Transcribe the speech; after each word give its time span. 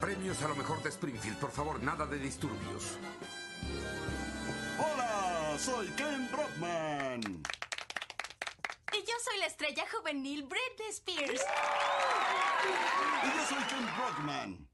Premios 0.00 0.40
a 0.42 0.48
lo 0.48 0.56
mejor 0.56 0.82
de 0.82 0.88
Springfield, 0.88 1.38
por 1.38 1.50
favor, 1.52 1.82
nada 1.82 2.06
de 2.06 2.18
disturbios. 2.18 2.96
Hola, 4.78 5.58
soy 5.58 5.88
Ken 5.88 6.28
Brockman. 6.32 7.20
Y 8.92 8.96
yo 9.06 9.14
soy 9.22 9.38
la 9.40 9.46
estrella 9.46 9.84
juvenil 9.92 10.44
Britney 10.44 10.88
Spears. 10.90 11.42
Y 13.24 13.36
yo 13.36 13.46
soy 13.46 13.62
Ken 13.64 13.86
Brockman. 13.96 14.68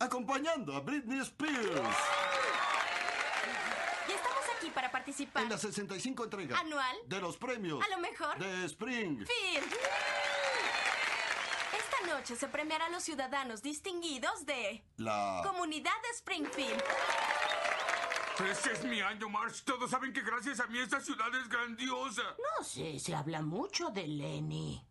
Acompañando 0.00 0.76
a 0.76 0.80
Britney 0.80 1.18
Spears 1.20 1.96
Y 4.08 4.12
estamos 4.12 4.44
aquí 4.56 4.70
para 4.70 4.90
participar. 4.92 5.42
en 5.44 5.48
la 5.50 5.58
65 5.58 6.24
entrega 6.24 6.58
Anual. 6.58 6.96
de 7.06 7.20
los 7.20 7.36
premios 7.36 7.84
A 7.84 7.88
lo 7.88 7.98
mejor. 7.98 8.36
de 8.38 8.64
Spring. 8.66 9.24
Noche 12.08 12.36
se 12.36 12.48
premiará 12.48 12.86
a 12.86 12.90
los 12.90 13.02
ciudadanos 13.02 13.62
distinguidos 13.62 14.46
de 14.46 14.82
La 14.96 15.42
Comunidad 15.44 15.90
de 16.02 16.08
Springfield. 16.16 16.82
Este 18.50 18.72
es 18.72 18.84
mi 18.84 19.00
año, 19.00 19.28
Marsh. 19.28 19.62
Todos 19.64 19.90
saben 19.90 20.12
que 20.12 20.22
gracias 20.22 20.60
a 20.60 20.66
mí 20.68 20.78
esta 20.78 21.00
ciudad 21.00 21.26
es 21.42 21.48
grandiosa. 21.48 22.22
No 22.56 22.64
sé, 22.64 22.98
se 22.98 23.14
habla 23.14 23.42
mucho 23.42 23.90
de 23.90 24.06
Lenny. 24.06 24.82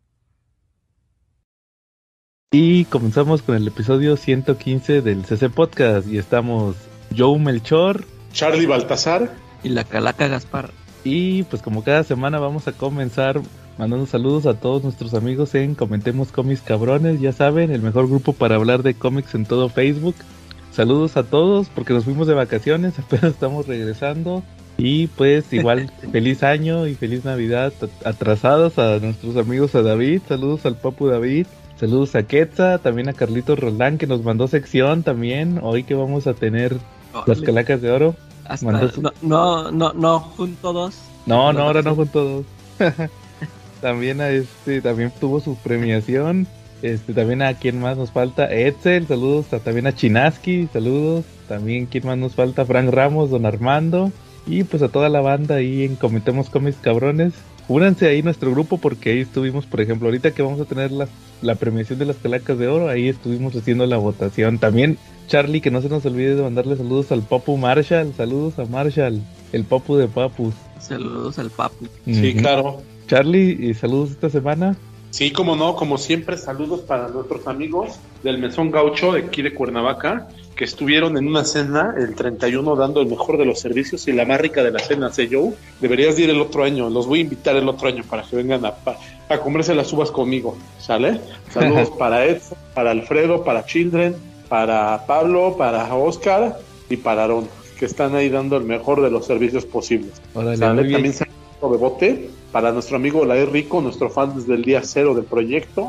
Y 2.52 2.84
comenzamos 2.86 3.42
con 3.42 3.56
el 3.56 3.66
episodio 3.66 4.16
115 4.16 5.02
del 5.02 5.24
CC 5.24 5.50
Podcast 5.50 6.08
y 6.08 6.18
estamos 6.18 6.76
Joe 7.16 7.38
Melchor 7.38 8.04
Charlie 8.32 8.66
Baltasar. 8.66 9.34
Y 9.62 9.70
la 9.70 9.84
calaca 9.84 10.28
Gaspar. 10.28 10.72
y 11.04 11.42
pues 11.44 11.62
como 11.62 11.82
cada 11.82 12.04
semana 12.04 12.38
vamos 12.38 12.68
a 12.68 12.72
comenzar 12.72 13.40
mandando 13.78 14.06
saludos 14.06 14.46
a 14.46 14.54
todos 14.54 14.82
nuestros 14.82 15.14
amigos 15.14 15.54
en 15.54 15.74
Comentemos 15.74 16.32
Cómics 16.32 16.62
Cabrones, 16.62 17.20
ya 17.20 17.32
saben, 17.32 17.70
el 17.70 17.82
mejor 17.82 18.08
grupo 18.08 18.32
para 18.32 18.56
hablar 18.56 18.82
de 18.82 18.94
cómics 18.94 19.34
en 19.34 19.46
todo 19.46 19.68
Facebook. 19.68 20.14
Saludos 20.72 21.16
a 21.16 21.22
todos 21.24 21.68
porque 21.68 21.92
nos 21.92 22.04
fuimos 22.04 22.26
de 22.26 22.34
vacaciones, 22.34 22.98
apenas 22.98 23.32
estamos 23.32 23.66
regresando 23.66 24.42
y 24.76 25.06
pues 25.08 25.52
igual 25.52 25.90
feliz 26.12 26.42
año 26.42 26.86
y 26.86 26.94
feliz 26.94 27.24
Navidad 27.24 27.72
atrasados 28.04 28.78
a 28.78 28.98
nuestros 28.98 29.36
amigos 29.36 29.74
a 29.74 29.82
David, 29.82 30.22
saludos 30.28 30.66
al 30.66 30.76
Papu 30.76 31.06
David. 31.08 31.46
Saludos 31.78 32.16
a 32.16 32.24
Quetza, 32.24 32.78
también 32.78 33.08
a 33.08 33.12
Carlitos 33.12 33.56
Roldán 33.56 33.98
que 33.98 34.08
nos 34.08 34.24
mandó 34.24 34.48
sección 34.48 35.04
también. 35.04 35.60
Hoy 35.62 35.84
que 35.84 35.94
vamos 35.94 36.26
a 36.26 36.34
tener 36.34 36.76
las 37.24 37.40
calacas 37.40 37.80
de 37.80 37.92
oro. 37.92 38.16
Hasta- 38.44 38.90
su- 38.90 39.00
no, 39.00 39.12
no, 39.22 39.70
no, 39.70 39.92
no, 39.92 40.18
junto 40.18 40.72
dos. 40.72 40.96
No, 41.24 41.52
no, 41.52 41.60
ahora 41.62 41.82
no 41.82 41.94
con 41.94 42.08
todos. 42.08 42.44
también 43.80 44.20
a 44.20 44.30
este, 44.30 44.80
también 44.80 45.12
tuvo 45.20 45.40
su 45.40 45.56
premiación. 45.56 46.46
Este, 46.80 47.12
también 47.12 47.42
a 47.42 47.54
quien 47.54 47.80
más 47.80 47.96
nos 47.96 48.12
falta, 48.12 48.52
Edsel, 48.54 49.06
saludos, 49.08 49.52
a- 49.52 49.58
también 49.58 49.88
a 49.88 49.94
Chinaski, 49.96 50.68
saludos, 50.72 51.24
también 51.48 51.86
quien 51.86 52.06
más 52.06 52.16
nos 52.18 52.34
falta, 52.36 52.64
Frank 52.64 52.90
Ramos, 52.90 53.30
Don 53.30 53.46
Armando, 53.46 54.12
y 54.46 54.62
pues 54.62 54.82
a 54.84 54.88
toda 54.88 55.08
la 55.08 55.20
banda 55.20 55.56
ahí 55.56 55.82
en 55.82 55.96
Cometemos 55.96 56.50
Cómics 56.50 56.78
Cabrones. 56.80 57.32
Únanse 57.66 58.06
ahí 58.06 58.22
nuestro 58.22 58.52
grupo 58.52 58.78
porque 58.78 59.10
ahí 59.10 59.20
estuvimos, 59.20 59.66
por 59.66 59.80
ejemplo, 59.80 60.06
ahorita 60.08 60.30
que 60.30 60.40
vamos 60.42 60.60
a 60.60 60.64
tener 60.66 60.92
la, 60.92 61.08
la 61.42 61.56
premiación 61.56 61.98
de 61.98 62.06
las 62.06 62.16
calacas 62.16 62.56
de 62.58 62.68
oro, 62.68 62.88
ahí 62.88 63.08
estuvimos 63.08 63.54
haciendo 63.56 63.84
la 63.84 63.96
votación. 63.98 64.58
También, 64.58 64.96
Charlie, 65.26 65.60
que 65.60 65.70
no 65.72 65.82
se 65.82 65.88
nos 65.90 66.06
olvide 66.06 66.36
de 66.36 66.42
mandarle 66.42 66.76
saludos 66.76 67.10
al 67.12 67.22
Papu 67.22 67.56
Marshall, 67.58 68.14
saludos 68.16 68.58
a 68.60 68.64
Marshall, 68.66 69.20
el 69.52 69.64
Papu 69.64 69.96
de 69.96 70.06
Papus. 70.06 70.54
Saludos 70.78 71.38
al 71.40 71.50
papu. 71.50 71.86
Sí, 72.06 72.34
claro. 72.34 72.80
Charlie, 73.08 73.56
y 73.58 73.74
saludos 73.74 74.10
esta 74.10 74.30
semana. 74.30 74.76
Sí, 75.10 75.32
como 75.32 75.56
no, 75.56 75.74
como 75.74 75.96
siempre, 75.96 76.36
saludos 76.36 76.80
para 76.80 77.08
nuestros 77.08 77.46
amigos 77.46 77.98
del 78.22 78.38
Mesón 78.38 78.70
Gaucho 78.70 79.14
de 79.14 79.22
aquí 79.22 79.40
de 79.40 79.54
Cuernavaca, 79.54 80.28
que 80.54 80.64
estuvieron 80.64 81.16
en 81.16 81.26
una 81.26 81.44
cena 81.44 81.94
el 81.96 82.14
31 82.14 82.76
dando 82.76 83.00
el 83.00 83.06
mejor 83.06 83.38
de 83.38 83.46
los 83.46 83.58
servicios 83.58 84.06
y 84.06 84.12
la 84.12 84.26
más 84.26 84.38
rica 84.40 84.62
de 84.62 84.70
la 84.70 84.80
cena, 84.80 85.10
sé 85.10 85.26
yo. 85.28 85.54
Deberías 85.80 86.18
ir 86.18 86.28
el 86.28 86.40
otro 86.40 86.62
año, 86.62 86.90
los 86.90 87.06
voy 87.06 87.20
a 87.20 87.22
invitar 87.22 87.56
el 87.56 87.66
otro 87.68 87.88
año 87.88 88.04
para 88.08 88.22
que 88.22 88.36
vengan 88.36 88.66
a, 88.66 88.74
a 89.30 89.38
comerse 89.38 89.74
las 89.74 89.90
uvas 89.94 90.10
conmigo, 90.10 90.58
¿sale? 90.78 91.20
Saludos 91.50 91.90
para 91.98 92.26
Edson, 92.26 92.58
para 92.74 92.90
Alfredo, 92.90 93.42
para 93.44 93.64
Children, 93.64 94.14
para 94.50 95.06
Pablo, 95.06 95.56
para 95.56 95.94
Oscar 95.94 96.58
y 96.90 96.98
para 96.98 97.24
Aaron, 97.24 97.48
que 97.78 97.86
están 97.86 98.14
ahí 98.14 98.28
dando 98.28 98.58
el 98.58 98.64
mejor 98.64 99.00
de 99.00 99.10
los 99.10 99.24
servicios 99.24 99.64
posibles. 99.64 100.20
Órale, 100.34 100.58
Sale. 100.58 100.92
También 100.92 101.14
saludo 101.14 101.72
de 101.72 101.78
bote 101.78 102.37
para 102.52 102.72
nuestro 102.72 102.96
amigo 102.96 103.24
Lae 103.24 103.46
Rico, 103.46 103.80
nuestro 103.80 104.10
fan 104.10 104.34
desde 104.36 104.54
el 104.54 104.62
día 104.62 104.80
cero 104.82 105.14
del 105.14 105.24
proyecto. 105.24 105.88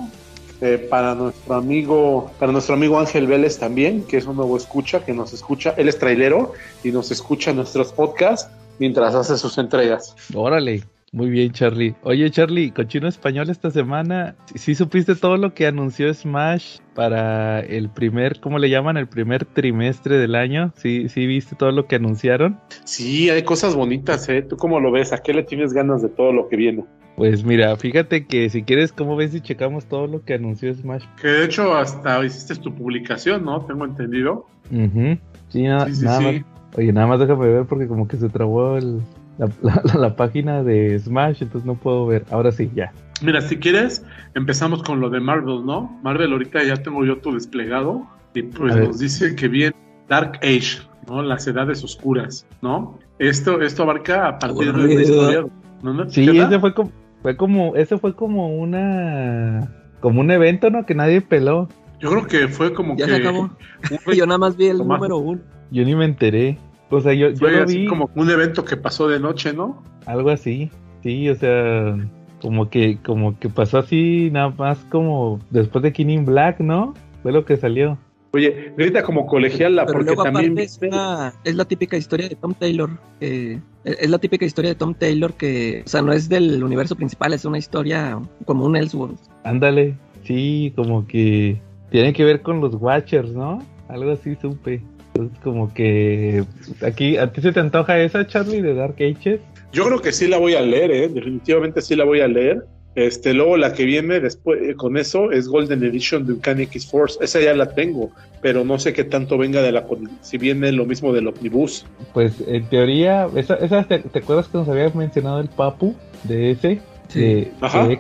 Eh, 0.62 0.78
para 0.90 1.16
nuestro 1.16 1.56
amigo, 1.56 2.32
para 2.38 2.52
nuestro 2.52 2.76
amigo 2.76 3.00
Ángel 3.00 3.28
Vélez 3.28 3.58
también, 3.58 4.04
que 4.04 4.18
es 4.18 4.26
un 4.26 4.36
nuevo 4.36 4.58
escucha, 4.58 5.06
que 5.06 5.14
nos 5.14 5.32
escucha, 5.32 5.74
él 5.78 5.88
es 5.88 5.98
trailero 5.98 6.52
y 6.84 6.92
nos 6.92 7.12
escucha 7.12 7.54
nuestros 7.54 7.94
podcasts 7.94 8.52
mientras 8.78 9.16
hace 9.16 9.38
sus 9.38 9.58
entregas. 9.58 10.16
Órale, 10.34 10.84
muy 11.12 11.30
bien, 11.30 11.52
Charlie. 11.52 11.96
Oye, 12.04 12.30
Charlie, 12.30 12.72
cochino 12.72 13.08
español 13.08 13.50
esta 13.50 13.72
semana, 13.72 14.36
¿sí, 14.46 14.58
sí 14.60 14.76
supiste 14.76 15.16
todo 15.16 15.38
lo 15.38 15.54
que 15.54 15.66
anunció 15.68 16.14
Smash 16.14 16.80
para 16.94 17.62
el 17.62 17.90
primer, 17.90 18.40
¿cómo 18.40 18.60
le 18.60 18.70
llaman? 18.70 18.98
El 18.98 19.08
primer 19.08 19.46
trimestre 19.46 20.18
del 20.18 20.36
año. 20.36 20.72
¿Sí, 20.76 21.10
sí 21.10 21.26
viste 21.26 21.56
todo 21.56 21.72
lo 21.72 21.88
que 21.88 21.96
anunciaron? 21.96 22.60
Sí, 22.86 23.30
hay 23.30 23.44
cosas 23.44 23.76
bonitas, 23.76 24.28
¿eh? 24.30 24.42
¿Tú 24.42 24.58
cómo 24.58 24.80
lo 24.80 24.92
ves? 24.92 25.14
¿A 25.14 25.18
qué 25.20 25.34
le 25.34 25.44
tienes 25.44 25.74
ganas 25.74 26.02
de 26.02 26.10
todo 26.10 26.32
lo 26.34 26.48
que 26.48 26.56
viene? 26.58 26.86
Pues 27.16 27.44
mira, 27.44 27.76
fíjate 27.76 28.26
que 28.26 28.50
si 28.50 28.64
quieres, 28.64 28.94
¿cómo 28.94 29.16
ves 29.18 29.32
si 29.32 29.42
checamos 29.42 29.86
todo 29.86 30.08
lo 30.08 30.24
que 30.24 30.36
anunció 30.36 30.74
Smash? 30.74 31.04
Que 31.22 31.28
de 31.28 31.46
hecho 31.46 31.76
hasta 31.76 32.24
hiciste 32.24 32.56
tu 32.56 32.74
publicación, 32.74 33.44
¿no? 33.44 33.66
Tengo 33.66 33.84
entendido. 33.86 34.46
Ujú. 34.72 35.18
Sí, 35.50 35.64
na- 35.64 35.86
Sí, 35.88 35.96
sí, 35.96 36.06
nada 36.06 36.20
sí. 36.20 36.24
más. 36.26 36.46
Oye, 36.78 36.94
nada 36.94 37.08
más 37.08 37.20
déjame 37.20 37.48
ver 37.48 37.66
porque 37.66 37.88
como 37.88 38.08
que 38.08 38.16
se 38.18 38.30
trabó 38.30 38.78
el- 38.78 39.02
la, 39.40 39.50
la- 39.62 40.00
la 40.00 40.16
página 40.16 40.62
de 40.64 41.00
Smash, 41.00 41.42
entonces 41.42 41.66
no 41.66 41.74
puedo 41.76 42.06
ver. 42.06 42.26
Ahora 42.30 42.52
sí, 42.52 42.70
ya. 42.76 42.92
Mira, 43.24 43.42
si 43.42 43.58
quieres, 43.58 44.06
empezamos 44.36 44.84
con 44.84 45.00
lo 45.02 45.10
de 45.10 45.20
Marvel, 45.20 45.66
¿no? 45.66 46.00
Marvel, 46.04 46.32
ahorita 46.32 46.64
ya 46.64 46.76
tengo 46.78 47.04
yo 47.06 47.18
tu 47.18 47.34
desplegado 47.34 48.06
y 48.34 48.44
pues 48.44 48.76
A 48.76 48.80
nos 48.82 49.00
dice 49.00 49.36
que 49.36 49.48
viene 49.48 49.76
Dark 50.08 50.38
Age, 50.44 50.80
¿no? 51.08 51.22
Las 51.24 51.48
edades 51.48 51.84
oscuras, 51.84 52.46
¿no? 52.62 53.00
Esto, 53.18 53.62
esto 53.62 53.84
abarca 53.84 54.28
a 54.28 54.40
partir 54.40 54.72
de 54.72 54.96
la 54.96 55.02
historia. 55.02 55.46
¿no? 55.84 55.94
¿No? 55.94 56.10
Sí, 56.10 56.30
ese 56.38 56.60
fue 56.60 56.74
como, 56.74 56.92
fue 57.22 57.36
como, 57.36 57.76
ese 57.76 57.98
fue 57.98 58.14
como 58.16 58.56
una, 58.58 59.70
como 60.00 60.22
un 60.22 60.32
evento, 60.32 60.70
¿no? 60.70 60.86
Que 60.86 60.96
nadie 60.96 61.22
peló. 61.22 61.68
Yo 62.00 62.10
creo 62.12 62.28
que 62.28 62.48
fue 62.48 62.74
como 62.74 62.96
Ya 62.96 63.06
que 63.06 63.12
se 63.12 63.18
acabó. 63.18 63.42
un- 63.42 63.58
Yo 64.16 64.26
nada 64.26 64.38
más 64.38 64.56
vi 64.56 64.68
el 64.68 64.78
Tomás. 64.78 64.98
número 65.00 65.18
uno. 65.18 65.42
Yo 65.72 65.84
ni 65.84 65.96
me 65.96 66.06
enteré. 66.06 66.58
O 66.90 67.02
sea, 67.02 67.14
yo, 67.14 67.30
yo 67.30 67.48
lo 67.50 67.64
así 67.64 67.80
vi 67.80 67.86
como 67.88 68.10
un 68.16 68.30
evento 68.30 68.66
que 68.66 68.76
pasó 68.78 69.08
de 69.08 69.20
noche, 69.20 69.54
¿no? 69.54 69.84
algo 70.06 70.30
así. 70.32 70.72
Sí, 71.04 71.30
o 71.30 71.36
sea, 71.36 71.96
como 72.42 72.70
que, 72.70 72.98
como 73.06 73.38
que 73.40 73.48
pasó 73.50 73.78
así, 73.78 74.30
nada 74.32 74.50
más 74.58 74.80
como 74.90 75.40
después 75.52 75.84
de 75.84 75.94
King 75.94 76.08
in 76.10 76.26
Black, 76.26 76.60
¿no? 76.60 76.94
Fue 77.22 77.32
lo 77.32 77.46
que 77.46 77.58
salió. 77.58 77.98
Oye, 78.32 78.72
ahorita 78.78 79.04
como 79.04 79.26
colegiala, 79.26 79.86
Pero 79.86 79.94
porque 79.94 80.06
luego 80.08 80.24
también 80.24 80.58
es, 80.60 80.80
una- 80.82 81.34
es 81.44 81.56
la 81.56 81.66
típica 81.66 81.98
historia 81.98 82.30
de 82.30 82.36
Tom 82.36 82.54
Taylor. 82.54 82.90
que- 83.20 83.60
es 83.84 84.10
la 84.10 84.18
típica 84.20 84.46
historia 84.46 84.70
de 84.72 84.76
Tom 84.76 84.94
Taylor 84.94 85.34
que, 85.34 85.84
o 85.86 85.90
sea, 85.90 86.02
no 86.02 86.12
es 86.12 86.28
del 86.30 86.64
universo 86.64 86.96
principal, 86.96 87.34
es 87.34 87.46
una 87.46 87.58
historia 87.58 88.20
como 88.46 88.66
un 88.66 88.76
Ellsworth. 88.76 89.18
Ándale. 89.44 89.96
Sí, 90.24 90.74
como 90.76 91.08
que 91.08 91.60
tiene 91.92 92.14
que 92.14 92.24
ver 92.24 92.42
con 92.42 92.62
los 92.62 92.76
Watchers, 92.76 93.32
¿no? 93.32 93.64
Algo 93.88 94.12
así 94.12 94.36
supe. 94.36 94.82
Entonces, 95.20 95.40
como 95.44 95.74
que 95.74 96.44
aquí, 96.82 97.18
¿a 97.18 97.32
ti 97.32 97.42
se 97.42 97.52
te 97.52 97.60
antoja 97.60 98.00
esa, 98.00 98.26
Charlie, 98.26 98.62
de 98.62 98.74
Dark 98.74 98.96
Ages? 98.96 99.42
Yo 99.72 99.86
creo 99.86 100.02
que 100.02 100.12
sí 100.12 100.28
la 100.28 100.38
voy 100.38 100.56
a 100.56 100.62
leer, 100.62 100.92
¿eh? 100.92 101.10
definitivamente 101.10 101.82
sí 101.82 101.96
la 101.96 102.06
voy 102.06 102.22
a 102.22 102.28
leer. 102.28 102.64
Este, 102.96 103.34
luego 103.34 103.56
la 103.56 103.74
que 103.74 103.86
viene 103.86 104.20
después 104.20 104.60
eh, 104.62 104.74
con 104.76 104.98
eso 104.98 105.32
es 105.32 105.48
Golden 105.48 105.84
Edition 105.84 106.26
de 106.26 106.34
Uncanny 106.34 106.64
X 106.64 106.90
Force. 106.90 107.20
Esa 107.22 107.40
ya 107.40 107.54
la 107.54 107.74
tengo, 107.74 108.12
pero 108.42 108.66
no 108.66 108.80
sé 108.80 108.94
qué 108.94 109.04
tanto 109.04 109.38
venga 109.38 109.62
de 109.62 109.72
la 109.72 109.86
si 110.22 110.38
viene 110.38 110.72
lo 110.72 110.86
mismo 110.86 111.14
del 111.14 111.28
Omnibus. 111.28 111.86
Pues 112.14 112.44
en 112.48 112.66
teoría, 112.66 113.28
esa, 113.36 113.56
esa 113.56 113.84
te, 113.84 114.00
¿te 114.00 114.20
acuerdas 114.20 114.48
que 114.48 114.58
nos 114.58 114.68
había 114.68 114.90
mencionado 114.90 115.40
el 115.40 115.50
Papu 115.50 115.96
de 116.24 116.52
ese? 116.52 116.80
De, 117.14 117.52
Ajá. 117.62 117.88
de? 117.88 118.00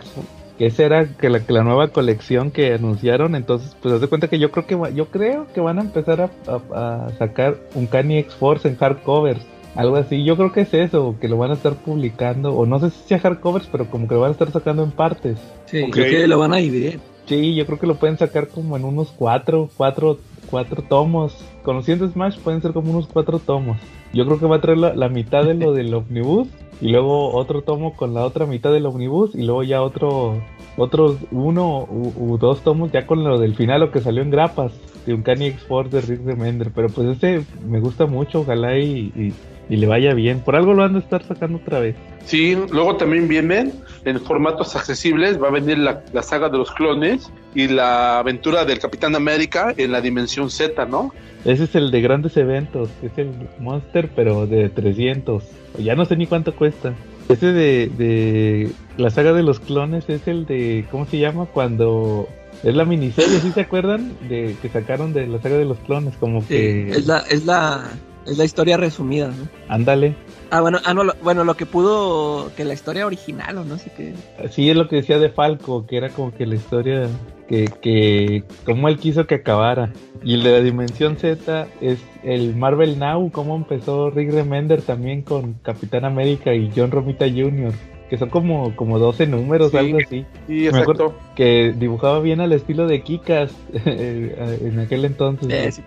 Que 0.59 0.67
esa 0.67 0.83
era 0.83 1.05
que 1.05 1.29
la, 1.29 1.39
que 1.39 1.53
la 1.53 1.63
nueva 1.63 1.87
colección 1.87 2.51
que 2.51 2.73
anunciaron. 2.73 3.33
Entonces, 3.33 3.75
pues 3.81 3.93
haz 3.95 4.01
de 4.01 4.07
cuenta 4.07 4.27
que 4.27 4.37
yo 4.37 4.51
creo 4.51 4.67
que 4.67 4.75
va- 4.75 4.89
yo 4.91 5.05
creo 5.07 5.47
que 5.53 5.61
van 5.61 5.79
a 5.79 5.81
empezar 5.81 6.21
a, 6.21 6.29
a- 6.51 7.05
a 7.05 7.09
sacar 7.17 7.55
un 7.73 7.87
Canny 7.87 8.19
X 8.19 8.35
Force 8.35 8.67
en 8.67 8.75
hardcovers. 8.75 9.41
Algo 9.75 9.95
así, 9.95 10.23
yo 10.25 10.35
creo 10.35 10.51
que 10.51 10.61
es 10.61 10.73
eso, 10.73 11.15
que 11.21 11.27
lo 11.29 11.37
van 11.37 11.51
a 11.51 11.53
estar 11.53 11.73
publicando, 11.75 12.53
o 12.55 12.65
no 12.65 12.79
sé 12.79 12.89
si 12.89 13.07
sea 13.07 13.19
hardcovers, 13.19 13.67
pero 13.71 13.85
como 13.89 14.07
que 14.07 14.15
lo 14.15 14.21
van 14.21 14.29
a 14.29 14.33
estar 14.33 14.51
sacando 14.51 14.83
en 14.83 14.91
partes. 14.91 15.37
Sí, 15.67 15.83
Ok. 15.83 15.91
creo 15.91 16.05
que 16.09 16.27
lo 16.27 16.37
van 16.39 16.53
a 16.53 16.57
dividir. 16.57 16.99
Sí, 17.25 17.53
yo 17.55 17.65
creo 17.67 17.77
que 17.79 17.85
lo 17.87 17.95
pueden 17.95 18.17
sacar 18.17 18.47
como 18.47 18.75
en 18.75 18.83
unos 18.83 19.11
cuatro, 19.15 19.69
cuatro 19.77 20.19
cuatro 20.49 20.81
tomos. 20.81 21.37
Conociendo 21.63 22.07
Smash 22.07 22.39
pueden 22.39 22.61
ser 22.61 22.73
como 22.73 22.91
unos 22.91 23.07
cuatro 23.07 23.39
tomos. 23.39 23.77
Yo 24.13 24.25
creo 24.25 24.39
que 24.39 24.45
va 24.45 24.57
a 24.57 24.61
traer 24.61 24.77
la, 24.77 24.95
la 24.95 25.09
mitad 25.09 25.43
de 25.43 25.53
lo 25.53 25.73
del 25.73 25.93
Omnibus 25.93 26.47
y 26.81 26.89
luego 26.89 27.33
otro 27.33 27.61
tomo 27.61 27.95
con 27.95 28.13
la 28.13 28.25
otra 28.25 28.45
mitad 28.45 28.71
del 28.71 28.85
Omnibus 28.85 29.35
y 29.35 29.43
luego 29.43 29.63
ya 29.63 29.81
otro 29.81 30.41
otros 30.77 31.17
uno 31.31 31.83
u, 31.89 32.13
u 32.15 32.37
dos 32.37 32.61
tomos 32.61 32.91
ya 32.91 33.05
con 33.05 33.23
lo 33.23 33.37
del 33.37 33.55
final 33.55 33.81
lo 33.81 33.91
que 33.91 33.99
salió 33.99 34.21
en 34.21 34.29
grapas 34.31 34.71
de 35.05 35.13
un 35.13 35.23
Canny 35.23 35.47
X-Force 35.47 35.89
de 35.95 36.01
Rick 36.01 36.25
Remender. 36.25 36.71
Pero 36.73 36.89
pues 36.89 37.07
este 37.09 37.43
me 37.67 37.79
gusta 37.79 38.05
mucho, 38.05 38.41
ojalá 38.41 38.77
y, 38.77 39.11
y- 39.15 39.33
y 39.69 39.75
le 39.77 39.87
vaya 39.87 40.13
bien. 40.13 40.39
Por 40.39 40.55
algo 40.55 40.73
lo 40.73 40.81
van 40.81 40.95
a 40.95 40.99
estar 40.99 41.23
sacando 41.23 41.59
otra 41.59 41.79
vez. 41.79 41.95
Sí, 42.25 42.57
luego 42.71 42.97
también 42.97 43.27
vienen 43.27 43.73
en 44.05 44.19
formatos 44.19 44.75
accesibles, 44.75 45.41
va 45.41 45.47
a 45.47 45.51
venir 45.51 45.77
la, 45.77 46.03
la 46.13 46.21
saga 46.23 46.49
de 46.49 46.57
los 46.57 46.71
clones 46.71 47.31
y 47.55 47.67
la 47.67 48.19
aventura 48.19 48.65
del 48.65 48.79
Capitán 48.79 49.15
América 49.15 49.73
en 49.77 49.91
la 49.91 50.01
dimensión 50.01 50.49
Z, 50.49 50.85
¿no? 50.85 51.13
Ese 51.45 51.63
es 51.63 51.75
el 51.75 51.89
de 51.91 52.01
grandes 52.01 52.35
eventos, 52.37 52.89
es 53.01 53.17
el 53.17 53.31
Monster, 53.59 54.09
pero 54.15 54.45
de 54.45 54.69
300. 54.69 55.43
Ya 55.79 55.95
no 55.95 56.05
sé 56.05 56.17
ni 56.17 56.27
cuánto 56.27 56.53
cuesta. 56.55 56.93
Ese 57.29 57.47
de, 57.53 57.89
de 57.97 58.71
la 58.97 59.09
saga 59.11 59.33
de 59.33 59.43
los 59.43 59.59
clones 59.59 60.09
es 60.09 60.27
el 60.27 60.45
de, 60.45 60.85
¿cómo 60.91 61.05
se 61.05 61.19
llama? 61.19 61.45
Cuando 61.45 62.27
es 62.63 62.75
la 62.75 62.85
miniserie, 62.85 63.39
¿sí 63.39 63.51
se 63.51 63.61
acuerdan? 63.61 64.13
De 64.27 64.55
que 64.61 64.67
sacaron 64.69 65.13
de 65.13 65.27
la 65.27 65.39
saga 65.41 65.57
de 65.57 65.65
los 65.65 65.77
clones, 65.79 66.15
como 66.19 66.41
Sí, 66.41 66.47
que... 66.47 66.89
es 66.89 67.05
la, 67.07 67.19
es 67.29 67.45
la, 67.45 67.85
es 68.29 68.37
la 68.37 68.45
historia 68.45 68.77
resumida, 68.77 69.27
¿no? 69.27 69.47
Ándale. 69.67 70.15
Ah, 70.51 70.61
bueno, 70.61 70.79
ah, 70.85 70.93
no, 70.93 71.03
lo, 71.03 71.13
bueno, 71.23 71.43
lo 71.43 71.55
que 71.55 71.65
pudo, 71.65 72.51
que 72.55 72.65
la 72.65 72.73
historia 72.73 73.05
original 73.05 73.57
o 73.59 73.63
no 73.65 73.77
sé 73.77 73.91
qué. 73.95 74.13
Sí, 74.49 74.69
es 74.69 74.75
lo 74.75 74.87
que 74.87 74.97
decía 74.97 75.19
de 75.19 75.29
Falco, 75.29 75.85
que 75.85 75.97
era 75.97 76.09
como 76.09 76.33
que 76.33 76.45
la 76.45 76.55
historia 76.55 77.07
que, 77.47 77.65
que 77.81 78.43
como 78.65 78.87
él 78.87 78.97
quiso 78.97 79.27
que 79.27 79.35
acabara. 79.35 79.93
Y 80.23 80.33
el 80.35 80.43
de 80.43 80.51
la 80.51 80.59
Dimensión 80.61 81.17
Z 81.17 81.67
es 81.81 81.99
el 82.23 82.55
Marvel 82.55 82.97
Now, 82.99 83.31
cómo 83.31 83.55
empezó 83.55 84.09
Rick 84.09 84.31
Remender 84.31 84.81
también 84.81 85.21
con 85.21 85.53
Capitán 85.61 86.03
América 86.05 86.53
y 86.53 86.71
John 86.75 86.91
Romita 86.91 87.25
Jr., 87.29 87.71
que 88.09 88.17
son 88.17 88.29
como, 88.29 88.75
como 88.75 88.97
12 88.97 89.27
números, 89.27 89.69
Sí. 89.69 89.77
algo 89.77 89.99
así. 90.03 90.25
Sí, 90.47 90.67
Me 90.73 90.79
acuerdo 90.79 91.05
exacto. 91.09 91.33
que 91.35 91.73
dibujaba 91.77 92.19
bien 92.21 92.41
al 92.41 92.51
estilo 92.53 92.87
de 92.87 93.03
Kikas 93.03 93.51
en 93.85 94.79
aquel 94.79 95.05
entonces. 95.05 95.47
Eh, 95.51 95.71
sí. 95.71 95.81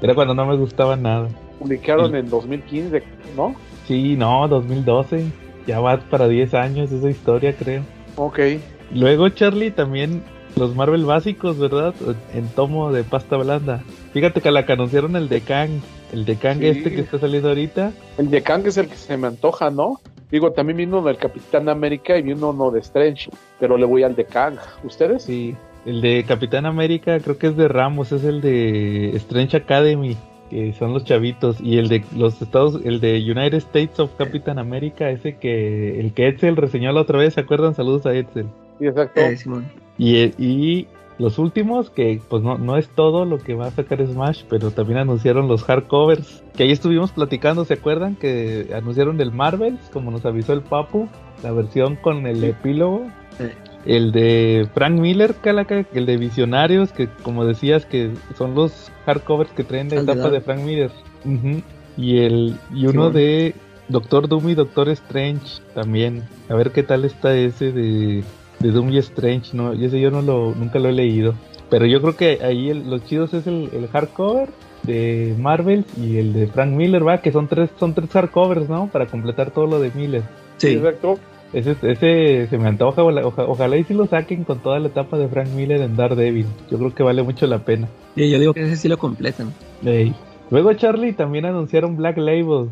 Era 0.00 0.14
cuando 0.14 0.34
no 0.34 0.46
me 0.46 0.56
gustaba 0.56 0.96
nada. 0.96 1.28
Publicaron 1.58 2.10
Sí. 2.10 2.16
en 2.18 2.28
2015, 2.28 3.02
¿no? 3.36 3.54
Sí, 3.86 4.16
no, 4.16 4.46
2012. 4.48 5.26
Ya 5.66 5.80
va 5.80 5.98
para 5.98 6.28
10 6.28 6.54
años 6.54 6.92
esa 6.92 7.08
historia, 7.10 7.54
creo. 7.56 7.82
Ok. 8.16 8.38
Luego, 8.92 9.28
Charlie, 9.30 9.70
también 9.70 10.22
los 10.54 10.74
Marvel 10.76 11.04
básicos, 11.04 11.58
¿verdad? 11.58 11.94
En 12.34 12.46
tomo 12.48 12.92
de 12.92 13.04
pasta 13.04 13.36
blanda. 13.36 13.82
Fíjate 14.12 14.40
que 14.40 14.50
la 14.50 14.60
anunciaron 14.68 15.16
el 15.16 15.28
de 15.28 15.40
Kang, 15.40 15.80
el 16.12 16.24
de 16.24 16.36
Kang 16.36 16.58
Sí. 16.60 16.66
este 16.68 16.94
que 16.94 17.00
está 17.00 17.18
saliendo 17.18 17.48
ahorita. 17.48 17.92
El 18.18 18.30
de 18.30 18.42
Kang 18.42 18.66
es 18.66 18.76
el 18.76 18.88
que 18.88 18.96
se 18.96 19.16
me 19.16 19.26
antoja, 19.26 19.70
¿no? 19.70 20.00
Digo, 20.30 20.52
también 20.52 20.76
vino 20.78 20.98
uno 20.98 21.06
del 21.08 21.18
Capitán 21.18 21.68
América 21.68 22.16
y 22.16 22.22
vino 22.22 22.50
uno 22.50 22.70
de 22.70 22.80
Strange, 22.80 23.30
pero 23.60 23.76
le 23.76 23.86
voy 23.86 24.02
al 24.02 24.14
de 24.16 24.24
Kang. 24.24 24.56
¿Ustedes? 24.84 25.22
Sí, 25.24 25.54
el 25.86 26.00
de 26.00 26.24
Capitán 26.24 26.66
América 26.66 27.18
creo 27.20 27.38
que 27.38 27.46
es 27.46 27.56
de 27.56 27.68
Ramos, 27.68 28.12
es 28.12 28.24
el 28.24 28.40
de 28.40 29.10
Strange 29.16 29.56
Academy, 29.56 30.16
que 30.50 30.72
son 30.72 30.92
los 30.92 31.04
chavitos. 31.04 31.60
Y 31.60 31.78
el 31.78 31.88
de 31.88 32.04
los 32.16 32.42
Estados, 32.42 32.80
el 32.84 33.00
de 33.00 33.18
United 33.18 33.58
States 33.58 34.00
of 34.00 34.10
Capitán 34.18 34.58
América, 34.58 35.08
ese 35.10 35.36
que 35.36 36.00
el 36.00 36.12
que 36.12 36.28
Edsel 36.28 36.56
reseñó 36.56 36.92
la 36.92 37.00
otra 37.02 37.18
vez, 37.18 37.34
¿se 37.34 37.40
acuerdan? 37.40 37.74
Saludos 37.74 38.04
a 38.04 38.14
Edsel. 38.14 38.46
Sí, 38.78 38.86
exacto. 38.86 39.20
Eh, 39.20 39.36
Simón. 39.36 39.66
Y, 39.96 40.16
y 40.42 40.88
los 41.18 41.38
últimos, 41.38 41.88
que 41.88 42.20
pues 42.28 42.42
no, 42.42 42.58
no 42.58 42.76
es 42.76 42.88
todo 42.88 43.24
lo 43.24 43.38
que 43.38 43.54
va 43.54 43.68
a 43.68 43.70
sacar 43.70 44.04
Smash, 44.04 44.42
pero 44.50 44.72
también 44.72 44.98
anunciaron 44.98 45.46
los 45.46 45.62
hardcovers, 45.62 46.42
que 46.56 46.64
ahí 46.64 46.72
estuvimos 46.72 47.12
platicando, 47.12 47.64
¿se 47.64 47.74
acuerdan? 47.74 48.16
Que 48.16 48.70
anunciaron 48.74 49.20
el 49.20 49.30
Marvels, 49.30 49.88
como 49.92 50.10
nos 50.10 50.26
avisó 50.26 50.52
el 50.52 50.62
Papu, 50.62 51.08
la 51.44 51.52
versión 51.52 51.94
con 51.96 52.26
el 52.26 52.42
epílogo. 52.42 53.06
Sí. 53.38 53.44
El 53.86 54.10
de 54.12 54.66
Frank 54.74 54.98
Miller, 54.98 55.34
Calaca, 55.40 55.84
el 55.94 56.06
de 56.06 56.16
Visionarios, 56.16 56.90
que 56.92 57.08
como 57.22 57.44
decías 57.44 57.86
que 57.86 58.10
son 58.36 58.54
los 58.54 58.90
hardcovers 59.06 59.50
que 59.52 59.62
traen 59.64 59.88
la 59.88 59.96
etapa 60.00 60.28
de. 60.30 60.40
Frank 60.40 60.60
Miller. 60.60 60.90
Y 61.96 62.18
el 62.18 62.56
y 62.74 62.86
uno 62.86 63.10
de 63.10 63.54
Doctor 63.88 64.28
Doom 64.28 64.48
y 64.50 64.54
Doctor 64.54 64.88
Strange 64.90 65.62
también. 65.74 66.22
A 66.48 66.54
ver 66.54 66.72
qué 66.72 66.82
tal 66.82 67.04
está 67.04 67.34
ese 67.36 67.72
de, 67.72 68.22
de 68.58 68.70
Doom 68.70 68.90
y 68.92 68.98
Strange. 68.98 69.56
No, 69.56 69.72
y 69.72 69.84
ese 69.84 70.00
yo 70.00 70.10
no 70.10 70.20
lo, 70.22 70.54
nunca 70.54 70.78
lo 70.78 70.88
he 70.88 70.92
leído. 70.92 71.34
Pero 71.70 71.86
yo 71.86 72.00
creo 72.00 72.16
que 72.16 72.38
ahí 72.44 72.70
el- 72.70 72.90
los 72.90 73.04
chidos 73.04 73.34
es 73.34 73.46
el, 73.46 73.70
el 73.72 73.88
hardcover 73.88 74.48
de 74.82 75.34
Marvel 75.38 75.84
y 76.00 76.18
el 76.18 76.32
de 76.32 76.46
Frank 76.48 76.70
Miller, 76.72 77.06
va, 77.06 77.18
que 77.22 77.32
son 77.32 77.48
tres, 77.48 77.70
son 77.78 77.94
tres 77.94 78.10
hardcovers, 78.10 78.68
¿no? 78.68 78.88
Para 78.88 79.06
completar 79.06 79.50
todo 79.50 79.66
lo 79.66 79.80
de 79.80 79.90
Miller. 79.94 80.22
Sí, 80.58 80.68
exacto. 80.74 81.18
Ese, 81.56 81.74
ese 81.82 82.46
se 82.48 82.58
me 82.58 82.68
antoja, 82.68 83.02
ojalá, 83.02 83.26
oja- 83.26 83.46
ojalá 83.46 83.76
y 83.78 83.84
si 83.84 83.94
lo 83.94 84.06
saquen 84.06 84.44
con 84.44 84.58
toda 84.58 84.78
la 84.78 84.88
etapa 84.88 85.16
de 85.16 85.26
Frank 85.28 85.48
Miller 85.56 85.80
en 85.80 85.96
Daredevil. 85.96 86.46
Yo 86.70 86.76
creo 86.78 86.94
que 86.94 87.02
vale 87.02 87.22
mucho 87.22 87.46
la 87.46 87.60
pena. 87.64 87.88
Sí, 88.14 88.30
yo 88.30 88.38
digo 88.38 88.52
que 88.52 88.62
ese 88.62 88.76
sí 88.76 88.88
lo 88.88 88.98
completan. 88.98 89.52
Ey. 89.84 90.14
Luego 90.50 90.72
Charlie 90.74 91.12
también 91.14 91.46
anunciaron 91.46 91.96
Black 91.96 92.18
Label, 92.18 92.68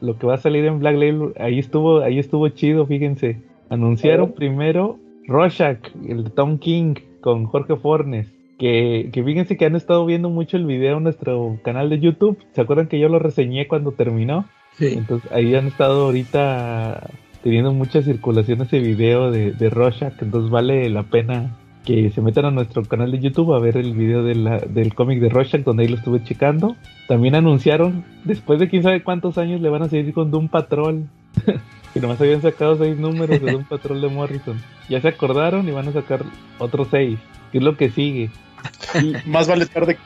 lo, 0.00 0.18
que 0.18 0.26
va 0.26 0.34
a 0.34 0.38
salir 0.38 0.64
en 0.64 0.78
Black 0.80 0.94
Label, 0.94 1.32
ahí 1.38 1.58
estuvo, 1.58 2.00
ahí 2.00 2.18
estuvo 2.18 2.48
chido, 2.48 2.86
fíjense. 2.86 3.40
Anunciaron 3.70 4.32
primero 4.32 4.98
Rorschach, 5.26 5.78
el 6.06 6.30
Tom 6.32 6.58
King 6.58 6.94
con 7.20 7.46
Jorge 7.46 7.76
Fornes. 7.76 8.26
Que, 8.58 9.10
que 9.12 9.24
fíjense 9.24 9.56
que 9.56 9.64
han 9.66 9.74
estado 9.74 10.06
viendo 10.06 10.28
mucho 10.28 10.56
el 10.56 10.66
video 10.66 10.98
en 10.98 11.02
nuestro 11.04 11.58
canal 11.64 11.88
de 11.90 11.98
YouTube. 11.98 12.38
¿Se 12.52 12.60
acuerdan 12.60 12.86
que 12.88 12.98
yo 13.00 13.08
lo 13.08 13.18
reseñé 13.18 13.66
cuando 13.68 13.92
terminó? 13.92 14.44
Sí. 14.76 14.94
Entonces 14.96 15.30
ahí 15.32 15.54
han 15.54 15.66
estado 15.66 16.04
ahorita 16.06 17.10
teniendo 17.44 17.72
mucha 17.74 18.00
circulación 18.02 18.62
ese 18.62 18.80
video 18.80 19.30
de, 19.30 19.52
de 19.52 19.68
Rorschach, 19.68 20.14
entonces 20.22 20.50
vale 20.50 20.88
la 20.88 21.02
pena 21.02 21.54
que 21.84 22.10
se 22.10 22.22
metan 22.22 22.46
a 22.46 22.50
nuestro 22.50 22.82
canal 22.84 23.12
de 23.12 23.20
YouTube 23.20 23.52
a 23.54 23.58
ver 23.58 23.76
el 23.76 23.92
video 23.92 24.24
de 24.24 24.34
la- 24.34 24.58
del 24.60 24.94
cómic 24.94 25.20
de 25.20 25.28
Rorschach 25.28 25.62
donde 25.62 25.82
ahí 25.82 25.88
lo 25.90 25.96
estuve 25.96 26.24
checando. 26.24 26.74
También 27.06 27.34
anunciaron, 27.34 28.02
después 28.24 28.58
de 28.58 28.70
quién 28.70 28.82
sabe 28.82 29.02
cuántos 29.02 29.36
años 29.36 29.60
le 29.60 29.68
van 29.68 29.82
a 29.82 29.90
seguir 29.90 30.14
con 30.14 30.30
Doom 30.30 30.48
Patrol. 30.48 31.04
que 31.92 32.00
nomás 32.00 32.18
habían 32.20 32.40
sacado 32.40 32.76
seis 32.78 32.96
números 32.98 33.38
de 33.42 33.52
Doom 33.52 33.64
Patrol 33.64 34.00
de 34.00 34.08
Morrison. 34.08 34.56
Ya 34.88 35.02
se 35.02 35.08
acordaron 35.08 35.68
y 35.68 35.72
van 35.72 35.86
a 35.88 35.92
sacar 35.92 36.24
otros 36.58 36.88
seis, 36.90 37.18
que 37.52 37.58
es 37.58 37.64
lo 37.64 37.76
que 37.76 37.90
sigue. 37.90 38.30
Más 39.26 39.46
vale 39.46 39.66
tarde 39.66 39.96
que. 39.96 40.00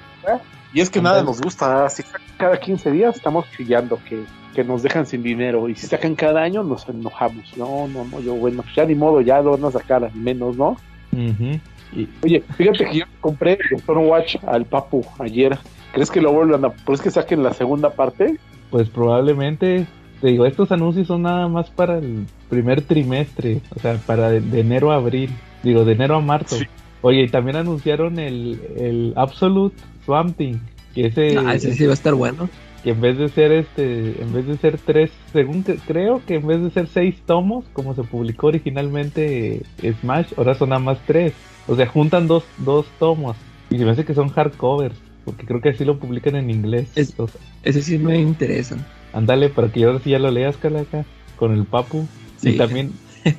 Y 0.74 0.80
es 0.80 0.90
que 0.90 1.00
nada 1.00 1.22
nos 1.22 1.40
gusta. 1.40 1.88
Si 1.88 2.02
cada 2.36 2.58
15 2.58 2.90
días, 2.90 3.16
estamos 3.16 3.46
chillando 3.56 3.98
que, 4.08 4.22
que 4.54 4.64
nos 4.64 4.82
dejan 4.82 5.06
sin 5.06 5.22
dinero. 5.22 5.68
Y 5.68 5.74
si 5.74 5.86
sacan 5.86 6.14
cada 6.14 6.42
año, 6.42 6.62
nos 6.62 6.88
enojamos. 6.88 7.56
No, 7.56 7.88
no, 7.88 8.04
no. 8.04 8.20
Yo, 8.20 8.34
bueno, 8.34 8.64
ya 8.74 8.84
ni 8.84 8.94
modo, 8.94 9.20
ya 9.20 9.40
lo 9.40 9.52
van 9.52 9.64
a 9.64 9.70
sacar 9.70 10.04
al 10.04 10.14
menos, 10.14 10.56
¿no? 10.56 10.76
Ujú. 11.12 11.60
Y, 11.94 12.08
Oye, 12.22 12.42
fíjate 12.56 12.84
que 12.84 12.98
yo 12.98 13.04
compré 13.20 13.58
el 13.70 13.78
Stormwatch 13.80 14.36
al 14.46 14.64
Papu 14.64 15.04
ayer. 15.18 15.56
¿Crees 15.92 16.10
que 16.10 16.20
lo 16.20 16.32
vuelvan 16.32 16.64
a.? 16.64 16.72
¿Crees 16.84 17.00
que 17.00 17.10
saquen 17.10 17.42
la 17.42 17.54
segunda 17.54 17.90
parte? 17.90 18.36
Pues 18.70 18.88
probablemente, 18.90 19.86
te 20.20 20.28
digo, 20.28 20.44
estos 20.44 20.70
anuncios 20.70 21.06
son 21.06 21.22
nada 21.22 21.48
más 21.48 21.70
para 21.70 21.98
el 21.98 22.26
primer 22.50 22.82
trimestre, 22.82 23.62
o 23.74 23.80
sea, 23.80 23.96
para 24.06 24.30
de, 24.30 24.40
de 24.40 24.60
enero 24.60 24.92
a 24.92 24.96
abril, 24.96 25.30
digo, 25.62 25.84
de 25.84 25.92
enero 25.92 26.16
a 26.16 26.20
marzo. 26.20 26.56
Sí. 26.56 26.66
Oye, 27.00 27.22
y 27.22 27.28
también 27.28 27.56
anunciaron 27.56 28.18
el, 28.18 28.60
el 28.76 29.12
Absolute 29.16 29.76
Swamp 30.04 30.36
Thing, 30.36 30.56
que 30.94 31.06
ese, 31.06 31.38
Ah, 31.38 31.54
ese 31.54 31.72
sí 31.72 31.84
va 31.84 31.92
a 31.92 31.94
estar 31.94 32.14
bueno. 32.14 32.48
Que 32.82 32.90
en 32.90 33.00
vez 33.00 33.18
de 33.18 33.28
ser 33.28 33.50
este, 33.52 34.22
en 34.22 34.32
vez 34.32 34.46
de 34.46 34.56
ser 34.56 34.78
tres, 34.78 35.10
según 35.32 35.64
que, 35.64 35.76
creo 35.76 36.22
que 36.26 36.36
en 36.36 36.46
vez 36.46 36.62
de 36.62 36.70
ser 36.70 36.86
seis 36.86 37.16
tomos, 37.26 37.64
como 37.72 37.94
se 37.94 38.02
publicó 38.04 38.46
originalmente 38.48 39.62
eh, 39.82 39.94
Smash, 40.00 40.32
ahora 40.36 40.54
son 40.54 40.70
nada 40.70 40.80
más 40.80 40.98
tres. 41.06 41.32
O 41.66 41.76
sea, 41.76 41.86
juntan 41.86 42.26
dos, 42.28 42.44
dos 42.58 42.86
tomos. 42.98 43.36
Y 43.70 43.78
se 43.78 43.84
me 43.84 43.90
hace 43.90 44.04
que 44.04 44.14
son 44.14 44.28
hardcovers, 44.30 44.94
porque 45.24 45.44
creo 45.44 45.60
que 45.60 45.70
así 45.70 45.84
lo 45.84 45.98
publican 45.98 46.36
en 46.36 46.50
inglés. 46.50 46.88
Es- 46.96 47.14
Ese 47.62 47.82
sí 47.82 47.98
me 47.98 48.18
interesa. 48.20 48.76
Ándale, 49.12 49.48
para 49.50 49.68
que 49.70 49.84
ahora 49.84 49.98
sí 50.02 50.10
ya 50.10 50.18
lo 50.18 50.30
leas, 50.30 50.56
Calaca, 50.56 51.04
con 51.36 51.52
el 51.52 51.64
Papu. 51.64 52.06
Sí. 52.38 52.50
Y 52.50 52.56
también, 52.56 52.92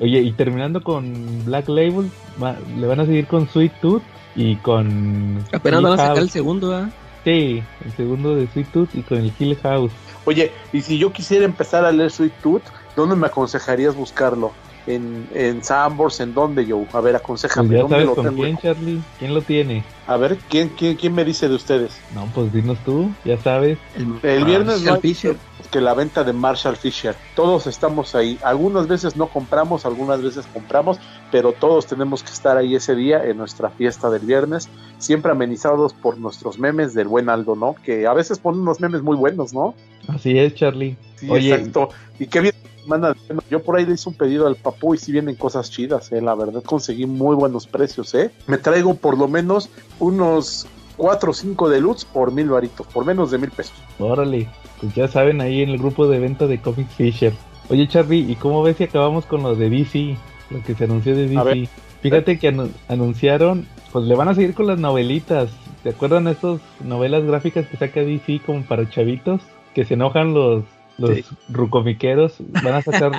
oye, 0.00 0.20
y 0.20 0.32
terminando 0.32 0.82
con 0.82 1.44
Black 1.46 1.68
Label, 1.68 2.10
va- 2.42 2.58
le 2.78 2.86
van 2.86 3.00
a 3.00 3.06
seguir 3.06 3.26
con 3.26 3.48
Sweet 3.48 3.72
Tooth 3.80 4.02
y 4.36 4.56
con. 4.56 5.38
Apenas 5.52 5.82
van 5.82 5.92
a 5.92 5.96
sacar 5.96 6.18
el 6.18 6.30
segundo, 6.30 6.74
¿ah? 6.74 6.90
Sí, 7.24 7.62
el 7.84 7.92
segundo 7.96 8.34
de 8.34 8.46
Sweet 8.46 8.68
Tooth 8.72 8.94
y 8.94 9.02
con 9.02 9.18
el 9.18 9.32
Hill 9.38 9.58
House. 9.62 9.92
Oye, 10.24 10.52
y 10.72 10.80
si 10.80 10.98
yo 10.98 11.12
quisiera 11.12 11.44
empezar 11.44 11.84
a 11.84 11.92
leer 11.92 12.10
Sweet 12.10 12.32
Tooth, 12.42 12.62
¿dónde 12.96 13.16
me 13.16 13.26
aconsejarías 13.26 13.94
buscarlo? 13.94 14.52
¿En, 14.86 15.28
en 15.34 15.62
Sambors? 15.62 16.20
¿En 16.20 16.32
dónde, 16.34 16.64
yo? 16.66 16.78
A 16.92 17.00
ver, 17.00 17.12
Pues 17.12 17.22
aconsejame. 17.22 17.74
ya 17.76 17.82
¿Dónde 17.82 17.94
sabes 17.96 18.06
lo 18.06 18.14
con 18.14 18.24
tengo? 18.26 18.42
quién, 18.42 18.56
Charlie. 18.58 19.00
¿Quién 19.18 19.34
lo 19.34 19.42
tiene? 19.42 19.84
A 20.06 20.16
ver, 20.16 20.38
¿quién, 20.48 20.70
quién, 20.70 20.96
¿quién 20.96 21.14
me 21.14 21.24
dice 21.24 21.48
de 21.48 21.54
ustedes? 21.54 22.00
No, 22.14 22.26
pues 22.34 22.52
dinos 22.52 22.78
tú, 22.84 23.10
ya 23.24 23.38
sabes. 23.38 23.78
El 24.22 24.44
viernes 24.44 24.82
no 24.82 24.92
Marshall 24.92 24.94
hay 24.96 25.00
Fisher. 25.00 25.36
que 25.70 25.80
la 25.80 25.94
venta 25.94 26.24
de 26.24 26.32
Marshall 26.32 26.76
Fisher. 26.76 27.14
Todos 27.36 27.68
estamos 27.68 28.14
ahí. 28.16 28.36
Algunas 28.42 28.88
veces 28.88 29.16
no 29.16 29.28
compramos, 29.28 29.86
algunas 29.86 30.20
veces 30.22 30.46
compramos, 30.52 30.98
pero 31.30 31.52
todos 31.52 31.86
tenemos 31.86 32.24
que 32.24 32.30
estar 32.32 32.56
ahí 32.56 32.74
ese 32.74 32.96
día 32.96 33.22
en 33.24 33.36
nuestra 33.36 33.70
fiesta 33.70 34.10
del 34.10 34.22
viernes, 34.22 34.68
siempre 34.98 35.30
amenizados 35.30 35.92
por 35.92 36.18
nuestros 36.18 36.58
memes 36.58 36.92
del 36.94 37.06
buen 37.06 37.28
Aldo, 37.28 37.54
¿no? 37.54 37.76
Que 37.84 38.06
a 38.08 38.14
veces 38.14 38.38
ponen 38.40 38.62
unos 38.62 38.80
memes 38.80 39.02
muy 39.02 39.16
buenos, 39.16 39.52
¿no? 39.52 39.74
Así 40.08 40.36
es, 40.36 40.54
Charlie. 40.56 40.96
Sí, 41.16 41.30
Oye, 41.30 41.54
exacto. 41.54 41.90
Y 42.18 42.26
qué 42.26 42.40
bien, 42.40 42.54
manda- 42.86 43.16
yo 43.50 43.62
por 43.62 43.76
ahí 43.76 43.86
le 43.86 43.94
hice 43.94 44.08
un 44.08 44.14
pedido 44.14 44.46
al 44.46 44.56
papu 44.56 44.94
y 44.94 44.98
si 44.98 45.12
vienen 45.12 45.34
cosas 45.36 45.70
chidas, 45.70 46.10
eh. 46.12 46.20
La 46.20 46.34
verdad 46.34 46.62
conseguí 46.62 47.06
muy 47.06 47.36
buenos 47.36 47.66
precios, 47.66 48.14
eh. 48.14 48.30
Me 48.46 48.58
traigo 48.58 48.94
por 48.94 49.16
lo 49.18 49.28
menos 49.28 49.68
unos 49.98 50.66
4 50.96 51.30
o 51.30 51.34
5 51.34 51.68
de 51.68 51.80
Lutz 51.80 52.04
por 52.04 52.32
mil 52.32 52.48
varitos, 52.50 52.86
por 52.88 53.04
menos 53.04 53.30
de 53.30 53.38
mil 53.38 53.50
pesos. 53.50 53.74
órale, 53.98 54.48
pues 54.80 54.94
ya 54.94 55.08
saben 55.08 55.40
ahí 55.40 55.62
en 55.62 55.70
el 55.70 55.78
grupo 55.78 56.06
de 56.08 56.18
venta 56.18 56.46
de 56.46 56.60
Comics 56.60 56.94
Fisher. 56.94 57.32
Oye, 57.68 57.86
Charlie, 57.88 58.30
¿y 58.30 58.34
cómo 58.36 58.62
ves 58.62 58.76
si 58.78 58.84
acabamos 58.84 59.24
con 59.26 59.42
lo 59.42 59.54
de 59.54 59.70
DC? 59.70 60.16
Lo 60.50 60.62
que 60.62 60.74
se 60.74 60.84
anunció 60.84 61.14
de. 61.14 61.28
DC. 61.28 61.68
Fíjate 62.02 62.38
que 62.38 62.52
anu- 62.52 62.70
anunciaron, 62.88 63.66
pues 63.92 64.04
le 64.06 64.14
van 64.16 64.28
a 64.28 64.34
seguir 64.34 64.54
con 64.54 64.66
las 64.66 64.78
novelitas. 64.78 65.50
¿Te 65.82 65.90
acuerdan 65.90 66.24
de 66.24 66.32
estas 66.32 66.60
novelas 66.84 67.24
gráficas 67.24 67.66
que 67.66 67.76
saca 67.76 68.00
DC 68.00 68.40
como 68.44 68.62
para 68.62 68.88
chavitos? 68.90 69.40
Que 69.74 69.84
se 69.84 69.94
enojan 69.94 70.34
los, 70.34 70.64
los 71.00 71.10
Sí. 71.16 71.24
rucomiqueros. 71.48 72.34
Van 72.62 72.74
a 72.74 72.82
sacar 72.82 73.12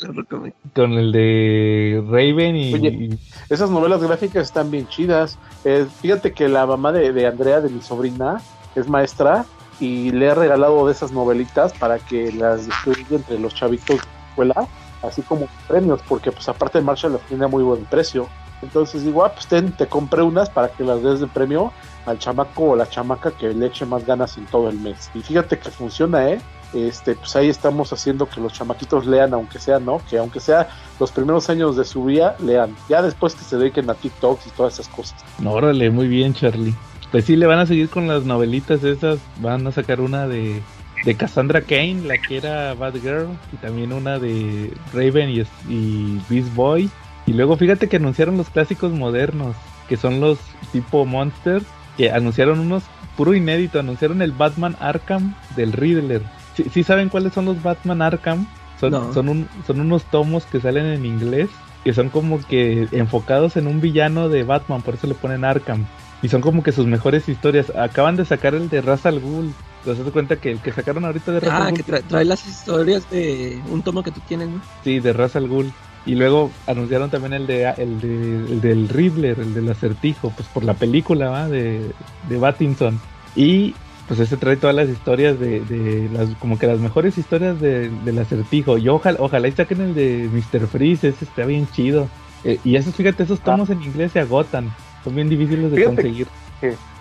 con 0.74 0.92
el 0.92 1.12
de 1.12 2.02
Raven 2.06 2.56
y, 2.56 2.74
Oye. 2.74 2.88
y- 2.88 3.18
Esas 3.48 3.70
novelas 3.70 4.02
gráficas 4.02 4.44
están 4.44 4.70
bien 4.70 4.86
chidas. 4.88 5.38
Eh, 5.64 5.86
fíjate 6.00 6.32
que 6.32 6.48
la 6.48 6.66
mamá 6.66 6.92
de, 6.92 7.12
de 7.12 7.26
Andrea, 7.26 7.60
de 7.60 7.70
mi 7.70 7.80
sobrina, 7.80 8.40
es 8.74 8.88
maestra 8.88 9.44
y 9.80 10.10
le 10.10 10.26
he 10.26 10.34
regalado 10.34 10.86
de 10.86 10.92
esas 10.92 11.12
novelitas 11.12 11.72
para 11.72 11.98
que 11.98 12.32
las 12.32 12.66
distribuya 12.66 13.16
entre 13.16 13.38
los 13.38 13.54
chavitos 13.54 13.96
de 13.96 14.02
la 14.02 14.28
escuela, 14.30 14.68
así 15.02 15.22
como 15.22 15.46
premios, 15.66 16.00
porque 16.08 16.32
pues 16.32 16.48
aparte 16.48 16.80
Marshall 16.80 17.12
las 17.12 17.22
tiene 17.22 17.44
a 17.44 17.48
muy 17.48 17.62
buen 17.62 17.84
precio. 17.84 18.28
Entonces 18.60 19.04
digo, 19.04 19.24
ah, 19.24 19.32
pues 19.32 19.46
ten, 19.46 19.70
te 19.72 19.86
compré 19.86 20.22
unas 20.22 20.50
para 20.50 20.68
que 20.68 20.82
las 20.82 21.00
des 21.02 21.20
de 21.20 21.28
premio 21.28 21.72
al 22.06 22.18
chamaco 22.18 22.70
o 22.70 22.76
la 22.76 22.88
chamaca 22.88 23.30
que 23.30 23.50
le 23.54 23.66
eche 23.66 23.86
más 23.86 24.04
ganas 24.04 24.36
en 24.36 24.46
todo 24.46 24.68
el 24.68 24.80
mes. 24.80 25.10
Y 25.14 25.20
fíjate 25.20 25.58
que 25.60 25.70
funciona, 25.70 26.28
¿eh? 26.28 26.40
Este, 26.74 27.14
pues 27.14 27.34
ahí 27.36 27.48
estamos 27.48 27.92
haciendo 27.92 28.28
que 28.28 28.40
los 28.40 28.52
chamaquitos 28.52 29.06
lean, 29.06 29.32
aunque 29.32 29.58
sea, 29.58 29.78
¿no? 29.78 30.00
Que 30.08 30.18
aunque 30.18 30.40
sea 30.40 30.68
los 31.00 31.10
primeros 31.12 31.48
años 31.48 31.76
de 31.76 31.84
su 31.84 32.04
vida, 32.04 32.36
lean. 32.40 32.76
Ya 32.88 33.02
después 33.02 33.34
que 33.34 33.44
se 33.44 33.56
dediquen 33.56 33.88
a 33.88 33.94
TikToks 33.94 34.46
y 34.46 34.50
todas 34.50 34.74
esas 34.74 34.88
cosas. 34.88 35.16
No, 35.38 35.52
órale, 35.52 35.90
muy 35.90 36.08
bien, 36.08 36.34
Charlie. 36.34 36.74
Pues 37.10 37.24
sí, 37.24 37.36
le 37.36 37.46
van 37.46 37.58
a 37.58 37.66
seguir 37.66 37.88
con 37.88 38.06
las 38.06 38.24
novelitas 38.24 38.84
esas. 38.84 39.18
Van 39.40 39.66
a 39.66 39.72
sacar 39.72 40.00
una 40.00 40.28
de, 40.28 40.60
de 41.04 41.14
Cassandra 41.14 41.62
Kane, 41.62 42.02
la 42.04 42.18
que 42.18 42.36
era 42.36 42.74
Bad 42.74 42.96
Girl, 42.96 43.28
y 43.52 43.56
también 43.56 43.92
una 43.92 44.18
de 44.18 44.74
Raven 44.92 45.30
y, 45.30 45.40
y 45.72 46.20
Beast 46.28 46.54
Boy. 46.54 46.90
Y 47.26 47.32
luego 47.32 47.56
fíjate 47.56 47.88
que 47.88 47.96
anunciaron 47.96 48.36
los 48.36 48.50
clásicos 48.50 48.92
modernos, 48.92 49.56
que 49.88 49.96
son 49.96 50.20
los 50.20 50.38
tipo 50.72 51.06
Monsters, 51.06 51.64
que 51.96 52.10
anunciaron 52.10 52.58
unos 52.58 52.84
puro 53.16 53.34
inédito, 53.34 53.80
anunciaron 53.80 54.22
el 54.22 54.32
Batman 54.32 54.76
Arkham 54.78 55.34
del 55.56 55.72
Riddler. 55.72 56.22
¿Sí, 56.58 56.64
sí 56.72 56.82
saben 56.82 57.08
cuáles 57.08 57.32
son 57.32 57.44
los 57.44 57.62
Batman 57.62 58.02
Arkham? 58.02 58.44
Son, 58.80 58.90
No. 58.90 59.12
son, 59.14 59.28
un- 59.28 59.48
son 59.64 59.80
unos 59.80 60.02
tomos 60.04 60.44
que 60.44 60.60
salen 60.60 60.86
en 60.86 61.06
inglés, 61.06 61.50
que 61.84 61.92
son 61.94 62.08
como 62.08 62.44
que 62.44 62.88
enfocados 62.90 63.56
en 63.56 63.68
un 63.68 63.80
villano 63.80 64.28
de 64.28 64.42
Batman, 64.42 64.82
por 64.82 64.94
eso 64.94 65.06
le 65.06 65.14
ponen 65.14 65.44
Arkham. 65.44 65.86
Y 66.20 66.28
son 66.30 66.40
como 66.40 66.64
que 66.64 66.72
sus 66.72 66.86
mejores 66.86 67.28
historias. 67.28 67.70
Acaban 67.76 68.16
de 68.16 68.24
sacar 68.24 68.56
el 68.56 68.68
de 68.68 68.80
Ra's 68.80 69.06
al 69.06 69.20
Ghul. 69.20 69.52
¿Te 69.84 69.94
das 69.94 70.10
cuenta 70.12 70.34
que 70.34 70.50
el 70.50 70.58
que 70.58 70.72
sacaron 70.72 71.04
ahorita 71.04 71.30
de 71.30 71.38
Ra's 71.40 71.50
Ah, 71.52 71.66
al 71.68 71.74
que 71.74 71.82
Ghul? 71.84 71.94
tra- 71.94 72.02
trae 72.08 72.24
las 72.24 72.44
historias 72.44 73.08
de 73.08 73.62
un 73.70 73.82
tomo 73.82 74.02
que 74.02 74.10
tú 74.10 74.20
tienes, 74.26 74.48
¿no? 74.48 74.60
Sí, 74.82 74.98
de 74.98 75.12
Ra's 75.12 75.36
al 75.36 75.46
Ghul. 75.46 75.70
Y 76.06 76.16
luego 76.16 76.50
anunciaron 76.66 77.08
también 77.10 77.34
el 77.34 77.46
de 77.46 77.70
el, 77.76 78.00
de, 78.00 78.36
el 78.52 78.60
del 78.60 78.88
Riddler, 78.88 79.38
el 79.38 79.54
del 79.54 79.68
acertijo, 79.70 80.30
pues 80.34 80.48
por 80.48 80.64
la 80.64 80.74
película 80.74 81.28
¿va? 81.30 81.48
de, 81.48 81.92
de 82.28 82.36
Battinson. 82.36 82.98
Y 83.36 83.74
pues 84.08 84.18
ese 84.20 84.36
trae 84.36 84.56
todas 84.56 84.74
las 84.74 84.88
historias 84.88 85.38
de, 85.38 85.60
de 85.60 86.08
las, 86.12 86.30
como 86.40 86.58
que 86.58 86.66
las 86.66 86.80
mejores 86.80 87.16
historias 87.18 87.60
de- 87.60 87.90
del 88.04 88.18
acertijo. 88.18 88.78
Y 88.78 88.88
ojalá, 88.88 89.18
ojalá 89.20 89.46
y 89.48 89.52
saquen 89.52 89.80
el 89.82 89.94
de 89.94 90.28
Mr. 90.32 90.66
Freeze, 90.66 91.08
ese 91.08 91.24
está 91.26 91.44
bien 91.44 91.68
chido. 91.72 92.08
Eh, 92.44 92.58
y 92.64 92.76
esos, 92.76 92.94
fíjate, 92.94 93.22
esos 93.22 93.40
tomos 93.40 93.68
en 93.70 93.82
inglés 93.82 94.12
se 94.12 94.20
agotan. 94.20 94.70
Son 95.04 95.14
bien 95.14 95.28
difíciles 95.28 95.70
de 95.70 95.76
Fíjate 95.76 95.94
conseguir. 95.96 96.26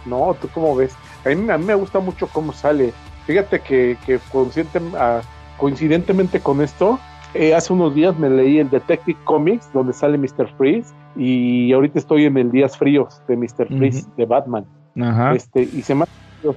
No, 0.06 0.36
¿tú 0.40 0.48
cómo 0.54 0.76
ves? 0.76 0.94
A 1.26 1.30
mí, 1.30 1.50
a 1.50 1.58
mí 1.58 1.66
me 1.66 1.76
gusta 1.76 2.00
mucho 2.00 2.28
cómo 2.28 2.54
sale. 2.54 2.94
Fíjate 3.26 3.60
que, 3.62 3.98
que 4.06 4.20
ah, 4.98 5.22
coincidentemente 5.58 6.40
con 6.40 6.62
esto, 6.62 7.00
eh, 7.34 7.54
hace 7.54 7.74
unos 7.74 7.94
días 7.94 8.18
me 8.18 8.30
leí 8.30 8.60
el 8.60 8.70
Detective 8.70 9.18
Comics, 9.26 9.72
donde 9.74 9.94
sale 9.94 10.18
Mr. 10.18 10.48
Freeze, 10.58 10.94
y 11.16 11.74
ahorita 11.74 12.00
estoy 12.00 12.26
en 12.26 12.38
el 12.38 12.52
Días 12.52 12.78
Fríos 12.78 13.22
de 13.28 13.36
Mr. 13.36 13.68
Freeze, 13.78 14.06
de 14.16 14.26
Batman. 14.26 14.66
Ajá. 15.02 15.34
Este, 15.36 15.64
y 15.64 15.82
se 15.82 15.94
me 15.96 16.06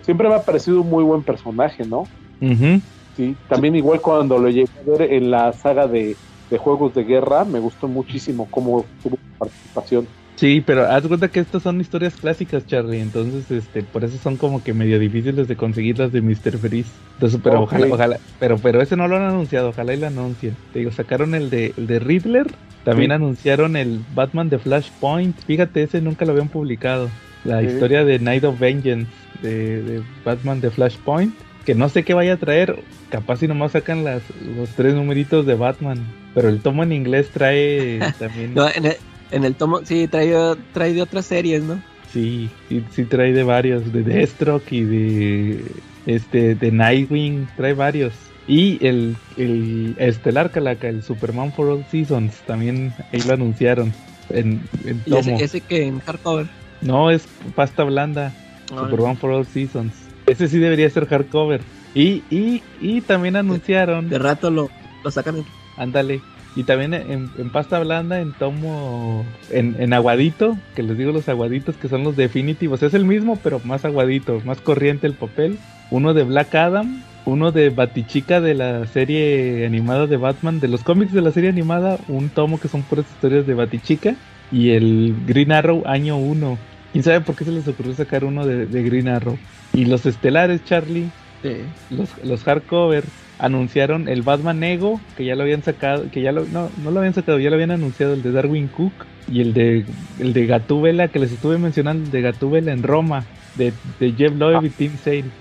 siempre 0.02 0.28
me 0.28 0.34
ha 0.34 0.44
parecido 0.44 0.82
un 0.82 0.88
muy 0.88 1.04
buen 1.04 1.22
personaje, 1.24 1.84
¿no? 1.84 2.02
Ujú. 2.40 2.80
Sí, 3.16 3.36
también 3.48 3.74
igual 3.76 4.00
cuando 4.00 4.38
lo 4.38 4.48
llegué 4.48 4.68
a 4.78 4.90
ver 4.90 5.12
en 5.12 5.30
la 5.30 5.52
saga 5.52 5.86
de, 5.88 6.16
de 6.48 6.58
Juegos 6.58 6.94
de 6.94 7.04
Guerra, 7.04 7.44
me 7.44 7.60
gustó 7.60 7.88
muchísimo 7.88 8.48
cómo 8.50 8.86
tuvo 9.02 9.18
participación. 9.36 10.08
Sí, 10.36 10.62
pero 10.62 10.86
haz 10.86 11.06
cuenta 11.06 11.28
que 11.28 11.40
estas 11.40 11.62
son 11.62 11.80
historias 11.82 12.16
clásicas, 12.16 12.64
Charlie. 12.64 13.00
Entonces, 13.00 13.50
este, 13.50 13.82
por 13.82 14.04
eso 14.04 14.16
son 14.16 14.38
como 14.38 14.62
que 14.62 14.72
medio 14.72 14.98
difíciles 14.98 15.48
de 15.48 15.56
conseguir 15.56 15.98
las 15.98 16.12
de 16.12 16.22
Mr. 16.22 16.58
Freeze. 16.58 16.90
Entonces, 17.16 17.40
pero 17.44 17.62
ojalá, 17.62 17.86
ojalá, 17.92 18.20
pero, 18.38 18.58
pero 18.58 18.80
ese 18.80 18.96
no 18.96 19.06
lo 19.06 19.16
han 19.16 19.22
anunciado, 19.22 19.68
ojalá 19.68 19.92
y 19.92 19.98
lo 19.98 20.06
anuncien. 20.06 20.56
Te 20.72 20.78
digo, 20.78 20.92
sacaron 20.92 21.34
el 21.34 21.50
de, 21.50 21.74
el 21.76 21.86
de 21.86 21.98
Riddler, 21.98 22.46
también 22.84 23.10
Sí. 23.10 23.14
anunciaron 23.16 23.76
el 23.76 24.00
Batman 24.14 24.48
de 24.48 24.58
Flashpoint. 24.58 25.38
Fíjate, 25.44 25.82
ese 25.82 26.00
nunca 26.00 26.24
lo 26.24 26.32
habían 26.32 26.48
publicado. 26.48 27.10
La 27.44 27.60
Sí. 27.60 27.66
historia 27.66 28.04
de 28.06 28.18
Night 28.18 28.44
of 28.44 28.58
Vengeance 28.58 29.12
de, 29.42 29.82
de 29.82 30.02
Batman 30.24 30.60
de 30.60 30.70
Flashpoint. 30.70 31.34
Que 31.64 31.74
no 31.74 31.88
sé 31.88 32.04
qué 32.04 32.14
vaya 32.14 32.34
a 32.34 32.36
traer. 32.38 32.82
Capaz 33.10 33.36
si 33.38 33.48
nomás 33.48 33.72
sacan 33.72 34.02
las, 34.04 34.22
los 34.56 34.70
tres 34.70 34.94
numeritos 34.94 35.44
de 35.46 35.54
Batman. 35.54 35.98
Pero 36.34 36.48
el 36.48 36.60
tomo 36.60 36.82
en 36.82 36.92
inglés 36.92 37.30
trae 37.32 38.00
también. 38.18 38.54
No, 38.54 38.68
en, 38.68 38.86
el, 38.86 38.96
en 39.30 39.44
el 39.44 39.54
tomo, 39.54 39.80
sí, 39.84 40.08
trae, 40.08 40.32
trae 40.72 40.94
de 40.94 41.02
otras 41.02 41.26
series, 41.26 41.62
¿no? 41.62 41.80
Sí, 42.12 42.50
sí, 42.68 42.82
sí 42.90 43.04
trae 43.04 43.32
de 43.32 43.44
varios, 43.44 43.92
de 43.92 44.02
Deathstroke 44.02 44.72
y 44.72 44.82
de 44.84 45.64
este 46.06 46.54
de 46.56 46.72
Nightwing, 46.72 47.46
trae 47.56 47.72
varios. 47.74 48.12
Y 48.48 48.84
el, 48.84 49.14
el 49.36 49.94
Estelar 49.98 50.50
Calaca, 50.50 50.88
el 50.88 51.02
Superman 51.04 51.52
for 51.52 51.68
All 51.68 51.84
Seasons, 51.88 52.34
también 52.46 52.92
ahí 53.12 53.20
lo 53.28 53.34
anunciaron 53.34 53.92
en, 54.30 54.60
en 54.84 55.02
Y 55.06 55.14
ese, 55.14 55.30
tomo. 55.30 55.40
ese 55.40 55.60
que 55.60 55.86
en 55.86 56.00
hardcover. 56.00 56.46
No, 56.80 57.10
es 57.10 57.28
pasta 57.54 57.84
blanda, 57.84 58.32
Superman 58.78 59.16
for 59.16 59.30
All 59.30 59.46
Seasons. 59.46 59.92
Ese 60.26 60.48
sí 60.48 60.58
debería 60.58 60.88
ser 60.90 61.06
hardcover. 61.06 61.60
Y, 61.94 62.22
y, 62.30 62.62
y 62.80 63.00
también 63.00 63.36
anunciaron, 63.36 64.08
De 64.08 64.18
rato 64.18 64.50
lo, 64.50 64.70
lo 65.02 65.10
sacan 65.10 65.44
ándale, 65.76 66.20
y 66.56 66.64
también 66.64 66.94
en, 66.94 67.30
en 67.38 67.50
pasta 67.50 67.78
blanda, 67.78 68.20
en 68.20 68.32
tomo, 68.32 69.24
en, 69.50 69.76
en 69.78 69.92
aguadito, 69.92 70.56
que 70.74 70.82
les 70.82 70.98
digo 70.98 71.12
los 71.12 71.28
aguaditos 71.28 71.76
que 71.76 71.88
son 71.88 72.04
los 72.04 72.16
definitivos. 72.16 72.82
Es 72.82 72.94
el 72.94 73.04
mismo, 73.04 73.38
pero 73.42 73.60
más 73.64 73.84
aguadito, 73.84 74.40
más 74.44 74.60
corriente 74.60 75.06
el 75.06 75.14
papel. 75.14 75.58
Uno 75.90 76.12
de 76.12 76.24
Black 76.24 76.54
Adam, 76.54 77.02
uno 77.24 77.52
de 77.52 77.70
Batichica 77.70 78.40
de 78.40 78.54
la 78.54 78.86
serie 78.86 79.64
animada 79.64 80.06
de 80.06 80.16
Batman, 80.16 80.60
de 80.60 80.68
los 80.68 80.82
cómics 80.82 81.12
de 81.12 81.22
la 81.22 81.30
serie 81.30 81.50
animada, 81.50 81.98
un 82.08 82.28
tomo 82.28 82.60
que 82.60 82.68
son 82.68 82.82
puras 82.82 83.06
historias 83.10 83.46
de 83.46 83.54
Batichica, 83.54 84.16
y 84.52 84.70
el 84.70 85.14
Green 85.26 85.52
Arrow 85.52 85.82
año 85.86 86.16
1. 86.16 86.58
¿Quién 86.92 87.04
sabe 87.04 87.20
por 87.20 87.36
qué 87.36 87.44
se 87.44 87.52
les 87.52 87.68
ocurrió 87.68 87.94
sacar 87.94 88.24
uno 88.24 88.46
de, 88.46 88.66
de 88.66 88.82
Green 88.82 89.08
Arrow? 89.08 89.42
Y 89.72 89.84
los 89.84 90.06
estelares, 90.06 90.62
Charlie, 90.64 91.14
de- 91.42 91.76
los, 91.88 92.16
los 92.22 92.42
hardcovers 92.44 93.12
anunciaron 93.38 94.08
el 94.08 94.22
Batman 94.22 94.62
Ego, 94.64 95.06
que 95.14 95.24
ya 95.24 95.36
lo 95.36 95.42
habían 95.44 95.62
sacado, 95.62 96.10
que 96.10 96.20
ya 96.22 96.32
lo, 96.32 96.46
no, 96.46 96.72
no 96.76 96.90
lo 96.90 96.98
habían 97.00 97.14
sacado, 97.14 97.38
ya 97.38 97.48
lo 97.50 97.54
habían 97.54 97.70
anunciado 97.70 98.14
el 98.14 98.22
de 98.22 98.32
Darwin 98.32 98.68
Cook 98.68 99.06
y 99.26 99.40
el 99.40 99.54
de 99.54 99.86
el 100.16 100.32
de 100.32 100.46
Gatúbela, 100.46 101.10
que 101.10 101.20
les 101.20 101.32
estuve 101.32 101.58
mencionando, 101.58 102.10
de 102.10 102.20
Gatúbela 102.22 102.72
en 102.72 102.82
Roma, 102.82 103.30
de, 103.54 103.78
de 103.82 104.12
Jeff 104.14 104.34
Loeb 104.34 104.64
y 104.64 104.70
Tim 104.74 104.96
Sale, 104.96 105.34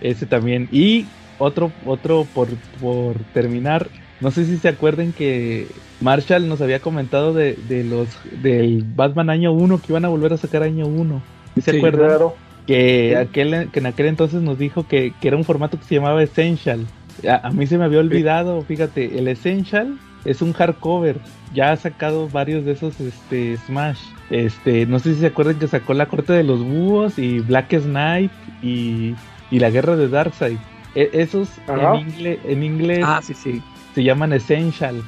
ese 0.00 0.26
también. 0.26 0.68
Y 0.70 1.16
otro, 1.36 1.74
otro 1.80 2.32
por, 2.32 2.60
por 2.70 3.24
terminar, 3.26 3.90
no 4.22 4.30
sé 4.30 4.46
si 4.46 4.56
se 4.56 4.68
acuerden 4.68 5.12
que 5.12 5.66
Marshall 6.00 6.48
nos 6.48 6.60
había 6.62 6.80
comentado 6.80 7.34
de, 7.34 7.54
de 7.68 7.84
los 7.84 8.08
del 8.42 8.82
Batman 8.96 9.28
año 9.28 9.52
1 9.52 9.78
que 9.78 9.86
iban 9.92 10.04
a 10.04 10.08
volver 10.08 10.32
a 10.32 10.36
sacar 10.38 10.62
año 10.62 10.86
1. 10.86 11.20
¿Sí 11.56 11.60
¿Se 11.60 11.72
Sí, 11.72 11.76
acuerdan? 11.76 12.06
Claro. 12.08 12.36
que, 12.66 13.08
Sí. 13.10 13.14
aquel, 13.16 13.68
que 13.70 13.80
en 13.80 13.86
aquel 13.86 14.06
entonces 14.06 14.40
nos 14.40 14.58
dijo 14.58 14.86
que, 14.88 15.12
que 15.20 15.28
era 15.28 15.36
un 15.36 15.44
formato 15.44 15.78
que 15.78 15.84
se 15.84 15.96
llamaba 15.96 16.22
Essential. 16.22 16.86
A, 17.28 17.48
a 17.48 17.50
mí 17.50 17.66
se 17.66 17.76
me 17.76 17.84
había 17.84 17.98
olvidado, 18.00 18.62
fíjate, 18.62 19.18
el 19.18 19.28
Essential 19.28 19.98
es 20.24 20.40
un 20.40 20.52
hardcover. 20.52 21.18
Ya 21.52 21.72
ha 21.72 21.76
sacado 21.76 22.28
varios 22.28 22.64
de 22.64 22.72
esos 22.72 22.98
este, 23.00 23.58
Smash. 23.66 23.98
Este, 24.30 24.86
no 24.86 24.98
sé 25.00 25.12
si 25.14 25.20
se 25.20 25.26
acuerdan 25.26 25.58
que 25.58 25.66
sacó 25.68 25.92
La 25.92 26.06
Corte 26.06 26.32
de 26.32 26.44
los 26.44 26.62
Búhos 26.64 27.18
y 27.18 27.40
Black 27.40 27.78
Knight 27.82 28.30
y, 28.62 29.14
y 29.50 29.58
La 29.58 29.68
Guerra 29.70 29.96
de 29.96 30.08
Darkseid. 30.08 30.56
E- 30.94 31.10
esos 31.12 31.48
en, 31.68 31.74
ingle- 31.76 32.38
en 32.44 32.62
inglés 32.62 33.00
Ah, 33.02 33.20
sí, 33.22 33.34
sí. 33.34 33.62
Se 33.94 34.04
llaman 34.04 34.32
Essential. 34.32 35.02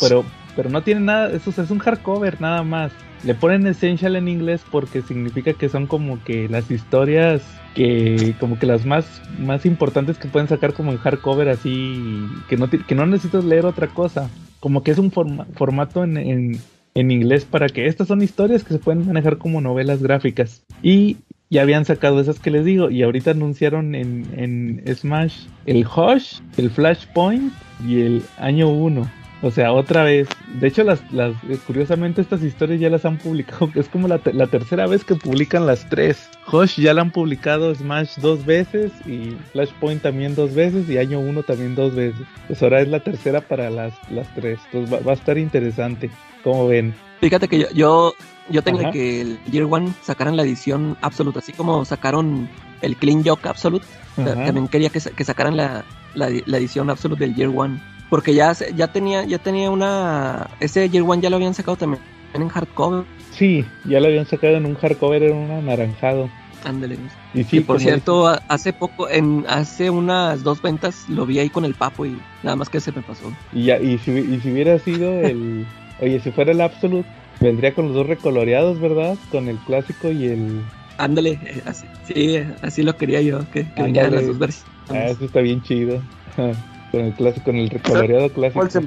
Pero 0.00 0.24
pero 0.56 0.70
no 0.70 0.82
tiene 0.82 1.02
nada, 1.02 1.30
eso 1.30 1.50
es 1.50 1.70
un 1.70 1.78
hardcover 1.78 2.40
nada 2.40 2.62
más. 2.62 2.90
Le 3.24 3.34
ponen 3.34 3.66
Essential 3.66 4.16
en 4.16 4.28
inglés 4.28 4.62
porque 4.70 5.02
significa 5.02 5.52
que 5.52 5.68
son 5.68 5.86
como 5.86 6.22
que 6.24 6.48
las 6.48 6.70
historias 6.70 7.42
que 7.74 8.34
como 8.40 8.58
que 8.58 8.66
las 8.66 8.86
más 8.86 9.20
más 9.38 9.66
importantes 9.66 10.16
que 10.16 10.28
pueden 10.28 10.48
sacar 10.48 10.72
como 10.72 10.92
en 10.92 10.98
hardcover 10.98 11.50
así 11.50 12.26
que 12.48 12.56
no 12.56 12.70
que 12.70 12.94
no 12.94 13.06
necesitas 13.06 13.44
leer 13.44 13.66
otra 13.66 13.88
cosa. 13.88 14.30
Como 14.60 14.82
que 14.82 14.90
es 14.90 14.98
un 14.98 15.12
formato 15.12 16.02
en, 16.02 16.16
en, 16.16 16.60
en 16.94 17.10
inglés 17.10 17.44
para 17.44 17.68
que 17.68 17.86
estas 17.86 18.08
son 18.08 18.22
historias 18.22 18.64
que 18.64 18.72
se 18.72 18.78
pueden 18.78 19.06
manejar 19.06 19.36
como 19.36 19.60
novelas 19.60 20.02
gráficas. 20.02 20.62
Y 20.82 21.18
ya 21.50 21.62
habían 21.62 21.84
sacado 21.84 22.20
esas 22.20 22.40
que 22.40 22.50
les 22.50 22.64
digo 22.64 22.90
y 22.90 23.02
ahorita 23.02 23.30
anunciaron 23.32 23.94
en, 23.94 24.26
en 24.36 24.82
Smash 24.94 25.46
el 25.66 25.86
Hush, 25.86 26.40
el 26.56 26.70
Flashpoint 26.70 27.52
y 27.86 28.00
el 28.00 28.22
año 28.38 28.68
1. 28.68 29.08
O 29.42 29.50
sea, 29.50 29.72
otra 29.72 30.02
vez. 30.02 30.28
De 30.60 30.68
hecho, 30.68 30.82
las, 30.82 31.00
las, 31.12 31.34
curiosamente 31.66 32.22
estas 32.22 32.42
historias 32.42 32.80
ya 32.80 32.88
las 32.88 33.04
han 33.04 33.18
publicado. 33.18 33.70
Es 33.74 33.88
como 33.88 34.08
la, 34.08 34.20
la 34.32 34.46
tercera 34.46 34.86
vez 34.86 35.04
que 35.04 35.14
publican 35.14 35.66
las 35.66 35.88
tres. 35.88 36.30
Hush 36.50 36.80
ya 36.80 36.94
la 36.94 37.02
han 37.02 37.10
publicado 37.10 37.74
Smash 37.74 38.16
dos 38.18 38.44
veces 38.46 38.92
y 39.06 39.36
Flashpoint 39.52 40.02
también 40.02 40.34
dos 40.34 40.54
veces 40.54 40.88
y 40.88 40.98
Año 40.98 41.20
1 41.20 41.42
también 41.42 41.74
dos 41.74 41.94
veces. 41.94 42.26
Pues 42.46 42.62
ahora 42.62 42.80
es 42.80 42.88
la 42.88 43.00
tercera 43.00 43.40
para 43.40 43.68
las, 43.68 43.92
las 44.10 44.32
tres. 44.34 44.58
Entonces 44.72 45.06
va, 45.06 45.10
a 45.10 45.14
estar 45.14 45.36
interesante. 45.36 46.10
Como 46.42 46.68
ven? 46.68 46.94
Fíjate 47.20 47.48
que 47.48 47.58
yo, 47.58 47.70
yo, 47.74 48.14
yo 48.50 48.62
tengo 48.62 48.90
que 48.90 49.20
el 49.20 49.38
Year 49.50 49.66
One 49.68 49.92
sacaran 50.02 50.36
la 50.36 50.42
edición 50.42 50.96
Absolute, 51.02 51.38
así 51.38 51.52
como 51.52 51.84
sacaron 51.84 52.48
el 52.82 52.96
Clean 52.96 53.24
Joke 53.24 53.48
Absolute. 53.48 53.86
También 54.16 54.68
quería 54.68 54.88
que, 54.88 55.00
que 55.00 55.24
sacaran 55.24 55.56
la, 55.56 55.84
la, 56.14 56.30
la 56.46 56.58
edición 56.58 56.88
Absolute 56.90 57.26
del 57.26 57.34
Year 57.34 57.50
One 57.54 57.80
porque 58.08 58.34
ya, 58.34 58.52
ya 58.52 58.88
tenía 58.88 59.24
ya 59.24 59.38
tenía 59.38 59.70
una 59.70 60.48
ese 60.60 60.88
Year 60.88 61.04
One 61.06 61.20
ya 61.22 61.30
lo 61.30 61.36
habían 61.36 61.54
sacado 61.54 61.76
también 61.76 62.02
en 62.34 62.48
hardcover. 62.48 63.04
Sí, 63.32 63.64
ya 63.84 64.00
lo 64.00 64.06
habían 64.06 64.26
sacado 64.26 64.56
en 64.56 64.66
un 64.66 64.74
hardcover 64.74 65.22
en 65.24 65.36
un 65.36 65.50
anaranjado. 65.50 66.28
Ándale. 66.64 66.98
Y, 67.32 67.44
sí, 67.44 67.60
por 67.60 67.78
cierto, 67.80 68.26
hace 68.48 68.72
poco, 68.72 69.08
en 69.08 69.44
hace 69.48 69.88
unas 69.88 70.42
dos 70.42 70.60
ventas 70.60 71.08
lo 71.08 71.24
vi 71.24 71.38
ahí 71.38 71.48
con 71.48 71.64
el 71.64 71.74
papo 71.74 72.06
y 72.06 72.18
nada 72.42 72.56
más 72.56 72.68
que 72.68 72.80
se 72.80 72.92
me 72.92 73.02
pasó. 73.02 73.32
Y 73.52 73.64
ya 73.64 73.78
y 73.78 73.98
si, 73.98 74.10
y 74.10 74.40
si 74.40 74.52
hubiera 74.52 74.78
sido 74.78 75.12
el 75.20 75.66
Oye, 76.00 76.20
si 76.20 76.30
fuera 76.30 76.52
el 76.52 76.60
Absolute 76.60 77.08
vendría 77.40 77.74
con 77.74 77.86
los 77.86 77.94
dos 77.94 78.06
recoloreados, 78.06 78.80
¿verdad? 78.80 79.16
Con 79.30 79.48
el 79.48 79.56
clásico 79.58 80.10
y 80.10 80.26
el 80.26 80.62
Ándale, 80.98 81.38
eh, 81.44 81.62
así, 81.66 81.86
sí, 82.04 82.42
así 82.62 82.82
lo 82.82 82.96
quería 82.96 83.20
yo, 83.20 83.40
que, 83.50 83.70
que 83.72 83.88
las 83.92 84.26
dos 84.26 84.38
versiones. 84.38 84.64
Ah, 84.88 85.04
eso 85.06 85.26
está 85.26 85.40
bien 85.40 85.62
chido. 85.62 86.00
con 86.92 87.00
el 87.00 87.12
clásico, 87.12 87.44
con 87.46 87.56
el 87.56 87.68
recoloreado 87.68 88.30
clásico. 88.30 88.68
Se, 88.70 88.80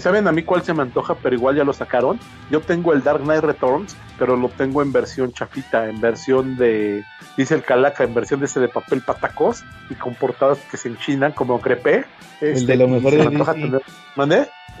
¿Saben 0.00 0.26
a 0.26 0.32
mí 0.32 0.42
cuál 0.42 0.62
se 0.62 0.74
me 0.74 0.82
antoja, 0.82 1.14
pero 1.14 1.36
igual 1.36 1.56
ya 1.56 1.62
lo 1.62 1.72
sacaron? 1.72 2.18
Yo 2.50 2.60
tengo 2.60 2.92
el 2.92 3.04
Dark 3.04 3.22
Knight 3.22 3.42
Returns, 3.42 3.96
pero 4.18 4.36
lo 4.36 4.48
tengo 4.48 4.82
en 4.82 4.92
versión 4.92 5.32
chafita, 5.32 5.88
en 5.88 6.00
versión 6.00 6.56
de, 6.56 7.04
dice 7.36 7.54
el 7.54 7.62
Calaca, 7.62 8.02
en 8.02 8.12
versión 8.12 8.40
de 8.40 8.46
ese 8.46 8.58
de 8.58 8.68
papel 8.68 9.02
patacos 9.02 9.64
y 9.90 9.94
con 9.94 10.14
portadas 10.14 10.58
que 10.70 10.76
se 10.76 10.88
enchinan 10.88 11.30
como 11.32 11.60
crepé. 11.60 12.04
el 12.40 12.66
de 12.66 12.76
lo 12.76 12.88
mejor 12.88 13.12
de 13.12 13.18
DC. 13.18 13.80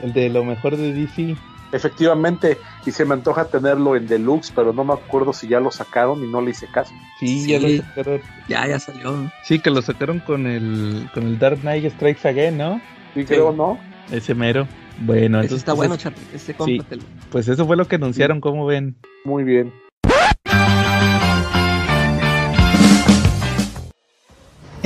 El 0.02 0.12
de 0.12 0.28
lo 0.30 0.44
mejor 0.44 0.76
de 0.76 0.92
DC. 0.92 1.36
Efectivamente, 1.74 2.56
y 2.86 2.92
se 2.92 3.04
me 3.04 3.14
antoja 3.14 3.46
tenerlo 3.46 3.96
en 3.96 4.06
deluxe, 4.06 4.52
pero 4.54 4.72
no 4.72 4.84
me 4.84 4.92
acuerdo 4.92 5.32
si 5.32 5.48
ya 5.48 5.58
lo 5.58 5.72
sacaron 5.72 6.22
y 6.22 6.28
no 6.28 6.40
le 6.40 6.52
hice 6.52 6.68
caso. 6.68 6.94
Sí, 7.18 7.48
ya 7.48 7.58
lo 7.58 7.68
sacaron. 7.68 8.20
Ya, 8.48 8.68
ya 8.68 8.78
salió. 8.78 9.28
Sí, 9.42 9.58
que 9.58 9.70
lo 9.70 9.82
sacaron 9.82 10.20
con 10.20 10.46
el, 10.46 11.10
con 11.12 11.24
el 11.24 11.36
Dark 11.36 11.62
Knight 11.62 11.92
Strikes 11.94 12.28
Again, 12.28 12.58
¿no? 12.58 12.80
Sí, 13.14 13.24
creo, 13.24 13.52
¿no? 13.52 13.76
Ese 14.12 14.36
mero. 14.36 14.68
Bueno, 15.00 15.38
entonces. 15.40 15.58
está 15.58 15.72
bueno, 15.72 15.96
Charlie. 15.96 16.22
Ese 16.32 16.54
sí, 16.64 16.80
Pues 17.32 17.48
eso 17.48 17.66
fue 17.66 17.76
lo 17.76 17.88
que 17.88 17.96
anunciaron, 17.96 18.40
¿cómo 18.40 18.66
ven? 18.66 18.94
Muy 19.24 19.42
bien. 19.42 19.72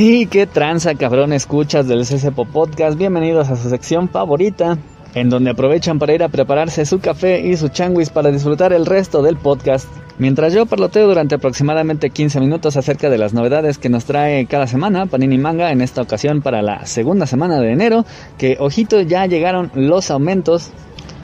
Y 0.00 0.26
qué 0.26 0.46
tranza, 0.46 0.94
cabrón, 0.94 1.32
escuchas 1.32 1.88
del 1.88 2.06
CCPO 2.06 2.44
Podcast. 2.44 2.96
Bienvenidos 2.96 3.50
a 3.50 3.56
su 3.56 3.68
sección 3.68 4.08
favorita, 4.08 4.78
en 5.14 5.30
donde 5.30 5.50
aprovechan 5.50 5.98
para 5.98 6.14
ir 6.14 6.22
a 6.22 6.28
prepararse 6.28 6.84
su 6.86 7.00
café 7.00 7.40
y 7.40 7.56
su 7.56 7.68
changuis 7.68 8.10
para 8.10 8.30
disfrutar 8.30 8.72
el 8.72 8.86
resto 8.86 9.22
del 9.22 9.36
podcast. 9.36 9.88
Mientras 10.18 10.52
yo 10.52 10.66
parloteo 10.66 11.06
durante 11.06 11.36
aproximadamente 11.36 12.10
15 12.10 12.40
minutos 12.40 12.76
acerca 12.76 13.08
de 13.08 13.18
las 13.18 13.34
novedades 13.34 13.78
que 13.78 13.88
nos 13.88 14.04
trae 14.04 14.46
cada 14.46 14.66
semana 14.66 15.06
Panini 15.06 15.38
Manga, 15.38 15.70
en 15.70 15.80
esta 15.80 16.02
ocasión 16.02 16.42
para 16.42 16.60
la 16.60 16.86
segunda 16.86 17.26
semana 17.26 17.60
de 17.60 17.72
enero, 17.72 18.04
que 18.36 18.56
ojito 18.58 19.00
ya 19.00 19.26
llegaron 19.26 19.70
los 19.74 20.10
aumentos 20.10 20.72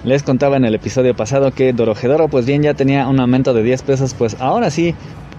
les 0.04 0.22
contaba 0.22 0.58
en 0.58 0.66
el 0.66 0.74
episodio 0.74 1.16
pasado 1.16 1.50
que 1.50 1.72
Dorojedoro 1.72 2.28
pues 2.28 2.44
bien 2.44 2.62
ya 2.62 2.74
tenía 2.74 3.08
un 3.08 3.18
aumento 3.20 3.54
de 3.54 3.62
10 3.62 3.82
pesos, 3.82 4.12
pues 4.12 4.36
ahora 4.38 4.70
sí 4.70 4.94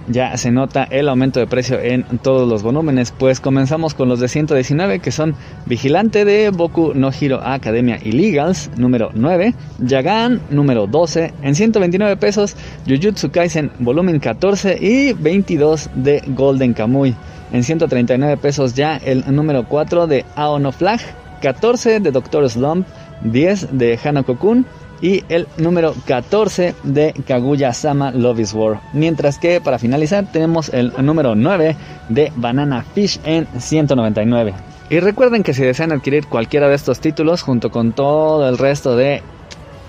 ya 0.07 0.35
se 0.37 0.51
nota 0.51 0.83
el 0.83 1.09
aumento 1.09 1.39
de 1.39 1.47
precio 1.47 1.79
en 1.79 2.03
todos 2.19 2.47
los 2.47 2.63
volúmenes. 2.63 3.11
Pues 3.11 3.39
comenzamos 3.39 3.93
con 3.93 4.09
los 4.09 4.19
de 4.19 4.27
119 4.27 4.99
que 4.99 5.11
son 5.11 5.35
Vigilante 5.65 6.25
de 6.25 6.49
Boku 6.49 6.93
no 6.93 7.09
Hero 7.11 7.41
Academia 7.43 7.99
Illegals 8.03 8.69
número 8.77 9.11
9, 9.13 9.53
Yagan 9.79 10.41
número 10.49 10.87
12, 10.87 11.33
en 11.41 11.55
129 11.55 12.17
pesos 12.17 12.55
Jujutsu 12.87 13.31
Kaisen 13.31 13.71
volumen 13.79 14.19
14 14.19 14.77
y 14.79 15.13
22 15.13 15.89
de 15.95 16.23
Golden 16.27 16.73
Kamuy. 16.73 17.15
En 17.51 17.63
139 17.63 18.37
pesos 18.37 18.73
ya 18.73 18.97
el 18.97 19.23
número 19.33 19.67
4 19.67 20.07
de 20.07 20.25
Aono 20.35 20.71
Flag, 20.71 20.99
14 21.41 21.99
de 21.99 22.11
Doctor 22.11 22.49
Slump, 22.49 22.87
10 23.23 23.77
de 23.77 23.99
Hanako 24.03 24.37
Kun 24.37 24.65
y 25.01 25.23
el 25.29 25.47
número 25.57 25.93
14 26.05 26.75
de 26.83 27.13
Kaguya 27.27 27.73
Sama 27.73 28.11
Love 28.11 28.39
is 28.39 28.53
War. 28.53 28.79
Mientras 28.93 29.39
que 29.39 29.61
para 29.61 29.79
finalizar 29.79 30.31
tenemos 30.31 30.69
el 30.69 30.93
número 31.01 31.35
9 31.35 31.75
de 32.09 32.31
Banana 32.35 32.83
Fish 32.93 33.19
en 33.25 33.47
199. 33.57 34.53
Y 34.89 34.99
recuerden 34.99 35.43
que 35.43 35.53
si 35.53 35.63
desean 35.63 35.91
adquirir 35.91 36.27
cualquiera 36.27 36.67
de 36.69 36.75
estos 36.75 36.99
títulos 36.99 37.41
junto 37.41 37.71
con 37.71 37.93
todo 37.93 38.47
el 38.47 38.57
resto 38.57 38.95
de 38.95 39.23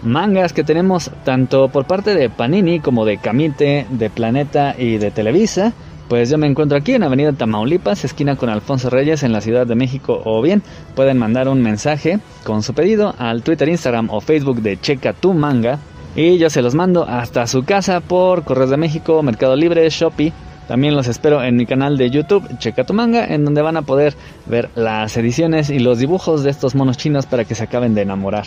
mangas 0.03 0.53
que 0.53 0.65
tenemos 0.65 1.11
tanto 1.25 1.69
por 1.69 1.85
parte 1.85 2.15
de 2.15 2.31
Panini 2.31 2.81
como 2.81 3.05
de 3.05 3.19
Kamite, 3.19 3.87
de 3.91 4.11
Planeta 4.11 4.75
y 4.79 4.99
de 4.99 5.11
Televisa, 5.11 5.73
pues 6.09 6.31
yo 6.31 6.39
me 6.39 6.47
encuentro 6.47 6.79
aquí 6.79 6.93
en 6.93 7.03
Avenida 7.03 7.33
Tamaulipas, 7.33 8.05
esquina 8.05 8.37
con 8.37 8.49
Alfonso 8.49 8.91
Reyes 8.91 9.23
en 9.23 9.33
la 9.33 9.41
Ciudad 9.41 9.67
de 9.67 9.75
México 9.75 10.23
o 10.25 10.41
bien 10.41 10.63
pueden 10.95 11.19
mandar 11.19 11.49
un 11.49 11.63
mensaje 11.63 12.21
con 12.45 12.63
su 12.63 12.75
pedido 12.75 13.15
al 13.19 13.43
Twitter, 13.43 13.69
Instagram 13.69 14.09
o 14.11 14.21
Facebook 14.21 14.63
de 14.63 14.81
Checa 14.81 15.13
tu 15.13 15.35
manga 15.35 15.81
y 16.15 16.39
yo 16.39 16.49
se 16.49 16.63
los 16.63 16.75
mando 16.75 17.05
hasta 17.09 17.47
su 17.47 17.65
casa 17.65 18.01
por 18.01 18.45
Correos 18.45 18.71
de 18.71 18.77
México, 18.77 19.23
Mercado 19.23 19.57
Libre, 19.57 19.89
Shopee. 19.91 20.33
También 20.69 20.97
los 20.97 21.07
espero 21.09 21.45
en 21.45 21.57
mi 21.57 21.67
canal 21.67 21.97
de 21.99 22.11
YouTube, 22.11 22.49
Checa 22.59 22.85
tu 22.85 22.95
manga, 22.95 23.27
en 23.27 23.45
donde 23.45 23.63
van 23.63 23.77
a 23.77 23.83
poder 23.83 24.15
ver 24.47 24.71
las 24.75 25.17
ediciones 25.17 25.71
y 25.71 25.79
los 25.79 25.99
dibujos 25.99 26.43
de 26.43 26.51
estos 26.51 26.75
monos 26.75 26.97
chinos 26.97 27.27
para 27.27 27.45
que 27.45 27.55
se 27.55 27.65
acaben 27.65 27.95
de 27.95 28.03
enamorar. 28.03 28.47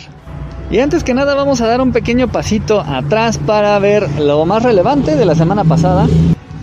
Y 0.70 0.78
antes 0.78 1.04
que 1.04 1.14
nada 1.14 1.34
vamos 1.34 1.60
a 1.60 1.66
dar 1.66 1.80
un 1.80 1.92
pequeño 1.92 2.28
pasito 2.28 2.80
atrás 2.80 3.38
para 3.38 3.78
ver 3.78 4.08
lo 4.20 4.44
más 4.46 4.62
relevante 4.62 5.16
de 5.16 5.24
la 5.24 5.34
semana 5.34 5.64
pasada 5.64 6.06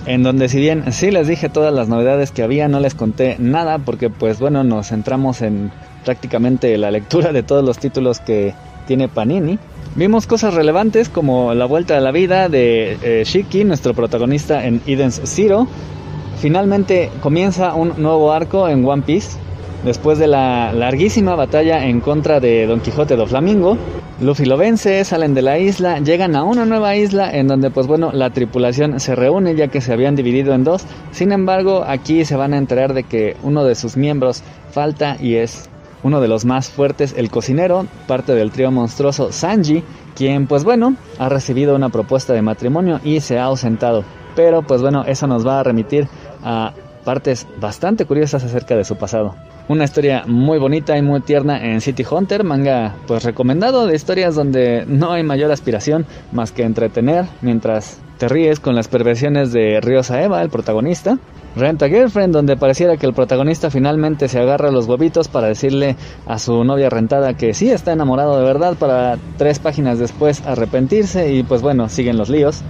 en 0.08 0.24
donde 0.24 0.48
si 0.48 0.60
bien 0.60 0.92
sí 0.94 1.12
les 1.12 1.28
dije 1.28 1.50
todas 1.50 1.74
las 1.74 1.90
novedades 1.90 2.32
que 2.32 2.42
había, 2.42 2.70
no 2.70 2.80
les 2.80 2.96
conté 2.96 3.36
nada 3.40 3.78
porque 3.78 4.10
pues 4.10 4.40
bueno, 4.40 4.64
nos 4.64 4.88
centramos 4.88 5.42
en 5.42 5.70
prácticamente 6.06 6.78
la 6.78 6.92
lectura 6.92 7.34
de 7.34 7.44
todos 7.44 7.64
los 7.64 7.78
títulos 7.78 8.22
que 8.22 8.56
tiene 8.88 9.10
Panini. 9.10 9.60
Vimos 9.96 10.26
cosas 10.26 10.54
relevantes 10.54 11.10
como 11.10 11.54
la 11.54 11.66
vuelta 11.66 11.98
a 11.98 12.00
la 12.00 12.12
vida 12.12 12.48
de 12.48 12.98
eh, 13.04 13.24
Shiki, 13.26 13.66
nuestro 13.66 13.94
protagonista 13.94 14.66
en 14.66 14.82
Eden's 14.88 15.22
Zero. 15.26 15.68
Finalmente 16.40 17.12
comienza 17.20 17.74
un 17.74 17.94
nuevo 17.98 18.32
arco 18.32 18.70
en 18.70 18.86
One 18.86 19.02
Piece 19.02 19.38
Después 19.84 20.18
de 20.18 20.28
la 20.28 20.74
larguísima 20.74 21.36
batalla 21.36 21.86
en 21.86 22.02
contra 22.02 22.40
de 22.40 22.66
Don 22.66 22.80
Quijote 22.80 23.16
do 23.16 23.28
Flamingo, 23.28 23.78
Luffy 24.20 24.46
lo 24.46 24.58
vence, 24.58 25.04
salen 25.06 25.36
de 25.36 25.44
la 25.44 25.60
isla, 25.60 26.00
llegan 26.00 26.36
a 26.36 26.44
una 26.44 26.66
nueva 26.66 26.96
isla 26.96 27.32
en 27.32 27.48
donde 27.48 27.70
pues 27.70 27.86
bueno, 27.86 28.12
la 28.12 28.32
tripulación 28.32 29.00
se 29.00 29.16
reúne 29.16 29.56
ya 29.56 29.68
que 29.68 29.80
se 29.80 29.94
habían 29.94 30.16
dividido 30.16 30.54
en 30.56 30.64
dos. 30.64 30.86
Sin 31.12 31.32
embargo, 31.32 31.84
aquí 31.88 32.26
se 32.26 32.36
van 32.36 32.54
a 32.54 32.58
enterar 32.58 32.96
de 32.96 33.04
que 33.04 33.38
uno 33.44 33.64
de 33.64 33.76
sus 33.76 33.96
miembros 33.96 34.42
falta 34.72 35.18
y 35.20 35.36
es 35.36 35.70
uno 36.04 36.22
de 36.22 36.28
los 36.28 36.46
más 36.46 36.70
fuertes, 36.70 37.14
el 37.16 37.30
cocinero, 37.30 37.86
parte 38.08 38.34
del 38.34 38.52
trío 38.52 38.72
monstruoso 38.72 39.32
Sanji, 39.32 39.84
quien 40.16 40.48
pues 40.48 40.64
bueno, 40.64 40.96
ha 41.20 41.30
recibido 41.30 41.76
una 41.76 41.90
propuesta 41.90 42.34
de 42.34 42.42
matrimonio 42.42 43.00
y 43.04 43.22
se 43.22 43.38
ha 43.38 43.46
ausentado. 43.46 44.04
Pero 44.36 44.64
pues 44.64 44.82
bueno, 44.82 45.06
eso 45.06 45.28
nos 45.28 45.46
va 45.46 45.60
a 45.60 45.64
remitir 45.64 46.08
a 46.44 46.74
partes 47.06 47.48
bastante 47.62 48.06
curiosas 48.06 48.44
acerca 48.44 48.76
de 48.76 48.84
su 48.84 48.96
pasado. 48.96 49.36
Una 49.70 49.84
historia 49.84 50.24
muy 50.26 50.60
bonita 50.60 50.98
y 50.98 51.02
muy 51.02 51.20
tierna 51.20 51.62
en 51.62 51.82
City 51.82 52.06
Hunter, 52.10 52.46
manga 52.46 52.96
pues 53.06 53.26
recomendado 53.26 53.86
de 53.86 53.98
historias 53.98 54.34
donde 54.34 54.86
no 54.88 55.12
hay 55.12 55.24
mayor 55.24 55.52
aspiración 55.52 56.06
más 56.32 56.54
que 56.54 56.64
entretener 56.64 57.26
mientras 57.42 58.00
te 58.18 58.30
ríes 58.30 58.62
con 58.62 58.76
las 58.76 58.88
perversiones 58.88 59.52
de 59.52 59.82
Ryo 59.82 60.04
Saeva, 60.04 60.42
el 60.42 60.50
protagonista. 60.50 61.18
Rent 61.58 61.84
a 61.84 61.90
Girlfriend, 61.90 62.34
donde 62.34 62.56
pareciera 62.56 62.96
que 62.96 63.08
el 63.08 63.14
protagonista 63.14 63.70
finalmente 63.70 64.30
se 64.30 64.40
agarra 64.40 64.72
los 64.72 64.88
huevitos 64.88 65.28
para 65.28 65.48
decirle 65.48 65.98
a 66.26 66.40
su 66.40 66.64
novia 66.64 66.90
rentada 66.90 67.34
que 67.34 67.54
sí 67.54 67.70
está 67.70 67.92
enamorado 67.92 68.38
de 68.40 68.46
verdad, 68.46 68.78
para 68.78 69.18
tres 69.38 69.60
páginas 69.60 70.00
después 70.00 70.46
arrepentirse 70.46 71.34
y 71.34 71.44
pues 71.44 71.62
bueno, 71.62 71.90
siguen 71.90 72.18
los 72.18 72.30
líos. 72.30 72.64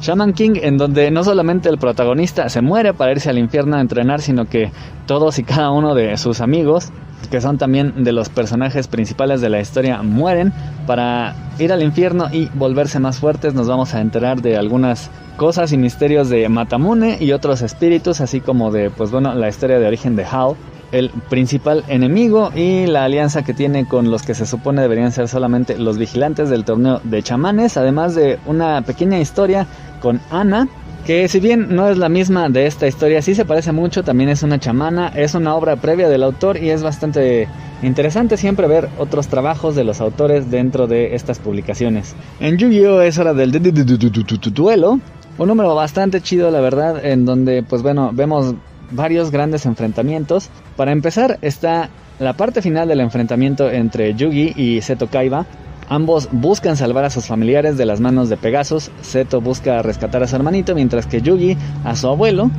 Shaman 0.00 0.32
King, 0.32 0.52
en 0.62 0.78
donde 0.78 1.10
no 1.10 1.24
solamente 1.24 1.68
el 1.68 1.78
protagonista 1.78 2.48
se 2.48 2.60
muere 2.60 2.94
para 2.94 3.12
irse 3.12 3.30
al 3.30 3.38
infierno 3.38 3.76
a 3.76 3.80
entrenar, 3.80 4.20
sino 4.20 4.46
que 4.46 4.70
todos 5.06 5.38
y 5.38 5.44
cada 5.44 5.70
uno 5.70 5.94
de 5.94 6.16
sus 6.16 6.40
amigos, 6.40 6.90
que 7.30 7.40
son 7.40 7.58
también 7.58 8.04
de 8.04 8.12
los 8.12 8.28
personajes 8.28 8.86
principales 8.86 9.40
de 9.40 9.50
la 9.50 9.60
historia, 9.60 10.02
mueren 10.02 10.52
para 10.86 11.34
ir 11.58 11.72
al 11.72 11.82
infierno 11.82 12.28
y 12.32 12.48
volverse 12.54 13.00
más 13.00 13.18
fuertes. 13.18 13.54
Nos 13.54 13.66
vamos 13.66 13.94
a 13.94 14.00
enterar 14.00 14.40
de 14.40 14.56
algunas 14.56 15.10
cosas 15.36 15.72
y 15.72 15.76
misterios 15.76 16.28
de 16.28 16.48
Matamune 16.48 17.18
y 17.20 17.32
otros 17.32 17.62
espíritus, 17.62 18.20
así 18.20 18.40
como 18.40 18.70
de, 18.70 18.90
pues 18.90 19.10
bueno, 19.10 19.34
la 19.34 19.48
historia 19.48 19.78
de 19.78 19.86
origen 19.86 20.16
de 20.16 20.24
Hal, 20.24 20.54
el 20.92 21.10
principal 21.10 21.84
enemigo 21.88 22.50
y 22.54 22.86
la 22.86 23.04
alianza 23.04 23.42
que 23.42 23.54
tiene 23.54 23.86
con 23.86 24.10
los 24.10 24.22
que 24.22 24.34
se 24.34 24.46
supone 24.46 24.82
deberían 24.82 25.12
ser 25.12 25.28
solamente 25.28 25.78
los 25.78 25.98
vigilantes 25.98 26.48
del 26.48 26.64
torneo 26.64 27.00
de 27.04 27.22
chamanes, 27.22 27.76
además 27.76 28.14
de 28.14 28.38
una 28.46 28.82
pequeña 28.82 29.18
historia 29.18 29.66
con 30.00 30.20
Ana, 30.30 30.68
que 31.04 31.28
si 31.28 31.40
bien 31.40 31.74
no 31.74 31.88
es 31.88 31.96
la 31.98 32.08
misma 32.08 32.48
de 32.48 32.66
esta 32.66 32.86
historia, 32.86 33.22
sí 33.22 33.34
se 33.34 33.44
parece 33.44 33.72
mucho, 33.72 34.02
también 34.02 34.30
es 34.30 34.42
una 34.42 34.58
chamana, 34.58 35.08
es 35.08 35.34
una 35.34 35.54
obra 35.54 35.76
previa 35.76 36.08
del 36.08 36.22
autor 36.22 36.62
y 36.62 36.70
es 36.70 36.82
bastante 36.82 37.48
interesante 37.82 38.36
siempre 38.36 38.66
ver 38.66 38.88
otros 38.98 39.28
trabajos 39.28 39.74
de 39.74 39.84
los 39.84 40.00
autores 40.00 40.50
dentro 40.50 40.86
de 40.86 41.14
estas 41.14 41.38
publicaciones. 41.38 42.14
En 42.40 42.58
Yu-Gi-Oh 42.58 43.00
es 43.00 43.18
hora 43.18 43.34
del 43.34 43.52
duelo, 43.52 45.00
un 45.38 45.48
número 45.48 45.74
bastante 45.74 46.20
chido, 46.20 46.50
la 46.50 46.60
verdad, 46.60 47.04
en 47.04 47.24
donde, 47.24 47.62
pues 47.62 47.82
bueno, 47.82 48.10
vemos 48.12 48.54
varios 48.90 49.30
grandes 49.30 49.66
enfrentamientos. 49.66 50.50
Para 50.76 50.92
empezar, 50.92 51.38
está 51.42 51.90
la 52.18 52.32
parte 52.32 52.62
final 52.62 52.88
del 52.88 53.00
enfrentamiento 53.00 53.70
entre 53.70 54.14
Yugi 54.14 54.54
y 54.56 54.80
Seto 54.80 55.08
Kaiba. 55.08 55.46
Ambos 55.88 56.28
buscan 56.32 56.76
salvar 56.76 57.04
a 57.04 57.10
sus 57.10 57.26
familiares 57.26 57.78
de 57.78 57.86
las 57.86 58.00
manos 58.00 58.28
de 58.28 58.36
Pegasus. 58.36 58.90
Seto 59.00 59.40
busca 59.40 59.82
rescatar 59.82 60.22
a 60.22 60.26
su 60.26 60.36
hermanito, 60.36 60.74
mientras 60.74 61.06
que 61.06 61.22
Yugi 61.22 61.56
a 61.84 61.96
su 61.96 62.08
abuelo. 62.08 62.50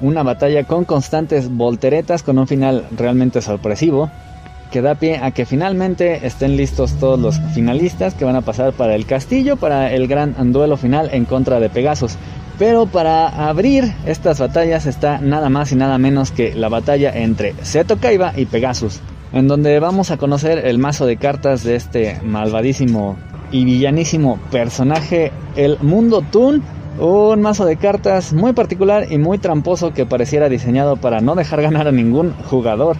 Una 0.00 0.22
batalla 0.22 0.64
con 0.64 0.84
constantes 0.84 1.50
volteretas 1.50 2.22
con 2.22 2.38
un 2.38 2.48
final 2.48 2.86
realmente 2.96 3.40
sorpresivo 3.40 4.10
que 4.72 4.80
da 4.80 4.94
pie 4.94 5.20
a 5.22 5.30
que 5.32 5.44
finalmente 5.44 6.26
estén 6.26 6.56
listos 6.56 6.94
todos 6.98 7.20
los 7.20 7.38
finalistas 7.54 8.14
que 8.14 8.24
van 8.24 8.36
a 8.36 8.40
pasar 8.40 8.72
para 8.72 8.94
el 8.94 9.04
castillo 9.04 9.56
para 9.58 9.92
el 9.92 10.08
gran 10.08 10.34
duelo 10.50 10.78
final 10.78 11.10
en 11.12 11.26
contra 11.26 11.60
de 11.60 11.68
Pegasus. 11.68 12.16
Pero 12.64 12.86
para 12.86 13.48
abrir 13.48 13.92
estas 14.06 14.38
batallas 14.38 14.86
está 14.86 15.18
nada 15.18 15.48
más 15.48 15.72
y 15.72 15.74
nada 15.74 15.98
menos 15.98 16.30
que 16.30 16.54
la 16.54 16.68
batalla 16.68 17.10
entre 17.12 17.54
Seto 17.62 17.96
Kaiba 17.96 18.34
y 18.36 18.46
Pegasus, 18.46 19.00
en 19.32 19.48
donde 19.48 19.80
vamos 19.80 20.12
a 20.12 20.16
conocer 20.16 20.64
el 20.64 20.78
mazo 20.78 21.04
de 21.04 21.16
cartas 21.16 21.64
de 21.64 21.74
este 21.74 22.20
malvadísimo 22.22 23.16
y 23.50 23.64
villanísimo 23.64 24.38
personaje, 24.52 25.32
el 25.56 25.76
Mundo 25.80 26.22
Toon. 26.30 26.62
Un 27.00 27.40
mazo 27.40 27.64
de 27.64 27.78
cartas 27.78 28.32
muy 28.32 28.52
particular 28.52 29.10
y 29.10 29.18
muy 29.18 29.38
tramposo 29.38 29.92
que 29.92 30.06
pareciera 30.06 30.48
diseñado 30.48 30.94
para 30.94 31.20
no 31.20 31.34
dejar 31.34 31.62
ganar 31.62 31.88
a 31.88 31.92
ningún 31.92 32.32
jugador. 32.48 32.96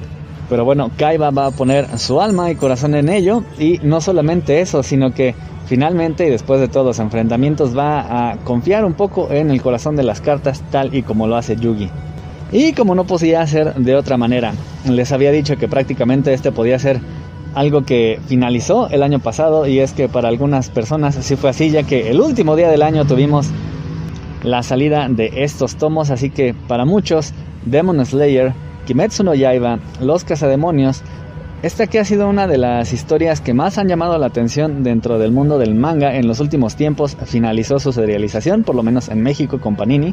Pero 0.53 0.67
bueno, 0.67 0.91
Kaiba 0.99 1.31
va 1.31 1.47
a 1.47 1.51
poner 1.51 1.99
su 1.99 2.21
alma 2.21 2.51
y 2.51 2.57
corazón 2.57 2.95
en 2.95 3.09
ello. 3.09 3.43
Y 3.59 3.81
no 3.83 4.03
solamente 4.03 4.61
eso, 4.61 4.83
sino 4.83 5.15
que 5.15 5.35
finalmente 5.65 6.27
y 6.27 6.31
después 6.31 6.61
de 6.61 6.69
todos 6.69 6.85
los 6.85 6.99
enfrentamientos 6.99 7.75
va 7.75 8.33
a 8.33 8.37
confiar 8.37 8.85
un 8.85 8.93
poco 8.93 9.31
en 9.33 9.51
el 9.51 9.62
corazón 9.62 9.97
de 9.97 10.03
las 10.03 10.21
cartas 10.21 10.62
tal 10.71 10.95
y 10.95 11.05
como 11.05 11.27
lo 11.27 11.37
hace 11.37 11.57
Yugi. 11.57 11.88
Y 12.53 12.75
como 12.75 12.95
no 12.95 13.05
podía 13.05 13.47
ser 13.47 13.77
de 13.77 13.97
otra 13.97 14.19
manera, 14.19 14.53
les 14.87 15.11
había 15.11 15.33
dicho 15.33 15.57
que 15.57 15.69
prácticamente 15.69 16.35
este 16.35 16.53
podía 16.53 16.79
ser 16.79 17.01
algo 17.55 17.87
que 17.87 18.21
finalizó 18.27 18.91
el 18.91 19.03
año 19.03 19.21
pasado 19.21 19.67
y 19.67 19.79
es 19.79 19.95
que 19.95 20.11
para 20.11 20.29
algunas 20.29 20.69
personas 20.69 21.17
así 21.17 21.35
fue 21.35 21.49
así 21.49 21.71
ya 21.71 21.85
que 21.85 22.11
el 22.11 22.21
último 22.21 22.57
día 22.57 22.69
del 22.69 22.83
año 22.83 23.07
tuvimos 23.07 23.49
la 24.43 24.62
salida 24.62 25.09
de 25.09 25.45
estos 25.45 25.77
tomos, 25.77 26.11
así 26.11 26.29
que 26.29 26.53
para 26.69 26.85
muchos 26.85 27.33
Demon 27.65 28.05
Slayer 28.05 28.53
Kimetsu 28.87 29.25
no 29.25 29.35
Yaiba, 29.35 29.79
Los 30.01 30.25
Cazademonios, 30.25 31.03
esta 31.62 31.87
que 31.87 32.01
ha 32.01 32.05
sido 32.05 32.29
una 32.29 32.49
de 32.49 32.59
las 32.59 32.92
historias 32.92 33.40
que 33.40 33.55
más 33.55 33.79
han 33.79 33.87
llamado 33.87 34.18
la 34.18 34.27
atención 34.27 34.83
dentro 34.83 35.21
del 35.21 35.31
mundo 35.31 35.59
del 35.59 35.77
manga 35.77 36.16
en 36.16 36.27
los 36.27 36.40
últimos 36.40 36.75
tiempos, 36.75 37.16
finalizó 37.25 37.79
su 37.79 37.92
serialización, 37.92 38.64
por 38.64 38.75
lo 38.75 38.83
menos 38.83 39.09
en 39.09 39.23
México 39.23 39.61
con 39.61 39.77
Panini. 39.77 40.12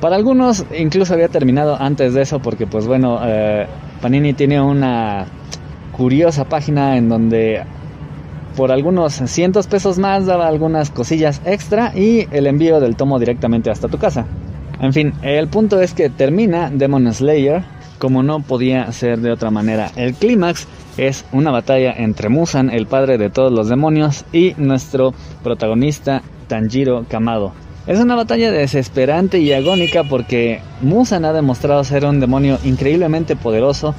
Para 0.00 0.16
algunos 0.16 0.64
incluso 0.76 1.14
había 1.14 1.28
terminado 1.28 1.76
antes 1.80 2.14
de 2.14 2.22
eso 2.22 2.40
porque 2.40 2.66
pues 2.66 2.88
bueno, 2.88 3.20
eh, 3.24 3.66
Panini 4.02 4.32
tiene 4.32 4.60
una 4.60 5.26
curiosa 5.92 6.44
página 6.44 6.96
en 6.96 7.08
donde 7.08 7.62
por 8.56 8.72
algunos 8.72 9.14
cientos 9.14 9.68
pesos 9.68 10.00
más 10.00 10.26
daba 10.26 10.48
algunas 10.48 10.90
cosillas 10.90 11.40
extra 11.44 11.92
y 11.94 12.26
el 12.32 12.48
envío 12.48 12.80
del 12.80 12.96
tomo 12.96 13.20
directamente 13.20 13.70
hasta 13.70 13.86
tu 13.86 13.98
casa. 13.98 14.26
En 14.80 14.92
fin, 14.92 15.12
el 15.22 15.46
punto 15.46 15.80
es 15.80 15.94
que 15.94 16.10
termina 16.10 16.70
Demon 16.70 17.12
Slayer 17.12 17.62
como 17.98 18.22
no 18.22 18.40
podía 18.40 18.90
ser 18.92 19.20
de 19.20 19.30
otra 19.30 19.50
manera. 19.50 19.90
El 19.96 20.14
clímax 20.14 20.66
es 20.96 21.24
una 21.32 21.50
batalla 21.50 21.92
entre 21.92 22.28
Musan, 22.28 22.70
el 22.70 22.86
padre 22.86 23.18
de 23.18 23.30
todos 23.30 23.52
los 23.52 23.68
demonios, 23.68 24.24
y 24.32 24.54
nuestro 24.56 25.14
protagonista 25.42 26.22
Tanjiro 26.48 27.04
Kamado. 27.08 27.52
Es 27.86 27.98
una 28.00 28.16
batalla 28.16 28.50
desesperante 28.50 29.38
y 29.38 29.52
agónica 29.52 30.04
porque 30.04 30.60
Musan 30.82 31.24
ha 31.24 31.32
demostrado 31.32 31.82
ser 31.84 32.04
un 32.04 32.20
demonio 32.20 32.58
increíblemente 32.64 33.34
poderoso, 33.34 33.94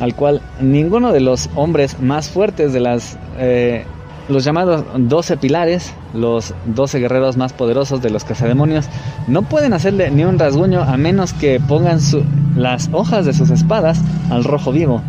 al 0.00 0.14
cual 0.14 0.40
ninguno 0.60 1.12
de 1.12 1.20
los 1.20 1.50
hombres 1.54 2.00
más 2.00 2.30
fuertes 2.30 2.72
de 2.72 2.80
las 2.80 3.18
eh, 3.38 3.84
los 4.28 4.44
llamados 4.44 4.84
12 4.96 5.36
pilares, 5.36 5.94
los 6.14 6.54
12 6.66 6.98
guerreros 6.98 7.36
más 7.36 7.52
poderosos 7.52 8.00
de 8.02 8.10
los 8.10 8.24
cazademonios, 8.24 8.86
no 9.26 9.42
pueden 9.42 9.72
hacerle 9.72 10.10
ni 10.10 10.24
un 10.24 10.38
rasguño 10.38 10.82
a 10.82 10.96
menos 10.96 11.32
que 11.32 11.60
pongan 11.60 11.98
las 12.56 12.88
hojas 12.92 13.26
de 13.26 13.32
sus 13.32 13.50
espadas 13.50 14.00
al 14.30 14.44
rojo 14.44 14.72
vivo. 14.72 15.02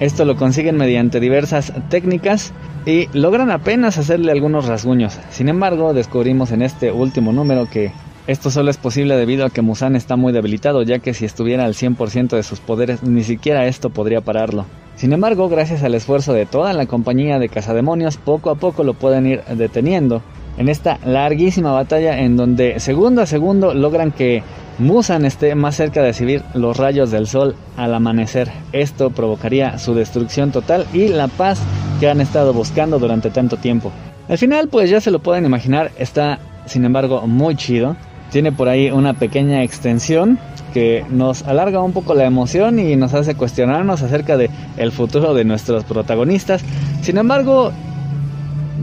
Esto 0.00 0.24
lo 0.24 0.36
consiguen 0.36 0.76
mediante 0.76 1.18
diversas 1.18 1.72
técnicas 1.88 2.52
y 2.86 3.08
logran 3.12 3.50
apenas 3.50 3.98
hacerle 3.98 4.32
algunos 4.32 4.66
rasguños. 4.66 5.18
Sin 5.30 5.48
embargo, 5.48 5.92
descubrimos 5.92 6.52
en 6.52 6.62
este 6.62 6.92
último 6.92 7.32
número 7.32 7.68
que 7.68 7.92
esto 8.28 8.50
solo 8.50 8.70
es 8.70 8.76
posible 8.76 9.16
debido 9.16 9.46
a 9.46 9.50
que 9.50 9.62
Musan 9.62 9.96
está 9.96 10.16
muy 10.16 10.32
debilitado, 10.32 10.82
ya 10.82 10.98
que 10.98 11.14
si 11.14 11.24
estuviera 11.24 11.64
al 11.64 11.74
100% 11.74 12.36
de 12.36 12.42
sus 12.42 12.60
poderes, 12.60 13.02
ni 13.02 13.24
siquiera 13.24 13.66
esto 13.66 13.90
podría 13.90 14.20
pararlo. 14.20 14.66
Sin 14.98 15.12
embargo, 15.12 15.48
gracias 15.48 15.84
al 15.84 15.94
esfuerzo 15.94 16.32
de 16.32 16.44
toda 16.44 16.72
la 16.72 16.86
compañía 16.86 17.38
de 17.38 17.48
cazademonios, 17.48 18.16
poco 18.16 18.50
a 18.50 18.56
poco 18.56 18.82
lo 18.82 18.94
pueden 18.94 19.28
ir 19.28 19.44
deteniendo. 19.44 20.22
En 20.56 20.68
esta 20.68 20.98
larguísima 21.04 21.70
batalla 21.70 22.18
en 22.18 22.36
donde 22.36 22.80
segundo 22.80 23.22
a 23.22 23.26
segundo 23.26 23.74
logran 23.74 24.10
que 24.10 24.42
Musan 24.80 25.24
esté 25.24 25.54
más 25.54 25.76
cerca 25.76 26.00
de 26.00 26.08
recibir 26.08 26.42
los 26.52 26.76
rayos 26.76 27.12
del 27.12 27.28
sol 27.28 27.54
al 27.76 27.94
amanecer. 27.94 28.50
Esto 28.72 29.10
provocaría 29.10 29.78
su 29.78 29.94
destrucción 29.94 30.50
total 30.50 30.84
y 30.92 31.06
la 31.06 31.28
paz 31.28 31.60
que 32.00 32.10
han 32.10 32.20
estado 32.20 32.52
buscando 32.52 32.98
durante 32.98 33.30
tanto 33.30 33.56
tiempo. 33.56 33.92
Al 34.28 34.36
final, 34.36 34.66
pues 34.66 34.90
ya 34.90 35.00
se 35.00 35.12
lo 35.12 35.20
pueden 35.20 35.44
imaginar, 35.44 35.92
está 35.96 36.40
sin 36.66 36.84
embargo 36.84 37.24
muy 37.24 37.54
chido. 37.54 37.94
Tiene 38.30 38.52
por 38.52 38.68
ahí 38.68 38.90
una 38.90 39.14
pequeña 39.14 39.62
extensión 39.62 40.38
que 40.74 41.04
nos 41.08 41.42
alarga 41.42 41.80
un 41.80 41.92
poco 41.92 42.14
la 42.14 42.24
emoción 42.24 42.78
y 42.78 42.94
nos 42.96 43.14
hace 43.14 43.34
cuestionarnos 43.34 44.02
acerca 44.02 44.36
de 44.36 44.50
el 44.76 44.92
futuro 44.92 45.34
de 45.34 45.44
nuestros 45.44 45.84
protagonistas. 45.84 46.62
Sin 47.00 47.16
embargo, 47.16 47.72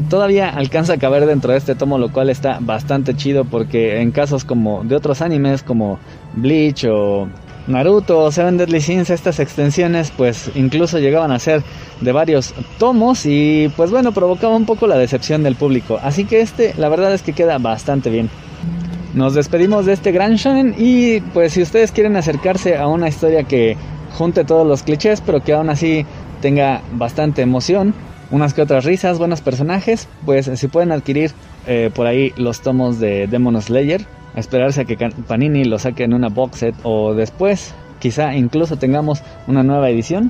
todavía 0.10 0.49
alcanza 0.49 0.93
a 0.93 0.97
caber 0.97 1.25
dentro 1.25 1.51
de 1.51 1.58
este 1.58 1.75
tomo, 1.75 1.97
lo 1.97 2.12
cual 2.12 2.29
está 2.29 2.58
bastante 2.60 3.15
chido 3.15 3.45
porque 3.45 4.01
en 4.01 4.12
casos 4.12 4.45
como 4.45 4.84
de 4.84 4.95
otros 4.95 5.21
animes 5.21 5.63
como 5.63 5.99
Bleach 6.34 6.86
o 6.89 7.27
Naruto 7.67 8.19
o 8.19 8.31
Seven 8.31 8.58
Deadly 8.58 8.81
Sins, 8.81 9.10
estas 9.10 9.39
extensiones 9.39 10.12
pues 10.15 10.51
incluso 10.55 10.99
llegaban 10.99 11.31
a 11.31 11.39
ser 11.39 11.63
de 12.01 12.12
varios 12.12 12.53
tomos 12.77 13.25
y 13.25 13.71
pues 13.75 13.89
bueno, 13.89 14.12
provocaba 14.12 14.55
un 14.55 14.65
poco 14.65 14.88
la 14.88 14.97
decepción 14.97 15.43
del 15.43 15.55
público. 15.55 15.99
Así 16.01 16.25
que 16.25 16.41
este 16.41 16.73
la 16.77 16.89
verdad 16.89 17.13
es 17.13 17.21
que 17.21 17.34
queda 17.34 17.58
bastante 17.58 18.10
bien. 18.10 18.29
Nos 19.15 19.34
despedimos 19.34 19.86
de 19.86 19.93
este 19.93 20.12
gran 20.12 20.36
shonen 20.36 20.75
y 20.78 21.21
pues 21.21 21.54
si 21.54 21.62
ustedes 21.62 21.93
quieren 21.93 22.17
acercarse 22.17 22.75
a 22.75 22.88
una 22.88 23.08
historia 23.08 23.43
que 23.43 23.78
junte 24.17 24.43
todos 24.43 24.67
los 24.67 24.84
clichés 24.84 25.21
pero 25.21 25.41
que 25.41 25.54
aún 25.54 25.69
así 25.69 26.06
tenga 26.41 26.82
bastante 26.91 27.41
emoción, 27.41 27.93
unas 28.30 28.54
que 28.54 28.62
otras 28.62 28.84
risas, 28.84 29.17
buenos 29.17 29.39
personajes, 29.39 30.10
pues 30.25 30.51
si 30.56 30.67
pueden 30.67 30.91
adquirir 30.91 31.32
eh, 31.65 31.91
por 31.95 32.08
ahí 32.08 32.34
los 32.36 32.60
tomos 32.60 32.99
de 32.99 33.28
Demon 33.28 33.62
Slayer, 33.62 34.06
esperarse 34.36 34.82
a 34.82 34.86
que 34.86 34.97
Panini 34.97 35.63
lo 35.63 35.80
saque 35.80 36.04
en 36.04 36.13
una 36.13 36.28
box 36.28 36.58
set 36.60 36.75
o 36.84 37.13
después 37.13 37.73
quizá 37.99 38.36
incluso 38.36 38.75
tengamos 38.75 39.23
una 39.47 39.63
nueva 39.63 39.89
edición. 39.89 40.30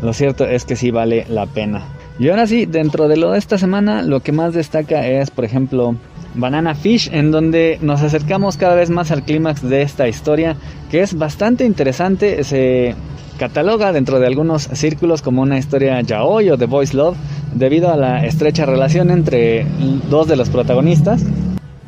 Lo 0.00 0.12
cierto 0.12 0.44
es 0.44 0.64
que 0.64 0.76
sí 0.76 0.92
vale 0.92 1.26
la 1.28 1.46
pena. 1.46 1.82
Y 2.18 2.28
ahora 2.28 2.46
sí, 2.46 2.66
dentro 2.66 3.08
de 3.08 3.16
lo 3.16 3.32
de 3.32 3.38
esta 3.38 3.58
semana, 3.58 4.02
lo 4.02 4.20
que 4.20 4.32
más 4.32 4.54
destaca 4.54 5.06
es, 5.06 5.30
por 5.30 5.44
ejemplo, 5.44 5.96
Banana 6.34 6.74
Fish, 6.74 7.10
en 7.12 7.30
donde 7.30 7.78
nos 7.80 8.02
acercamos 8.02 8.56
cada 8.56 8.74
vez 8.74 8.90
más 8.90 9.10
al 9.10 9.24
clímax 9.24 9.62
de 9.62 9.82
esta 9.82 10.08
historia, 10.08 10.56
que 10.90 11.00
es 11.00 11.16
bastante 11.16 11.64
interesante. 11.64 12.44
Se 12.44 12.94
cataloga 13.38 13.92
dentro 13.92 14.20
de 14.20 14.26
algunos 14.26 14.62
círculos 14.72 15.22
como 15.22 15.42
una 15.42 15.58
historia 15.58 16.00
yaoi 16.00 16.50
o 16.50 16.56
de 16.56 16.66
boys 16.66 16.94
love, 16.94 17.16
debido 17.54 17.90
a 17.90 17.96
la 17.96 18.24
estrecha 18.24 18.66
relación 18.66 19.10
entre 19.10 19.66
dos 20.10 20.28
de 20.28 20.36
los 20.36 20.48
protagonistas. 20.48 21.24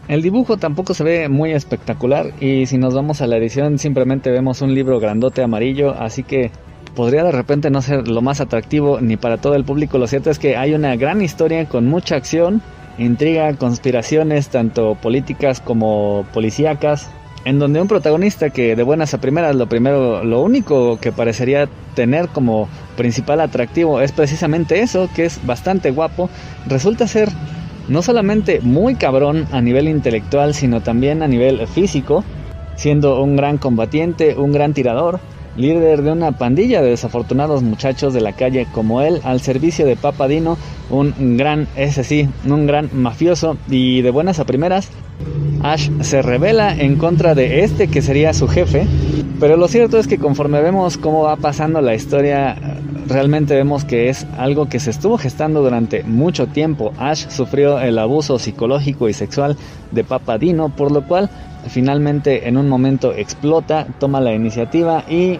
El 0.06 0.20
dibujo 0.20 0.58
tampoco 0.58 0.92
se 0.92 1.02
ve 1.02 1.28
muy 1.30 1.52
espectacular 1.52 2.32
y 2.38 2.66
si 2.66 2.76
nos 2.76 2.92
vamos 2.92 3.22
a 3.22 3.26
la 3.26 3.38
edición 3.38 3.78
simplemente 3.78 4.30
vemos 4.30 4.60
un 4.60 4.74
libro 4.74 5.00
grandote 5.00 5.42
amarillo, 5.42 5.94
así 5.98 6.22
que 6.22 6.50
podría 6.94 7.24
de 7.24 7.32
repente 7.32 7.70
no 7.70 7.82
ser 7.82 8.08
lo 8.08 8.22
más 8.22 8.40
atractivo 8.40 9.00
ni 9.00 9.16
para 9.16 9.38
todo 9.38 9.54
el 9.54 9.64
público. 9.64 9.98
Lo 9.98 10.06
cierto 10.06 10.30
es 10.30 10.38
que 10.38 10.56
hay 10.56 10.74
una 10.74 10.96
gran 10.96 11.22
historia 11.22 11.66
con 11.66 11.86
mucha 11.86 12.16
acción, 12.16 12.62
intriga, 12.98 13.54
conspiraciones, 13.56 14.48
tanto 14.48 14.94
políticas 14.94 15.60
como 15.60 16.26
policíacas, 16.32 17.10
en 17.44 17.58
donde 17.58 17.80
un 17.80 17.88
protagonista 17.88 18.50
que 18.50 18.74
de 18.74 18.82
buenas 18.82 19.12
a 19.14 19.18
primeras 19.18 19.54
lo 19.54 19.68
primero, 19.68 20.24
lo 20.24 20.42
único 20.42 20.98
que 20.98 21.12
parecería 21.12 21.68
tener 21.94 22.28
como 22.28 22.68
principal 22.96 23.40
atractivo 23.40 24.00
es 24.00 24.12
precisamente 24.12 24.80
eso, 24.80 25.08
que 25.14 25.26
es 25.26 25.44
bastante 25.44 25.90
guapo, 25.90 26.30
resulta 26.66 27.06
ser 27.06 27.28
no 27.88 28.00
solamente 28.00 28.60
muy 28.62 28.94
cabrón 28.94 29.46
a 29.52 29.60
nivel 29.60 29.88
intelectual, 29.88 30.54
sino 30.54 30.80
también 30.80 31.22
a 31.22 31.28
nivel 31.28 31.66
físico, 31.66 32.24
siendo 32.76 33.22
un 33.22 33.36
gran 33.36 33.58
combatiente, 33.58 34.36
un 34.38 34.52
gran 34.52 34.72
tirador, 34.72 35.20
líder 35.56 36.02
de 36.02 36.12
una 36.12 36.32
pandilla 36.32 36.82
de 36.82 36.90
desafortunados 36.90 37.62
muchachos 37.62 38.12
de 38.14 38.20
la 38.20 38.32
calle 38.32 38.66
como 38.72 39.02
él, 39.02 39.20
al 39.24 39.40
servicio 39.40 39.86
de 39.86 39.96
Papadino, 39.96 40.56
un 40.90 41.36
gran, 41.36 41.68
ese 41.76 42.04
sí, 42.04 42.28
un 42.44 42.66
gran 42.66 42.90
mafioso 42.92 43.56
y 43.68 44.02
de 44.02 44.10
buenas 44.10 44.38
a 44.40 44.44
primeras, 44.44 44.90
Ash 45.62 45.88
se 46.00 46.20
revela 46.20 46.74
en 46.76 46.96
contra 46.96 47.34
de 47.34 47.64
este 47.64 47.88
que 47.88 48.02
sería 48.02 48.34
su 48.34 48.48
jefe, 48.48 48.86
pero 49.40 49.56
lo 49.56 49.68
cierto 49.68 49.98
es 49.98 50.06
que 50.06 50.18
conforme 50.18 50.60
vemos 50.60 50.98
cómo 50.98 51.22
va 51.22 51.36
pasando 51.36 51.80
la 51.80 51.94
historia, 51.94 52.56
realmente 53.08 53.54
vemos 53.54 53.84
que 53.84 54.08
es 54.08 54.26
algo 54.36 54.68
que 54.68 54.80
se 54.80 54.90
estuvo 54.90 55.16
gestando 55.16 55.62
durante 55.62 56.02
mucho 56.02 56.46
tiempo. 56.46 56.92
Ash 56.98 57.28
sufrió 57.28 57.80
el 57.80 57.98
abuso 57.98 58.38
psicológico 58.38 59.08
y 59.08 59.14
sexual 59.14 59.56
de 59.90 60.04
Papadino, 60.04 60.68
por 60.68 60.92
lo 60.92 61.06
cual 61.06 61.30
finalmente 61.68 62.48
en 62.48 62.56
un 62.56 62.68
momento 62.68 63.12
explota, 63.12 63.86
toma 63.98 64.20
la 64.20 64.32
iniciativa 64.32 65.04
y 65.08 65.38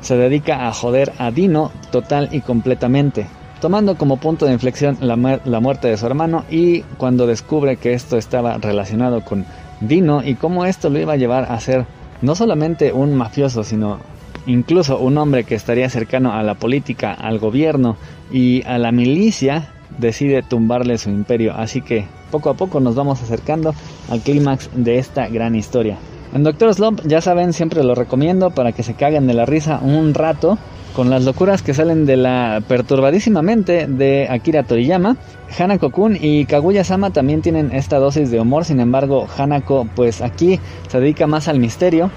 se 0.00 0.16
dedica 0.16 0.68
a 0.68 0.72
joder 0.72 1.12
a 1.18 1.30
Dino 1.30 1.72
total 1.90 2.28
y 2.30 2.40
completamente, 2.40 3.26
tomando 3.60 3.96
como 3.96 4.18
punto 4.18 4.46
de 4.46 4.52
inflexión 4.52 4.98
la, 5.00 5.16
muerte 5.16 5.88
de 5.88 5.96
su 5.96 6.06
hermano 6.06 6.44
y 6.50 6.82
cuando 6.98 7.26
descubre 7.26 7.76
que 7.76 7.94
esto 7.94 8.18
estaba 8.18 8.58
relacionado 8.58 9.24
con 9.24 9.46
Dino 9.80 10.22
y 10.22 10.34
cómo 10.34 10.66
esto 10.66 10.90
lo 10.90 10.98
iba 10.98 11.14
a 11.14 11.16
llevar 11.16 11.50
a 11.50 11.58
ser 11.60 11.86
no 12.20 12.34
solamente 12.34 12.92
un 12.92 13.14
mafioso, 13.14 13.64
sino 13.64 13.98
incluso 14.46 14.98
un 14.98 15.16
hombre 15.18 15.44
que 15.44 15.54
estaría 15.54 15.88
cercano 15.88 16.32
a 16.32 16.42
la 16.42 16.54
política, 16.54 17.12
al 17.12 17.38
gobierno 17.38 17.96
y 18.30 18.62
a 18.66 18.78
la 18.78 18.92
milicia, 18.92 19.70
decide 19.98 20.42
tumbarle 20.42 20.98
su 20.98 21.10
imperio. 21.10 21.54
Así 21.56 21.80
que 21.80 22.06
poco 22.34 22.50
a 22.50 22.54
poco 22.54 22.80
nos 22.80 22.96
vamos 22.96 23.22
acercando 23.22 23.76
al 24.10 24.20
clímax 24.20 24.68
de 24.74 24.98
esta 24.98 25.28
gran 25.28 25.54
historia. 25.54 25.98
En 26.34 26.42
Doctor 26.42 26.74
Slump, 26.74 27.00
ya 27.04 27.20
saben, 27.20 27.52
siempre 27.52 27.84
lo 27.84 27.94
recomiendo 27.94 28.50
para 28.50 28.72
que 28.72 28.82
se 28.82 28.94
caguen 28.94 29.28
de 29.28 29.34
la 29.34 29.46
risa 29.46 29.78
un 29.80 30.14
rato 30.14 30.58
con 30.96 31.10
las 31.10 31.24
locuras 31.24 31.62
que 31.62 31.74
salen 31.74 32.06
de 32.06 32.16
la 32.16 32.60
perturbadísima 32.66 33.40
mente 33.40 33.86
de 33.86 34.26
Akira 34.28 34.64
Toriyama. 34.64 35.16
Hanako 35.56 35.90
Kun 35.90 36.18
y 36.20 36.44
Kaguya 36.46 36.82
Sama 36.82 37.10
también 37.10 37.40
tienen 37.40 37.70
esta 37.72 37.98
dosis 37.98 38.32
de 38.32 38.40
humor, 38.40 38.64
sin 38.64 38.80
embargo, 38.80 39.28
Hanako 39.38 39.86
pues 39.94 40.20
aquí 40.20 40.58
se 40.88 40.98
dedica 40.98 41.28
más 41.28 41.46
al 41.46 41.60
misterio 41.60 42.10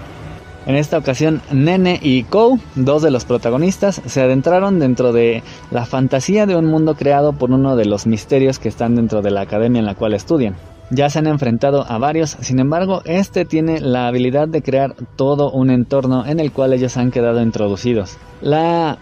en 0.68 0.76
esta 0.76 0.98
ocasión, 0.98 1.42
Nene 1.50 1.98
y 2.04 2.24
Kou, 2.24 2.60
dos 2.76 3.02
de 3.02 3.10
los 3.10 3.24
protagonistas, 3.24 4.02
se 4.06 4.22
adentraron 4.22 4.80
dentro 4.80 5.14
de 5.14 5.42
la 5.72 5.86
fantasía 5.86 6.46
de 6.46 6.58
un 6.58 6.66
mundo 6.66 6.96
creado 6.96 7.32
por 7.32 7.52
uno 7.52 7.78
de 7.78 7.86
los 7.86 8.06
misterios 8.06 8.60
que 8.60 8.68
están 8.68 8.94
dentro 8.94 9.22
de 9.22 9.32
la 9.32 9.42
academia 9.42 9.80
en 9.80 9.86
la 9.86 9.96
cual 9.96 10.14
estudian. 10.14 10.58
Ya 10.90 11.10
se 11.10 11.20
han 11.20 11.28
enfrentado 11.28 11.90
a 11.90 11.98
varios, 12.00 12.32
sin 12.42 12.60
embargo, 12.60 13.02
este 13.06 13.46
tiene 13.46 13.80
la 13.80 14.08
habilidad 14.08 14.50
de 14.50 14.62
crear 14.62 14.94
todo 15.16 15.52
un 15.52 15.70
entorno 15.70 16.26
en 16.26 16.42
el 16.42 16.52
cual 16.52 16.74
ellos 16.74 16.98
han 16.98 17.12
quedado 17.12 17.42
introducidos. 17.42 18.18
La 18.42 18.98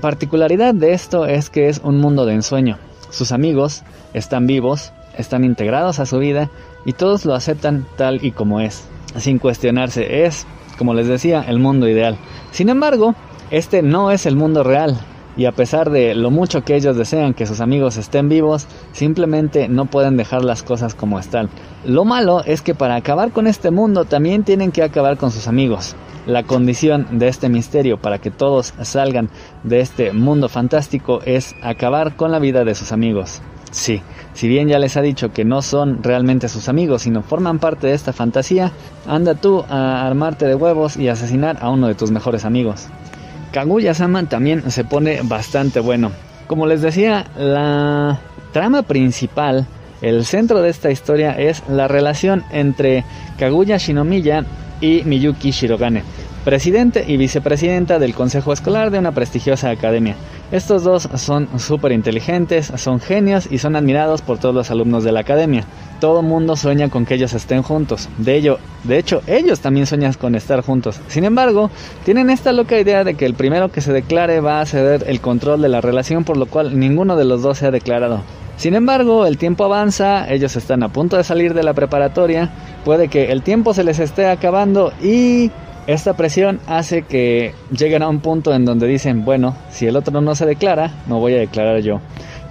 particularidad 0.00 0.72
de 0.72 0.92
esto 0.92 1.26
es 1.26 1.50
que 1.50 1.68
es 1.68 1.80
un 1.82 1.98
mundo 1.98 2.26
de 2.26 2.34
ensueño. 2.34 2.78
Sus 3.10 3.32
amigos 3.32 3.82
están 4.14 4.46
vivos, 4.46 4.92
están 5.18 5.42
integrados 5.42 5.98
a 5.98 6.06
su 6.06 6.18
vida 6.18 6.48
y 6.84 6.92
todos 6.92 7.24
lo 7.24 7.34
aceptan 7.34 7.86
tal 7.96 8.24
y 8.24 8.30
como 8.30 8.60
es, 8.60 8.84
sin 9.16 9.40
cuestionarse. 9.40 10.24
Es 10.24 10.46
como 10.78 10.94
les 10.94 11.06
decía, 11.06 11.44
el 11.46 11.58
mundo 11.58 11.88
ideal. 11.88 12.16
Sin 12.50 12.68
embargo, 12.68 13.14
este 13.50 13.82
no 13.82 14.10
es 14.10 14.26
el 14.26 14.36
mundo 14.36 14.62
real, 14.62 14.98
y 15.36 15.46
a 15.46 15.52
pesar 15.52 15.90
de 15.90 16.14
lo 16.14 16.30
mucho 16.30 16.62
que 16.62 16.76
ellos 16.76 16.96
desean 16.96 17.34
que 17.34 17.46
sus 17.46 17.60
amigos 17.60 17.96
estén 17.96 18.28
vivos, 18.28 18.66
simplemente 18.92 19.68
no 19.68 19.86
pueden 19.86 20.16
dejar 20.16 20.44
las 20.44 20.62
cosas 20.62 20.94
como 20.94 21.18
están. 21.18 21.48
Lo 21.84 22.04
malo 22.04 22.42
es 22.44 22.60
que 22.60 22.74
para 22.74 22.96
acabar 22.96 23.32
con 23.32 23.46
este 23.46 23.70
mundo 23.70 24.04
también 24.04 24.44
tienen 24.44 24.72
que 24.72 24.82
acabar 24.82 25.16
con 25.16 25.30
sus 25.30 25.48
amigos. 25.48 25.96
La 26.26 26.44
condición 26.44 27.18
de 27.18 27.28
este 27.28 27.48
misterio 27.48 27.98
para 27.98 28.18
que 28.18 28.30
todos 28.30 28.74
salgan 28.82 29.28
de 29.64 29.80
este 29.80 30.12
mundo 30.12 30.48
fantástico 30.48 31.20
es 31.24 31.56
acabar 31.62 32.14
con 32.14 32.30
la 32.30 32.38
vida 32.38 32.64
de 32.64 32.74
sus 32.74 32.92
amigos. 32.92 33.42
Sí, 33.72 34.02
si 34.34 34.48
bien 34.48 34.68
ya 34.68 34.78
les 34.78 34.98
ha 34.98 35.02
dicho 35.02 35.32
que 35.32 35.46
no 35.46 35.62
son 35.62 36.02
realmente 36.02 36.48
sus 36.48 36.68
amigos, 36.68 37.02
sino 37.02 37.22
forman 37.22 37.58
parte 37.58 37.86
de 37.86 37.94
esta 37.94 38.12
fantasía, 38.12 38.70
anda 39.06 39.34
tú 39.34 39.64
a 39.68 40.06
armarte 40.06 40.46
de 40.46 40.54
huevos 40.54 40.98
y 40.98 41.08
asesinar 41.08 41.56
a 41.60 41.70
uno 41.70 41.88
de 41.88 41.94
tus 41.94 42.10
mejores 42.10 42.44
amigos. 42.44 42.88
Kaguya-sama 43.52 44.24
también 44.28 44.70
se 44.70 44.84
pone 44.84 45.20
bastante 45.24 45.80
bueno. 45.80 46.12
Como 46.46 46.66
les 46.66 46.82
decía, 46.82 47.24
la 47.36 48.20
trama 48.52 48.82
principal, 48.82 49.66
el 50.02 50.26
centro 50.26 50.60
de 50.60 50.68
esta 50.68 50.90
historia 50.90 51.32
es 51.32 51.62
la 51.68 51.88
relación 51.88 52.44
entre 52.50 53.04
Kaguya 53.38 53.78
Shinomiya 53.78 54.44
y 54.82 55.02
Miyuki 55.04 55.50
Shirogane 55.50 56.02
presidente 56.44 57.04
y 57.06 57.16
vicepresidenta 57.16 57.98
del 57.98 58.14
consejo 58.14 58.52
escolar 58.52 58.90
de 58.90 58.98
una 58.98 59.12
prestigiosa 59.12 59.70
academia. 59.70 60.16
Estos 60.50 60.82
dos 60.82 61.08
son 61.14 61.48
súper 61.58 61.92
inteligentes, 61.92 62.72
son 62.76 63.00
genios 63.00 63.48
y 63.50 63.58
son 63.58 63.76
admirados 63.76 64.22
por 64.22 64.38
todos 64.38 64.54
los 64.54 64.70
alumnos 64.70 65.04
de 65.04 65.12
la 65.12 65.20
academia. 65.20 65.64
Todo 66.00 66.22
mundo 66.22 66.56
sueña 66.56 66.88
con 66.90 67.06
que 67.06 67.14
ellos 67.14 67.32
estén 67.32 67.62
juntos. 67.62 68.08
De 68.18 68.36
ello, 68.36 68.58
de 68.84 68.98
hecho, 68.98 69.22
ellos 69.26 69.60
también 69.60 69.86
sueñan 69.86 70.12
con 70.14 70.34
estar 70.34 70.60
juntos. 70.62 71.00
Sin 71.08 71.24
embargo, 71.24 71.70
tienen 72.04 72.28
esta 72.28 72.52
loca 72.52 72.78
idea 72.78 73.04
de 73.04 73.14
que 73.14 73.24
el 73.24 73.34
primero 73.34 73.70
que 73.70 73.80
se 73.80 73.92
declare 73.92 74.40
va 74.40 74.60
a 74.60 74.66
ceder 74.66 75.04
el 75.06 75.20
control 75.20 75.62
de 75.62 75.68
la 75.68 75.80
relación, 75.80 76.24
por 76.24 76.36
lo 76.36 76.46
cual 76.46 76.78
ninguno 76.78 77.16
de 77.16 77.24
los 77.24 77.42
dos 77.42 77.58
se 77.58 77.66
ha 77.66 77.70
declarado. 77.70 78.22
Sin 78.56 78.74
embargo, 78.74 79.26
el 79.26 79.38
tiempo 79.38 79.64
avanza, 79.64 80.30
ellos 80.30 80.54
están 80.56 80.82
a 80.82 80.88
punto 80.90 81.16
de 81.16 81.24
salir 81.24 81.54
de 81.54 81.62
la 81.62 81.72
preparatoria, 81.72 82.50
puede 82.84 83.08
que 83.08 83.32
el 83.32 83.42
tiempo 83.42 83.72
se 83.74 83.82
les 83.82 83.98
esté 83.98 84.26
acabando 84.26 84.92
y 85.02 85.50
esta 85.86 86.14
presión 86.14 86.60
hace 86.66 87.02
que 87.02 87.54
lleguen 87.76 88.02
a 88.02 88.08
un 88.08 88.20
punto 88.20 88.54
en 88.54 88.64
donde 88.64 88.86
dicen, 88.86 89.24
bueno, 89.24 89.56
si 89.70 89.86
el 89.86 89.96
otro 89.96 90.20
no 90.20 90.34
se 90.34 90.46
declara, 90.46 90.92
me 91.06 91.14
voy 91.14 91.34
a 91.34 91.38
declarar 91.38 91.80
yo. 91.80 92.00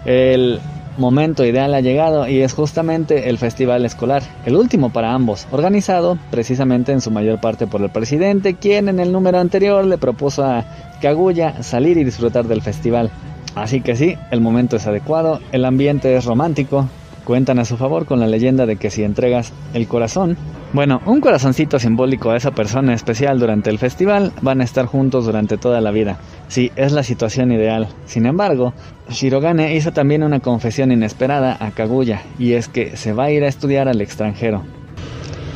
El 0.05 0.59
momento 0.97 1.45
ideal 1.45 1.73
ha 1.73 1.81
llegado 1.81 2.27
y 2.27 2.41
es 2.41 2.53
justamente 2.53 3.29
el 3.29 3.37
festival 3.37 3.85
escolar, 3.85 4.23
el 4.45 4.55
último 4.55 4.91
para 4.91 5.13
ambos, 5.13 5.47
organizado 5.51 6.17
precisamente 6.29 6.91
en 6.91 7.01
su 7.01 7.11
mayor 7.11 7.39
parte 7.39 7.67
por 7.67 7.81
el 7.81 7.89
presidente, 7.89 8.55
quien 8.55 8.89
en 8.89 8.99
el 8.99 9.11
número 9.11 9.39
anterior 9.39 9.85
le 9.85 9.97
propuso 9.97 10.43
a 10.43 10.65
Kaguya 11.01 11.63
salir 11.63 11.97
y 11.97 12.03
disfrutar 12.03 12.45
del 12.45 12.61
festival. 12.61 13.09
Así 13.55 13.81
que 13.81 13.95
sí, 13.95 14.15
el 14.31 14.41
momento 14.41 14.75
es 14.75 14.87
adecuado, 14.87 15.39
el 15.51 15.65
ambiente 15.65 16.15
es 16.15 16.25
romántico, 16.25 16.87
cuentan 17.25 17.59
a 17.59 17.65
su 17.65 17.77
favor 17.77 18.05
con 18.05 18.19
la 18.19 18.27
leyenda 18.27 18.65
de 18.65 18.77
que 18.77 18.89
si 18.89 19.03
entregas 19.03 19.53
el 19.73 19.87
corazón, 19.87 20.37
bueno, 20.73 21.01
un 21.05 21.19
corazoncito 21.19 21.79
simbólico 21.79 22.31
a 22.31 22.37
esa 22.37 22.51
persona 22.51 22.93
especial 22.93 23.39
durante 23.39 23.69
el 23.69 23.77
festival, 23.77 24.31
van 24.41 24.61
a 24.61 24.63
estar 24.63 24.85
juntos 24.85 25.25
durante 25.25 25.57
toda 25.57 25.81
la 25.81 25.91
vida. 25.91 26.17
Sí, 26.47 26.71
es 26.75 26.93
la 26.93 27.03
situación 27.03 27.51
ideal. 27.51 27.89
Sin 28.05 28.25
embargo, 28.25 28.73
Shirogane 29.09 29.75
hizo 29.75 29.91
también 29.91 30.23
una 30.23 30.39
confesión 30.39 30.91
inesperada 30.91 31.57
a 31.59 31.71
Kaguya, 31.71 32.21
y 32.39 32.53
es 32.53 32.67
que 32.69 32.95
se 32.95 33.11
va 33.11 33.25
a 33.25 33.31
ir 33.31 33.43
a 33.43 33.47
estudiar 33.47 33.89
al 33.89 33.99
extranjero. 33.99 34.63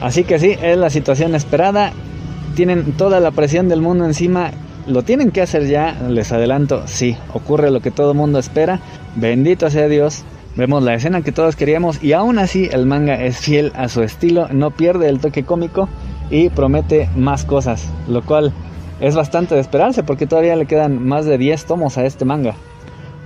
Así 0.02 0.26
que 0.26 0.38
sí, 0.38 0.56
es 0.62 0.78
la 0.78 0.90
situación 0.90 1.34
esperada. 1.36 1.94
Tienen 2.56 2.92
toda 2.94 3.20
la 3.20 3.32
presión 3.32 3.70
del 3.70 3.82
mundo 3.82 4.06
encima. 4.06 4.52
Lo 4.86 5.04
tienen 5.04 5.32
que 5.32 5.42
hacer 5.42 5.68
ya, 5.68 5.96
les 6.10 6.32
adelanto, 6.32 6.84
sí, 6.86 7.18
ocurre 7.34 7.72
lo 7.72 7.80
que 7.80 7.92
todo 7.92 8.14
mundo 8.14 8.38
espera. 8.38 8.82
Bendito 9.16 9.70
sea 9.70 9.88
Dios, 9.88 10.24
Vemos 10.56 10.84
la 10.84 10.94
escena 10.94 11.22
que 11.22 11.34
todos 11.34 11.58
queríamos 11.58 12.02
y 12.02 12.14
aún 12.14 12.40
así 12.40 12.70
el 12.72 12.86
manga 12.86 13.16
es 13.22 13.40
fiel 13.40 13.74
a 13.76 13.90
su 13.90 14.04
estilo, 14.04 14.48
no 14.54 14.72
pierde 14.72 15.10
el 15.10 15.20
toque 15.20 15.44
cómico 15.44 15.90
y 16.30 16.48
promete 16.50 17.10
más 17.18 17.44
cosas, 17.44 17.90
lo 18.08 18.22
cual 18.24 18.54
es 19.02 19.16
bastante 19.16 19.56
de 19.56 19.62
esperarse 19.62 20.04
porque 20.04 20.28
todavía 20.28 20.56
le 20.56 20.66
quedan 20.66 21.06
más 21.06 21.26
de 21.26 21.38
10 21.38 21.66
tomos 21.66 21.98
a 21.98 22.06
este 22.06 22.24
manga. 22.24 22.56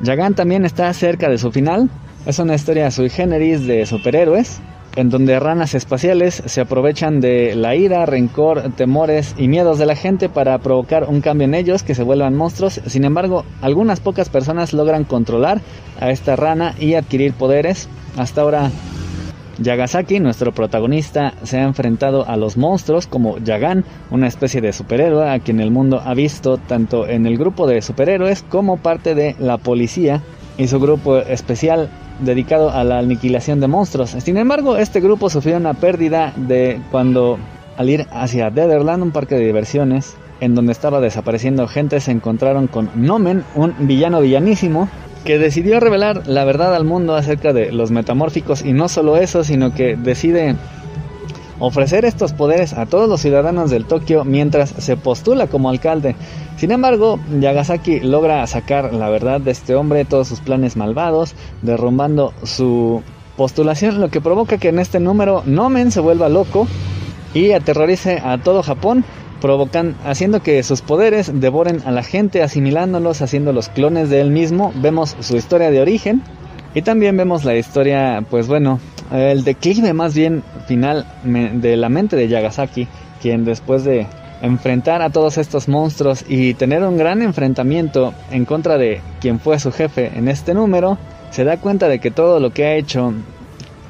Yagan 0.01 0.33
también 0.33 0.65
está 0.65 0.91
cerca 0.93 1.29
de 1.29 1.37
su 1.37 1.51
final, 1.51 1.91
es 2.25 2.39
una 2.39 2.55
historia 2.55 2.89
sui 2.89 3.09
generis 3.09 3.67
de 3.67 3.85
superhéroes, 3.85 4.59
en 4.95 5.09
donde 5.09 5.39
ranas 5.39 5.75
espaciales 5.75 6.41
se 6.45 6.61
aprovechan 6.61 7.21
de 7.21 7.55
la 7.55 7.75
ira, 7.75 8.05
rencor, 8.05 8.71
temores 8.75 9.35
y 9.37 9.47
miedos 9.47 9.79
de 9.79 9.85
la 9.85 9.95
gente 9.95 10.29
para 10.29 10.57
provocar 10.59 11.05
un 11.05 11.21
cambio 11.21 11.45
en 11.45 11.53
ellos 11.53 11.83
que 11.83 11.95
se 11.95 12.03
vuelvan 12.03 12.35
monstruos. 12.35 12.81
Sin 12.85 13.05
embargo, 13.05 13.45
algunas 13.61 13.99
pocas 13.99 14.29
personas 14.29 14.73
logran 14.73 15.03
controlar 15.03 15.61
a 15.99 16.11
esta 16.11 16.35
rana 16.35 16.75
y 16.79 16.95
adquirir 16.95 17.33
poderes. 17.33 17.87
Hasta 18.17 18.41
ahora 18.41 18.71
Yagasaki, 19.61 20.19
nuestro 20.19 20.53
protagonista, 20.53 21.33
se 21.43 21.57
ha 21.57 21.63
enfrentado 21.63 22.27
a 22.27 22.37
los 22.37 22.55
monstruos 22.55 23.07
como 23.07 23.37
Yagan, 23.39 23.83
una 24.09 24.27
especie 24.27 24.61
de 24.61 24.71
superhéroe 24.71 25.29
a 25.29 25.39
quien 25.39 25.59
el 25.59 25.69
mundo 25.69 26.01
ha 26.03 26.13
visto 26.13 26.57
tanto 26.57 27.07
en 27.07 27.25
el 27.25 27.37
grupo 27.37 27.67
de 27.67 27.81
superhéroes 27.81 28.43
como 28.43 28.77
parte 28.77 29.15
de 29.15 29.35
la 29.37 29.57
policía 29.57 30.21
y 30.57 30.67
su 30.67 30.79
grupo 30.79 31.17
especial 31.17 31.89
dedicado 32.19 32.71
a 32.71 32.83
la 32.83 32.99
aniquilación 32.99 33.59
de 33.59 33.67
monstruos. 33.67 34.11
Sin 34.11 34.37
embargo, 34.37 34.77
este 34.77 34.99
grupo 34.99 35.29
sufrió 35.29 35.57
una 35.57 35.73
pérdida 35.73 36.33
de 36.35 36.81
cuando 36.91 37.39
al 37.77 37.89
ir 37.89 38.07
hacia 38.11 38.49
Netherland, 38.49 39.03
un 39.03 39.11
parque 39.11 39.35
de 39.35 39.45
diversiones, 39.45 40.17
en 40.41 40.55
donde 40.55 40.73
estaba 40.73 40.99
desapareciendo 40.99 41.67
gente, 41.67 41.99
se 41.99 42.11
encontraron 42.11 42.67
con 42.67 42.89
Nomen, 42.95 43.43
un 43.55 43.73
villano 43.79 44.21
villanísimo, 44.21 44.89
que 45.23 45.37
decidió 45.37 45.79
revelar 45.79 46.27
la 46.27 46.45
verdad 46.45 46.75
al 46.75 46.85
mundo 46.85 47.15
acerca 47.15 47.53
de 47.53 47.71
los 47.71 47.91
metamórficos 47.91 48.65
y 48.65 48.73
no 48.73 48.89
solo 48.89 49.17
eso, 49.17 49.43
sino 49.43 49.73
que 49.73 49.95
decide 49.95 50.55
ofrecer 51.59 52.05
estos 52.05 52.33
poderes 52.33 52.73
a 52.73 52.85
todos 52.85 53.07
los 53.07 53.21
ciudadanos 53.21 53.69
del 53.69 53.85
Tokio 53.85 54.23
mientras 54.23 54.69
se 54.69 54.97
postula 54.97 55.47
como 55.47 55.69
alcalde. 55.69 56.15
Sin 56.57 56.71
embargo, 56.71 57.19
Yagasaki 57.39 57.99
logra 57.99 58.45
sacar 58.47 58.93
la 58.93 59.09
verdad 59.09 59.39
de 59.41 59.51
este 59.51 59.75
hombre, 59.75 60.05
todos 60.05 60.27
sus 60.27 60.39
planes 60.39 60.75
malvados, 60.75 61.35
derrumbando 61.61 62.33
su 62.43 63.01
postulación, 63.37 64.01
lo 64.01 64.09
que 64.09 64.21
provoca 64.21 64.57
que 64.57 64.69
en 64.69 64.79
este 64.79 64.99
número 64.99 65.43
Nomen 65.45 65.91
se 65.91 66.01
vuelva 66.01 66.27
loco 66.27 66.67
y 67.33 67.51
aterrorice 67.51 68.21
a 68.23 68.37
todo 68.37 68.63
Japón, 68.63 69.05
provocan, 69.39 69.95
haciendo 70.05 70.41
que 70.41 70.61
sus 70.63 70.81
poderes 70.81 71.31
devoren 71.39 71.81
a 71.85 71.91
la 71.91 72.03
gente, 72.03 72.43
asimilándolos, 72.43 73.21
haciendo 73.21 73.53
los 73.53 73.69
clones 73.69 74.09
de 74.09 74.19
él 74.21 74.31
mismo. 74.31 74.73
Vemos 74.75 75.15
su 75.21 75.37
historia 75.37 75.71
de 75.71 75.81
origen 75.81 76.21
y 76.73 76.81
también 76.81 77.15
vemos 77.15 77.45
la 77.45 77.55
historia, 77.55 78.23
pues 78.29 78.47
bueno, 78.47 78.79
el 79.11 79.43
declive 79.43 79.93
más 79.93 80.13
bien 80.13 80.43
final 80.67 81.05
de 81.23 81.77
la 81.77 81.89
mente 81.89 82.15
de 82.15 82.27
Yagasaki, 82.27 82.87
quien 83.21 83.45
después 83.45 83.83
de 83.83 84.07
enfrentar 84.41 85.01
a 85.01 85.09
todos 85.09 85.37
estos 85.37 85.67
monstruos 85.67 86.23
y 86.27 86.53
tener 86.53 86.83
un 86.83 86.97
gran 86.97 87.21
enfrentamiento 87.21 88.13
en 88.31 88.45
contra 88.45 88.77
de 88.77 89.01
quien 89.19 89.39
fue 89.39 89.59
su 89.59 89.71
jefe 89.71 90.11
en 90.15 90.27
este 90.27 90.53
número, 90.53 90.97
se 91.31 91.43
da 91.43 91.57
cuenta 91.57 91.87
de 91.87 91.99
que 91.99 92.11
todo 92.11 92.39
lo 92.39 92.51
que 92.51 92.65
ha 92.65 92.75
hecho, 92.75 93.13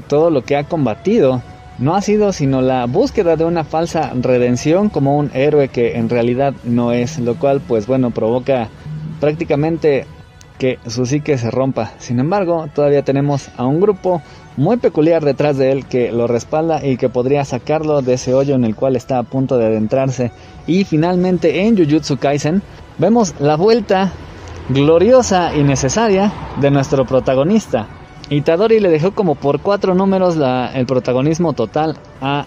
todo 0.08 0.30
lo 0.30 0.44
que 0.44 0.58
ha 0.58 0.64
combatido, 0.64 1.42
no 1.78 1.96
ha 1.96 2.02
sido 2.02 2.34
sino 2.34 2.62
la 2.62 2.86
búsqueda 2.86 3.36
de 3.36 3.46
una 3.46 3.64
falsa 3.64 4.12
redención 4.14 4.90
como 4.90 5.18
un 5.18 5.32
héroe 5.34 5.70
que 5.70 5.98
en 5.98 6.10
realidad 6.10 6.54
no 6.64 6.92
es, 6.92 7.20
lo 7.20 7.36
cual 7.36 7.62
pues 7.66 7.88
bueno 7.88 8.12
provoca 8.12 8.68
prácticamente 9.20 10.06
que 10.60 10.78
su 10.86 11.06
psique 11.06 11.38
se 11.38 11.50
rompa. 11.50 11.93
Sin 11.98 12.19
embargo, 12.19 12.67
todavía 12.76 13.02
tenemos 13.02 13.50
a 13.58 13.65
un 13.65 13.80
grupo 13.80 14.22
muy 14.58 14.78
peculiar 14.78 15.24
detrás 15.24 15.58
de 15.58 15.72
él 15.72 15.86
que 15.86 16.12
lo 16.12 16.28
respalda 16.28 16.86
y 16.86 16.98
que 16.98 17.10
podría 17.10 17.45
sacarlo 17.45 18.02
de 18.02 18.15
ese 18.15 18.34
hoyo 18.34 18.56
en 18.56 18.65
el 18.65 18.76
cual 18.76 18.95
está 18.95 19.17
a 19.17 19.24
punto 19.24 19.58
de 19.58 19.67
adentrarse. 19.67 20.32
Y 20.67 20.84
finalmente 20.84 21.62
en 21.62 21.78
Jujutsu 21.78 22.17
Kaisen 22.17 22.62
vemos 22.98 23.34
la 23.39 23.56
vuelta 23.56 24.12
gloriosa 24.67 25.56
y 25.56 25.63
necesaria 25.63 26.32
de 26.60 26.69
nuestro 26.69 27.06
protagonista. 27.06 27.88
Itadori 28.30 28.80
le 28.80 28.89
dejó 28.89 29.12
como 29.12 29.36
por 29.36 29.62
cuatro 29.62 29.95
números 29.95 30.38
el 30.76 30.86
protagonismo 30.86 31.54
total 31.54 31.98
a 32.22 32.45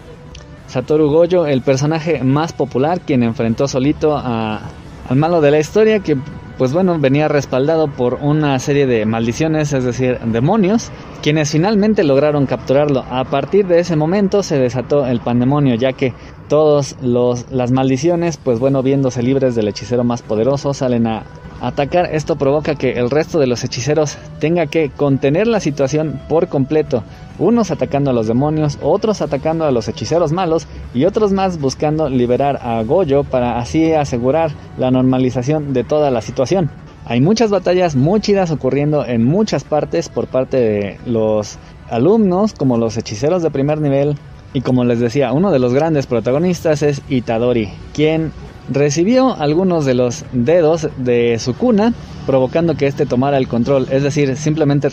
Satoru 0.69 1.11
Gojo, 1.11 1.47
el 1.47 1.63
personaje 1.63 2.23
más 2.23 2.53
popular, 2.53 3.01
quien 3.01 3.23
enfrentó 3.23 3.67
solito 3.67 4.17
a, 4.17 4.61
al 5.09 5.17
malo 5.17 5.41
de 5.41 5.51
la 5.51 5.59
historia, 5.59 5.99
que 5.99 6.17
pues 6.59 6.73
bueno, 6.73 6.99
venía 6.99 7.29
respaldado 7.29 7.89
por 7.89 8.15
una 8.15 8.59
serie 8.59 8.87
de 8.87 9.07
maldiciones, 9.07 9.73
es 9.73 9.85
decir, 9.85 10.19
demonios, 10.21 10.91
quienes 11.23 11.51
finalmente 11.51 12.05
lograron 12.05 12.47
capturarlo. 12.47 13.05
A 13.11 13.25
partir 13.25 13.67
de 13.67 13.81
ese 13.81 13.97
momento 13.97 14.43
se 14.43 14.59
desató 14.59 15.07
el 15.07 15.21
pandemonio, 15.21 15.75
ya 15.75 15.93
que 15.93 16.13
todas 16.49 16.97
las 17.03 17.71
maldiciones, 17.71 18.37
pues 18.37 18.59
bueno, 18.59 18.83
viéndose 18.83 19.23
libres 19.23 19.55
del 19.55 19.69
hechicero 19.69 20.05
más 20.05 20.23
poderoso, 20.23 20.75
salen 20.75 21.07
a 21.07 21.25
atacar. 21.63 22.11
Esto 22.13 22.37
provoca 22.37 22.75
que 22.75 22.93
el 22.93 23.09
resto 23.09 23.39
de 23.39 23.47
los 23.47 23.65
hechiceros 23.65 24.19
tenga 24.41 24.67
que 24.67 24.91
contener 24.91 25.47
la 25.47 25.61
situación 25.61 26.21
por 26.29 26.49
completo. 26.49 27.05
Unos 27.39 27.71
atacando 27.71 28.11
a 28.11 28.15
los 28.15 28.27
demonios, 28.27 28.79
otros 28.83 29.23
atacando 29.23 29.65
a 29.65 29.71
los 29.71 29.89
hechiceros 29.89 30.33
malos 30.33 30.67
y 30.95 31.05
otros 31.07 31.33
más 31.33 31.61
buscando 31.61 32.09
liberar 32.09 32.61
a 32.63 32.83
Goyo 32.83 33.25
para 33.25 33.59
así 33.59 33.93
asegurar 33.93 34.53
la 34.79 34.91
normalización 34.91 35.73
de 35.73 35.85
toda 35.85 36.11
la 36.11 36.21
situación. 36.21 36.71
Hay 37.05 37.21
muchas 37.21 37.51
batallas 37.51 37.97
muy 37.97 38.21
chidas 38.21 38.51
ocurriendo 38.51 39.05
en 39.05 39.25
muchas 39.25 39.65
partes 39.65 40.09
por 40.09 40.29
parte 40.29 40.57
de 40.57 40.99
los 41.07 41.59
alumnos 41.91 42.53
como 42.53 42.79
los 42.79 42.97
hechiceros 42.97 43.43
de 43.43 43.51
primer 43.51 43.81
nivel 43.81 44.17
y 44.55 44.61
como 44.61 44.85
les 44.85 45.01
decía, 45.01 45.33
uno 45.33 45.51
de 45.51 45.59
los 45.59 45.73
grandes 45.75 46.07
protagonistas 46.07 46.83
es 46.83 47.03
Itadori, 47.09 47.71
quien 47.95 48.33
recibió 48.69 49.35
algunos 49.35 49.85
de 49.85 49.95
los 49.95 50.25
dedos 50.33 50.89
de 50.99 51.39
su 51.39 51.55
cuna, 51.55 51.95
provocando 52.27 52.77
que 52.77 52.87
éste 52.87 53.07
tomara 53.07 53.39
el 53.39 53.49
control, 53.49 53.89
es 53.91 54.03
decir, 54.03 54.37
simplemente 54.37 54.89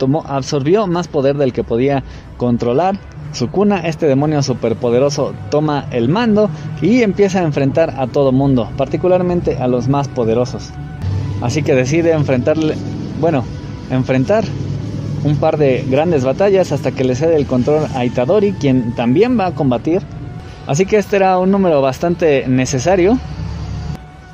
tomó, 0.00 0.24
absorbió 0.26 0.88
más 0.88 1.06
poder 1.06 1.36
del 1.36 1.52
que 1.52 1.62
podía 1.62 2.02
controlar. 2.36 2.98
Su 3.30 3.48
cuna, 3.48 3.86
este 3.86 4.06
demonio 4.06 4.42
superpoderoso, 4.42 5.32
toma 5.50 5.86
el 5.92 6.08
mando 6.08 6.50
y 6.82 7.02
empieza 7.02 7.38
a 7.38 7.44
enfrentar 7.44 7.94
a 7.96 8.08
todo 8.08 8.32
mundo, 8.32 8.68
particularmente 8.76 9.58
a 9.58 9.68
los 9.68 9.86
más 9.86 10.08
poderosos. 10.08 10.70
Así 11.40 11.62
que 11.62 11.76
decide 11.76 12.10
enfrentarle, 12.10 12.74
bueno, 13.20 13.44
enfrentar 13.92 14.44
un 15.22 15.36
par 15.36 15.58
de 15.58 15.84
grandes 15.88 16.24
batallas 16.24 16.72
hasta 16.72 16.90
que 16.90 17.04
le 17.04 17.14
cede 17.14 17.36
el 17.36 17.46
control 17.46 17.86
a 17.94 18.04
Itadori, 18.04 18.52
quien 18.54 18.96
también 18.96 19.38
va 19.38 19.46
a 19.46 19.54
combatir 19.54 20.02
Así 20.70 20.86
que 20.86 20.98
este 20.98 21.16
era 21.16 21.36
un 21.38 21.50
número 21.50 21.82
bastante 21.82 22.46
necesario 22.46 23.18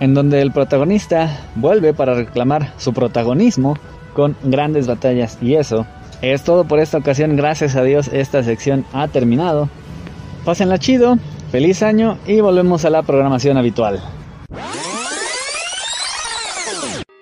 en 0.01 0.13
donde 0.13 0.43
el 0.43 0.53
protagonista 0.53 1.31
vuelve 1.55 1.95
para 1.95 2.13
reclamar 2.13 2.75
su 2.77 2.93
protagonismo 2.93 3.79
con 4.17 4.35
grandes 4.43 4.87
batallas 4.87 5.37
y 5.43 5.57
eso 5.57 5.87
es 6.23 6.43
todo 6.43 6.65
por 6.65 6.81
esta 6.81 6.97
ocasión, 6.97 7.37
gracias 7.37 7.77
a 7.77 7.83
Dios 7.83 8.09
esta 8.09 8.43
sección 8.43 8.87
ha 8.95 9.07
terminado. 9.09 9.69
Pásenla 10.47 10.79
chido, 10.79 11.19
feliz 11.53 11.83
año 11.83 12.17
y 12.27 12.41
volvemos 12.41 12.87
a 12.87 12.91
la 12.91 13.03
programación 13.03 13.59
habitual. 13.59 14.01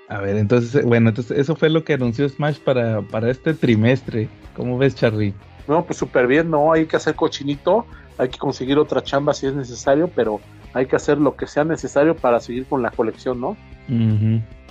A 0.08 0.20
ver, 0.20 0.36
entonces, 0.36 0.84
bueno, 0.84 1.08
entonces 1.08 1.36
eso 1.36 1.56
fue 1.56 1.68
lo 1.68 1.82
que 1.82 1.94
anunció 1.94 2.28
Smash 2.28 2.58
para, 2.60 3.02
para 3.02 3.28
este 3.28 3.52
trimestre. 3.54 4.28
¿Cómo 4.54 4.78
ves, 4.78 4.94
Charlie? 4.94 5.34
No, 5.66 5.84
pues 5.84 5.98
súper 5.98 6.28
bien, 6.28 6.50
¿no? 6.50 6.72
Hay 6.72 6.86
que 6.86 6.96
hacer 6.96 7.16
cochinito 7.16 7.84
hay 8.18 8.28
que 8.28 8.38
conseguir 8.38 8.78
otra 8.78 9.02
chamba 9.02 9.34
si 9.34 9.46
es 9.46 9.54
necesario, 9.54 10.08
pero 10.14 10.40
hay 10.72 10.86
que 10.86 10.96
hacer 10.96 11.18
lo 11.18 11.36
que 11.36 11.46
sea 11.46 11.64
necesario 11.64 12.16
para 12.16 12.40
seguir 12.40 12.66
con 12.66 12.82
la 12.82 12.90
colección, 12.90 13.40
¿no? 13.40 13.56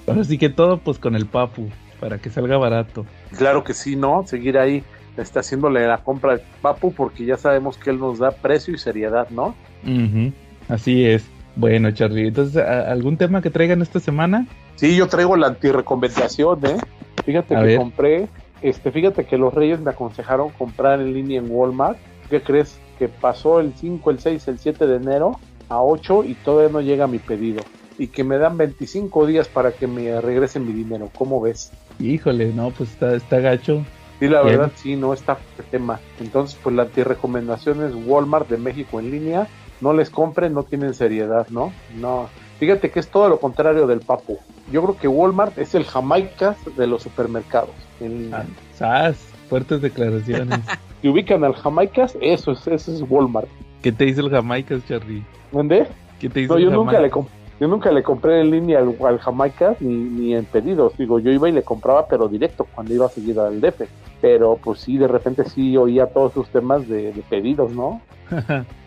Ahora 0.07 0.23
sí 0.23 0.38
que 0.38 0.49
todo 0.49 0.77
pues 0.77 0.97
con 0.99 1.15
el 1.15 1.25
papu, 1.25 1.69
para 2.03 2.17
que 2.17 2.29
salga 2.29 2.57
barato. 2.57 3.05
Claro 3.37 3.63
que 3.63 3.73
sí, 3.73 3.95
¿no? 3.95 4.27
Seguir 4.27 4.57
ahí 4.57 4.83
está 5.15 5.39
haciéndole 5.39 5.87
la 5.87 5.99
compra 5.99 6.33
al 6.33 6.41
papu 6.61 6.93
porque 6.93 7.23
ya 7.23 7.37
sabemos 7.37 7.77
que 7.77 7.91
él 7.91 7.99
nos 7.99 8.19
da 8.19 8.31
precio 8.31 8.73
y 8.73 8.77
seriedad, 8.77 9.29
¿no? 9.29 9.55
Así 10.67 11.05
es. 11.05 11.25
Bueno, 11.55 11.91
Charlie, 11.91 12.27
entonces, 12.27 12.57
¿algún 12.57 13.15
tema 13.15 13.41
que 13.41 13.49
traigan 13.49 13.81
esta 13.81 13.99
semana? 13.99 14.47
Sí, 14.75 14.95
yo 14.95 15.07
traigo 15.07 15.37
la 15.37 15.47
antirecomendación, 15.47 16.65
¿eh? 16.65 16.77
Fíjate 17.23 17.55
que 17.55 17.77
compré, 17.77 18.27
este, 18.61 18.91
fíjate 18.91 19.25
que 19.25 19.37
los 19.37 19.53
Reyes 19.53 19.79
me 19.79 19.91
aconsejaron 19.91 20.49
comprar 20.49 20.99
en 20.99 21.13
línea 21.13 21.39
en 21.39 21.47
Walmart. 21.49 21.97
¿Qué 22.29 22.41
crees? 22.41 22.79
que 22.97 23.07
pasó 23.09 23.59
el 23.59 23.73
5, 23.73 24.11
el 24.11 24.19
6, 24.19 24.47
el 24.47 24.59
7 24.59 24.87
de 24.87 24.95
enero 24.95 25.39
a 25.69 25.81
8 25.81 26.23
y 26.25 26.35
todavía 26.35 26.71
no 26.71 26.81
llega 26.81 27.07
mi 27.07 27.19
pedido. 27.19 27.63
Y 27.97 28.07
que 28.07 28.23
me 28.23 28.37
dan 28.37 28.57
25 28.57 29.27
días 29.27 29.47
para 29.47 29.71
que 29.71 29.87
me 29.87 30.19
regresen 30.19 30.65
mi 30.65 30.73
dinero. 30.73 31.09
¿Cómo 31.15 31.41
ves? 31.41 31.71
Híjole, 31.99 32.51
no, 32.53 32.71
pues 32.71 32.91
está, 32.91 33.15
está 33.15 33.39
gacho. 33.39 33.84
Sí, 34.19 34.27
la 34.27 34.41
verdad, 34.41 34.71
sí, 34.75 34.95
no 34.95 35.13
está 35.13 35.38
el 35.58 35.65
tema. 35.65 35.99
Entonces, 36.19 36.58
pues 36.62 36.75
la 36.75 36.86
recomendación 36.86 37.84
es 37.84 37.93
Walmart 38.06 38.49
de 38.49 38.58
México 38.58 38.99
en 38.99 39.12
línea. 39.12 39.47
No 39.82 39.93
les 39.93 40.10
compren, 40.10 40.53
no 40.53 40.63
tienen 40.63 40.93
seriedad, 40.93 41.47
¿no? 41.49 41.73
No. 41.95 42.29
Fíjate 42.60 42.89
que 42.89 42.99
es 42.99 43.10
todo 43.10 43.27
lo 43.27 43.39
contrario 43.39 43.86
del 43.88 43.99
papo. 43.99 44.38
Yo 44.71 44.82
creo 44.84 44.97
que 44.97 45.08
Walmart 45.08 45.58
es 45.58 45.75
el 45.75 45.84
Jamaica 45.84 46.56
de 46.77 46.88
los 46.88 47.03
supermercados. 47.03 47.71
En 47.99 48.32
ah, 48.34 49.13
fuertes 49.49 49.82
declaraciones. 49.82 50.59
Si 51.03 51.09
ubican 51.09 51.43
al 51.43 51.53
Jamaicas, 51.53 52.17
eso 52.22 52.53
es, 52.53 52.65
eso 52.65 52.93
es 52.93 53.03
Walmart. 53.09 53.49
¿Qué 53.82 53.91
te 53.91 54.05
dice 54.05 54.22
el 54.22 54.30
Jamaicas, 54.30 54.88
Charlie? 54.88 55.22
¿Dónde? 55.51 55.86
¿Qué 56.17 56.30
te 56.30 56.39
dice 56.39 56.53
no, 56.53 56.57
yo 56.57 56.72
nunca 56.72 57.01
le 57.01 57.11
yo 57.64 57.70
nunca 57.70 57.93
le 57.93 58.03
compré 58.03 58.41
en 58.41 58.51
línea 58.51 58.80
al, 58.80 58.93
al 59.05 59.20
Jamaicas 59.20 59.82
ni, 59.82 59.93
ni 59.95 60.36
en 60.36 60.43
pedidos. 60.43 60.97
Digo, 60.97 61.18
yo 61.20 61.32
iba 61.32 61.47
y 61.47 61.53
le 61.53 61.64
compraba, 61.64 62.07
pero 62.09 62.28
directo 62.28 62.68
cuando 62.76 62.93
iba 62.93 63.05
a 63.05 63.09
seguir 63.09 63.39
al 63.39 63.61
DF. 63.61 63.84
pero 64.20 64.59
pues 64.61 64.82
sí, 64.82 64.97
de 64.97 65.07
repente 65.07 65.45
sí 65.45 65.78
oía 65.78 66.07
todos 66.07 66.34
sus 66.34 66.49
temas 66.49 66.86
de, 66.89 67.14
de 67.14 67.22
pedidos, 67.22 67.72
¿no? 67.72 68.01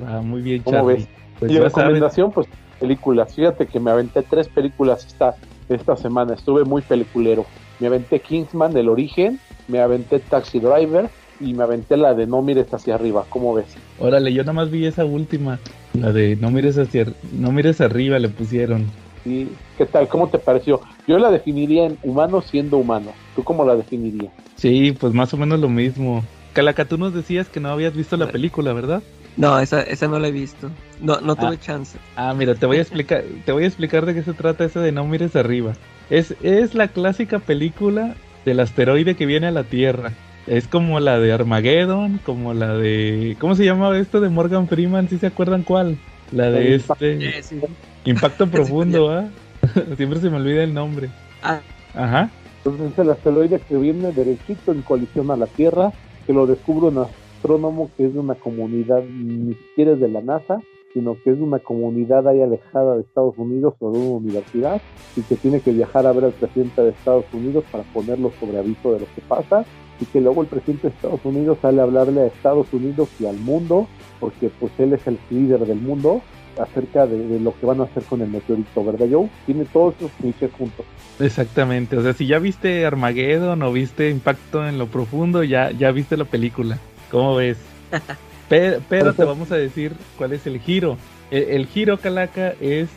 ah, 0.06 0.20
muy 0.22 0.42
bien, 0.42 0.62
¿Cómo 0.62 0.76
Charlie. 0.76 0.94
ves? 0.94 1.08
Pues 1.38 1.52
y 1.52 1.58
recomendación, 1.58 2.32
pues 2.32 2.48
películas. 2.78 3.34
Fíjate 3.34 3.66
que 3.66 3.80
me 3.80 3.90
aventé 3.90 4.20
tres 4.20 4.46
películas 4.46 5.06
esta, 5.06 5.36
esta 5.70 5.96
semana, 5.96 6.34
estuve 6.34 6.64
muy 6.64 6.82
peliculero. 6.82 7.46
Me 7.80 7.86
aventé 7.86 8.20
Kingsman, 8.20 8.76
El 8.76 8.90
Origen, 8.90 9.40
me 9.68 9.80
aventé 9.80 10.18
Taxi 10.18 10.60
Driver 10.60 11.08
y 11.40 11.54
me 11.54 11.62
aventé 11.64 11.96
la 11.96 12.14
de 12.14 12.26
No 12.26 12.42
mires 12.42 12.72
hacia 12.72 12.94
arriba, 12.94 13.24
¿cómo 13.28 13.54
ves? 13.54 13.66
Órale, 13.98 14.32
yo 14.32 14.42
nada 14.42 14.52
más 14.52 14.70
vi 14.70 14.86
esa 14.86 15.04
última, 15.04 15.58
la 15.94 16.12
de 16.12 16.36
no 16.36 16.50
mires 16.50 16.78
hacia, 16.78 17.06
no 17.32 17.52
mires 17.52 17.80
arriba 17.80 18.18
le 18.18 18.28
pusieron. 18.28 18.86
¿Y 19.24 19.48
qué 19.76 19.86
tal? 19.86 20.08
¿Cómo 20.08 20.28
te 20.28 20.38
pareció? 20.38 20.80
Yo 21.06 21.18
la 21.18 21.30
definiría 21.30 21.86
en 21.86 21.98
humano 22.02 22.40
siendo 22.42 22.78
humano. 22.78 23.12
¿Tú 23.34 23.42
cómo 23.42 23.64
la 23.64 23.74
definirías? 23.74 24.32
Sí, 24.56 24.92
pues 24.92 25.12
más 25.12 25.34
o 25.34 25.36
menos 25.36 25.58
lo 25.60 25.68
mismo. 25.68 26.22
Calaca, 26.52 26.84
tú 26.84 26.96
nos 26.96 27.12
decías 27.12 27.48
que 27.48 27.60
no 27.60 27.68
habías 27.70 27.94
visto 27.94 28.16
la 28.16 28.30
película, 28.30 28.72
¿verdad? 28.72 29.02
No, 29.36 29.58
esa, 29.58 29.82
esa 29.82 30.08
no 30.08 30.18
la 30.18 30.28
he 30.28 30.32
visto. 30.32 30.70
No, 31.00 31.20
no 31.20 31.36
tuve 31.36 31.56
Ah. 31.56 31.60
chance. 31.60 31.98
Ah, 32.16 32.32
mira, 32.34 32.54
te 32.54 32.64
voy 32.64 32.78
a 32.78 32.80
explicar, 32.80 33.22
te 33.44 33.52
voy 33.52 33.64
a 33.64 33.66
explicar 33.66 34.06
de 34.06 34.14
qué 34.14 34.22
se 34.22 34.32
trata 34.32 34.64
esa 34.64 34.80
de 34.80 34.92
no 34.92 35.04
mires 35.04 35.36
arriba. 35.36 35.74
Es, 36.08 36.34
es 36.42 36.74
la 36.74 36.88
clásica 36.88 37.40
película 37.40 38.14
del 38.46 38.60
asteroide 38.60 39.16
que 39.16 39.26
viene 39.26 39.48
a 39.48 39.50
la 39.50 39.64
Tierra. 39.64 40.12
Es 40.46 40.68
como 40.68 41.00
la 41.00 41.18
de 41.18 41.32
Armageddon, 41.32 42.20
como 42.24 42.54
la 42.54 42.76
de... 42.76 43.36
¿Cómo 43.40 43.56
se 43.56 43.64
llamaba 43.64 43.98
esto 43.98 44.20
de 44.20 44.28
Morgan 44.28 44.68
Freeman? 44.68 45.08
¿Sí 45.08 45.18
se 45.18 45.26
acuerdan 45.26 45.64
cuál? 45.64 45.98
La 46.30 46.50
de 46.50 46.68
El 46.68 46.72
este... 46.74 47.42
Sí. 47.42 47.60
Impacto 48.04 48.46
Profundo, 48.50 49.10
¿ah? 49.10 49.28
Siempre 49.96 50.20
se 50.20 50.30
me 50.30 50.36
olvida 50.36 50.62
el 50.62 50.72
nombre. 50.72 51.10
Ah, 51.42 51.60
Ajá. 51.94 52.30
Entonces 52.58 52.92
es 52.92 52.98
el 52.98 53.10
asteroide 53.10 53.60
que 53.60 53.76
viene 53.76 54.12
derechito 54.12 54.72
en 54.72 54.82
colisión 54.82 55.30
a 55.30 55.36
la 55.36 55.46
Tierra, 55.46 55.92
que 56.26 56.32
lo 56.32 56.46
descubre 56.46 56.88
un 56.88 56.98
astrónomo 56.98 57.90
que 57.96 58.06
es 58.06 58.14
de 58.14 58.20
una 58.20 58.34
comunidad, 58.34 59.02
ni 59.04 59.54
siquiera 59.54 59.92
es 59.92 60.00
de 60.00 60.08
la 60.08 60.20
NASA, 60.20 60.60
sino 60.92 61.16
que 61.22 61.30
es 61.30 61.38
de 61.38 61.44
una 61.44 61.58
comunidad 61.58 62.26
ahí 62.26 62.40
alejada 62.40 62.94
de 62.94 63.02
Estados 63.02 63.34
Unidos 63.36 63.74
o 63.80 63.92
de 63.92 63.98
una 63.98 64.16
universidad, 64.16 64.80
y 65.16 65.22
que 65.22 65.36
tiene 65.36 65.60
que 65.60 65.72
viajar 65.72 66.06
a 66.06 66.12
ver 66.12 66.24
al 66.24 66.32
presidente 66.32 66.82
de 66.82 66.90
Estados 66.90 67.26
Unidos 67.32 67.64
para 67.70 67.84
ponerlo 67.84 68.32
sobre 68.40 68.58
aviso 68.58 68.92
de 68.94 69.00
lo 69.00 69.06
que 69.14 69.20
pasa, 69.28 69.64
y 70.00 70.04
que 70.06 70.20
luego 70.20 70.42
el 70.42 70.48
presidente 70.48 70.88
de 70.88 70.94
Estados 70.94 71.20
Unidos 71.24 71.58
sale 71.62 71.80
a 71.80 71.84
hablarle 71.84 72.20
a 72.22 72.26
Estados 72.26 72.66
Unidos 72.72 73.08
y 73.18 73.26
al 73.26 73.36
mundo, 73.38 73.88
porque 74.20 74.50
pues 74.60 74.72
él 74.78 74.92
es 74.92 75.06
el 75.06 75.18
líder 75.30 75.60
del 75.60 75.78
mundo, 75.80 76.22
acerca 76.58 77.06
de, 77.06 77.18
de 77.18 77.38
lo 77.40 77.54
que 77.58 77.66
van 77.66 77.80
a 77.80 77.84
hacer 77.84 78.02
con 78.04 78.22
el 78.22 78.28
meteorito, 78.28 78.82
¿verdad 78.84 79.06
Joe? 79.10 79.28
Tiene 79.44 79.64
todos 79.66 79.94
esos 79.98 80.10
clichés 80.20 80.50
juntos. 80.56 80.86
Exactamente. 81.20 81.96
O 81.96 82.02
sea, 82.02 82.12
si 82.14 82.26
ya 82.26 82.38
viste 82.38 82.86
Armageddon 82.86 83.62
o 83.62 83.72
viste 83.72 84.08
Impacto 84.10 84.66
en 84.66 84.78
lo 84.78 84.86
Profundo, 84.86 85.42
ya, 85.44 85.70
ya 85.70 85.90
viste 85.92 86.16
la 86.16 86.24
película. 86.24 86.78
¿Cómo 87.10 87.36
ves? 87.36 87.58
Pe- 88.48 88.80
Pero, 88.88 89.12
te 89.12 89.24
vamos 89.24 89.50
a 89.52 89.56
decir 89.56 89.92
cuál 90.16 90.32
es 90.32 90.46
el 90.46 90.60
giro. 90.60 90.96
El, 91.30 91.42
el 91.44 91.66
giro, 91.66 91.98
Calaca, 91.98 92.54
es 92.60 92.88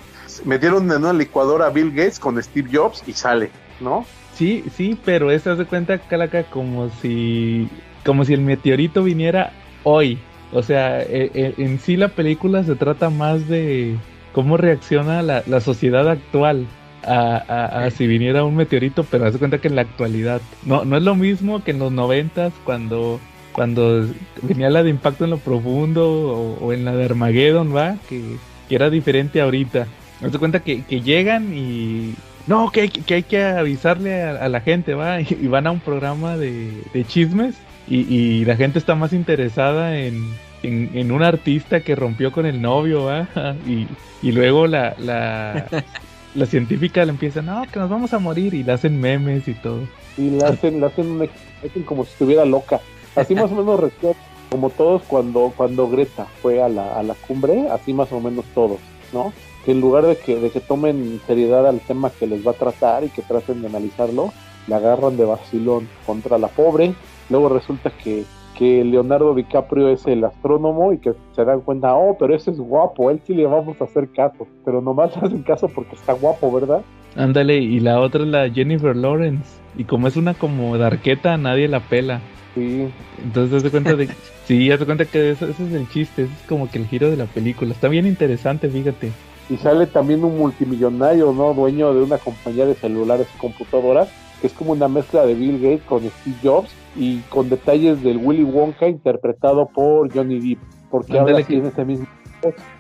metieron 0.45 0.89
en 0.91 0.97
una 0.97 1.12
licuadora 1.14 1.66
a 1.66 1.70
Bill 1.70 1.89
Gates 1.91 2.20
con 2.20 2.41
Steve 2.41 2.70
Jobs 2.72 3.04
y 3.08 3.14
sale, 3.14 3.50
¿no? 3.80 4.06
Sí, 4.40 4.64
sí, 4.74 4.98
pero 5.04 5.32
esta 5.32 5.56
de 5.58 5.66
cuenta, 5.66 5.98
Calaca, 5.98 6.44
como 6.44 6.90
si, 7.02 7.68
como 8.06 8.24
si 8.24 8.34
el 8.34 8.40
meteorito 8.40 9.04
viniera 9.04 9.52
hoy. 9.84 10.18
O 10.54 10.64
sea, 10.64 11.02
e- 11.02 11.30
e- 11.34 11.56
en 11.58 11.78
sí 11.78 11.98
la 11.98 12.08
película 12.08 12.64
se 12.64 12.76
trata 12.76 13.10
más 13.10 13.50
de 13.50 13.98
cómo 14.32 14.56
reacciona 14.56 15.22
la, 15.24 15.44
la 15.46 15.60
sociedad 15.60 16.08
actual 16.10 16.68
a, 17.06 17.36
a- 17.50 17.84
a 17.84 17.92
si 17.92 18.08
viniera 18.08 18.46
un 18.46 18.56
meteorito, 18.56 19.04
pero 19.04 19.26
haz 19.26 19.34
de 19.34 19.40
cuenta 19.40 19.58
que 19.58 19.68
en 19.68 19.76
la 19.76 19.82
actualidad. 19.82 20.40
No, 20.64 20.86
no 20.86 20.96
es 20.96 21.04
lo 21.04 21.16
mismo 21.16 21.62
que 21.62 21.72
en 21.72 21.80
los 21.80 21.92
noventas 21.92 22.54
cuando, 22.64 23.20
cuando 23.52 24.08
venía 24.42 24.70
la 24.70 24.84
de 24.84 24.90
impacto 24.90 25.26
en 25.26 25.32
lo 25.32 25.40
profundo 25.40 26.10
o, 26.10 26.66
o 26.66 26.72
en 26.72 26.86
la 26.86 26.96
de 26.96 27.04
Armageddon, 27.04 27.76
¿va? 27.76 27.98
Que, 28.08 28.38
que 28.70 28.76
era 28.76 28.90
diferente 28.90 29.42
ahorita. 29.42 29.86
Haz 30.24 30.32
de 30.32 30.40
cuenta 30.40 30.62
que, 30.62 30.84
que 30.86 31.02
llegan 31.02 31.52
y 31.54 32.16
no, 32.50 32.72
que 32.72 32.82
hay 32.82 32.89
que, 32.89 33.14
hay 33.14 33.24
que 33.24 33.43
avisarle 33.43 34.24
a, 34.24 34.32
a 34.32 34.50
la 34.50 34.60
gente, 34.60 34.95
va, 34.95 35.22
y, 35.22 35.47
van 35.47 35.68
a 35.68 35.72
un 35.72 35.80
programa 35.80 36.36
de, 36.36 36.82
de 36.93 37.06
chismes 37.06 37.56
y, 37.88 38.12
y 38.14 38.43
la 38.43 38.56
gente 38.56 38.80
está 38.80 38.95
más 38.95 39.14
interesada 39.14 40.00
en, 40.00 40.34
en, 40.64 40.89
en 40.95 41.12
un 41.12 41.22
artista 41.22 41.82
que 41.82 41.95
rompió 41.95 42.32
con 42.32 42.47
el 42.47 42.60
novio, 42.60 43.04
va, 43.04 43.28
y, 43.68 43.88
y 44.24 44.32
luego 44.32 44.66
la, 44.66 44.95
la, 44.97 45.68
la 46.36 46.45
científica 46.47 47.06
le 47.06 47.12
empieza, 47.12 47.43
no, 47.43 47.68
que 47.72 47.78
nos 47.78 47.89
vamos 47.89 48.14
a 48.14 48.20
morir 48.20 48.56
y 48.56 48.64
le 48.64 48.72
hacen 48.72 49.00
memes 49.00 49.47
y 49.47 49.54
todo. 49.54 49.82
Y 50.18 50.32
la 50.32 50.47
hacen, 50.47 50.82
la 50.82 50.88
hacen, 50.88 51.30
hacen 51.64 51.84
como 51.84 52.04
si 52.04 52.14
estuviera 52.14 52.45
loca. 52.45 52.82
Así 53.16 53.36
más 53.36 53.52
o 53.52 53.56
menos 53.56 53.80
como 54.50 54.72
todos 54.72 55.04
cuando, 55.04 55.54
cuando 55.56 55.88
Greta 55.88 56.26
fue 56.41 56.64
a 56.64 56.68
la, 56.68 56.97
a 56.97 57.04
la 57.04 57.14
cumbre, 57.14 57.68
así 57.70 57.93
más 57.93 58.12
o 58.12 58.20
menos 58.20 58.43
todos, 58.56 58.80
¿no? 59.14 59.32
Que 59.70 59.74
en 59.74 59.82
lugar 59.82 60.08
de 60.08 60.18
que, 60.18 60.36
de 60.36 60.50
que 60.50 60.62
tomen 60.62 61.22
seriedad 61.28 61.68
al 61.68 61.80
tema 61.80 62.10
que 62.10 62.26
les 62.26 62.44
va 62.44 62.54
a 62.54 62.56
tratar 62.56 63.04
y 63.04 63.10
que 63.10 63.22
traten 63.22 63.62
de 63.62 63.68
analizarlo, 63.68 64.34
la 64.68 64.78
agarran 64.78 65.16
de 65.16 65.26
vacilón 65.26 65.88
contra 66.08 66.40
la 66.40 66.48
pobre. 66.48 66.96
Luego 67.30 67.50
resulta 67.50 67.92
que, 67.92 68.24
que 68.58 68.84
Leonardo 68.84 69.36
DiCaprio 69.36 69.90
es 69.90 70.08
el 70.08 70.24
astrónomo 70.24 70.92
y 70.92 70.98
que 70.98 71.14
se 71.36 71.46
dan 71.46 71.62
cuenta, 71.62 71.94
oh, 71.94 72.18
pero 72.18 72.36
ese 72.36 72.50
es 72.50 72.58
guapo, 72.58 73.12
él 73.12 73.22
sí 73.28 73.36
le 73.36 73.46
vamos 73.46 73.80
a 73.80 73.84
hacer 73.84 74.10
caso. 74.10 74.48
Pero 74.66 74.82
nomás 74.82 75.16
le 75.22 75.28
hacen 75.28 75.44
caso 75.44 75.68
porque 75.68 75.96
está 75.96 76.14
guapo, 76.14 76.52
¿verdad? 76.52 76.82
Ándale, 77.16 77.60
y 77.60 77.80
la 77.80 78.00
otra 78.00 78.24
es 78.24 78.28
la 78.28 78.50
Jennifer 78.50 78.96
Lawrence. 78.96 79.60
Y 79.78 79.84
como 79.84 80.08
es 80.08 80.18
una 80.18 80.34
como 80.34 80.80
darqueta, 80.80 81.38
nadie 81.38 81.68
la 81.68 81.82
pela. 81.82 82.22
Sí, 82.56 82.88
Entonces, 83.24 83.62
de 83.62 83.70
cuenta 83.70 83.96
de. 83.96 84.10
Sí, 84.46 84.72
haz 84.72 84.80
de 84.80 84.88
cuenta 84.88 85.06
que 85.06 85.30
ese 85.30 85.52
es 85.52 85.60
el 85.60 85.88
chiste. 85.90 86.24
ese 86.24 86.34
es 86.34 86.48
como 86.48 86.72
que 86.72 86.80
el 86.80 86.88
giro 86.88 87.12
de 87.12 87.18
la 87.18 87.26
película. 87.26 87.72
Está 87.72 87.88
bien 87.88 88.08
interesante, 88.08 88.68
fíjate. 88.68 89.12
Y 89.50 89.58
sale 89.58 89.88
también 89.88 90.24
un 90.24 90.38
multimillonario, 90.38 91.32
¿no? 91.34 91.54
Dueño 91.54 91.93
de 91.93 92.04
una 92.04 92.18
compañía 92.18 92.66
de 92.66 92.76
celulares 92.76 93.28
y 93.36 93.39
computadoras, 93.39 94.10
que 94.41 94.47
es 94.47 94.54
como 94.54 94.72
una 94.74 94.88
mezcla 94.88 95.26
de 95.26 95.34
Bill 95.34 95.60
Gates 95.62 95.82
con 95.84 96.02
Steve 96.04 96.36
Jobs 96.43 96.72
y 96.95 97.20
con 97.30 97.50
detalles 97.50 98.02
del 98.04 98.18
Willy 98.18 98.43
Wonka 98.43 98.88
interpretado 98.88 99.66
por 99.68 100.14
Johnny 100.14 100.39
Depp, 100.39 100.60
porque 100.91 101.18
ahora 101.20 101.38
que- 101.38 101.43
tiene 101.45 101.68
ese 101.70 101.84
mismo, 101.86 102.06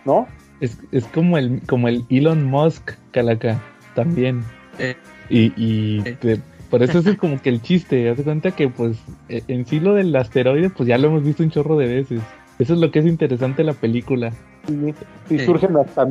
¿no? 0.05 0.27
Es, 0.61 0.77
es 0.91 1.05
como 1.05 1.37
el 1.37 1.61
como 1.67 1.87
el 1.87 2.03
Elon 2.09 2.43
Musk, 2.45 2.91
Calaca, 3.11 3.61
también. 3.95 4.43
Eh. 4.77 4.95
Y, 5.29 5.53
y 5.55 6.01
Eh. 6.05 6.17
te- 6.19 6.41
por 6.69 6.83
eso 6.83 6.99
es 6.99 7.17
como 7.17 7.41
que 7.41 7.49
el 7.49 7.61
chiste. 7.61 8.09
Haz 8.09 8.17
de 8.17 8.23
cuenta 8.23 8.51
que, 8.51 8.67
pues, 8.69 8.97
e- 9.27 9.41
en 9.47 9.65
sí 9.65 9.79
lo 9.79 9.93
del 9.95 10.15
asteroide, 10.15 10.69
pues 10.69 10.87
ya 10.87 10.97
lo 10.99 11.07
hemos 11.07 11.23
visto 11.23 11.41
un 11.43 11.49
chorro 11.49 11.77
de 11.77 11.87
veces. 11.87 12.21
Eso 12.59 12.73
es 12.73 12.79
lo 12.79 12.91
que 12.91 12.99
es 12.99 13.05
interesante 13.07 13.63
de 13.63 13.67
la 13.67 13.73
película. 13.73 14.31
Y, 14.67 14.89
y 15.33 15.39
Sí. 15.39 15.45
surgen 15.45 15.75
hasta 15.77 16.05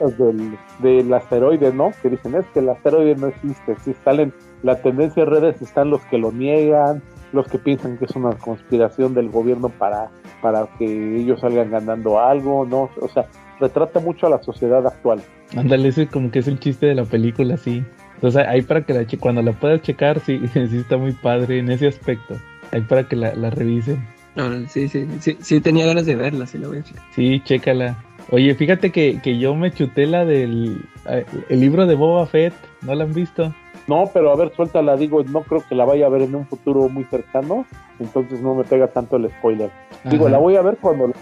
del, 0.00 0.56
del 0.80 1.12
asteroide, 1.14 1.72
¿no? 1.72 1.92
Que 2.02 2.10
dicen, 2.10 2.34
es 2.34 2.46
que 2.52 2.60
el 2.60 2.68
asteroide 2.68 3.16
no 3.16 3.28
existe. 3.28 3.76
Si 3.84 3.94
salen, 4.04 4.32
la 4.62 4.76
tendencia 4.82 5.22
en 5.22 5.30
redes 5.30 5.60
están 5.62 5.90
los 5.90 6.00
que 6.06 6.18
lo 6.18 6.32
niegan, 6.32 7.02
los 7.32 7.46
que 7.48 7.58
piensan 7.58 7.98
que 7.98 8.04
es 8.06 8.16
una 8.16 8.30
conspiración 8.32 9.14
del 9.14 9.28
gobierno 9.30 9.68
para, 9.68 10.10
para 10.42 10.66
que 10.78 10.84
ellos 11.20 11.40
salgan 11.40 11.70
ganando 11.70 12.20
algo, 12.20 12.64
¿no? 12.66 12.90
O 13.00 13.08
sea, 13.08 13.26
retrata 13.60 14.00
mucho 14.00 14.26
a 14.26 14.30
la 14.30 14.42
sociedad 14.42 14.86
actual. 14.86 15.20
Ándale, 15.56 15.88
ese 15.88 16.06
como 16.08 16.30
que 16.30 16.40
es 16.40 16.48
el 16.48 16.58
chiste 16.60 16.86
de 16.86 16.94
la 16.94 17.04
película, 17.04 17.56
sí. 17.56 17.84
Entonces 18.14 18.46
ahí 18.46 18.62
para 18.62 18.82
que 18.82 18.94
la 18.94 19.06
che- 19.06 19.18
cuando 19.18 19.42
la 19.42 19.52
puedas 19.52 19.82
checar, 19.82 20.20
sí, 20.20 20.40
sí 20.52 20.78
está 20.78 20.96
muy 20.96 21.12
padre 21.12 21.58
en 21.58 21.70
ese 21.70 21.86
aspecto. 21.88 22.34
Ahí 22.72 22.80
para 22.82 23.04
que 23.08 23.16
la, 23.16 23.34
la 23.34 23.50
revisen. 23.50 24.04
Sí, 24.68 24.86
sí, 24.88 25.06
sí, 25.20 25.36
sí, 25.40 25.60
tenía 25.62 25.86
ganas 25.86 26.04
de 26.04 26.14
verla, 26.14 26.46
sí 26.46 26.58
la 26.58 26.68
voy 26.68 26.78
a 26.78 26.82
checar. 26.82 27.02
Sí, 27.14 27.40
chécala. 27.44 27.96
Oye, 28.30 28.54
fíjate 28.54 28.90
que, 28.90 29.20
que 29.22 29.38
yo 29.38 29.54
me 29.54 29.70
chuté 29.70 30.06
la 30.06 30.24
del 30.24 30.82
eh, 31.08 31.24
el 31.48 31.60
libro 31.60 31.86
de 31.86 31.94
Boba 31.94 32.26
Fett, 32.26 32.54
¿no 32.82 32.94
la 32.94 33.04
han 33.04 33.12
visto? 33.12 33.54
No, 33.86 34.10
pero 34.12 34.32
a 34.32 34.36
ver, 34.36 34.52
suéltala, 34.54 34.96
digo, 34.96 35.22
no 35.22 35.42
creo 35.42 35.62
que 35.68 35.76
la 35.76 35.84
vaya 35.84 36.06
a 36.06 36.08
ver 36.08 36.22
en 36.22 36.34
un 36.34 36.46
futuro 36.46 36.88
muy 36.88 37.04
cercano, 37.04 37.66
entonces 38.00 38.40
no 38.40 38.54
me 38.54 38.64
pega 38.64 38.88
tanto 38.88 39.16
el 39.16 39.30
spoiler. 39.30 39.70
Digo, 40.04 40.28
la 40.28 40.38
voy 40.38 40.56
a 40.56 40.62
ver 40.62 40.78
cuando 40.80 41.12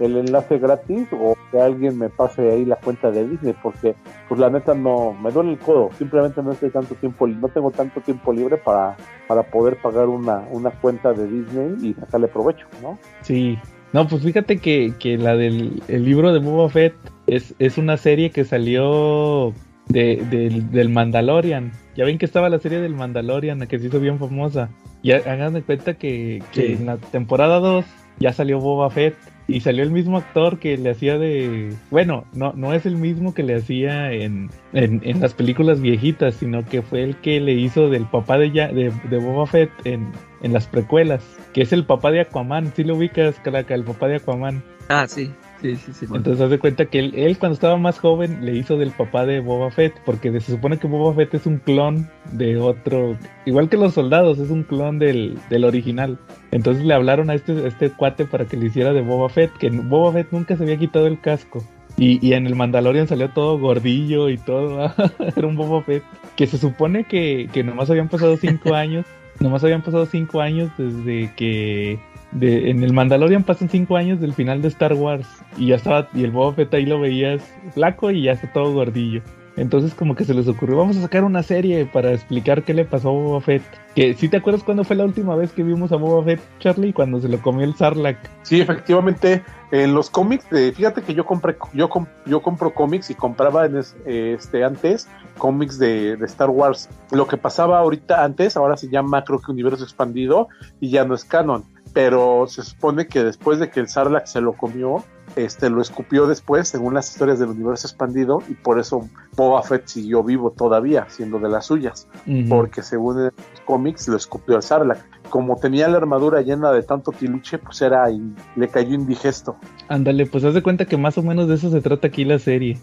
el 0.00 0.16
enlace 0.16 0.58
gratis 0.58 1.08
o 1.12 1.36
que 1.50 1.60
alguien 1.60 1.98
me 1.98 2.08
pase 2.08 2.50
ahí 2.50 2.64
la 2.64 2.76
cuenta 2.76 3.10
de 3.10 3.28
Disney, 3.28 3.54
porque 3.62 3.94
pues 4.28 4.40
la 4.40 4.48
neta 4.48 4.74
no, 4.74 5.12
me 5.12 5.30
duele 5.30 5.52
el 5.52 5.58
codo, 5.58 5.90
simplemente 5.98 6.42
no 6.42 6.52
estoy 6.52 6.70
tanto 6.70 6.94
tiempo, 6.94 7.26
no 7.26 7.48
tengo 7.48 7.70
tanto 7.70 8.00
tiempo 8.00 8.32
libre 8.32 8.56
para, 8.56 8.96
para 9.28 9.42
poder 9.42 9.76
pagar 9.82 10.08
una, 10.08 10.42
una 10.50 10.70
cuenta 10.70 11.12
de 11.12 11.26
Disney 11.26 11.76
y 11.82 11.94
sacarle 11.94 12.28
provecho, 12.28 12.66
¿no? 12.82 12.98
Sí. 13.20 13.58
No, 13.94 14.06
pues 14.08 14.22
fíjate 14.24 14.58
que, 14.58 14.92
que 14.98 15.16
la 15.16 15.36
del 15.36 15.80
el 15.88 16.04
libro 16.04 16.32
de 16.32 16.40
Boba 16.40 16.68
Fett 16.68 16.94
es, 17.28 17.54
es 17.60 17.78
una 17.78 17.96
serie 17.96 18.30
que 18.30 18.44
salió 18.44 19.54
de, 19.88 20.16
del- 20.30 20.70
del 20.72 20.88
Mandalorian. 20.88 21.70
Ya 21.96 22.04
ven 22.04 22.18
que 22.18 22.26
estaba 22.26 22.48
la 22.50 22.58
serie 22.58 22.80
del 22.80 22.94
Mandalorian, 22.96 23.66
que 23.68 23.78
se 23.78 23.86
hizo 23.86 24.00
bien 24.00 24.18
famosa. 24.18 24.68
Y 25.02 25.12
ha- 25.12 25.18
hagan 25.32 25.54
de 25.54 25.62
cuenta 25.62 25.94
que, 25.94 26.42
que 26.52 26.66
Sí. 26.66 26.72
en 26.72 26.86
la 26.86 26.96
temporada 26.96 27.60
2 27.60 27.84
ya 28.18 28.32
salió 28.32 28.58
Boba 28.58 28.90
Fett. 28.90 29.14
Y 29.46 29.60
salió 29.60 29.82
el 29.82 29.90
mismo 29.90 30.16
actor 30.16 30.58
que 30.58 30.76
le 30.76 30.90
hacía 30.90 31.18
de... 31.18 31.74
Bueno, 31.90 32.24
no, 32.32 32.52
no 32.54 32.72
es 32.72 32.86
el 32.86 32.96
mismo 32.96 33.34
que 33.34 33.42
le 33.42 33.56
hacía 33.56 34.12
en, 34.12 34.50
en, 34.72 35.20
las 35.20 35.34
películas 35.34 35.80
viejitas, 35.80 36.36
sino 36.36 36.64
que 36.64 36.82
fue 36.82 37.02
el 37.02 37.16
que 37.16 37.40
le 37.40 37.52
hizo 37.52 37.90
del 37.90 38.06
papá 38.06 38.38
de, 38.38 38.50
ya, 38.50 38.68
de, 38.68 38.90
de 39.10 39.18
Boba 39.18 39.46
Fett 39.46 39.70
en, 39.84 40.12
en 40.42 40.52
las 40.52 40.66
precuelas, 40.66 41.22
que 41.52 41.62
es 41.62 41.72
el 41.72 41.84
papá 41.84 42.10
de 42.10 42.20
Aquaman, 42.20 42.72
si 42.74 42.84
lo 42.84 42.96
ubicas, 42.96 43.38
Caraca, 43.40 43.74
el 43.74 43.84
papá 43.84 44.08
de 44.08 44.16
Aquaman. 44.16 44.62
Ah, 44.88 45.06
sí. 45.06 45.30
Sí, 45.64 45.76
sí, 45.76 45.94
sí. 45.94 46.04
Entonces 46.12 46.42
haz 46.42 46.50
de 46.50 46.58
cuenta 46.58 46.84
que 46.84 46.98
él, 46.98 47.38
cuando 47.38 47.54
estaba 47.54 47.78
más 47.78 47.98
joven 47.98 48.44
le 48.44 48.54
hizo 48.54 48.76
del 48.76 48.90
papá 48.90 49.24
de 49.24 49.40
Boba 49.40 49.70
Fett, 49.70 49.94
porque 50.04 50.30
se 50.38 50.52
supone 50.52 50.78
que 50.78 50.86
Boba 50.86 51.14
Fett 51.14 51.32
es 51.32 51.46
un 51.46 51.56
clon 51.56 52.06
de 52.32 52.58
otro, 52.58 53.16
igual 53.46 53.70
que 53.70 53.78
los 53.78 53.94
soldados, 53.94 54.38
es 54.38 54.50
un 54.50 54.64
clon 54.64 54.98
del, 54.98 55.38
del 55.48 55.64
original. 55.64 56.18
Entonces 56.50 56.84
le 56.84 56.92
hablaron 56.92 57.30
a 57.30 57.34
este, 57.34 57.66
este 57.66 57.88
cuate 57.88 58.26
para 58.26 58.44
que 58.44 58.58
le 58.58 58.66
hiciera 58.66 58.92
de 58.92 59.00
Boba 59.00 59.30
Fett, 59.30 59.56
que 59.56 59.70
Boba 59.70 60.12
Fett 60.12 60.32
nunca 60.32 60.54
se 60.54 60.64
había 60.64 60.76
quitado 60.76 61.06
el 61.06 61.18
casco. 61.18 61.64
Y, 61.96 62.18
y 62.26 62.34
en 62.34 62.46
el 62.46 62.56
Mandalorian 62.56 63.08
salió 63.08 63.30
todo 63.30 63.58
gordillo 63.58 64.28
y 64.28 64.36
todo, 64.36 64.92
era 65.34 65.46
un 65.46 65.56
Boba 65.56 65.82
Fett, 65.82 66.02
que 66.36 66.46
se 66.46 66.58
supone 66.58 67.04
que, 67.04 67.48
que 67.54 67.64
nomás 67.64 67.88
habían 67.88 68.10
pasado 68.10 68.36
cinco 68.36 68.74
años, 68.74 69.06
nomás 69.40 69.64
habían 69.64 69.80
pasado 69.80 70.04
cinco 70.04 70.42
años 70.42 70.70
desde 70.76 71.32
que 71.36 71.98
en 72.40 72.82
el 72.82 72.92
Mandalorian 72.92 73.44
pasan 73.44 73.68
cinco 73.68 73.96
años 73.96 74.20
del 74.20 74.32
final 74.32 74.62
de 74.62 74.68
Star 74.68 74.94
Wars 74.94 75.28
y 75.56 75.68
ya 75.68 75.76
estaba, 75.76 76.08
y 76.14 76.24
el 76.24 76.30
Boba 76.30 76.54
Fett 76.54 76.74
ahí 76.74 76.86
lo 76.86 77.00
veías 77.00 77.42
flaco 77.72 78.10
y 78.10 78.22
ya 78.22 78.32
está 78.32 78.52
todo 78.52 78.72
gordillo. 78.72 79.22
Entonces 79.56 79.94
como 79.94 80.16
que 80.16 80.24
se 80.24 80.34
les 80.34 80.48
ocurrió, 80.48 80.76
vamos 80.76 80.96
a 80.96 81.02
sacar 81.02 81.22
una 81.22 81.44
serie 81.44 81.86
para 81.86 82.12
explicar 82.12 82.64
qué 82.64 82.74
le 82.74 82.84
pasó 82.84 83.10
a 83.10 83.12
Boba 83.12 83.40
Fett. 83.40 83.62
Que 83.94 84.14
si 84.14 84.28
te 84.28 84.38
acuerdas 84.38 84.64
cuándo 84.64 84.82
fue 84.82 84.96
la 84.96 85.04
última 85.04 85.36
vez 85.36 85.52
que 85.52 85.62
vimos 85.62 85.92
a 85.92 85.96
Boba 85.96 86.24
Fett, 86.24 86.40
Charlie, 86.58 86.92
cuando 86.92 87.20
se 87.20 87.28
lo 87.28 87.40
comió 87.40 87.64
el 87.64 87.76
Sarlacc. 87.76 88.18
Sí, 88.42 88.60
efectivamente, 88.60 89.44
en 89.70 89.94
los 89.94 90.10
cómics, 90.10 90.46
fíjate 90.48 91.02
que 91.02 91.14
yo 91.14 91.24
compré, 91.24 91.56
yo, 91.72 91.88
yo 92.26 92.42
compro 92.42 92.74
cómics 92.74 93.10
y 93.10 93.14
compraba 93.14 93.66
en 93.66 93.76
este 93.76 94.64
antes 94.64 95.08
cómics 95.38 95.78
de, 95.78 96.16
de, 96.16 96.26
Star 96.26 96.50
Wars. 96.50 96.88
Lo 97.12 97.28
que 97.28 97.36
pasaba 97.36 97.78
ahorita 97.78 98.24
antes, 98.24 98.56
ahora 98.56 98.76
se 98.76 98.88
llama 98.88 99.22
creo 99.22 99.40
que 99.40 99.52
universo 99.52 99.84
expandido 99.84 100.48
y 100.80 100.90
ya 100.90 101.04
no 101.04 101.14
es 101.14 101.24
canon 101.24 101.64
pero 101.94 102.46
se 102.48 102.62
supone 102.62 103.06
que 103.06 103.22
después 103.22 103.60
de 103.60 103.70
que 103.70 103.78
el 103.78 103.88
Sarlacc 103.88 104.26
se 104.26 104.40
lo 104.40 104.54
comió, 104.54 105.04
este 105.36 105.70
lo 105.70 105.80
escupió 105.80 106.26
después, 106.26 106.68
según 106.68 106.92
las 106.92 107.08
historias 107.08 107.38
del 107.38 107.50
universo 107.50 107.86
expandido, 107.86 108.42
y 108.48 108.54
por 108.54 108.80
eso 108.80 109.08
Boba 109.36 109.62
Fett 109.62 109.86
siguió 109.86 110.24
vivo 110.24 110.50
todavía, 110.50 111.06
siendo 111.08 111.38
de 111.38 111.48
las 111.48 111.66
suyas, 111.66 112.08
porque 112.48 112.82
según 112.82 113.24
los 113.24 113.32
cómics 113.64 114.08
lo 114.08 114.16
escupió 114.16 114.56
el 114.56 114.62
Sarlacc. 114.62 115.00
Como 115.30 115.56
tenía 115.56 115.88
la 115.88 115.96
armadura 115.98 116.42
llena 116.42 116.72
de 116.72 116.82
tanto 116.82 117.12
tiluche, 117.12 117.58
pues 117.58 117.80
era 117.80 118.10
y 118.10 118.20
le 118.56 118.68
cayó 118.68 118.94
indigesto. 118.94 119.56
Ándale, 119.88 120.26
pues 120.26 120.44
haz 120.44 120.54
de 120.54 120.62
cuenta 120.62 120.86
que 120.86 120.96
más 120.96 121.16
o 121.16 121.22
menos 121.22 121.48
de 121.48 121.54
eso 121.54 121.70
se 121.70 121.80
trata 121.80 122.08
aquí 122.08 122.24
la 122.24 122.40
serie. 122.40 122.78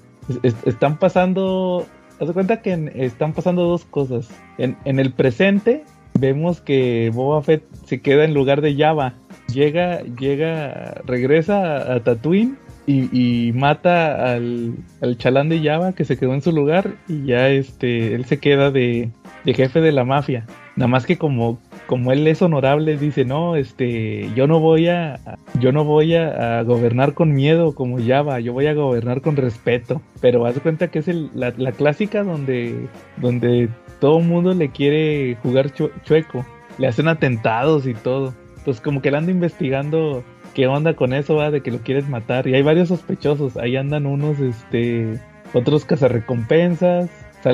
están 0.63 0.97
pasando, 0.97 1.85
haz 2.19 2.27
de 2.27 2.33
cuenta 2.33 2.61
que 2.61 2.91
están 2.95 3.33
pasando 3.33 3.63
dos 3.63 3.83
cosas. 3.83 4.29
En, 4.57 4.77
en 4.85 4.99
el 4.99 5.11
presente 5.11 5.83
vemos 6.19 6.61
que 6.61 7.11
Boba 7.13 7.41
Fett 7.41 7.63
se 7.85 8.01
queda 8.01 8.23
en 8.23 8.33
lugar 8.33 8.61
de 8.61 8.75
Java. 8.75 9.13
Llega, 9.47 10.01
llega, 10.01 11.01
regresa 11.05 11.93
a, 11.93 11.99
Tatooine 12.01 12.55
y, 12.87 13.51
mata 13.53 14.33
al, 14.33 14.75
al, 15.01 15.17
chalán 15.17 15.49
de 15.49 15.61
Java 15.61 15.93
que 15.93 16.05
se 16.05 16.17
quedó 16.17 16.33
en 16.33 16.41
su 16.41 16.51
lugar 16.51 16.95
y 17.07 17.25
ya 17.25 17.49
este, 17.49 18.15
él 18.15 18.25
se 18.25 18.39
queda 18.39 18.71
de, 18.71 19.09
jefe 19.45 19.81
de 19.81 19.91
la 19.91 20.03
mafia. 20.03 20.45
Nada 20.75 20.87
más 20.87 21.05
que 21.05 21.17
como, 21.17 21.59
como 21.85 22.11
él 22.11 22.25
es 22.27 22.41
honorable, 22.41 22.97
dice, 22.97 23.25
no, 23.25 23.55
este, 23.55 24.29
yo 24.35 24.47
no 24.47 24.59
voy 24.59 24.87
a, 24.87 25.19
yo 25.59 25.71
no 25.71 25.83
voy 25.83 26.15
a, 26.15 26.63
gobernar 26.63 27.13
con 27.13 27.33
miedo 27.33 27.75
como 27.75 27.97
Java, 28.05 28.39
yo 28.39 28.53
voy 28.53 28.67
a 28.67 28.73
gobernar 28.73 29.21
con 29.21 29.35
respeto. 29.35 30.01
Pero 30.21 30.45
haz 30.45 30.59
cuenta 30.59 30.87
que 30.89 30.99
es 30.99 31.07
la, 31.07 31.53
la, 31.57 31.71
clásica 31.73 32.23
donde, 32.23 32.87
donde 33.17 33.69
todo 34.01 34.17
el 34.17 34.25
mundo 34.25 34.53
le 34.55 34.69
quiere 34.69 35.37
jugar 35.43 35.71
chueco, 35.71 36.43
le 36.79 36.87
hacen 36.87 37.07
atentados 37.07 37.85
y 37.85 37.93
todo. 37.93 38.33
Entonces 38.57 38.81
como 38.81 39.01
que 39.01 39.11
le 39.11 39.17
anda 39.17 39.31
investigando 39.31 40.23
qué 40.55 40.67
onda 40.67 40.95
con 40.95 41.13
eso, 41.13 41.35
va, 41.35 41.51
de 41.51 41.61
que 41.61 41.69
lo 41.69 41.77
quieres 41.79 42.09
matar. 42.09 42.47
Y 42.47 42.55
hay 42.55 42.63
varios 42.63 42.89
sospechosos, 42.89 43.57
ahí 43.57 43.77
andan 43.77 44.07
unos, 44.07 44.39
este, 44.39 45.21
otros 45.53 45.85
cazarrecompensas, 45.85 47.11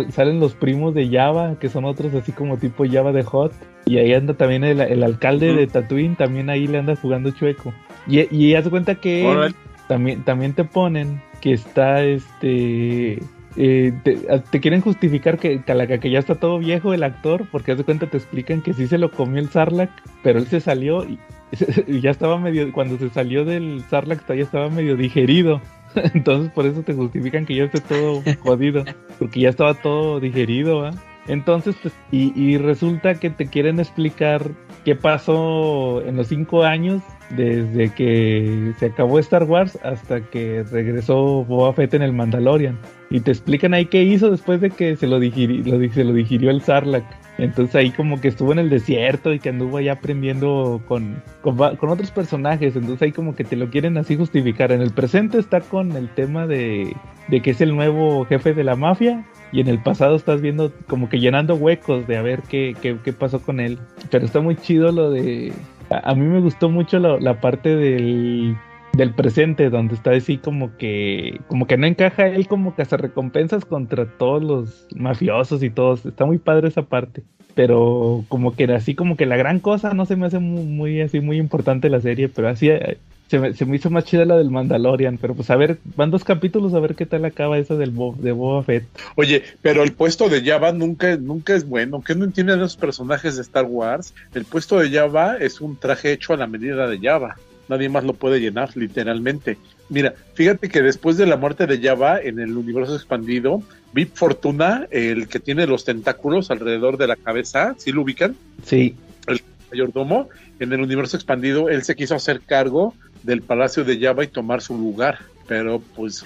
salen 0.09 0.39
los 0.39 0.55
primos 0.55 0.95
de 0.95 1.09
Java, 1.09 1.57
que 1.59 1.67
son 1.67 1.83
otros 1.83 2.13
así 2.13 2.31
como 2.31 2.57
tipo 2.57 2.85
Java 2.89 3.11
de 3.11 3.23
Hot. 3.23 3.51
Y 3.85 3.97
ahí 3.97 4.13
anda 4.13 4.33
también 4.33 4.63
el, 4.63 5.03
alcalde 5.03 5.53
de 5.53 5.67
Tatooine, 5.67 6.15
también 6.15 6.49
ahí 6.49 6.65
le 6.65 6.77
anda 6.77 6.95
jugando 6.95 7.31
chueco. 7.31 7.73
Y, 8.07 8.33
y 8.33 8.55
haz 8.55 8.69
cuenta 8.69 8.95
que 8.95 9.51
también, 9.89 10.23
también 10.23 10.53
te 10.53 10.63
ponen 10.63 11.21
que 11.41 11.51
está 11.51 12.03
este 12.03 13.19
eh, 13.59 13.91
te, 14.03 14.59
quieren 14.59 14.81
justificar 14.81 15.39
que, 15.39 15.61
que, 15.63 16.09
ya 16.11 16.19
está 16.19 16.35
todo 16.35 16.59
viejo 16.59 16.93
el 16.93 17.01
actor, 17.01 17.47
porque 17.51 17.71
haz 17.71 17.79
de 17.79 17.83
cuenta 17.83 18.05
te 18.05 18.17
explican 18.17 18.61
que 18.61 18.73
sí 18.73 18.85
se 18.87 18.99
lo 18.99 19.09
comió 19.09 19.41
el 19.41 19.49
Sarlacc, 19.49 19.89
pero 20.21 20.37
él 20.37 20.45
se 20.45 20.59
salió 20.59 21.03
y, 21.03 21.19
ya 22.01 22.11
estaba 22.11 22.37
medio, 22.37 22.71
cuando 22.71 22.99
se 22.99 23.09
salió 23.09 23.45
del 23.45 23.83
Sarlacc 23.89 24.27
ya 24.27 24.43
estaba 24.43 24.69
medio 24.69 24.95
digerido. 24.95 25.59
Entonces 26.13 26.51
por 26.51 26.67
eso 26.67 26.83
te 26.83 26.93
justifican 26.93 27.47
que 27.47 27.55
ya 27.55 27.63
esté 27.63 27.81
todo 27.81 28.21
jodido, 28.41 28.85
porque 29.17 29.39
ya 29.39 29.49
estaba 29.49 29.73
todo 29.73 30.19
digerido, 30.19 30.91
Entonces, 31.27 31.75
pues, 31.81 31.95
y, 32.11 32.39
y 32.39 32.59
resulta 32.59 33.15
que 33.15 33.31
te 33.31 33.47
quieren 33.47 33.79
explicar 33.79 34.51
qué 34.87 34.95
pasó 34.95 36.01
en 36.05 36.15
los 36.15 36.27
cinco 36.27 36.63
años 36.63 37.03
desde 37.31 37.93
que 37.93 38.71
se 38.79 38.85
acabó 38.85 39.19
Star 39.19 39.43
Wars 39.43 39.77
hasta 39.83 40.21
que 40.21 40.63
regresó 40.63 41.43
Boba 41.43 41.73
Fett 41.73 41.93
en 41.95 42.03
el 42.03 42.13
Mandalorian. 42.13 42.79
Y 43.09 43.19
te 43.19 43.31
explican 43.31 43.73
ahí 43.73 43.87
qué 43.87 44.03
hizo 44.03 44.31
después 44.31 44.61
de 44.61 44.69
que 44.69 44.95
se 44.95 45.07
lo, 45.07 45.19
digirió, 45.19 45.77
lo, 45.77 45.93
se 45.93 46.05
lo 46.05 46.13
digirió 46.13 46.51
el 46.51 46.61
Sarlacc. 46.61 47.03
Entonces 47.37 47.75
ahí 47.75 47.91
como 47.91 48.21
que 48.21 48.29
estuvo 48.29 48.53
en 48.53 48.59
el 48.59 48.69
desierto 48.69 49.33
y 49.33 49.39
que 49.39 49.49
anduvo 49.49 49.75
ahí 49.75 49.89
aprendiendo 49.89 50.81
con, 50.87 51.21
con, 51.41 51.59
otros 51.59 52.11
personajes. 52.11 52.73
Entonces 52.77 53.01
ahí 53.01 53.11
como 53.11 53.35
que 53.35 53.43
te 53.43 53.57
lo 53.57 53.69
quieren 53.69 53.97
así 53.97 54.15
justificar. 54.15 54.71
En 54.71 54.81
el 54.81 54.91
presente 54.91 55.37
está 55.37 55.59
con 55.59 55.97
el 55.97 56.07
tema 56.07 56.47
de, 56.47 56.95
de 57.27 57.41
que 57.41 57.51
es 57.51 57.59
el 57.59 57.75
nuevo 57.75 58.23
jefe 58.23 58.53
de 58.53 58.63
la 58.63 58.77
mafia. 58.77 59.25
Y 59.51 59.61
en 59.61 59.67
el 59.67 59.81
pasado 59.81 60.15
estás 60.15 60.41
viendo 60.41 60.71
como 60.87 61.09
que 61.09 61.19
llenando 61.19 61.55
huecos 61.55 62.07
de 62.07 62.17
a 62.17 62.21
ver 62.21 62.41
qué, 62.49 62.75
qué, 62.81 63.13
pasó 63.13 63.41
con 63.41 63.59
él. 63.59 63.77
Pero 64.11 64.25
está 64.25 64.41
muy 64.41 64.55
chido 64.55 64.91
lo 64.91 65.11
de 65.11 65.53
a, 65.89 66.15
mí 66.15 66.25
me 66.25 66.39
gustó 66.39 66.69
mucho 66.69 66.99
la, 66.99 67.39
parte 67.39 67.75
del, 67.75 68.57
del 68.93 69.13
presente, 69.13 69.69
donde 69.69 69.95
está 69.95 70.11
así 70.11 70.37
como 70.37 70.75
que, 70.77 71.39
como 71.47 71.67
que 71.67 71.77
no 71.77 71.87
encaja 71.87 72.27
él 72.27 72.47
como 72.47 72.75
que 72.75 72.81
hace 72.81 72.97
recompensas 72.97 73.65
contra 73.65 74.05
todos 74.05 74.43
los 74.43 74.87
mafiosos 74.95 75.63
y 75.63 75.69
todos. 75.69 76.05
Está 76.05 76.25
muy 76.25 76.37
padre 76.37 76.67
esa 76.67 76.83
parte. 76.83 77.23
Pero 77.55 78.23
como 78.27 78.55
que 78.55 78.65
así 78.65 78.93
como 78.93 79.15
que 79.17 79.25
la 79.25 79.37
gran 79.37 79.59
cosa 79.59 79.93
no 79.93 80.05
se 80.05 80.15
me 80.15 80.27
hace 80.27 80.39
muy, 80.39 81.01
así 81.01 81.21
muy 81.21 81.37
importante 81.37 81.89
la 81.89 82.01
serie, 82.01 82.29
pero 82.29 82.49
así 82.49 82.69
eh, 82.69 82.97
se 83.27 83.39
me, 83.39 83.53
se 83.53 83.65
me, 83.65 83.75
hizo 83.75 83.89
más 83.89 84.05
chida 84.05 84.25
la 84.25 84.37
del 84.37 84.51
Mandalorian, 84.51 85.17
pero 85.17 85.35
pues 85.35 85.49
a 85.49 85.55
ver, 85.55 85.77
van 85.95 86.11
dos 86.11 86.23
capítulos 86.23 86.73
a 86.73 86.79
ver 86.79 86.95
qué 86.95 87.05
tal 87.05 87.25
acaba 87.25 87.57
esa 87.57 87.75
del 87.75 87.93
de 88.17 88.31
Boba 88.31 88.63
Fett. 88.63 88.85
Oye, 89.15 89.43
pero 89.61 89.83
el 89.83 89.93
puesto 89.93 90.29
de 90.29 90.43
Java 90.43 90.71
nunca, 90.71 91.17
nunca 91.17 91.55
es 91.55 91.67
bueno, 91.67 92.01
¿qué 92.01 92.15
no 92.15 92.25
entienden 92.25 92.59
los 92.59 92.77
personajes 92.77 93.35
de 93.35 93.41
Star 93.41 93.65
Wars? 93.65 94.13
El 94.33 94.45
puesto 94.45 94.79
de 94.79 94.89
Java 94.89 95.37
es 95.37 95.61
un 95.61 95.77
traje 95.77 96.13
hecho 96.13 96.33
a 96.33 96.37
la 96.37 96.47
medida 96.47 96.87
de 96.87 96.99
Java, 96.99 97.35
nadie 97.67 97.89
más 97.89 98.03
lo 98.03 98.13
puede 98.13 98.39
llenar, 98.39 98.75
literalmente. 98.75 99.57
Mira, 99.89 100.13
fíjate 100.33 100.69
que 100.69 100.81
después 100.81 101.17
de 101.17 101.25
la 101.25 101.37
muerte 101.37 101.65
de 101.65 101.81
Java 101.81 102.19
en 102.21 102.39
el 102.39 102.57
universo 102.57 102.95
expandido, 102.95 103.61
Vip 103.93 104.15
Fortuna, 104.15 104.87
el 104.91 105.27
que 105.27 105.39
tiene 105.39 105.65
los 105.65 105.85
tentáculos 105.85 106.51
alrededor 106.51 106.97
de 106.97 107.07
la 107.07 107.15
cabeza, 107.15 107.75
¿sí 107.77 107.91
lo 107.91 108.01
ubican? 108.01 108.35
Sí. 108.63 108.95
El 109.27 109.41
mayordomo, 109.71 110.29
en 110.59 110.73
el 110.73 110.81
universo 110.81 111.17
expandido, 111.17 111.69
él 111.69 111.83
se 111.83 111.95
quiso 111.95 112.15
hacer 112.15 112.41
cargo 112.41 112.93
del 113.23 113.41
Palacio 113.41 113.83
de 113.83 113.99
Java 113.99 114.23
y 114.23 114.27
tomar 114.27 114.61
su 114.61 114.77
lugar. 114.77 115.19
Pero 115.47 115.81
pues 115.95 116.23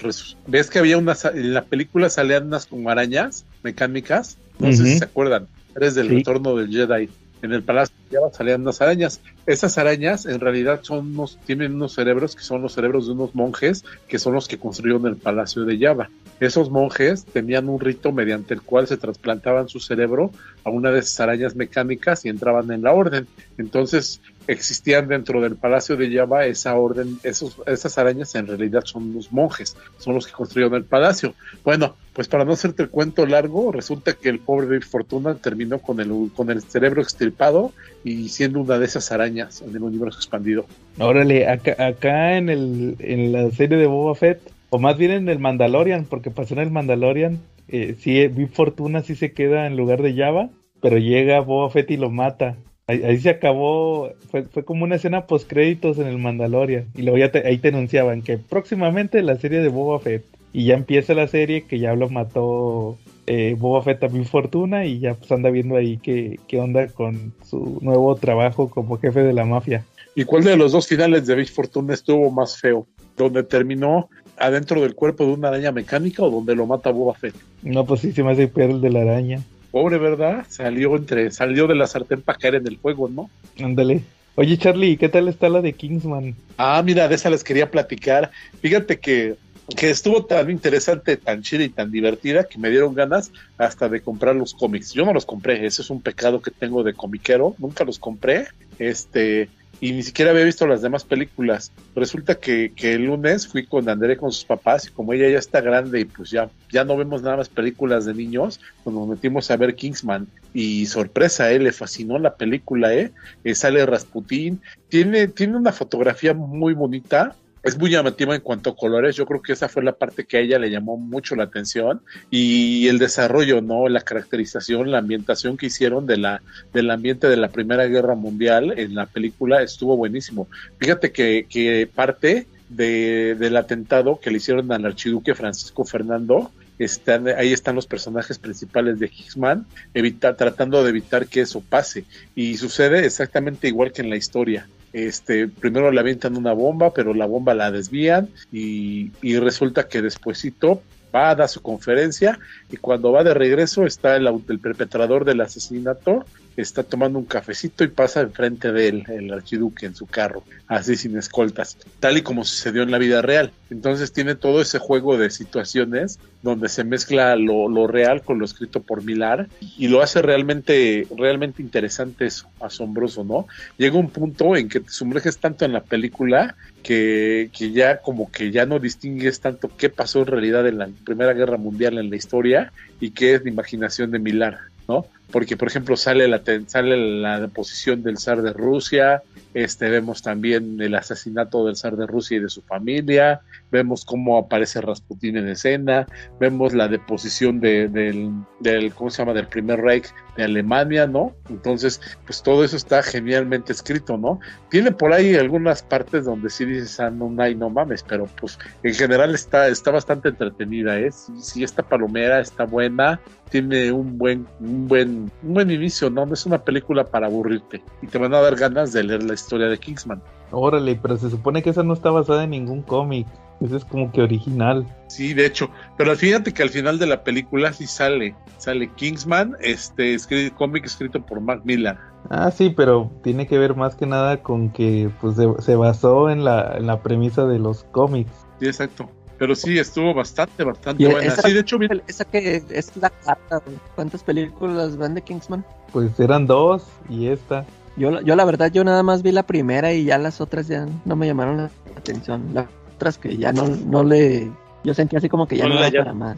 ves 0.47 0.69
que 0.69 0.79
había 0.79 0.97
unas, 0.97 1.25
en 1.25 1.53
la 1.53 1.63
película 1.63 2.09
salían 2.09 2.47
unas 2.47 2.65
como 2.65 2.89
arañas 2.89 3.45
mecánicas, 3.63 4.37
no 4.57 4.71
sé 4.71 4.83
si 4.83 4.97
se 4.97 5.05
acuerdan, 5.05 5.47
eres 5.75 5.95
del 5.95 6.09
retorno 6.09 6.55
del 6.55 6.69
Jedi. 6.69 7.09
En 7.43 7.53
el 7.53 7.63
Palacio 7.63 7.95
de 8.09 8.17
Java 8.17 8.31
salían 8.33 8.61
unas 8.61 8.81
arañas. 8.81 9.21
Esas 9.45 9.77
arañas 9.77 10.25
en 10.25 10.39
realidad 10.39 10.81
son 10.83 11.13
unos, 11.13 11.39
tienen 11.45 11.75
unos 11.75 11.93
cerebros 11.93 12.35
que 12.35 12.43
son 12.43 12.61
los 12.61 12.73
cerebros 12.73 13.07
de 13.07 13.13
unos 13.13 13.33
monjes 13.33 13.83
que 14.07 14.19
son 14.19 14.33
los 14.33 14.47
que 14.47 14.59
construyeron 14.59 15.07
el 15.07 15.17
Palacio 15.17 15.65
de 15.65 15.79
Java. 15.79 16.09
Esos 16.39 16.69
monjes 16.69 17.25
tenían 17.25 17.69
un 17.69 17.79
rito 17.79 18.11
mediante 18.11 18.53
el 18.53 18.61
cual 18.61 18.87
se 18.87 18.97
trasplantaban 18.97 19.69
su 19.69 19.79
cerebro 19.79 20.31
a 20.63 20.69
una 20.69 20.91
de 20.91 20.99
esas 20.99 21.19
arañas 21.19 21.55
mecánicas 21.55 22.25
y 22.25 22.29
entraban 22.29 22.71
en 22.71 22.83
la 22.83 22.93
orden. 22.93 23.27
Entonces, 23.57 24.21
existían 24.47 25.07
dentro 25.07 25.41
del 25.41 25.55
Palacio 25.55 25.95
de 25.97 26.13
Java 26.13 26.45
esa 26.45 26.75
orden, 26.75 27.19
esos, 27.23 27.57
esas 27.67 27.97
arañas 27.97 28.33
en 28.35 28.47
realidad 28.47 28.83
son 28.85 29.13
los 29.13 29.31
monjes, 29.31 29.77
son 29.97 30.15
los 30.15 30.27
que 30.27 30.33
construyeron 30.33 30.75
el 30.75 30.83
palacio. 30.83 31.35
Bueno, 31.63 31.95
pues 32.13 32.27
para 32.27 32.43
no 32.43 32.53
hacerte 32.53 32.83
el 32.83 32.89
cuento 32.89 33.25
largo, 33.25 33.71
resulta 33.71 34.13
que 34.13 34.29
el 34.29 34.39
pobre 34.39 34.67
David 34.67 34.83
Fortuna 34.83 35.35
terminó 35.35 35.79
con 35.79 35.99
el, 35.99 36.31
con 36.35 36.49
el 36.49 36.61
cerebro 36.63 37.01
extirpado 37.01 37.71
y 38.03 38.29
siendo 38.29 38.61
una 38.61 38.79
de 38.79 38.85
esas 38.85 39.11
arañas 39.11 39.61
en 39.61 39.75
el 39.75 39.83
universo 39.83 40.19
expandido. 40.19 40.65
Órale, 40.99 41.47
acá, 41.47 41.75
acá 41.77 42.37
en, 42.37 42.49
el, 42.49 42.95
en 42.99 43.31
la 43.31 43.51
serie 43.51 43.77
de 43.77 43.87
Boba 43.87 44.15
Fett, 44.15 44.39
o 44.69 44.79
más 44.79 44.97
bien 44.97 45.11
en 45.11 45.29
el 45.29 45.39
Mandalorian, 45.39 46.05
porque 46.05 46.31
pasó 46.31 46.53
en 46.53 46.61
el 46.61 46.71
Mandalorian, 46.71 47.39
eh, 47.67 47.95
sí, 47.99 48.27
Big 48.27 48.49
Fortuna 48.49 49.01
sí 49.01 49.15
se 49.15 49.31
queda 49.31 49.67
en 49.67 49.77
lugar 49.77 50.01
de 50.01 50.15
Java, 50.15 50.49
pero 50.81 50.97
llega 50.97 51.39
Boba 51.39 51.69
Fett 51.69 51.91
y 51.91 51.97
lo 51.97 52.09
mata. 52.09 52.57
Ahí, 52.87 53.19
se 53.19 53.29
acabó, 53.29 54.11
fue, 54.29 54.43
fue 54.43 54.65
como 54.65 54.83
una 54.83 54.95
escena 54.95 55.25
post 55.25 55.47
créditos 55.47 55.97
en 55.97 56.07
el 56.07 56.17
Mandalorian. 56.17 56.87
Y 56.95 57.03
luego 57.03 57.17
ya 57.17 57.31
ahí 57.45 57.57
te 57.57 57.69
anunciaban 57.69 58.21
que 58.21 58.37
próximamente 58.37 59.21
la 59.21 59.37
serie 59.37 59.59
de 59.59 59.69
Boba 59.69 59.99
Fett. 59.99 60.25
Y 60.53 60.65
ya 60.65 60.75
empieza 60.75 61.13
la 61.13 61.27
serie 61.27 61.63
que 61.63 61.79
ya 61.79 61.95
lo 61.95 62.09
mató 62.09 62.97
eh, 63.27 63.55
Boba 63.57 63.81
Fett 63.81 64.03
a 64.03 64.07
Big 64.07 64.27
Fortuna 64.27 64.85
y 64.85 64.99
ya 64.99 65.13
pues 65.13 65.31
anda 65.31 65.49
viendo 65.49 65.75
ahí 65.75 65.97
qué, 65.97 66.39
qué 66.47 66.59
onda 66.59 66.87
con 66.87 67.33
su 67.45 67.79
nuevo 67.81 68.15
trabajo 68.15 68.69
como 68.69 68.99
jefe 68.99 69.21
de 69.21 69.33
la 69.33 69.45
mafia. 69.45 69.85
¿Y 70.15 70.25
cuál 70.25 70.43
de 70.43 70.57
los 70.57 70.73
dos 70.73 70.87
finales 70.87 71.25
de 71.25 71.35
Big 71.35 71.49
Fortuna 71.49 71.93
estuvo 71.93 72.29
más 72.31 72.59
feo? 72.59 72.85
¿Donde 73.15 73.43
terminó 73.43 74.09
adentro 74.37 74.81
del 74.81 74.95
cuerpo 74.95 75.25
de 75.25 75.33
una 75.33 75.47
araña 75.47 75.71
mecánica 75.71 76.23
o 76.23 76.29
donde 76.29 76.55
lo 76.55 76.65
mata 76.65 76.91
Boba 76.91 77.13
Fett? 77.13 77.35
No, 77.61 77.85
pues 77.85 78.01
sí, 78.01 78.11
se 78.11 78.23
me 78.23 78.31
hace 78.31 78.47
peor 78.47 78.71
el 78.71 78.81
de 78.81 78.89
la 78.89 79.01
araña. 79.01 79.41
Pobre, 79.71 79.97
¿verdad? 79.97 80.45
Salió 80.49 80.97
entre, 80.97 81.31
salió 81.31 81.67
de 81.67 81.75
la 81.75 81.87
sartén 81.87 82.21
para 82.21 82.37
caer 82.37 82.55
en 82.55 82.67
el 82.67 82.77
fuego, 82.77 83.07
¿no? 83.07 83.29
Ándale. 83.63 84.01
Oye, 84.35 84.57
Charlie, 84.57 84.97
¿qué 84.97 85.07
tal 85.07 85.27
está 85.27 85.47
la 85.47 85.61
de 85.61 85.73
Kingsman? 85.73 86.35
Ah, 86.57 86.81
mira, 86.83 87.07
de 87.07 87.15
esa 87.15 87.29
les 87.29 87.43
quería 87.43 87.71
platicar. 87.71 88.31
Fíjate 88.61 88.99
que, 88.99 89.35
que 89.75 89.89
estuvo 89.89 90.25
tan 90.25 90.49
interesante, 90.49 91.17
tan 91.17 91.41
chida 91.41 91.63
y 91.63 91.69
tan 91.69 91.91
divertida 91.91 92.43
que 92.43 92.57
me 92.57 92.69
dieron 92.69 92.93
ganas 92.93 93.31
hasta 93.57 93.89
de 93.89 94.01
comprar 94.01 94.35
los 94.35 94.53
cómics. 94.53 94.93
Yo 94.93 95.05
no 95.05 95.13
los 95.13 95.25
compré, 95.25 95.65
ese 95.65 95.81
es 95.81 95.89
un 95.89 96.01
pecado 96.01 96.41
que 96.41 96.51
tengo 96.51 96.83
de 96.83 96.93
comiquero, 96.93 97.55
nunca 97.59 97.83
los 97.83 97.99
compré. 97.99 98.47
Este, 98.79 99.49
y 99.81 99.93
ni 99.93 100.03
siquiera 100.03 100.29
había 100.31 100.45
visto 100.45 100.67
las 100.67 100.83
demás 100.83 101.03
películas. 101.03 101.71
Resulta 101.95 102.35
que, 102.35 102.71
que, 102.75 102.93
el 102.93 103.05
lunes 103.05 103.47
fui 103.47 103.65
con 103.65 103.89
André 103.89 104.15
con 104.15 104.31
sus 104.31 104.45
papás 104.45 104.87
y 104.87 104.91
como 104.91 105.11
ella 105.11 105.27
ya 105.27 105.39
está 105.39 105.59
grande 105.59 106.01
y 106.01 106.05
pues 106.05 106.29
ya, 106.29 106.49
ya 106.71 106.85
no 106.85 106.95
vemos 106.95 107.23
nada 107.23 107.37
más 107.37 107.49
películas 107.49 108.05
de 108.05 108.13
niños, 108.13 108.59
pues 108.83 108.95
nos 108.95 109.07
metimos 109.07 109.49
a 109.49 109.57
ver 109.57 109.75
Kingsman 109.75 110.27
y 110.53 110.85
sorpresa, 110.85 111.51
¿eh? 111.51 111.57
le 111.57 111.71
fascinó 111.71 112.19
la 112.19 112.35
película, 112.35 112.93
¿eh? 112.93 113.11
eh 113.43 113.55
sale 113.55 113.83
Rasputín, 113.85 114.61
tiene, 114.87 115.27
tiene 115.27 115.57
una 115.57 115.71
fotografía 115.71 116.35
muy 116.35 116.75
bonita, 116.75 117.35
es 117.63 117.77
muy 117.77 117.91
llamativa 117.91 118.35
en 118.35 118.41
cuanto 118.41 118.71
a 118.71 118.75
colores. 118.75 119.15
Yo 119.15 119.25
creo 119.25 119.41
que 119.41 119.53
esa 119.53 119.69
fue 119.69 119.83
la 119.83 119.93
parte 119.93 120.25
que 120.25 120.37
a 120.37 120.39
ella 120.39 120.59
le 120.59 120.71
llamó 120.71 120.97
mucho 120.97 121.35
la 121.35 121.43
atención 121.43 122.01
y 122.29 122.87
el 122.87 122.99
desarrollo, 122.99 123.61
¿no? 123.61 123.87
La 123.87 124.01
caracterización, 124.01 124.91
la 124.91 124.99
ambientación 124.99 125.57
que 125.57 125.67
hicieron 125.67 126.05
de 126.07 126.17
la, 126.17 126.41
del 126.73 126.89
ambiente 126.89 127.27
de 127.27 127.37
la 127.37 127.49
Primera 127.49 127.85
Guerra 127.85 128.15
Mundial 128.15 128.77
en 128.77 128.95
la 128.95 129.05
película 129.05 129.61
estuvo 129.61 129.95
buenísimo. 129.97 130.47
Fíjate 130.79 131.11
que, 131.11 131.45
que 131.49 131.87
parte 131.93 132.47
de, 132.69 133.35
del 133.35 133.57
atentado 133.57 134.19
que 134.19 134.31
le 134.31 134.37
hicieron 134.37 134.71
al 134.71 134.85
archiduque 134.85 135.35
Francisco 135.35 135.85
Fernando, 135.85 136.51
están, 136.79 137.27
ahí 137.27 137.53
están 137.53 137.75
los 137.75 137.85
personajes 137.85 138.39
principales 138.39 138.99
de 138.99 139.07
Hickman, 139.07 139.67
evita, 139.93 140.35
tratando 140.35 140.83
de 140.83 140.89
evitar 140.89 141.27
que 141.27 141.41
eso 141.41 141.61
pase. 141.61 142.05
Y 142.35 142.57
sucede 142.57 143.05
exactamente 143.05 143.67
igual 143.67 143.91
que 143.91 144.01
en 144.01 144.09
la 144.09 144.15
historia. 144.15 144.67
Este, 144.93 145.47
primero 145.47 145.91
le 145.91 145.99
avientan 145.99 146.35
una 146.37 146.53
bomba, 146.53 146.93
pero 146.93 147.13
la 147.13 147.25
bomba 147.25 147.53
la 147.53 147.71
desvían 147.71 148.29
y, 148.51 149.11
y 149.21 149.37
resulta 149.37 149.87
que 149.87 150.01
despuesito 150.01 150.81
va 151.13 151.29
a 151.29 151.35
dar 151.35 151.49
su 151.49 151.61
conferencia 151.61 152.39
y 152.69 152.77
cuando 152.77 153.11
va 153.11 153.23
de 153.23 153.33
regreso 153.33 153.85
está 153.85 154.15
el, 154.15 154.27
el 154.27 154.59
perpetrador 154.59 155.25
del 155.25 155.41
asesinato 155.41 156.25
está 156.57 156.83
tomando 156.83 157.19
un 157.19 157.25
cafecito 157.25 157.83
y 157.83 157.87
pasa 157.87 158.21
enfrente 158.21 158.71
de 158.71 158.87
él, 158.87 159.03
el 159.09 159.31
archiduque, 159.31 159.85
en 159.85 159.95
su 159.95 160.05
carro, 160.05 160.43
así 160.67 160.95
sin 160.95 161.17
escoltas, 161.17 161.77
tal 161.99 162.17
y 162.17 162.21
como 162.21 162.43
sucedió 162.43 162.83
en 162.83 162.91
la 162.91 162.97
vida 162.97 163.21
real. 163.21 163.51
Entonces 163.69 164.11
tiene 164.11 164.35
todo 164.35 164.61
ese 164.61 164.79
juego 164.79 165.17
de 165.17 165.29
situaciones 165.29 166.19
donde 166.41 166.69
se 166.69 166.83
mezcla 166.83 167.35
lo, 167.35 167.87
real 167.87 168.23
con 168.23 168.39
lo 168.39 168.45
escrito 168.45 168.81
por 168.81 169.03
Milar 169.03 169.47
y 169.77 169.87
lo 169.87 170.01
hace 170.01 170.21
realmente, 170.21 171.07
realmente 171.15 171.61
interesante 171.61 172.25
eso, 172.25 172.49
asombroso, 172.59 173.23
¿no? 173.23 173.47
Llega 173.77 173.97
un 173.97 174.09
punto 174.09 174.55
en 174.55 174.67
que 174.67 174.79
te 174.79 174.89
sumerges 174.89 175.37
tanto 175.37 175.65
en 175.65 175.73
la 175.73 175.83
película 175.83 176.55
que, 176.83 177.49
que 177.57 177.71
ya 177.71 178.01
como 178.01 178.31
que 178.31 178.51
ya 178.51 178.65
no 178.65 178.79
distingues 178.79 179.39
tanto 179.39 179.69
qué 179.77 179.89
pasó 179.89 180.21
en 180.21 180.27
realidad 180.27 180.67
en 180.67 180.79
la 180.79 180.89
Primera 181.05 181.33
Guerra 181.33 181.57
Mundial 181.57 181.97
en 181.97 182.09
la 182.09 182.15
historia 182.15 182.71
y 182.99 183.11
qué 183.11 183.35
es 183.35 183.43
la 183.43 183.49
imaginación 183.49 184.11
de 184.11 184.19
Milar, 184.19 184.59
¿no? 184.87 185.05
Porque 185.31 185.57
por 185.57 185.67
ejemplo 185.67 185.97
sale 185.97 186.27
la 186.27 186.41
sale 186.67 186.97
la 186.97 187.39
deposición 187.39 188.03
del 188.03 188.17
zar 188.17 188.41
de 188.41 188.53
Rusia, 188.53 189.23
este 189.53 189.89
vemos 189.89 190.21
también 190.21 190.79
el 190.81 190.95
asesinato 190.95 191.65
del 191.65 191.75
zar 191.75 191.97
de 191.97 192.07
Rusia 192.07 192.37
y 192.37 192.39
de 192.39 192.49
su 192.49 192.61
familia, 192.61 193.41
vemos 193.71 194.05
cómo 194.05 194.37
aparece 194.37 194.81
Rasputín 194.81 195.37
en 195.37 195.49
escena, 195.49 196.07
vemos 196.39 196.73
la 196.73 196.87
deposición 196.87 197.59
de, 197.59 197.87
del, 197.87 198.31
del, 198.59 198.93
¿cómo 198.93 199.09
se 199.09 199.19
llama?, 199.21 199.33
del 199.33 199.47
primer 199.47 199.81
Reich 199.81 200.13
de 200.37 200.43
Alemania, 200.43 201.07
¿no? 201.07 201.33
Entonces, 201.49 201.99
pues 202.25 202.41
todo 202.41 202.63
eso 202.63 202.77
está 202.77 203.03
genialmente 203.03 203.73
escrito, 203.73 204.17
¿no? 204.17 204.39
Tiene 204.69 204.91
por 204.91 205.11
ahí 205.11 205.35
algunas 205.35 205.83
partes 205.83 206.25
donde 206.25 206.49
sí 206.49 206.65
dices, 206.65 206.99
ah, 206.99 207.09
no, 207.09 207.29
no, 207.29 207.49
no 207.49 207.69
mames, 207.69 208.03
pero 208.03 208.27
pues 208.39 208.57
en 208.83 208.93
general 208.93 209.35
está, 209.35 209.67
está 209.67 209.91
bastante 209.91 210.29
entretenida, 210.29 210.97
¿eh? 210.99 211.11
Sí, 211.11 211.33
sí, 211.41 211.63
esta 211.63 211.83
palomera 211.83 212.39
está 212.39 212.63
buena, 212.63 213.19
tiene 213.49 213.91
un 213.91 214.17
buen, 214.17 214.47
un 214.61 214.87
buen, 214.87 215.20
un 215.43 215.53
buen 215.53 215.71
inicio, 215.71 216.09
¿no? 216.09 216.25
No 216.25 216.33
es 216.33 216.45
una 216.45 216.63
película 216.63 217.05
para 217.05 217.27
aburrirte 217.27 217.81
y 218.01 218.07
te 218.07 218.17
van 218.17 218.33
a 218.33 218.41
dar 218.41 218.55
ganas 218.55 218.93
de 218.93 219.03
leer 219.03 219.23
la 219.23 219.33
historia 219.33 219.67
de 219.67 219.77
Kingsman. 219.77 220.21
Órale, 220.51 220.99
pero 221.01 221.17
se 221.17 221.29
supone 221.29 221.61
que 221.61 221.69
esa 221.69 221.83
no 221.83 221.93
está 221.93 222.11
basada 222.11 222.43
en 222.43 222.51
ningún 222.51 222.81
cómic. 222.81 223.27
Ese 223.61 223.77
es 223.77 223.85
como 223.85 224.11
que 224.11 224.21
original. 224.21 224.85
Sí, 225.07 225.33
de 225.33 225.45
hecho. 225.45 225.69
Pero 225.97 226.15
fíjate 226.15 226.51
que 226.51 226.63
al 226.63 226.69
final 226.69 226.97
de 226.97 227.05
la 227.05 227.23
película 227.23 227.71
sí 227.71 227.85
sale. 227.85 228.35
Sale 228.57 228.89
Kingsman, 228.95 229.55
este 229.59 230.17
cómic 230.57 230.85
escrito 230.85 231.23
por 231.23 231.41
Mark 231.41 231.61
Millar. 231.63 231.99
Ah, 232.29 232.49
sí, 232.51 232.69
pero 232.75 233.11
tiene 233.23 233.47
que 233.47 233.57
ver 233.57 233.75
más 233.75 233.95
que 233.95 234.05
nada 234.05 234.41
con 234.41 234.71
que 234.71 235.09
pues 235.21 235.35
se, 235.59 235.75
basó 235.75 236.29
en 236.29 236.43
la, 236.43 236.75
en 236.77 236.87
la 236.87 237.01
premisa 237.01 237.45
de 237.45 237.59
los 237.59 237.83
cómics. 237.85 238.31
Sí, 238.59 238.65
exacto. 238.67 239.09
Pero 239.41 239.55
sí, 239.55 239.79
estuvo 239.79 240.13
bastante, 240.13 240.63
bastante 240.63 241.03
buena. 241.03 241.35
sí, 241.35 241.51
de 241.51 241.61
hecho, 241.61 241.79
Esa 242.05 242.25
que 242.25 242.61
es 242.69 242.95
la 242.95 243.09
carta. 243.09 243.59
¿Cuántas 243.95 244.21
películas 244.21 244.95
van 244.97 245.15
de 245.15 245.23
Kingsman? 245.23 245.65
Pues 245.91 246.19
eran 246.19 246.45
dos 246.45 246.85
y 247.09 247.25
esta. 247.25 247.65
Yo, 247.97 248.21
yo 248.21 248.35
la 248.35 248.45
verdad, 248.45 248.71
yo 248.71 248.83
nada 248.83 249.01
más 249.01 249.23
vi 249.23 249.31
la 249.31 249.41
primera 249.41 249.93
y 249.93 250.03
ya 250.03 250.19
las 250.19 250.41
otras 250.41 250.67
ya 250.67 250.85
no 251.05 251.15
me 251.15 251.25
llamaron 251.25 251.57
la 251.57 251.71
atención. 251.97 252.51
Las 252.53 252.67
otras 252.93 253.17
que 253.17 253.35
ya 253.35 253.51
no, 253.51 253.67
no 253.67 254.03
le... 254.03 254.51
Yo 254.83 254.93
sentí 254.93 255.15
así 255.15 255.27
como 255.27 255.47
que 255.47 255.57
ya 255.57 255.67
no, 255.67 255.73
no 255.73 255.91
para 255.91 256.13
más. 256.13 256.37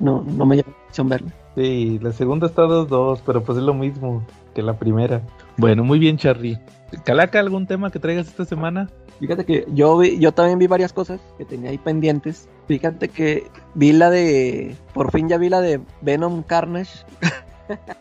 No, 0.00 0.24
no 0.26 0.44
me 0.44 0.56
llamó 0.56 0.72
la 0.72 0.82
atención 0.82 1.08
verla. 1.08 1.32
Sí, 1.54 2.00
la 2.02 2.10
segunda 2.10 2.48
está 2.48 2.62
dos 2.62 2.88
dos, 2.88 3.22
pero 3.24 3.44
pues 3.44 3.58
es 3.58 3.62
lo 3.62 3.74
mismo 3.74 4.26
que 4.52 4.62
la 4.62 4.76
primera. 4.76 5.22
Bueno, 5.58 5.84
muy 5.84 6.00
bien, 6.00 6.16
Charlie. 6.16 6.58
Calaca, 7.04 7.38
¿algún 7.38 7.68
tema 7.68 7.92
que 7.92 8.00
traigas 8.00 8.26
esta 8.26 8.44
semana? 8.44 8.90
Fíjate 9.20 9.44
que 9.44 9.66
yo 9.72 9.98
vi, 9.98 10.18
yo 10.18 10.32
también 10.32 10.58
vi 10.58 10.66
varias 10.66 10.92
cosas 10.92 11.20
que 11.38 11.44
tenía 11.44 11.70
ahí 11.70 11.78
pendientes. 11.78 12.48
Fíjate 12.66 13.08
que 13.08 13.46
vi 13.74 13.92
la 13.92 14.10
de, 14.10 14.76
por 14.94 15.10
fin 15.12 15.28
ya 15.28 15.38
vi 15.38 15.48
la 15.48 15.60
de 15.60 15.80
Venom 16.00 16.42
Carnage. 16.42 17.04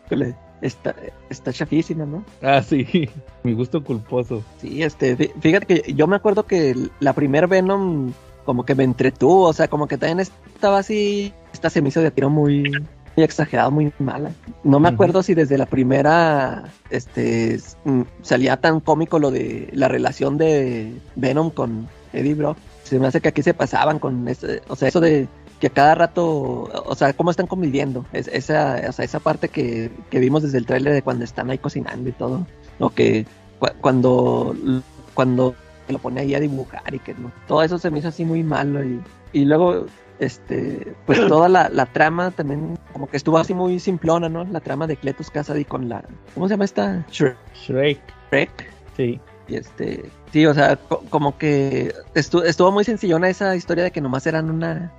está, 0.61 0.95
está 1.29 1.53
chafísima, 1.53 2.05
¿no? 2.05 2.23
Ah, 2.41 2.61
sí, 2.61 3.09
mi 3.43 3.53
gusto 3.53 3.83
culposo. 3.83 4.43
Sí, 4.59 4.83
este, 4.83 5.15
fíjate 5.15 5.65
que 5.65 5.93
yo 5.93 6.07
me 6.07 6.15
acuerdo 6.15 6.45
que 6.45 6.75
la 6.99 7.13
primer 7.13 7.47
Venom 7.47 8.13
como 8.45 8.65
que 8.65 8.75
me 8.75 8.83
entretuvo, 8.83 9.47
o 9.47 9.53
sea, 9.53 9.67
como 9.67 9.87
que 9.87 9.97
también 9.97 10.19
estaba 10.19 10.79
así, 10.79 11.33
esta 11.53 11.69
se 11.69 11.81
me 11.81 11.89
hizo 11.89 12.01
de 12.01 12.11
tiro 12.11 12.29
muy, 12.29 12.63
muy 12.63 12.87
exagerado, 13.17 13.71
muy 13.71 13.91
mala. 13.99 14.31
No 14.63 14.79
me 14.79 14.89
acuerdo 14.89 15.23
si 15.23 15.33
desde 15.33 15.57
la 15.57 15.65
primera, 15.65 16.63
este, 16.89 17.59
mm, 17.85 18.01
salía 18.21 18.57
tan 18.57 18.79
cómico 18.79 19.19
lo 19.19 19.31
de 19.31 19.69
la 19.73 19.87
relación 19.87 20.37
de 20.37 20.93
Venom 21.15 21.49
con 21.49 21.87
Eddie 22.13 22.35
Brock. 22.35 22.57
Se 22.83 22.99
me 22.99 23.07
hace 23.07 23.21
que 23.21 23.29
aquí 23.29 23.43
se 23.43 23.53
pasaban 23.53 23.99
con, 23.99 24.27
ese, 24.27 24.61
o 24.67 24.75
sea, 24.75 24.89
eso 24.89 24.99
de 24.99 25.27
que 25.59 25.67
a 25.67 25.69
cada 25.69 25.95
rato, 25.95 26.69
o 26.85 26.95
sea, 26.95 27.13
cómo 27.13 27.31
están 27.31 27.47
conviviendo. 27.47 28.05
Es, 28.13 28.27
esa, 28.27 28.81
o 28.89 28.91
sea, 28.91 29.05
esa 29.05 29.19
parte 29.19 29.47
que, 29.47 29.91
vimos 30.11 30.43
desde 30.43 30.57
el 30.57 30.65
tráiler 30.65 30.93
de 30.93 31.03
cuando 31.03 31.23
están 31.23 31.49
ahí 31.51 31.59
cocinando 31.59 32.09
y 32.09 32.13
todo. 32.13 32.47
O 32.79 32.89
que 32.89 33.25
cuando, 33.79 34.55
cuando 35.13 35.55
lo 35.87 35.99
pone 35.99 36.21
ahí 36.21 36.33
a 36.33 36.39
dibujar 36.39 36.93
y 36.93 36.99
que 36.99 37.13
no. 37.13 37.31
Todo 37.47 37.61
eso 37.63 37.77
se 37.77 37.91
me 37.91 37.99
hizo 37.99 38.07
así 38.07 38.25
muy 38.25 38.43
malo. 38.43 38.83
Y, 38.83 39.01
y 39.33 39.45
luego, 39.45 39.85
este, 40.21 40.93
pues 41.05 41.19
toda 41.27 41.49
la, 41.49 41.67
la, 41.69 41.85
trama 41.87 42.31
también, 42.31 42.77
como 42.93 43.07
que 43.07 43.17
estuvo 43.17 43.37
así 43.37 43.53
muy 43.53 43.79
simplona, 43.79 44.29
¿no? 44.29 44.43
La 44.45 44.59
trama 44.61 44.87
de 44.87 44.95
Cletus 44.95 45.29
Cassidy 45.29 45.65
con 45.65 45.89
la. 45.89 46.03
¿Cómo 46.33 46.47
se 46.47 46.53
llama 46.53 46.65
esta? 46.65 47.05
Shrek. 47.11 47.37
Shrek. 48.29 48.71
Sí. 48.95 49.19
Y 49.47 49.55
este, 49.55 50.09
sí, 50.31 50.45
o 50.45 50.53
sea, 50.53 50.77
co- 50.77 51.03
como 51.09 51.37
que 51.37 51.93
estu- 52.13 52.45
estuvo 52.45 52.71
muy 52.71 52.83
sencillona 52.85 53.27
esa 53.29 53.55
historia 53.55 53.83
de 53.83 53.91
que 53.91 53.99
nomás 53.99 54.25
eran 54.27 54.49
una... 54.49 54.91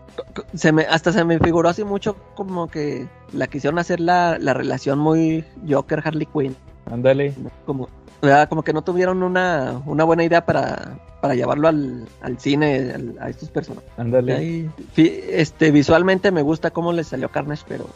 Se 0.55 0.73
me, 0.73 0.83
hasta 0.83 1.11
se 1.13 1.25
me 1.25 1.39
figuró 1.39 1.71
así 1.71 1.85
mucho 1.85 2.17
como 2.35 2.69
que 2.69 3.09
la 3.33 3.47
quisieron 3.47 3.79
hacer 3.79 3.99
la, 4.01 4.37
la 4.39 4.53
relación 4.53 4.99
muy 4.99 5.43
Joker-Harley 5.67 6.27
Quinn. 6.27 6.55
Ándale. 6.91 7.33
Como, 7.65 7.89
¿verdad? 8.23 8.49
como 8.49 8.63
que 8.63 8.73
no 8.73 8.83
tuvieron 8.83 9.23
una, 9.23 9.83
una 9.85 10.05
buena 10.05 10.25
idea 10.25 10.45
para, 10.47 10.97
para 11.21 11.35
llevarlo 11.35 11.69
al, 11.69 12.07
al 12.23 12.39
cine, 12.39 12.93
al- 12.95 13.17
a 13.21 13.29
estos 13.29 13.51
personajes. 13.51 13.91
Ándale. 13.97 14.69
Este, 14.97 15.71
visualmente 15.71 16.31
me 16.31 16.43
gusta 16.43 16.71
cómo 16.71 16.93
le 16.93 17.05
salió 17.05 17.29
Carnage, 17.29 17.65
pero 17.69 17.87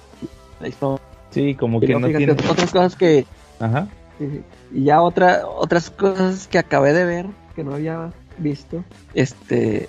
ahí 0.61 0.70
está. 0.70 0.97
Sí, 1.31 1.55
como 1.55 1.81
que 1.81 1.95
no 1.95 2.09
tiene. 2.09 2.33
Otras 2.33 2.72
cosas 2.72 2.97
que... 2.97 3.24
Ajá. 3.61 3.89
sí, 4.18 4.43
Y 4.74 4.85
ya 4.85 5.01
otra, 5.01 5.47
otras 5.47 5.91
cosas 5.91 6.47
que 6.49 6.59
acabé 6.59 6.93
de 6.93 7.05
ver, 7.05 7.27
que 7.55 7.62
no 7.64 7.74
había 7.74 8.11
visto. 8.39 8.85
Este... 9.14 9.89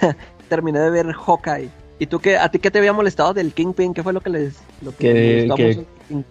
terminé 0.48 0.78
de 0.78 0.90
ver 0.90 1.12
Hawkeye. 1.12 1.68
¿Y 1.98 2.06
tú 2.06 2.18
qué? 2.20 2.36
¿A 2.36 2.48
ti 2.50 2.58
qué 2.58 2.70
te 2.70 2.78
había 2.78 2.92
molestado 2.92 3.32
del 3.34 3.52
Kingpin? 3.52 3.94
¿Qué 3.94 4.02
fue 4.02 4.12
lo 4.12 4.20
que 4.20 4.30
les... 4.30 4.56
Lo 4.82 4.94
que 4.96 5.48
Que- 5.56 5.84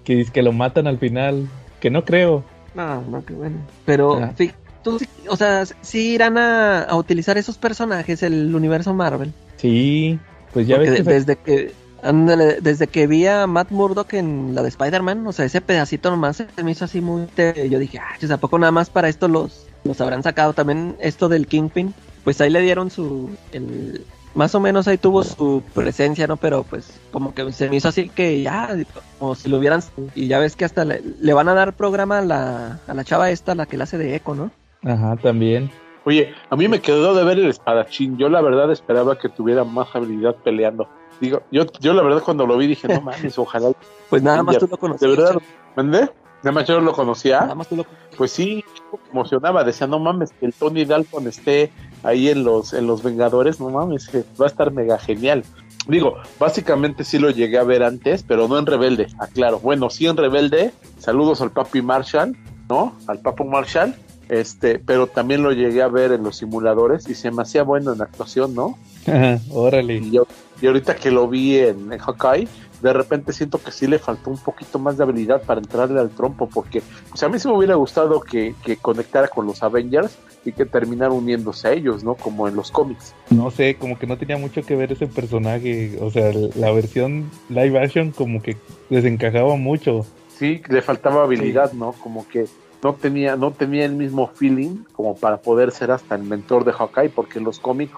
que- 0.04 0.26
que 0.32 0.42
lo 0.44 0.52
matan 0.52 0.88
al 0.88 0.98
final. 1.00 1.48
Que 1.80 1.90
no 1.90 2.06
creo. 2.06 2.44
No, 2.76 3.02
no, 3.04 3.24
qué 3.26 3.34
bueno. 3.34 3.58
Pero, 3.86 4.16
Ah. 4.16 4.32
fi- 4.36 4.52
tú, 4.84 5.00
sí- 5.00 5.08
o 5.30 5.36
sea, 5.36 5.64
sí 5.82 6.14
irán 6.14 6.38
a, 6.38 6.82
a 6.84 6.96
utilizar 6.96 7.38
esos 7.38 7.58
personajes, 7.58 8.24
el 8.24 8.54
universo 8.56 8.94
Marvel. 8.94 9.34
Sí. 9.58 10.20
Pues 10.54 10.68
ya 10.68 10.76
Porque 10.78 10.90
ves 10.92 10.98
que 11.00 11.04
de- 11.04 11.10
sa- 11.10 11.12
desde 11.20 11.36
que 11.38 11.74
ándale, 12.04 12.60
desde 12.62 12.88
que 12.88 13.08
vi 13.08 13.26
a 13.28 13.48
Matt 13.48 13.72
Murdock 13.72 14.14
en 14.14 14.54
la 14.56 14.62
de 14.62 14.68
Spider-Man, 14.70 15.26
o 15.26 15.32
sea, 15.32 15.46
ese 15.46 15.62
pedacito 15.62 16.12
nomás 16.12 16.36
se 16.54 16.64
me 16.64 16.72
hizo 16.72 16.84
así 16.86 17.00
muy... 17.00 17.28
te- 17.28 17.70
yo 17.70 17.80
dije, 17.80 17.98
ah, 18.00 18.16
pues, 18.20 18.30
¿a 18.32 18.38
poco 18.38 18.60
nada 18.60 18.72
más 18.74 18.90
para 18.90 19.08
esto 19.08 19.28
los, 19.30 19.68
los 19.86 20.02
habrán 20.02 20.22
sacado? 20.22 20.52
También 20.54 20.98
esto 21.00 21.30
del 21.30 21.48
Kingpin, 21.48 21.94
pues 22.26 22.42
ahí 22.42 22.50
le 22.50 22.60
dieron 22.60 22.90
su... 22.92 23.30
El, 23.54 24.04
más 24.36 24.56
o 24.56 24.60
menos 24.60 24.88
ahí 24.88 24.98
tuvo 24.98 25.24
su 25.24 25.64
presencia, 25.74 26.28
¿no? 26.28 26.38
Pero 26.38 26.64
pues 26.64 27.00
como 27.12 27.34
que 27.34 27.52
se 27.52 27.70
me 27.70 27.76
hizo 27.76 27.90
así 27.90 28.10
que 28.10 28.42
ya, 28.42 28.76
como 29.20 29.36
si 29.36 29.50
lo 29.50 29.58
hubieran... 29.58 29.82
Y 30.16 30.28
ya 30.28 30.40
ves 30.40 30.56
que 30.56 30.66
hasta 30.66 30.86
le, 30.86 31.02
le 31.20 31.34
van 31.34 31.50
a 31.50 31.54
dar 31.54 31.74
programa 31.74 32.20
a 32.20 32.22
la, 32.22 32.80
a 32.88 32.94
la 32.94 33.04
chava 33.04 33.30
esta, 33.30 33.56
la 33.56 33.66
que 33.66 33.78
la 33.78 33.84
hace 33.84 33.98
de 33.98 34.16
eco, 34.16 34.36
¿no? 34.36 34.52
Ajá, 34.84 35.16
también. 35.18 35.70
Oye, 36.06 36.34
a 36.50 36.56
mí 36.56 36.68
me 36.68 36.82
quedó 36.82 37.14
de 37.14 37.24
ver 37.24 37.40
el 37.40 37.50
espadachín. 37.50 38.18
Yo 38.18 38.28
la 38.28 38.42
verdad 38.42 38.72
esperaba 38.72 39.18
que 39.18 39.30
tuviera 39.30 39.64
más 39.64 39.96
habilidad 39.96 40.36
peleando. 40.44 40.88
Digo, 41.22 41.44
yo, 41.52 41.66
yo 41.80 41.94
la 41.94 42.04
verdad 42.04 42.22
cuando 42.24 42.46
lo 42.46 42.58
vi 42.58 42.68
dije, 42.68 42.88
no 42.88 43.02
mames, 43.02 43.38
ojalá. 43.38 43.72
Pues 44.10 44.22
nada 44.22 44.44
más 44.44 44.56
Ya, 44.56 44.60
tú 44.60 44.68
lo 44.68 44.78
conocías. 44.78 45.10
De 45.10 45.18
verdad. 45.18 45.42
¿mandé? 45.76 46.10
Nada 46.44 46.52
más 46.52 46.68
yo 46.68 46.80
lo 46.80 46.94
conocía. 46.94 47.42
Nada 47.42 47.56
más 47.56 47.68
tú 47.68 47.78
lo 47.78 47.86
Pues 48.16 48.32
sí, 48.32 48.64
emocionaba. 49.12 49.64
Decía, 49.64 49.88
no 49.88 49.98
mames, 49.98 50.32
que 50.34 50.46
el 50.46 50.54
Tony 50.54 50.86
Dalton 50.86 51.28
esté 51.28 51.72
ahí 52.04 52.30
en 52.30 52.44
los, 52.44 52.74
en 52.74 52.88
los 52.88 53.02
Vengadores, 53.04 53.60
no 53.60 53.70
mames, 53.70 54.08
que 54.08 54.24
va 54.40 54.46
a 54.46 54.50
estar 54.50 54.72
mega 54.72 55.00
genial. 55.00 55.44
Digo, 55.88 56.16
básicamente 56.40 57.04
sí 57.04 57.20
lo 57.20 57.30
llegué 57.30 57.58
a 57.58 57.64
ver 57.64 57.84
antes, 57.84 58.24
pero 58.24 58.48
no 58.48 58.58
en 58.58 58.66
Rebelde, 58.66 59.08
aclaro. 59.20 59.60
Bueno, 59.60 59.90
sí 59.90 60.08
en 60.08 60.16
Rebelde, 60.16 60.72
saludos 61.00 61.42
al 61.42 61.52
papi 61.52 61.82
Marshall, 61.82 62.38
¿no? 62.70 62.96
Al 63.08 63.20
papo 63.20 63.44
Marshall, 63.44 63.96
este, 64.30 64.80
pero 64.80 65.08
también 65.08 65.44
lo 65.44 65.52
llegué 65.52 65.82
a 65.82 65.90
ver 65.90 66.14
en 66.14 66.24
los 66.24 66.38
simuladores 66.38 67.10
y 67.10 67.16
se 67.16 67.32
me 67.32 67.42
hacía 67.42 67.64
bueno 67.64 67.92
en 67.94 68.02
actuación, 68.02 68.56
¿no? 68.56 68.78
Ajá, 69.08 69.40
órale. 69.52 69.98
Y, 69.98 70.12
yo, 70.12 70.26
y 70.62 70.68
ahorita 70.68 70.96
que 70.96 71.12
lo 71.12 71.28
vi 71.28 71.58
en, 71.58 71.92
en 71.92 72.00
Hawkeye, 72.00 72.48
de 72.84 72.92
repente 72.92 73.32
siento 73.32 73.64
que 73.64 73.72
sí 73.72 73.88
le 73.88 73.98
faltó 73.98 74.30
un 74.30 74.38
poquito 74.38 74.78
más 74.78 74.98
de 74.98 75.04
habilidad 75.04 75.42
para 75.42 75.62
entrarle 75.62 76.02
al 76.02 76.10
trompo, 76.10 76.50
porque 76.54 76.84
sea, 77.14 77.30
a 77.30 77.32
mí 77.32 77.40
sí 77.40 77.48
me 77.48 77.56
hubiera 77.56 77.76
gustado 77.76 78.20
que, 78.20 78.54
que 78.62 78.76
conectara 78.76 79.30
con 79.30 79.46
los 79.46 79.64
Avengers 79.64 80.18
y 80.44 80.52
que 80.52 80.66
terminara 80.66 81.14
uniéndose 81.14 81.70
a 81.70 81.72
ellos, 81.72 82.04
¿no? 82.04 82.16
Como 82.16 82.46
en 82.50 82.58
los 82.58 82.72
cómics. 82.72 83.16
No 83.30 83.50
sé, 83.52 83.76
como 83.76 83.98
que 83.98 84.06
no 84.06 84.18
tenía 84.18 84.38
mucho 84.38 84.64
que 84.64 84.76
ver 84.76 84.92
ese 84.92 85.08
personaje. 85.08 85.98
O 86.02 86.12
sea, 86.12 86.34
la 86.56 86.72
versión 86.72 87.32
live 87.48 87.80
action 87.80 88.12
como 88.12 88.42
que 88.42 88.58
desencajaba 88.90 89.56
mucho. 89.56 90.06
Sí, 90.38 90.62
le 90.68 90.82
faltaba 90.82 91.24
habilidad, 91.24 91.72
¿no? 91.72 91.94
Como 91.94 92.28
que 92.28 92.48
no 92.84 92.96
tenía, 92.96 93.38
no 93.38 93.52
tenía 93.52 93.86
el 93.86 93.94
mismo 93.94 94.28
feeling 94.28 94.84
como 94.92 95.16
para 95.16 95.38
poder 95.38 95.72
ser 95.72 95.92
hasta 95.92 96.16
el 96.16 96.24
mentor 96.24 96.66
de 96.66 96.74
Hawkeye, 96.74 97.10
porque 97.10 97.40
en 97.40 97.46
los 97.46 97.60
cómics, 97.60 97.94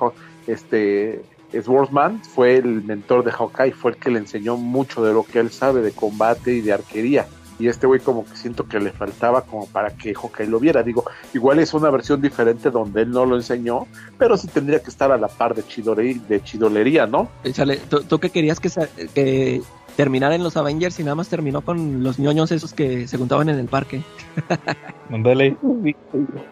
este, 0.46 1.24
Swordsman 1.62 2.22
fue 2.24 2.58
el 2.58 2.84
mentor 2.84 3.24
de 3.24 3.32
Hawkeye, 3.32 3.72
fue 3.72 3.92
el 3.92 3.98
que 3.98 4.10
le 4.12 4.20
enseñó 4.20 4.58
mucho 4.58 5.04
de 5.04 5.14
lo 5.14 5.24
que 5.24 5.40
él 5.40 5.52
sabe 5.52 5.82
de 5.82 5.92
combate 5.92 6.54
y 6.54 6.62
de 6.62 6.74
arquería. 6.74 7.28
Y 7.58 7.70
este 7.70 7.88
güey 7.88 8.02
como 8.02 8.26
que 8.26 8.36
siento 8.36 8.68
que 8.68 8.82
le 8.82 8.92
faltaba 8.92 9.44
como 9.44 9.66
para 9.68 9.90
que 9.96 10.14
Hawkeye 10.14 10.48
lo 10.48 10.60
viera. 10.60 10.84
Digo, 10.84 11.06
igual 11.34 11.60
es 11.60 11.74
una 11.74 11.90
versión 11.90 12.22
diferente 12.22 12.70
donde 12.70 13.04
él 13.04 13.12
no 13.12 13.26
lo 13.26 13.38
enseñó, 13.38 13.88
pero 14.18 14.36
sí 14.36 14.48
tendría 14.48 14.80
que 14.82 14.90
estar 14.90 15.10
a 15.14 15.18
la 15.18 15.30
par 15.30 15.56
de, 15.56 15.64
chidore- 15.64 16.20
de 16.28 16.44
chidolería, 16.44 17.08
¿no? 17.08 17.30
Échale, 17.46 17.78
¿tú, 17.78 18.04
tú 18.04 18.20
qué 18.20 18.30
querías 18.30 18.60
que, 18.60 18.70
que 19.14 19.62
terminara 19.96 20.36
en 20.36 20.44
los 20.44 20.58
Avengers 20.58 21.00
y 21.00 21.04
nada 21.04 21.16
más 21.16 21.30
terminó 21.30 21.62
con 21.62 22.04
los 22.04 22.20
ñoños 22.20 22.52
esos 22.52 22.74
que 22.74 23.08
se 23.08 23.18
juntaban 23.18 23.48
en 23.48 23.58
el 23.58 23.68
parque? 23.68 24.02
Ándale. 25.10 25.56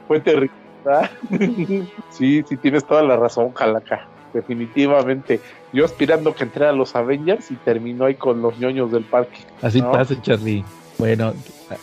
Fue 0.08 0.22
terrible. 0.22 0.52
¿verdad? 0.86 1.12
sí, 2.12 2.44
sí, 2.48 2.58
tienes 2.58 2.86
toda 2.86 3.04
la 3.04 3.18
razón, 3.18 3.54
Jalaca. 3.54 4.08
Definitivamente. 4.34 5.40
Yo 5.72 5.86
aspirando 5.86 6.34
que 6.36 6.44
entrara 6.44 6.72
a 6.72 6.76
los 6.76 6.96
Avengers 6.96 7.52
y 7.52 7.56
terminó 7.56 8.06
ahí 8.06 8.16
con 8.16 8.42
los 8.42 8.58
ñoños 8.60 8.92
del 8.92 9.04
parque. 9.04 9.40
Así 9.62 9.82
No. 9.82 9.92
pasa, 9.92 10.20
Charlie. 10.22 10.64
Bueno, 10.98 11.34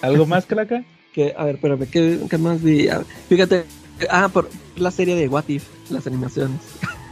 ¿algo 0.03 0.27
más, 0.27 0.47
Calaca? 0.47 0.85
Que, 1.13 1.35
a 1.37 1.45
ver, 1.45 1.57
espérame, 1.57 1.87
¿qué, 1.91 2.19
qué 2.29 2.39
más 2.39 2.63
vi? 2.63 2.87
Ver, 2.87 3.05
fíjate, 3.29 3.65
ah, 4.09 4.29
por 4.33 4.49
la 4.77 4.91
serie 4.93 5.17
de 5.17 5.29
What 5.29 5.49
If, 5.49 5.65
las 5.91 6.07
animaciones. 6.07 6.59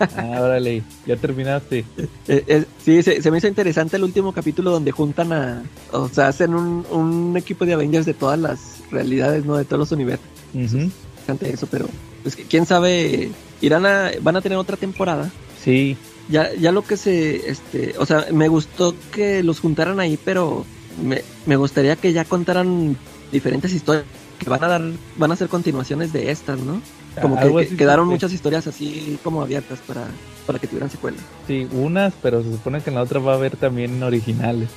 Ah, 0.01 0.39
órale, 0.41 0.83
ya 1.07 1.17
terminaste. 1.17 1.85
Eh, 2.29 2.45
eh, 2.47 2.65
sí, 2.85 3.03
se, 3.03 3.23
se 3.23 3.31
me 3.31 3.39
hizo 3.39 3.49
interesante 3.49 3.97
el 3.97 4.05
último 4.05 4.33
capítulo 4.35 4.71
donde 4.71 4.93
juntan 4.93 5.33
a, 5.33 5.63
o 5.93 6.09
sea, 6.09 6.29
hacen 6.29 6.55
un, 6.55 6.85
un 6.91 7.35
equipo 7.39 7.65
de 7.65 7.73
Avengers 7.73 8.05
de 8.05 8.13
todas 8.15 8.39
las 8.39 8.83
realidades, 8.91 9.45
¿no? 9.47 9.57
De 9.57 9.65
todos 9.65 9.79
los 9.81 9.93
universos. 9.93 10.27
Ujú. 10.55 10.77
Interesante 11.21 11.51
eso, 11.51 11.67
pero 11.71 11.87
pues 12.23 12.37
quién 12.49 12.67
sabe, 12.67 13.31
irán 13.61 13.87
a, 13.87 14.11
van 14.21 14.37
a 14.37 14.41
tener 14.41 14.59
otra 14.59 14.77
temporada. 14.77 15.31
Sí, 15.63 15.97
Ya, 16.29 16.53
ya 16.55 16.73
lo 16.73 16.83
que 16.83 16.97
se, 16.97 17.49
este, 17.51 17.95
o 17.99 18.05
sea, 18.07 18.27
me 18.33 18.49
gustó 18.49 18.95
que 19.13 19.43
los 19.43 19.61
juntaran 19.61 19.99
ahí, 19.99 20.19
pero 20.23 20.65
me, 21.03 21.23
me 21.47 21.57
gustaría 21.57 21.97
que 21.97 22.13
ya 22.13 22.25
contaran 22.25 22.97
diferentes 23.33 23.73
historias 23.73 24.05
que 24.39 24.49
van 24.51 24.63
a 24.63 24.69
dar, 24.69 24.83
van 25.17 25.33
a 25.33 25.37
ser 25.37 25.49
continuaciones 25.49 26.13
de 26.13 26.31
estas, 26.31 26.59
¿no? 26.61 26.81
Como 27.21 27.35
que, 27.37 27.41
algo 27.43 27.59
que 27.59 27.65
así 27.65 27.77
quedaron 27.77 28.07
muchas 28.07 28.33
historias 28.33 28.67
así 28.69 29.19
como 29.25 29.43
abiertas 29.43 29.81
para, 29.87 30.07
para 30.47 30.59
que 30.61 30.67
tuvieran 30.69 30.91
secuela. 30.91 31.17
Sí, 31.49 31.67
unas, 31.73 32.13
pero 32.23 32.43
se 32.45 32.53
supone 32.53 32.81
que 32.81 32.91
en 32.91 32.97
la 32.97 33.03
otra 33.03 33.19
va 33.21 33.33
a 33.33 33.37
haber 33.37 33.57
también 33.57 34.01
originales. 34.03 34.69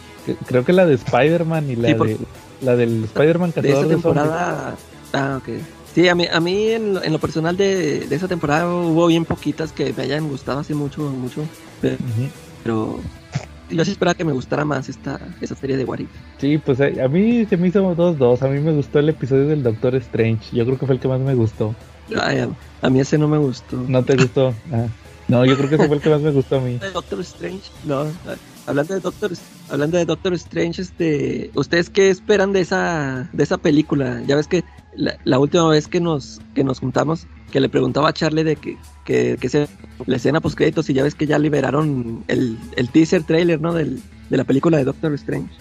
Creo 0.48 0.64
que 0.66 0.74
la 0.74 0.86
de 0.86 0.96
Spider-Man 0.96 1.70
y 1.70 1.76
la 1.76 1.90
Sí, 1.90 1.94
por- 1.96 2.08
de 2.08 2.18
la 2.62 2.76
del 2.76 3.04
Spider-Man 3.04 3.52
De 3.56 3.60
esa 3.60 3.68
cazador 3.68 3.88
de 3.88 3.94
temporada. 3.96 4.76
Ah, 5.14 5.40
ok. 5.42 5.50
Sí, 5.94 6.08
a 6.08 6.16
mí, 6.16 6.26
a 6.32 6.40
mí 6.40 6.70
en, 6.70 6.94
lo, 6.94 7.04
en 7.04 7.12
lo 7.12 7.20
personal 7.20 7.58
de, 7.58 8.08
de 8.08 8.16
esa 8.16 8.28
temporada 8.28 8.66
hubo 8.74 9.08
bien 9.08 9.26
poquitas 9.26 9.74
que 9.74 9.94
me 9.94 10.04
hayan 10.04 10.30
gustado 10.30 10.60
así 10.60 10.74
mucho, 10.74 11.02
mucho. 11.02 11.44
Pero, 12.64 13.00
yo 13.70 13.86
sí 13.86 13.92
esperaba 13.92 14.16
que 14.16 14.24
me 14.24 14.32
gustara 14.32 14.64
más 14.64 14.88
esta, 14.90 15.20
esa 15.42 15.56
serie 15.56 15.78
de 15.78 15.84
What 15.86 16.00
If. 16.00 16.10
Sí, 16.40 16.58
pues 16.58 16.80
eh, 16.80 17.02
a 17.02 17.08
mí 17.08 17.46
se 17.46 17.58
me 17.58 17.68
hizo 17.68 17.96
dos 17.96 18.18
dos. 18.18 18.42
A 18.42 18.48
mí 18.48 18.60
me 18.60 18.72
gustó 18.72 19.00
el 19.00 19.10
episodio 19.10 19.48
del 19.48 19.64
Doctor 19.64 19.96
Strange. 19.96 20.56
Yo 20.56 20.66
creo 20.66 20.78
que 20.78 20.86
fue 20.86 20.96
el 20.96 21.02
que 21.02 21.08
más 21.08 21.20
me 21.20 21.36
gustó. 21.36 21.76
Ay, 22.22 22.40
a, 22.40 22.50
a 22.82 22.90
mí 22.90 23.00
ese 23.00 23.18
no 23.18 23.28
me 23.28 23.38
gustó. 23.38 23.78
¿No 23.88 24.04
te 24.04 24.16
gustó? 24.16 24.54
Ah. 24.72 24.88
No, 25.28 25.46
yo 25.46 25.56
creo 25.56 25.70
que 25.70 25.76
ese 25.76 25.88
fue 25.88 25.96
el 25.96 26.02
que 26.02 26.10
más 26.10 26.22
me 26.22 26.32
gustó 26.32 26.58
a 26.58 26.62
mí. 26.62 26.78
de 26.82 26.92
Doctor 26.92 27.20
Strange, 27.22 27.72
no, 27.86 28.06
hablando 28.66 28.94
de 28.94 29.00
Doctor, 29.00 29.32
hablando 29.70 29.98
de 29.98 30.06
Doctor 30.06 30.34
Strange, 30.34 30.82
este, 30.82 31.52
¿ustedes 31.56 31.90
qué 31.90 32.10
esperan 32.10 32.54
de 32.54 32.62
esa, 32.62 33.30
de 33.34 33.44
esa 33.44 33.58
película? 33.58 34.22
Ya 34.28 34.36
ves 34.36 34.48
que 34.48 34.64
la, 34.96 35.18
la 35.24 35.40
última 35.40 35.68
vez 35.68 35.88
que 35.88 36.00
nos, 36.00 36.40
que 36.54 36.64
nos 36.64 36.80
juntamos, 36.80 37.28
que 37.52 37.60
le 37.60 37.70
preguntaba 37.70 38.10
a 38.10 38.14
Charlie 38.14 38.44
de 38.44 38.56
que, 38.56 38.78
que, 39.06 39.38
que 39.40 39.50
se, 39.50 39.68
la 40.06 40.16
escena 40.16 40.42
post 40.42 40.58
créditos 40.58 40.90
y 40.90 40.94
ya 40.94 41.04
ves 41.04 41.16
que 41.16 41.28
ya 41.28 41.40
liberaron 41.40 42.24
el, 42.28 42.58
el 42.76 42.90
teaser 42.90 43.24
trailer, 43.24 43.60
¿no? 43.62 43.74
Del, 43.74 44.02
de 44.30 44.38
la 44.38 44.44
película 44.44 44.78
de 44.78 44.86
Doctor 44.86 45.14
Strange. 45.16 45.54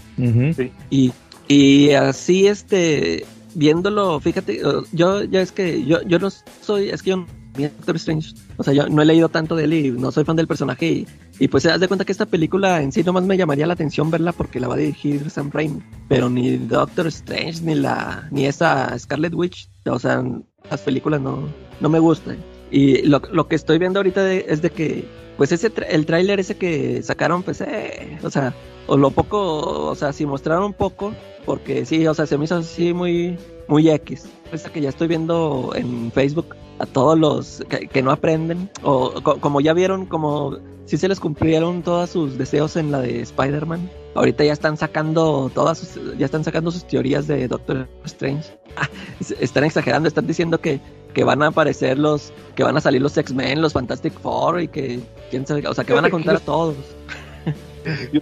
Y, 0.90 1.12
y 1.48 1.90
así, 1.90 2.46
este, 2.46 3.24
viéndolo, 3.55 4.20
fíjate, 4.20 4.61
yo 4.92 5.24
ya 5.24 5.40
es 5.40 5.53
que 5.53 5.84
yo, 5.84 6.03
yo 6.03 6.18
no 6.18 6.28
soy, 6.62 6.90
es 6.90 7.03
que 7.03 7.11
yo 7.11 7.26
Doctor 7.68 7.96
Strange, 7.96 8.34
o 8.56 8.64
sea, 8.64 8.72
yo 8.72 8.88
no 8.88 9.02
he 9.02 9.04
leído 9.04 9.28
tanto 9.28 9.56
de 9.56 9.64
él 9.64 9.72
y 9.74 9.90
no 9.90 10.11
soy 10.11 10.24
fan 10.24 10.36
del 10.36 10.46
personaje 10.46 11.06
y, 11.38 11.48
pues 11.48 11.62
se 11.62 11.68
das 11.68 11.80
de 11.80 11.88
cuenta 11.88 12.04
que 12.04 12.12
esta 12.12 12.26
película 12.26 12.82
en 12.82 12.92
sí 12.92 13.02
nomás 13.02 13.24
me 13.24 13.36
llamaría 13.36 13.66
la 13.66 13.74
atención 13.74 14.11
verla 14.11 14.32
porque 14.32 14.61
la 14.61 14.68
va 14.68 14.74
a 14.74 14.78
dirigir 14.78 15.30
Sam 15.30 15.50
Raimi, 15.52 15.80
pero 16.08 16.28
ni 16.28 16.56
Doctor 16.56 17.06
Strange 17.08 17.62
ni 17.62 17.74
la, 17.74 18.28
ni 18.30 18.46
esa 18.46 18.98
Scarlet 18.98 19.34
Witch, 19.34 19.68
o 19.86 19.98
sea, 19.98 20.22
las 20.70 20.80
películas 20.80 21.20
no, 21.20 21.48
no 21.80 21.88
me 21.88 21.98
gustan. 21.98 22.38
Y 22.70 23.02
lo, 23.02 23.20
lo 23.32 23.48
que 23.48 23.56
estoy 23.56 23.78
viendo 23.78 23.98
ahorita 23.98 24.32
es 24.32 24.62
de 24.62 24.70
que, 24.70 25.04
pues 25.36 25.50
ese, 25.52 25.72
el 25.88 26.06
tráiler 26.06 26.38
ese 26.38 26.56
que 26.56 27.02
sacaron, 27.02 27.42
pues, 27.42 27.61
eh, 27.62 28.18
o 28.22 28.30
sea, 28.30 28.54
o 28.86 28.96
lo 28.96 29.11
poco, 29.11 29.88
o 29.88 29.94
sea, 29.94 30.12
si 30.12 30.26
mostraron 30.26 30.72
poco, 30.72 31.12
porque 31.44 31.84
sí, 31.84 32.06
o 32.06 32.14
sea, 32.14 32.26
se 32.26 32.38
me 32.38 32.44
hizo 32.44 32.56
así 32.56 32.92
muy, 32.92 33.38
muy 33.68 33.88
X. 33.88 34.28
Es 34.52 34.68
que 34.68 34.80
ya 34.80 34.88
estoy 34.88 35.08
viendo 35.08 35.72
en 35.74 36.11
Facebook 36.12 36.56
a 36.80 36.86
todos 36.86 37.18
los 37.18 37.62
que, 37.68 38.02
no 38.02 38.10
aprenden, 38.10 38.70
o 38.82 39.12
como 39.22 39.60
ya 39.60 39.74
vieron, 39.74 40.06
como 40.06 40.56
si 40.86 40.96
se 40.96 41.08
les 41.08 41.20
cumplieron 41.20 41.82
todos 41.82 42.10
sus 42.10 42.38
deseos 42.38 42.76
en 42.76 42.90
la 42.90 43.00
de 43.00 43.20
Spider-Man. 43.20 43.88
Ahorita 44.14 44.44
ya 44.44 44.52
están 44.52 44.76
sacando 44.76 45.50
todas 45.54 45.78
sus, 45.78 46.18
ya 46.18 46.24
están 46.24 46.42
sacando 46.42 46.70
sus 46.70 46.86
teorías 46.86 47.26
de 47.26 47.46
Doctor 47.46 47.86
Strange. 48.06 48.58
Ah, 48.76 48.88
están 49.38 49.64
exagerando, 49.64 50.08
están 50.08 50.26
diciendo 50.26 50.58
que, 50.58 50.80
que 51.12 51.22
van 51.22 51.42
a 51.42 51.48
aparecer 51.48 51.98
los, 51.98 52.32
que 52.56 52.64
van 52.64 52.76
a 52.76 52.80
salir 52.80 53.02
los 53.02 53.16
X-Men, 53.16 53.60
los 53.60 53.74
Fantastic 53.74 54.14
Four 54.18 54.62
y 54.62 54.68
que 54.68 55.00
quién 55.30 55.46
sabe, 55.46 55.66
o 55.68 55.74
sea, 55.74 55.84
que 55.84 55.92
van 55.92 56.06
a 56.06 56.10
contar 56.10 56.36
a 56.36 56.40
todos. 56.40 56.76
Yo 58.12 58.20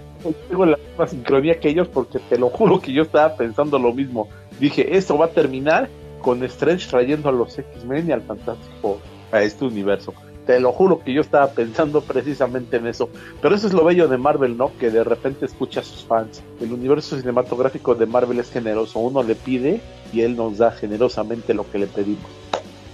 tengo 0.49 0.67
la 0.67 0.77
misma 0.77 1.07
sincronía 1.07 1.59
que 1.61 1.69
ellos 1.69 1.89
porque 1.89 2.19
te 2.19 2.39
lo 2.39 2.51
juro 2.51 2.81
que 2.81 2.93
yo 2.93 3.03
estaba 3.03 3.35
pensando 3.35 3.79
lo 3.79 3.93
mismo. 3.93 4.29
Dije, 4.61 4.97
esto 4.97 5.19
va 5.19 5.27
a 5.27 5.31
terminar 5.31 5.89
con 6.21 6.43
Strange 6.45 6.89
trayendo 6.89 7.29
a 7.29 7.33
los 7.33 7.59
X-Men 7.59 8.09
y 8.09 8.13
al 8.13 8.23
Fantastic 8.23 8.73
Four 8.81 8.99
a 9.33 9.43
este 9.43 9.65
universo. 9.65 10.15
Te 10.47 10.59
lo 10.59 10.73
juro 10.73 11.01
que 11.01 11.13
yo 11.13 11.21
estaba 11.21 11.49
pensando 11.49 12.01
precisamente 12.01 12.79
en 12.79 12.87
eso. 12.87 13.11
Pero 13.43 13.55
eso 13.55 13.67
es 13.67 13.75
lo 13.75 13.85
bello 13.85 14.09
de 14.09 14.17
Marvel, 14.17 14.57
¿no? 14.57 14.71
Que 14.81 14.91
de 14.91 15.05
repente 15.05 15.45
escucha 15.45 15.81
a 15.81 15.83
sus 15.83 16.05
fans. 16.05 16.43
El 16.59 16.73
universo 16.73 17.19
cinematográfico 17.19 17.95
de 17.95 18.07
Marvel 18.07 18.39
es 18.39 18.51
generoso. 18.51 18.99
Uno 18.99 19.23
le 19.23 19.35
pide 19.35 19.83
y 20.11 20.23
él 20.23 20.37
nos 20.37 20.57
da 20.57 20.71
generosamente 20.71 21.53
lo 21.53 21.71
que 21.71 21.79
le 21.79 21.87
pedimos. 21.87 22.31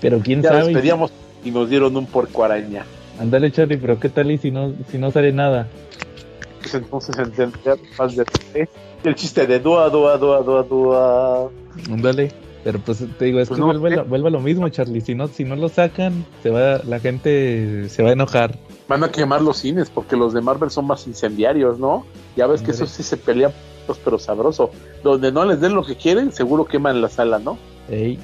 Pero 0.01 0.19
quién 0.19 0.43
ya 0.43 0.49
sabe. 0.49 0.73
pedíamos 0.73 1.13
y 1.45 1.53
nos 1.53 1.71
dieron 1.71 1.97
un 1.97 2.07
porco 2.07 2.43
araña. 2.43 2.85
Ándale, 3.21 3.53
Charlie, 3.53 3.77
pero 3.77 4.01
¿qué 4.01 4.09
tal 4.09 4.33
y 4.33 4.39
si 4.39 4.51
no, 4.51 4.73
si 4.91 4.99
no 4.99 5.13
sale 5.13 5.33
nada? 5.33 5.69
Pues 6.61 6.75
entonces 6.75 7.17
entendría 7.19 7.77
más 7.97 8.17
de 8.17 8.25
el 9.05 9.15
chiste 9.15 9.47
de 9.47 9.61
dua, 9.61 9.91
dua, 9.91 10.17
dua, 10.17 10.41
dua, 10.41 10.63
dua. 10.63 11.51
Ándale. 11.91 12.33
Pero 12.65 12.79
pues 12.79 13.05
te 13.19 13.25
digo, 13.27 13.41
es 13.41 13.49
Pues 13.49 13.59
que 13.59 13.61
no, 13.61 13.67
vuelve, 13.67 13.97
lo, 13.97 14.05
vuelve 14.07 14.29
a 14.29 14.31
lo 14.31 14.41
mismo, 14.41 14.69
Charlie. 14.71 15.03
Si 15.03 15.15
no, 15.15 15.29
si 15.29 15.45
no 15.45 15.55
lo 15.55 15.69
sacan, 15.69 16.25
se 16.43 16.49
va, 16.49 16.79
la 16.79 16.99
gente 16.99 17.89
se 17.91 18.03
va 18.03 18.09
a 18.09 18.13
enojar. 18.13 18.59
Van 18.89 19.05
a 19.05 19.13
quemar 19.13 19.43
los 19.43 19.59
cines 19.59 19.91
porque 19.91 20.17
los 20.17 20.33
de 20.33 20.41
Marvel 20.41 20.71
son 20.71 20.87
más 20.87 21.07
incendiarios, 21.07 21.79
¿no? 21.79 22.07
Ya 22.37 22.47
ves 22.47 22.63
que 22.63 22.71
eso 22.71 22.87
sí 22.87 23.03
se 23.03 23.19
pelean, 23.19 23.53
pues, 23.87 24.01
pero 24.03 24.19
sabroso. 24.19 24.71
Donde 25.03 25.31
no 25.31 25.45
les 25.45 25.61
den 25.61 25.75
lo 25.75 25.85
que 25.85 25.95
quieren, 25.95 26.33
seguro 26.33 26.65
queman 26.65 27.03
la 27.03 27.11
sala, 27.11 27.39
¿no? 27.39 27.59
Ey, 27.91 28.19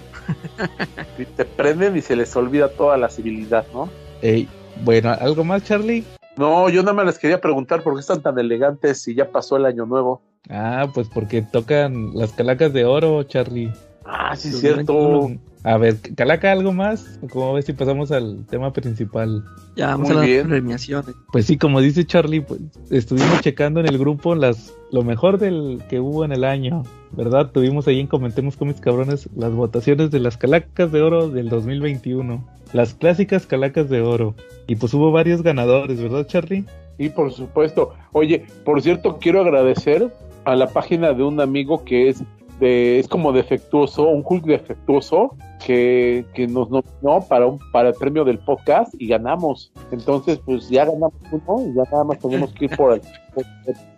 Y 1.19 1.25
te 1.27 1.45
prenden 1.45 1.97
y 1.97 2.01
se 2.01 2.17
les 2.17 2.35
olvida 2.35 2.69
toda 2.71 2.97
la 2.97 3.11
civilidad, 3.11 3.67
¿no? 3.75 3.91
ey. 4.23 4.49
Bueno, 4.83 5.11
¿algo 5.11 5.45
más, 5.45 5.65
Charlie? 5.65 6.05
No, 6.37 6.71
yo 6.71 6.83
nada 6.83 6.95
más 6.95 7.05
les 7.05 7.19
quería 7.19 7.39
preguntar 7.39 7.83
por 7.83 7.95
qué 7.95 8.01
están 8.01 8.23
tan 8.23 8.39
elegantes 8.39 9.03
si 9.03 9.15
ya 9.15 9.31
pasó 9.31 9.59
el 9.59 9.67
año 9.67 9.85
nuevo. 9.85 10.23
Ah, 10.49 10.87
pues 10.95 11.09
porque 11.13 11.43
tocan 11.43 12.13
las 12.15 12.33
calacas 12.33 12.73
de 12.73 12.87
oro, 12.87 13.23
Charlie. 13.25 13.71
Ah, 14.13 14.35
sí, 14.35 14.51
Los 14.51 14.61
cierto. 14.61 15.31
A 15.63 15.77
ver, 15.77 15.97
Calaca, 16.17 16.51
¿algo 16.53 16.73
más? 16.73 17.19
¿Cómo 17.31 17.53
ves 17.53 17.67
si 17.67 17.75
pasamos 17.75 18.11
al 18.11 18.47
tema 18.47 18.73
principal? 18.73 19.45
Ya 19.77 19.89
vamos 19.89 20.09
Muy 20.09 20.17
a 20.17 20.21
las 20.21 20.27
bien. 20.27 20.49
premiaciones. 20.49 21.15
Pues 21.31 21.45
sí, 21.47 21.59
como 21.59 21.81
dice 21.83 22.05
Charlie, 22.07 22.41
pues 22.41 22.61
estuvimos 22.91 23.41
checando 23.43 23.79
en 23.81 23.87
el 23.87 23.99
grupo 23.99 24.35
las 24.35 24.73
lo 24.91 25.03
mejor 25.05 25.39
del 25.39 25.83
que 25.91 26.01
hubo 26.01 26.25
en 26.25 26.33
el 26.33 26.45
año, 26.45 26.83
¿verdad? 27.13 27.51
Tuvimos 27.53 27.87
ahí 27.89 28.01
en 28.01 28.07
Comentemos 28.07 28.57
Cómics 28.57 28.81
Cabrones 28.81 29.29
las 29.37 29.53
votaciones 29.53 30.11
de 30.11 30.21
las 30.21 30.39
Calacas 30.39 30.91
de 30.93 31.03
Oro 31.03 31.29
del 31.29 31.51
2021, 31.51 32.43
las 32.73 32.95
clásicas 32.95 33.47
Calacas 33.47 33.91
de 33.91 34.01
Oro. 34.01 34.35
Y 34.67 34.77
pues 34.77 34.95
hubo 34.95 35.13
varios 35.13 35.43
ganadores, 35.43 36.01
¿verdad, 36.01 36.27
Charlie? 36.27 36.65
Y 36.97 37.11
por 37.11 37.33
supuesto. 37.33 37.95
Oye, 38.13 38.47
por 38.65 38.81
cierto, 38.81 39.19
quiero 39.21 39.43
agradecer 39.43 40.11
a 40.45 40.57
la 40.57 40.69
página 40.69 41.13
de 41.13 41.23
un 41.23 41.39
amigo 41.41 41.85
que 41.85 42.09
es 42.09 42.25
de, 42.61 42.99
es 42.99 43.09
como 43.09 43.33
defectuoso, 43.33 44.09
un 44.09 44.23
Hulk 44.25 44.45
defectuoso, 44.45 45.37
que, 45.65 46.25
que 46.35 46.47
nos 46.47 46.71
nominó 46.71 47.27
para 47.29 47.47
un, 47.47 47.59
para 47.73 47.89
el 47.91 47.95
premio 47.95 48.25
del 48.25 48.39
podcast 48.39 48.95
y 48.99 49.09
ganamos. 49.09 49.73
Entonces, 49.91 50.39
pues 50.45 50.69
ya 50.69 50.85
ganamos 50.85 51.15
uno 51.33 51.67
y 51.67 51.75
ya 51.75 51.83
nada 51.91 52.05
más 52.05 52.19
tenemos 52.19 52.53
que 52.53 52.67
ir 52.67 52.77
por 52.77 52.95
el, 52.95 53.01
por 53.35 53.45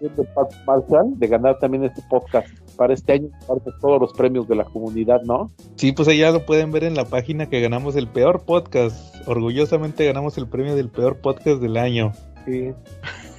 el 0.00 0.16
de 0.16 0.24
Pat 0.34 0.52
Marshall 0.66 1.18
de 1.18 1.26
ganar 1.26 1.58
también 1.58 1.84
este 1.84 2.02
podcast 2.08 2.48
para 2.76 2.94
este 2.94 3.12
año, 3.12 3.28
todos 3.80 4.00
los 4.00 4.12
premios 4.12 4.48
de 4.48 4.56
la 4.56 4.64
comunidad, 4.64 5.22
¿no? 5.22 5.50
Sí, 5.76 5.92
pues 5.92 6.08
ya 6.16 6.30
lo 6.30 6.44
pueden 6.44 6.70
ver 6.72 6.84
en 6.84 6.94
la 6.94 7.04
página 7.04 7.48
que 7.48 7.60
ganamos 7.60 7.96
el 7.96 8.08
peor 8.08 8.44
podcast. 8.44 9.14
Orgullosamente 9.28 10.04
ganamos 10.04 10.38
el 10.38 10.48
premio 10.48 10.74
del 10.74 10.88
peor 10.88 11.18
podcast 11.18 11.60
del 11.60 11.76
año. 11.76 12.12
Sí. 12.44 12.72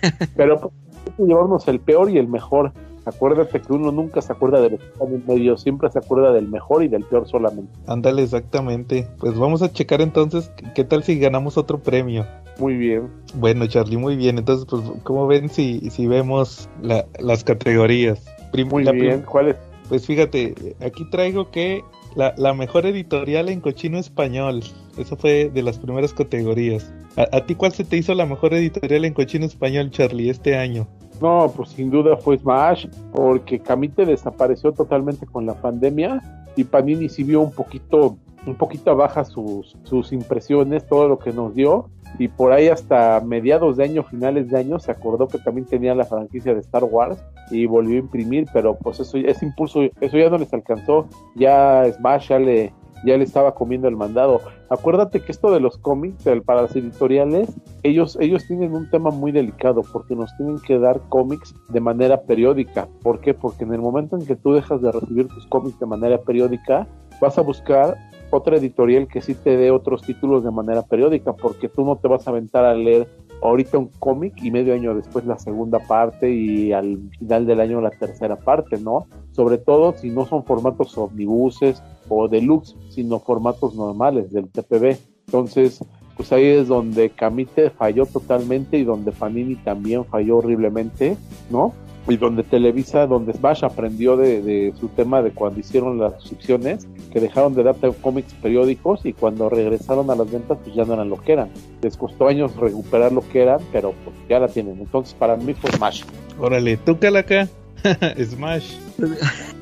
Pero 0.35 0.59
pues, 0.59 0.73
hay 1.05 1.11
que 1.17 1.23
llevarnos 1.23 1.67
el 1.67 1.79
peor 1.79 2.09
y 2.09 2.17
el 2.17 2.27
mejor. 2.27 2.73
Acuérdate 3.05 3.61
que 3.61 3.73
uno 3.73 3.91
nunca 3.91 4.21
se 4.21 4.31
acuerda 4.31 4.61
de 4.61 4.71
lo 4.71 4.77
que 4.77 4.85
está 4.85 5.03
en 5.05 5.23
medio, 5.27 5.57
siempre 5.57 5.89
se 5.91 5.99
acuerda 5.99 6.31
del 6.31 6.47
mejor 6.47 6.83
y 6.83 6.87
del 6.87 7.03
peor 7.03 7.27
solamente. 7.27 7.71
Ándale, 7.87 8.23
exactamente. 8.23 9.07
Pues 9.19 9.37
vamos 9.37 9.61
a 9.61 9.71
checar 9.71 10.01
entonces 10.01 10.51
qué- 10.73 10.83
tal 10.83 11.03
si 11.03 11.19
ganamos 11.19 11.57
otro 11.57 11.79
premio. 11.81 12.25
Muy 12.59 12.75
bien. 12.77 13.09
Bueno, 13.35 13.65
Charlie, 13.67 13.97
muy 13.97 14.15
bien. 14.15 14.37
Entonces, 14.37 14.65
pues, 14.69 14.83
¿cómo 15.03 15.27
ven 15.27 15.49
si, 15.49 15.89
si 15.89 16.07
vemos 16.07 16.69
la- 16.81 17.05
las 17.19 17.43
categorías? 17.43 18.23
Prim- 18.51 18.69
Muy 18.69 18.83
la 18.83 18.91
bien. 18.91 19.07
prim- 19.21 19.25
¿Cuál 19.25 19.47
es? 19.49 19.55
pues 19.89 20.05
fíjate, 20.05 20.75
aquí 20.79 21.03
traigo 21.09 21.51
que 21.51 21.83
la, 22.15 22.33
la 22.37 22.53
mejor 22.53 22.85
editorial 22.85 23.49
en 23.49 23.59
cochino 23.59 23.97
español. 23.97 24.63
Eso 24.97 25.15
fue 25.17 25.49
de 25.53 25.61
las 25.63 25.77
primeras 25.79 26.13
categorías. 26.13 26.91
¿A, 27.17 27.35
a 27.37 27.45
ti 27.45 27.55
cuál 27.55 27.73
se 27.73 27.83
te 27.83 27.97
hizo 27.97 28.13
la 28.13 28.25
mejor 28.25 28.53
editorial 28.53 29.03
en 29.05 29.13
cochino 29.13 29.45
español, 29.45 29.89
Charlie, 29.91 30.29
este 30.29 30.55
año? 30.55 30.87
No, 31.21 31.51
pues 31.55 31.69
sin 31.69 31.89
duda 31.89 32.17
fue 32.17 32.37
Smash, 32.37 32.87
porque 33.11 33.59
Camite 33.59 34.05
desapareció 34.05 34.71
totalmente 34.71 35.25
con 35.25 35.45
la 35.45 35.53
pandemia 35.53 36.21
y 36.55 36.63
Panini 36.63 37.09
sí 37.09 37.23
vio 37.23 37.41
un 37.41 37.51
poquito, 37.51 38.17
un 38.45 38.55
poquito 38.55 38.95
baja 38.95 39.25
sus, 39.25 39.75
sus 39.83 40.11
impresiones, 40.11 40.85
todo 40.87 41.07
lo 41.07 41.17
que 41.19 41.31
nos 41.31 41.55
dio. 41.55 41.89
Y 42.19 42.27
por 42.27 42.51
ahí 42.51 42.67
hasta 42.67 43.21
mediados 43.25 43.77
de 43.77 43.85
año, 43.85 44.03
finales 44.03 44.49
de 44.49 44.59
año, 44.59 44.77
se 44.77 44.91
acordó 44.91 45.27
que 45.27 45.39
también 45.39 45.65
tenía 45.65 45.95
la 45.95 46.05
franquicia 46.05 46.53
de 46.53 46.59
Star 46.59 46.83
Wars 46.83 47.17
y 47.49 47.65
volvió 47.65 47.95
a 47.95 47.99
imprimir, 47.99 48.45
pero 48.53 48.75
pues 48.75 48.99
eso, 48.99 49.17
ese 49.17 49.45
impulso, 49.45 49.81
eso 49.99 50.17
ya 50.17 50.29
no 50.29 50.37
les 50.37 50.53
alcanzó. 50.53 51.07
Ya 51.35 51.91
Smash 51.91 52.29
ya 52.29 52.39
le, 52.39 52.71
ya 53.05 53.17
le 53.17 53.23
estaba 53.23 53.53
comiendo 53.53 53.87
el 53.87 53.95
mandado. 53.95 54.41
Acuérdate 54.69 55.21
que 55.21 55.31
esto 55.31 55.51
de 55.51 55.59
los 55.59 55.77
cómics, 55.77 56.23
para 56.45 56.63
las 56.63 56.75
editoriales, 56.75 57.49
ellos, 57.83 58.17
ellos 58.19 58.45
tienen 58.47 58.73
un 58.73 58.89
tema 58.89 59.11
muy 59.11 59.31
delicado 59.31 59.81
porque 59.91 60.15
nos 60.15 60.35
tienen 60.37 60.59
que 60.59 60.79
dar 60.79 61.01
cómics 61.09 61.53
de 61.69 61.79
manera 61.79 62.21
periódica. 62.21 62.87
¿Por 63.01 63.19
qué? 63.19 63.33
Porque 63.33 63.63
en 63.63 63.73
el 63.73 63.81
momento 63.81 64.17
en 64.17 64.25
que 64.25 64.35
tú 64.35 64.53
dejas 64.53 64.81
de 64.81 64.91
recibir 64.91 65.27
tus 65.27 65.45
cómics 65.47 65.79
de 65.79 65.85
manera 65.85 66.19
periódica, 66.19 66.87
vas 67.21 67.37
a 67.37 67.41
buscar 67.41 67.97
otra 68.31 68.57
editorial 68.57 69.07
que 69.07 69.21
sí 69.21 69.35
te 69.35 69.57
dé 69.57 69.69
otros 69.69 70.01
títulos 70.01 70.43
de 70.43 70.51
manera 70.51 70.81
periódica, 70.81 71.33
porque 71.33 71.69
tú 71.69 71.85
no 71.85 71.97
te 71.97 72.07
vas 72.07 72.27
a 72.27 72.31
aventar 72.31 72.65
a 72.65 72.73
leer 72.73 73.07
ahorita 73.43 73.77
un 73.77 73.89
cómic 73.99 74.33
y 74.41 74.51
medio 74.51 74.73
año 74.73 74.95
después 74.95 75.25
la 75.25 75.37
segunda 75.37 75.79
parte 75.79 76.33
y 76.33 76.71
al 76.71 76.97
final 77.19 77.45
del 77.45 77.59
año 77.59 77.81
la 77.81 77.91
tercera 77.91 78.37
parte, 78.37 78.79
¿no? 78.79 79.05
Sobre 79.33 79.57
todo 79.57 79.93
si 79.93 80.09
no 80.09 80.25
son 80.25 80.45
formatos 80.45 80.97
omnibuses 80.97 81.83
o 82.07 82.27
deluxe, 82.27 82.75
sino 82.93 83.19
formatos 83.19 83.75
normales 83.75 84.31
del 84.31 84.47
TPB. 84.47 84.97
Entonces, 85.27 85.79
pues 86.15 86.31
ahí 86.31 86.45
es 86.45 86.67
donde 86.67 87.09
Camite 87.09 87.69
falló 87.71 88.05
totalmente 88.05 88.77
y 88.77 88.83
donde 88.83 89.11
Panini 89.11 89.55
también 89.55 90.05
falló 90.05 90.37
horriblemente, 90.37 91.17
¿no? 91.49 91.73
Y 92.07 92.17
donde 92.17 92.43
Televisa, 92.43 93.07
donde 93.07 93.33
Smash 93.33 93.63
aprendió 93.63 94.17
de, 94.17 94.41
de 94.41 94.73
su 94.77 94.89
tema 94.89 95.21
de 95.21 95.31
cuando 95.31 95.61
hicieron 95.61 95.99
las 95.99 96.21
suscripciones, 96.21 96.85
que 97.13 97.21
dejaron 97.21 97.55
de 97.55 97.63
dar 97.63 97.75
cómics 98.01 98.33
periódicos 98.33 99.05
y 99.05 99.13
cuando 99.13 99.47
regresaron 99.47 100.09
a 100.09 100.15
las 100.15 100.29
ventas, 100.29 100.57
pues 100.63 100.75
ya 100.75 100.83
no 100.83 100.95
eran 100.95 101.09
lo 101.09 101.17
que 101.17 101.33
eran. 101.33 101.49
Les 101.81 101.95
costó 101.95 102.27
años 102.27 102.55
recuperar 102.57 103.13
lo 103.13 103.21
que 103.29 103.43
eran, 103.43 103.59
pero 103.71 103.93
pues 104.03 104.15
ya 104.27 104.39
la 104.39 104.49
tienen. 104.49 104.79
Entonces, 104.79 105.13
para 105.13 105.37
mí 105.37 105.53
fue 105.53 105.71
Smash. 105.71 106.03
Órale, 106.39 106.75
tú, 106.77 106.99
Calaca. 106.99 107.47
Smash. 108.21 108.75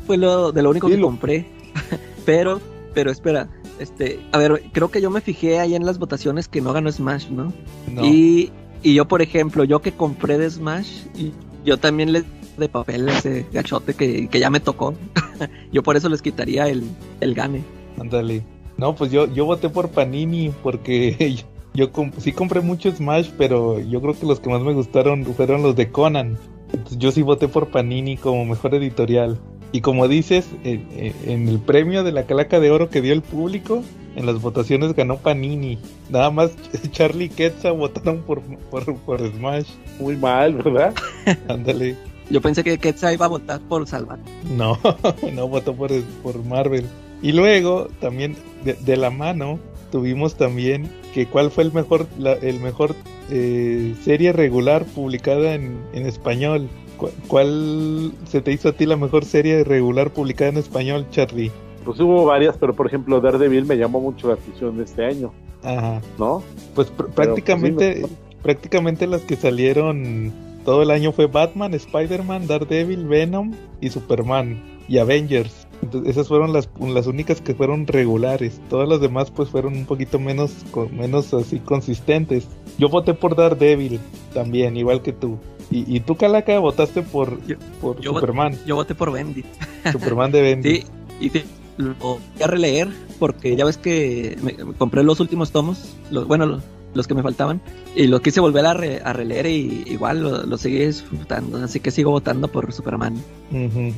Fue 0.08 0.18
lo 0.18 0.52
de 0.52 0.64
lo 0.64 0.70
único 0.72 0.88
que 0.88 0.96
Dilo. 0.96 1.08
compré. 1.08 1.46
pero, 2.26 2.60
pero 2.94 3.12
espera, 3.12 3.48
este, 3.80 4.20
a 4.32 4.38
ver, 4.38 4.64
creo 4.72 4.92
que 4.92 5.02
yo 5.02 5.10
me 5.10 5.22
fijé 5.22 5.60
ahí 5.60 5.76
en 5.76 5.86
las 5.86 5.98
votaciones 6.00 6.48
que 6.48 6.62
no 6.62 6.74
ganó 6.74 6.92
Smash, 6.92 7.30
¿no? 7.30 7.54
No. 7.92 8.06
Y, 8.06 8.52
y 8.84 8.94
yo, 8.94 9.08
por 9.08 9.22
ejemplo, 9.22 9.64
yo 9.64 9.82
que 9.82 9.92
compré 9.92 10.38
de 10.38 10.50
Smash, 10.50 11.06
y 11.16 11.32
yo 11.66 11.78
también 11.78 12.12
les 12.12 12.24
de 12.58 12.68
papel 12.70 13.08
ese 13.10 13.46
gachote 13.52 13.94
que, 13.94 14.28
que 14.28 14.40
ya 14.40 14.50
me 14.50 14.60
tocó. 14.60 14.94
yo 15.72 15.84
por 15.84 15.96
eso 15.98 16.10
les 16.10 16.22
quitaría 16.22 16.68
el, 16.68 16.84
el 17.22 17.34
gane. 17.34 17.64
Ándale. 18.00 18.44
No, 18.78 18.96
pues 18.96 19.12
yo, 19.12 19.32
yo 19.34 19.46
voté 19.46 19.70
por 19.70 19.90
Panini 19.90 20.52
porque 20.64 21.16
yo, 21.74 21.86
yo 21.86 21.94
comp- 21.94 22.18
sí 22.20 22.32
compré 22.32 22.62
mucho 22.62 22.92
Smash, 22.92 23.30
pero 23.38 23.80
yo 23.80 24.02
creo 24.02 24.20
que 24.20 24.26
los 24.26 24.40
que 24.40 24.50
más 24.50 24.62
me 24.62 24.74
gustaron 24.74 25.24
fueron 25.26 25.62
los 25.64 25.76
de 25.76 25.92
Conan. 25.92 26.38
Entonces, 26.74 26.98
yo 26.98 27.12
sí 27.12 27.22
voté 27.22 27.48
por 27.48 27.70
Panini 27.70 28.18
como 28.18 28.46
mejor 28.46 28.74
editorial. 28.76 29.40
Y 29.72 29.82
como 29.82 30.08
dices, 30.08 30.48
eh, 30.64 30.84
eh, 30.92 31.14
en 31.26 31.48
el 31.48 31.60
premio 31.60 32.04
de 32.04 32.12
la 32.12 32.24
calaca 32.26 32.60
de 32.60 32.72
oro 32.72 32.90
que 32.90 33.02
dio 33.02 33.14
el 33.14 33.22
público, 33.22 33.84
en 34.16 34.26
las 34.26 34.42
votaciones 34.42 34.94
ganó 34.94 35.18
Panini. 35.18 35.78
Nada 36.10 36.30
más 36.30 36.52
Charlie 36.92 37.26
y 37.26 37.30
Quetzal 37.30 37.74
votaron 37.74 38.22
por, 38.24 38.42
por, 38.70 38.96
por 38.98 39.20
Smash. 39.20 39.70
Muy 40.00 40.18
mal, 40.18 40.56
¿verdad? 40.56 40.94
Yo 42.30 42.42
pensé 42.42 42.64
que 42.64 42.78
Quetzal 42.78 43.14
iba 43.14 43.26
a 43.26 43.30
votar 43.30 43.60
por 43.62 43.88
Salvat. 43.88 44.20
No, 44.56 44.78
no 45.34 45.48
votó 45.48 45.74
por, 45.74 45.92
por 46.24 46.44
Marvel. 46.46 46.86
Y 47.22 47.34
luego, 47.34 47.88
también 48.00 48.36
de, 48.64 48.74
de 48.74 48.98
la 48.98 49.10
mano, 49.10 49.60
tuvimos 49.92 50.36
también 50.36 50.90
que 51.14 51.28
cuál 51.28 51.52
fue 51.52 51.66
el 51.66 51.74
mejor, 51.74 52.08
la, 52.18 52.34
el 52.34 52.60
mejor 52.60 52.96
eh, 53.30 53.96
serie 54.04 54.34
regular 54.34 54.86
publicada 54.86 55.54
en, 55.54 55.80
en 55.94 56.06
español. 56.06 56.68
¿Cuál, 57.02 57.14
¿Cuál 57.28 58.12
se 58.26 58.42
te 58.42 58.52
hizo 58.52 58.70
a 58.70 58.74
ti 58.74 58.86
la 58.86 58.96
mejor 58.96 59.26
serie 59.26 59.64
regular 59.64 60.12
publicada 60.14 60.52
en 60.52 60.58
español, 60.58 61.08
Charlie? 61.10 61.52
Pues 61.84 62.00
hubo 62.00 62.26
varias, 62.26 62.58
pero 62.58 62.76
por 62.76 62.86
ejemplo 62.86 63.20
Daredevil 63.20 63.66
me 63.66 63.76
llamó 63.76 64.00
mucho 64.00 64.28
la 64.28 64.36
atención 64.36 64.80
este 64.82 65.04
año, 65.04 65.32
Ajá. 65.64 66.00
¿no? 66.20 66.44
Pues 66.76 66.96
pr- 66.96 67.10
prácticamente, 67.10 67.98
pues, 68.02 68.12
sí, 68.12 68.18
prácticamente 68.44 69.08
las 69.08 69.22
que 69.22 69.36
salieron 69.36 70.32
todo 70.64 70.84
el 70.84 70.92
año 70.92 71.12
fue 71.12 71.26
Batman, 71.26 71.74
Spider-Man, 71.74 72.46
Daredevil, 72.46 73.08
Venom 73.08 73.54
y 73.82 73.90
Superman 73.90 74.62
y 74.88 75.00
Avengers. 75.00 75.68
Entonces, 75.82 76.12
esas 76.12 76.28
fueron 76.28 76.54
las, 76.54 76.70
las 76.80 77.08
únicas 77.08 77.42
que 77.42 77.56
fueron 77.56 77.88
regulares. 77.88 78.62
Todas 78.70 78.88
las 78.88 79.02
demás 79.02 79.32
pues 79.32 79.50
fueron 79.50 79.74
un 79.76 79.86
poquito 79.88 80.20
menos, 80.20 80.52
con- 80.70 80.96
menos 80.96 81.34
así 81.34 81.58
consistentes. 81.60 82.48
Yo 82.78 82.90
voté 82.90 83.16
por 83.16 83.36
Daredevil 83.36 84.00
también, 84.36 84.78
igual 84.78 85.02
que 85.02 85.14
tú. 85.14 85.40
Y, 85.72 85.96
y 85.96 86.00
tú, 86.02 86.16
Calaca, 86.18 86.60
votaste 86.60 87.02
por, 87.02 87.44
Yo- 87.48 87.56
por 87.80 88.00
yo 88.02 88.14
Superman, 88.14 88.58
Yo 88.66 88.76
voté 88.76 88.94
por 88.94 89.12
Bendy. 89.12 89.44
Superman 89.92 90.32
de 90.32 90.42
Bendy. 90.42 90.76
Sí, 90.82 90.86
y 91.22 91.30
sí, 91.30 91.44
lo 91.78 91.94
voy 91.96 92.20
a 92.44 92.48
releer 92.48 92.90
porque 93.20 93.56
ya 93.56 93.66
ves 93.66 93.78
que 93.78 94.38
me, 94.44 94.52
me 94.64 94.74
compré 94.74 95.04
los 95.04 95.20
últimos 95.22 95.52
tomos, 95.52 95.96
los, 96.12 96.28
bueno, 96.28 96.46
los, 96.46 96.62
los 96.94 97.08
que 97.08 97.14
me 97.14 97.24
faltaban, 97.24 97.62
y 97.96 98.08
los 98.08 98.20
quise 98.22 98.42
volver 98.42 98.66
a, 98.66 98.74
re- 98.74 99.02
a 99.04 99.14
releer 99.14 99.46
y 99.46 99.84
igual 99.88 100.22
lo, 100.22 100.44
lo 100.46 100.58
seguí 100.58 100.80
disfrutando, 100.86 101.58
así 101.64 101.80
que 101.80 101.90
sigo 101.92 102.12
votando 102.12 102.50
por 102.50 102.74
Superman. 102.74 103.16
Ujú. 103.52 103.94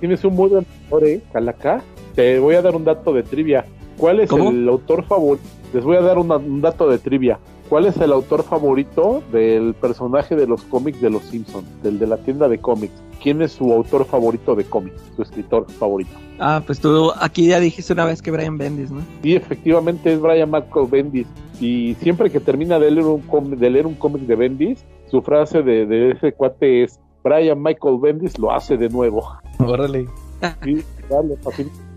Tienes 0.00 0.24
un 0.24 0.34
muy 0.34 0.48
buen 0.50 0.66
autor, 0.84 1.04
¿eh? 1.08 1.20
Calaca. 1.32 1.82
Te 2.14 2.38
voy 2.38 2.56
a 2.56 2.62
dar 2.62 2.74
un 2.76 2.84
dato 2.84 3.12
de 3.12 3.22
trivia. 3.22 3.64
¿Cuál 3.96 4.20
es 4.20 4.28
¿Cómo? 4.30 4.50
el 4.50 4.68
autor 4.68 5.04
favorito? 5.06 5.46
Les 5.72 5.84
voy 5.84 5.96
a 5.96 6.00
dar 6.00 6.18
una- 6.18 6.36
un 6.36 6.60
dato 6.60 6.88
de 6.88 6.98
trivia. 6.98 7.38
¿Cuál 7.68 7.84
es 7.84 7.98
el 7.98 8.12
autor 8.12 8.44
favorito 8.44 9.22
del 9.30 9.74
personaje 9.74 10.34
de 10.34 10.46
los 10.46 10.62
cómics 10.62 11.02
de 11.02 11.10
los 11.10 11.22
Simpsons? 11.24 11.66
Del 11.82 11.98
de 11.98 12.06
la 12.06 12.16
tienda 12.16 12.48
de 12.48 12.58
cómics. 12.58 12.94
¿Quién 13.22 13.42
es 13.42 13.52
su 13.52 13.70
autor 13.72 14.06
favorito 14.06 14.54
de 14.54 14.64
cómics? 14.64 15.02
Su 15.16 15.22
escritor 15.22 15.70
favorito. 15.72 16.10
Ah, 16.38 16.62
pues 16.64 16.80
tú 16.80 17.12
aquí 17.20 17.48
ya 17.48 17.60
dijiste 17.60 17.92
una 17.92 18.06
vez 18.06 18.22
que 18.22 18.30
Brian 18.30 18.56
Bendis, 18.56 18.90
¿no? 18.90 19.02
Y 19.22 19.34
efectivamente 19.34 20.14
es 20.14 20.20
Brian 20.20 20.50
Michael 20.50 20.86
Bendis. 20.90 21.26
Y 21.60 21.94
siempre 22.00 22.30
que 22.30 22.40
termina 22.40 22.78
de 22.78 22.90
leer 22.90 23.06
un 23.06 23.20
cómic, 23.20 23.58
de 23.58 23.68
leer 23.68 23.86
un 23.86 23.94
cómic 23.94 24.22
de 24.22 24.36
Bendis, 24.36 24.84
su 25.10 25.20
frase 25.20 25.62
de, 25.62 25.84
de 25.84 26.12
ese 26.12 26.32
cuate 26.32 26.84
es 26.84 26.98
Brian 27.22 27.62
Michael 27.62 27.98
Bendis 28.00 28.38
lo 28.38 28.50
hace 28.50 28.78
de 28.78 28.88
nuevo. 28.88 29.28
Órale. 29.58 30.08
Sí, 30.64 30.82
dale, 31.10 31.36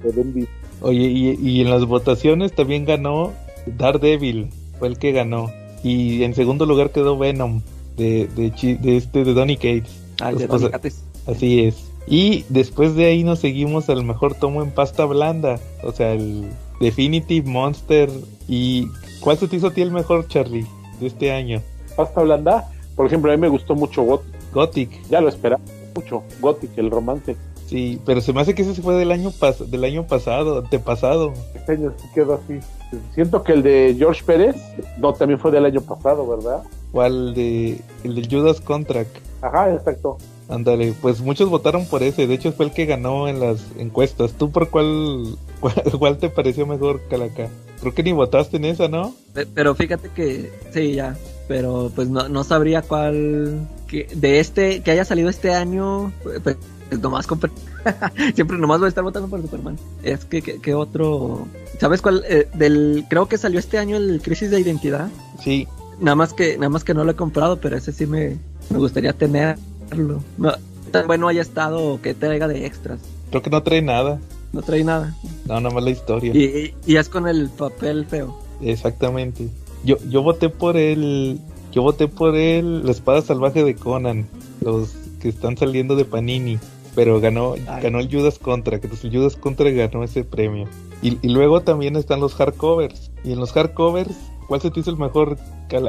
de 0.04 0.12
Bendis. 0.12 0.50
Oye, 0.82 1.06
y, 1.06 1.30
y 1.40 1.62
en 1.62 1.70
las 1.70 1.86
votaciones 1.86 2.54
también 2.54 2.84
ganó 2.84 3.32
Daredevil, 3.78 4.50
fue 4.80 4.90
el 4.90 4.98
que 4.98 5.14
ganó. 5.14 5.48
Y 5.84 6.24
en 6.24 6.34
segundo 6.36 6.66
lugar 6.66 6.92
quedó 6.92 7.18
Venom, 7.18 7.62
de, 7.98 8.28
de, 8.36 8.54
Chi- 8.54 8.76
de 8.76 8.98
este 8.98 9.24
de 9.24 9.34
Donny 9.34 9.56
Cates. 9.56 10.02
Ah, 10.20 10.30
el 10.30 10.38
de 10.38 10.48
Donny 10.48 10.70
Cates. 10.70 11.04
Así 11.28 11.62
es. 11.66 11.88
Y 12.08 12.46
después 12.50 12.96
de 12.96 13.06
ahí 13.06 13.24
nos 13.24 13.40
seguimos 13.40 13.90
al 13.90 14.04
mejor 14.04 14.34
tomo 14.36 14.64
en 14.64 14.72
pasta 14.72 15.06
blanda. 15.06 15.60
O 15.84 15.92
sea, 15.92 16.14
el 16.14 16.46
Definitive 16.80 17.50
Monster. 17.50 18.10
¿Y 18.48 18.88
cuál 19.20 19.38
se 19.38 19.48
te 19.48 19.56
hizo 19.56 19.68
a 19.68 19.72
ti 19.74 19.82
el 19.82 19.92
mejor, 19.92 20.28
Charlie, 20.28 20.66
de 21.00 21.08
este 21.08 21.32
año? 21.32 21.62
Pasta 21.96 22.22
blanda, 22.22 22.70
por 22.96 23.06
ejemplo, 23.06 23.32
a 23.32 23.36
mí 23.36 23.42
me 23.42 23.50
gustó 23.50 23.76
mucho 23.76 24.04
Gothic. 24.04 24.32
Gothic. 24.54 25.10
Ya 25.10 25.22
lo 25.22 25.30
esperaba 25.30 25.62
mucho. 25.96 26.24
Gothic, 26.42 26.72
el 26.78 26.90
romance. 26.92 27.36
Sí, 27.72 28.02
pero 28.06 28.20
se 28.20 28.34
me 28.34 28.42
hace 28.42 28.54
que 28.54 28.64
ese 28.64 28.82
fue 28.82 28.96
del 28.96 29.12
año, 29.14 29.32
pas 29.32 29.72
del 29.72 29.86
año 29.86 30.06
pasado, 30.06 30.60
antepasado. 30.60 31.32
Este 31.56 31.72
año 31.72 31.94
sí 31.98 32.06
quedó 32.14 32.34
así. 32.44 32.60
Siento 33.16 33.44
que 33.44 33.54
el 33.54 33.64
de 33.64 33.96
George 33.98 34.24
Pérez, 34.26 34.58
no, 34.98 35.14
también 35.14 35.40
fue 35.40 35.52
del 35.52 35.64
año 35.64 35.80
pasado, 35.80 36.28
¿verdad? 36.28 36.64
¿Cuál 36.92 37.34
de 37.34 37.80
el 38.04 38.16
de 38.16 38.28
Judas 38.30 38.60
Contract? 38.60 39.16
Ajá, 39.42 39.74
exacto. 39.74 40.18
Ándale, 40.50 40.94
pues 41.02 41.22
muchos 41.22 41.50
votaron 41.50 41.86
por 41.86 42.04
ese, 42.04 42.28
de 42.28 42.34
hecho 42.34 42.52
fue 42.52 42.66
el 42.66 42.74
que 42.74 42.86
ganó 42.86 43.30
en 43.30 43.40
las 43.40 43.62
encuestas. 43.80 44.34
¿Tú 44.34 44.52
por 44.52 44.70
cuál, 44.70 45.38
cuál, 45.62 45.76
cuál 45.98 46.18
te 46.18 46.28
pareció 46.28 46.68
mejor, 46.68 47.00
Calaca? 47.10 47.48
Creo 47.80 47.94
que 47.94 48.04
ni 48.04 48.12
votaste 48.12 48.58
en 48.58 48.66
esa, 48.66 48.90
¿no? 48.90 49.16
Pe- 49.34 49.46
Pero 49.46 49.76
fíjate 49.76 50.10
que 50.10 50.52
sí, 50.74 50.96
ya. 50.96 51.16
Pero 51.48 51.90
pues 51.96 52.10
no, 52.10 52.28
no 52.28 52.44
sabría 52.44 52.82
cuál. 52.82 53.66
Que, 53.88 54.08
de 54.14 54.42
este, 54.42 54.82
que 54.84 54.92
haya 54.92 55.06
salido 55.06 55.30
este 55.30 55.54
año. 55.54 56.12
Nomás 57.00 57.28
compré. 57.28 57.52
Siempre 58.36 58.58
nomás 58.58 58.80
voy 58.80 58.88
a 58.88 58.90
estar 58.90 59.04
votando 59.04 59.30
por 59.30 59.42
Superman. 59.42 59.78
Es 60.04 60.26
que, 60.26 60.42
que, 60.42 60.60
que 60.60 60.74
otro. 60.74 61.48
¿Sabes 61.80 62.02
cuál? 62.02 62.24
Eh, 62.28 62.48
del, 62.54 63.06
creo 63.10 63.28
que 63.28 63.38
salió 63.38 63.60
este 63.60 63.78
año 63.78 63.98
el 63.98 64.22
Crisis 64.22 64.52
de 64.52 64.60
Identidad. 64.60 65.10
Sí, 65.42 65.68
Nada 66.02 66.16
más 66.16 66.34
que, 66.34 66.58
nada 66.58 66.70
más 66.70 66.84
que 66.84 66.96
no 66.96 67.04
lo 67.04 67.12
he 67.12 67.16
comprado, 67.16 67.62
pero 67.62 67.78
ese 67.78 67.92
sí 67.92 68.08
me, 68.08 68.40
me 68.72 68.78
gustaría 68.80 69.14
tenerlo. 69.14 70.24
No, 70.38 70.52
tan 70.90 71.06
bueno 71.06 71.28
haya 71.28 71.44
estado 71.44 72.02
que 72.02 72.16
traiga 72.16 72.48
de 72.48 72.66
extras. 72.66 73.00
creo 73.30 73.44
que 73.44 73.52
no 73.52 73.62
trae 73.62 73.84
nada. 73.84 74.20
No 74.52 74.64
trae 74.64 74.84
nada. 74.84 75.16
No, 75.46 75.62
nada 75.62 75.74
más 75.74 75.84
la 75.84 75.92
historia. 75.92 76.34
Y, 76.36 76.74
y 76.88 76.96
es 76.96 77.08
con 77.08 77.28
el 77.28 77.50
papel 77.50 78.06
feo. 78.08 78.36
Exactamente. 78.62 79.48
Yo, 79.84 79.98
yo 80.10 80.24
voté 80.24 80.50
por 80.50 80.76
el. 80.76 81.40
Yo 81.72 81.84
voté 81.84 82.08
por 82.08 82.36
el. 82.36 82.84
La 82.84 82.92
espada 82.92 83.22
salvaje 83.22 83.64
de 83.64 83.76
Conan. 83.76 84.26
Los 84.62 84.94
que 85.22 85.30
están 85.30 85.56
saliendo 85.56 85.96
de 85.96 86.06
Panini. 86.06 86.58
Pero 86.96 87.20
ganó, 87.22 87.54
Ay. 87.68 87.84
ganó 87.84 88.00
el 88.00 88.12
Judas 88.12 88.38
Contra. 88.40 88.80
Que 88.80 88.88
pues 88.88 89.04
el 89.04 89.16
Judas 89.16 89.36
Contra 89.36 89.70
ganó 89.72 90.04
ese 90.04 90.24
premio. 90.24 90.68
Y, 91.02 91.18
y 91.26 91.30
luego 91.30 91.62
también 91.62 91.96
están 91.96 92.20
los 92.20 92.34
hardcovers. 92.36 93.12
Y 93.24 93.32
en 93.32 93.40
los 93.40 93.52
hardcovers, 93.54 94.16
¿cuál 94.48 94.62
se 94.62 94.72
te 94.72 94.80
hizo 94.82 94.90
el 94.92 94.98
mejor? 94.98 95.38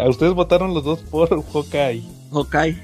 Ustedes 0.08 0.32
votaron 0.34 0.74
los 0.74 0.84
dos 0.84 1.00
por 1.00 1.28
Hawkeye. 1.52 2.02
Hawkeye. 2.32 2.76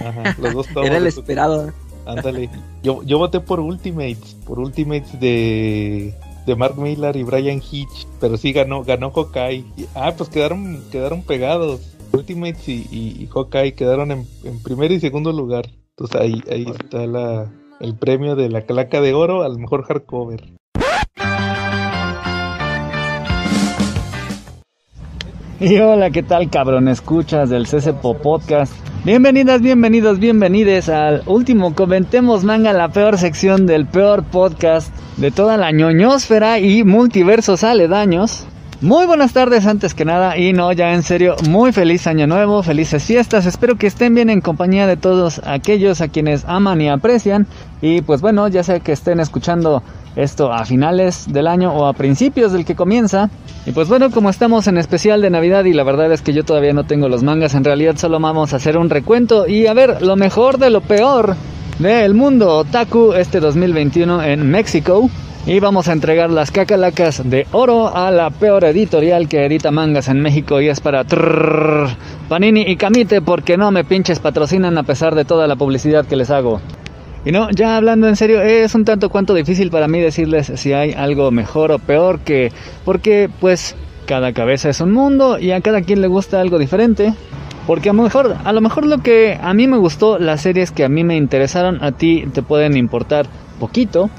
Ajá, 0.00 0.36
los 0.40 0.54
dos 0.54 0.66
Era 0.84 0.96
el 0.96 1.06
esperado. 1.06 1.72
Ándale. 2.06 2.48
Yo, 2.84 3.02
yo 3.02 3.18
voté 3.18 3.40
por 3.40 3.58
Ultimates, 3.58 4.36
por 4.46 4.60
Ultimates 4.60 5.18
de, 5.18 6.14
de 6.46 6.54
Mark 6.56 6.78
Millar 6.78 7.16
y 7.16 7.24
Brian 7.24 7.60
Hitch, 7.60 8.06
pero 8.20 8.36
sí 8.36 8.52
ganó, 8.52 8.84
ganó 8.84 9.10
Hawkeye. 9.10 9.64
Y- 9.76 9.86
ah, 9.96 10.14
pues 10.16 10.28
quedaron, 10.30 10.84
quedaron 10.92 11.22
pegados. 11.22 11.80
Ultimates 12.12 12.68
y, 12.68 12.86
y, 12.92 13.22
y 13.24 13.26
Hawkeye 13.26 13.74
quedaron 13.74 14.12
en, 14.12 14.26
en 14.44 14.62
primer 14.62 14.92
y 14.92 15.00
segundo 15.00 15.32
lugar. 15.32 15.68
Entonces 15.98 16.20
ahí, 16.20 16.42
ahí 16.50 16.66
está 16.78 17.06
la, 17.06 17.50
el 17.80 17.94
premio 17.94 18.36
de 18.36 18.50
la 18.50 18.66
calaca 18.66 19.00
de 19.00 19.14
oro 19.14 19.42
al 19.42 19.58
mejor 19.58 19.82
hardcover. 19.84 20.44
Y 25.58 25.78
hola, 25.78 26.10
¿qué 26.10 26.22
tal 26.22 26.50
cabrón? 26.50 26.88
Escuchas 26.88 27.48
del 27.48 27.66
CCPO 27.66 28.18
Podcast. 28.18 28.74
Bienvenidas, 29.06 29.62
bienvenidos, 29.62 30.18
bienvenides 30.18 30.90
al 30.90 31.22
último 31.24 31.74
Comentemos 31.74 32.44
Manga, 32.44 32.74
la 32.74 32.90
peor 32.90 33.16
sección 33.16 33.64
del 33.64 33.86
peor 33.86 34.22
podcast 34.24 34.94
de 35.16 35.30
toda 35.30 35.56
la 35.56 35.72
ñoñosfera 35.72 36.58
y 36.58 36.84
multiversos 36.84 37.64
aledaños. 37.64 38.46
Muy 38.82 39.06
buenas 39.06 39.32
tardes 39.32 39.66
antes 39.66 39.94
que 39.94 40.04
nada 40.04 40.36
y 40.36 40.52
no, 40.52 40.70
ya 40.70 40.92
en 40.92 41.02
serio, 41.02 41.36
muy 41.48 41.72
feliz 41.72 42.06
año 42.06 42.26
nuevo, 42.26 42.62
felices 42.62 43.02
fiestas, 43.02 43.46
espero 43.46 43.76
que 43.76 43.86
estén 43.86 44.14
bien 44.14 44.28
en 44.28 44.42
compañía 44.42 44.86
de 44.86 44.98
todos 44.98 45.40
aquellos 45.46 46.02
a 46.02 46.08
quienes 46.08 46.44
aman 46.44 46.82
y 46.82 46.90
aprecian 46.90 47.46
y 47.80 48.02
pues 48.02 48.20
bueno, 48.20 48.46
ya 48.48 48.62
sea 48.62 48.80
que 48.80 48.92
estén 48.92 49.18
escuchando 49.18 49.82
esto 50.14 50.52
a 50.52 50.66
finales 50.66 51.24
del 51.32 51.46
año 51.46 51.72
o 51.72 51.86
a 51.86 51.94
principios 51.94 52.52
del 52.52 52.66
que 52.66 52.74
comienza. 52.74 53.30
Y 53.64 53.72
pues 53.72 53.88
bueno, 53.88 54.10
como 54.10 54.28
estamos 54.28 54.66
en 54.66 54.76
especial 54.76 55.22
de 55.22 55.30
Navidad 55.30 55.64
y 55.64 55.72
la 55.72 55.82
verdad 55.82 56.12
es 56.12 56.20
que 56.20 56.34
yo 56.34 56.44
todavía 56.44 56.74
no 56.74 56.84
tengo 56.84 57.08
los 57.08 57.22
mangas, 57.22 57.54
en 57.54 57.64
realidad 57.64 57.96
solo 57.96 58.20
vamos 58.20 58.52
a 58.52 58.56
hacer 58.56 58.76
un 58.76 58.90
recuento 58.90 59.48
y 59.48 59.68
a 59.68 59.72
ver 59.72 60.02
lo 60.02 60.16
mejor 60.16 60.58
de 60.58 60.68
lo 60.68 60.82
peor 60.82 61.34
del 61.78 62.12
mundo 62.12 62.58
otaku 62.58 63.14
este 63.14 63.40
2021 63.40 64.22
en 64.22 64.50
México. 64.50 65.08
Y 65.46 65.60
vamos 65.60 65.86
a 65.86 65.92
entregar 65.92 66.28
las 66.28 66.50
cacalacas 66.50 67.22
de 67.30 67.46
oro 67.52 67.96
a 67.96 68.10
la 68.10 68.30
peor 68.30 68.64
editorial 68.64 69.28
que 69.28 69.46
edita 69.46 69.70
mangas 69.70 70.08
en 70.08 70.20
México 70.20 70.60
y 70.60 70.68
es 70.68 70.80
para 70.80 71.04
trrrr, 71.04 71.86
Panini 72.28 72.62
y 72.62 72.74
Camite 72.74 73.22
porque 73.22 73.56
no 73.56 73.70
me 73.70 73.84
pinches 73.84 74.18
patrocinan 74.18 74.76
a 74.76 74.82
pesar 74.82 75.14
de 75.14 75.24
toda 75.24 75.46
la 75.46 75.54
publicidad 75.54 76.04
que 76.04 76.16
les 76.16 76.30
hago. 76.32 76.60
Y 77.24 77.30
no, 77.30 77.48
ya 77.52 77.76
hablando 77.76 78.08
en 78.08 78.16
serio, 78.16 78.42
es 78.42 78.74
un 78.74 78.84
tanto 78.84 79.08
cuanto 79.08 79.34
difícil 79.34 79.70
para 79.70 79.86
mí 79.86 80.00
decirles 80.00 80.50
si 80.56 80.72
hay 80.72 80.94
algo 80.94 81.30
mejor 81.30 81.70
o 81.70 81.78
peor 81.78 82.18
que... 82.18 82.50
Porque 82.84 83.30
pues 83.40 83.76
cada 84.04 84.32
cabeza 84.32 84.68
es 84.68 84.80
un 84.80 84.90
mundo 84.90 85.38
y 85.38 85.52
a 85.52 85.60
cada 85.60 85.82
quien 85.82 86.00
le 86.00 86.08
gusta 86.08 86.40
algo 86.40 86.58
diferente. 86.58 87.14
Porque 87.68 87.90
a 87.90 87.92
lo 87.92 88.02
mejor, 88.02 88.36
a 88.44 88.52
lo 88.52 88.60
mejor 88.60 88.84
lo 88.84 88.98
que 88.98 89.38
a 89.40 89.54
mí 89.54 89.68
me 89.68 89.76
gustó, 89.76 90.18
las 90.18 90.40
series 90.40 90.72
que 90.72 90.84
a 90.84 90.88
mí 90.88 91.04
me 91.04 91.16
interesaron, 91.16 91.84
a 91.84 91.92
ti 91.92 92.24
te 92.32 92.42
pueden 92.42 92.76
importar 92.76 93.26
poquito. 93.60 94.10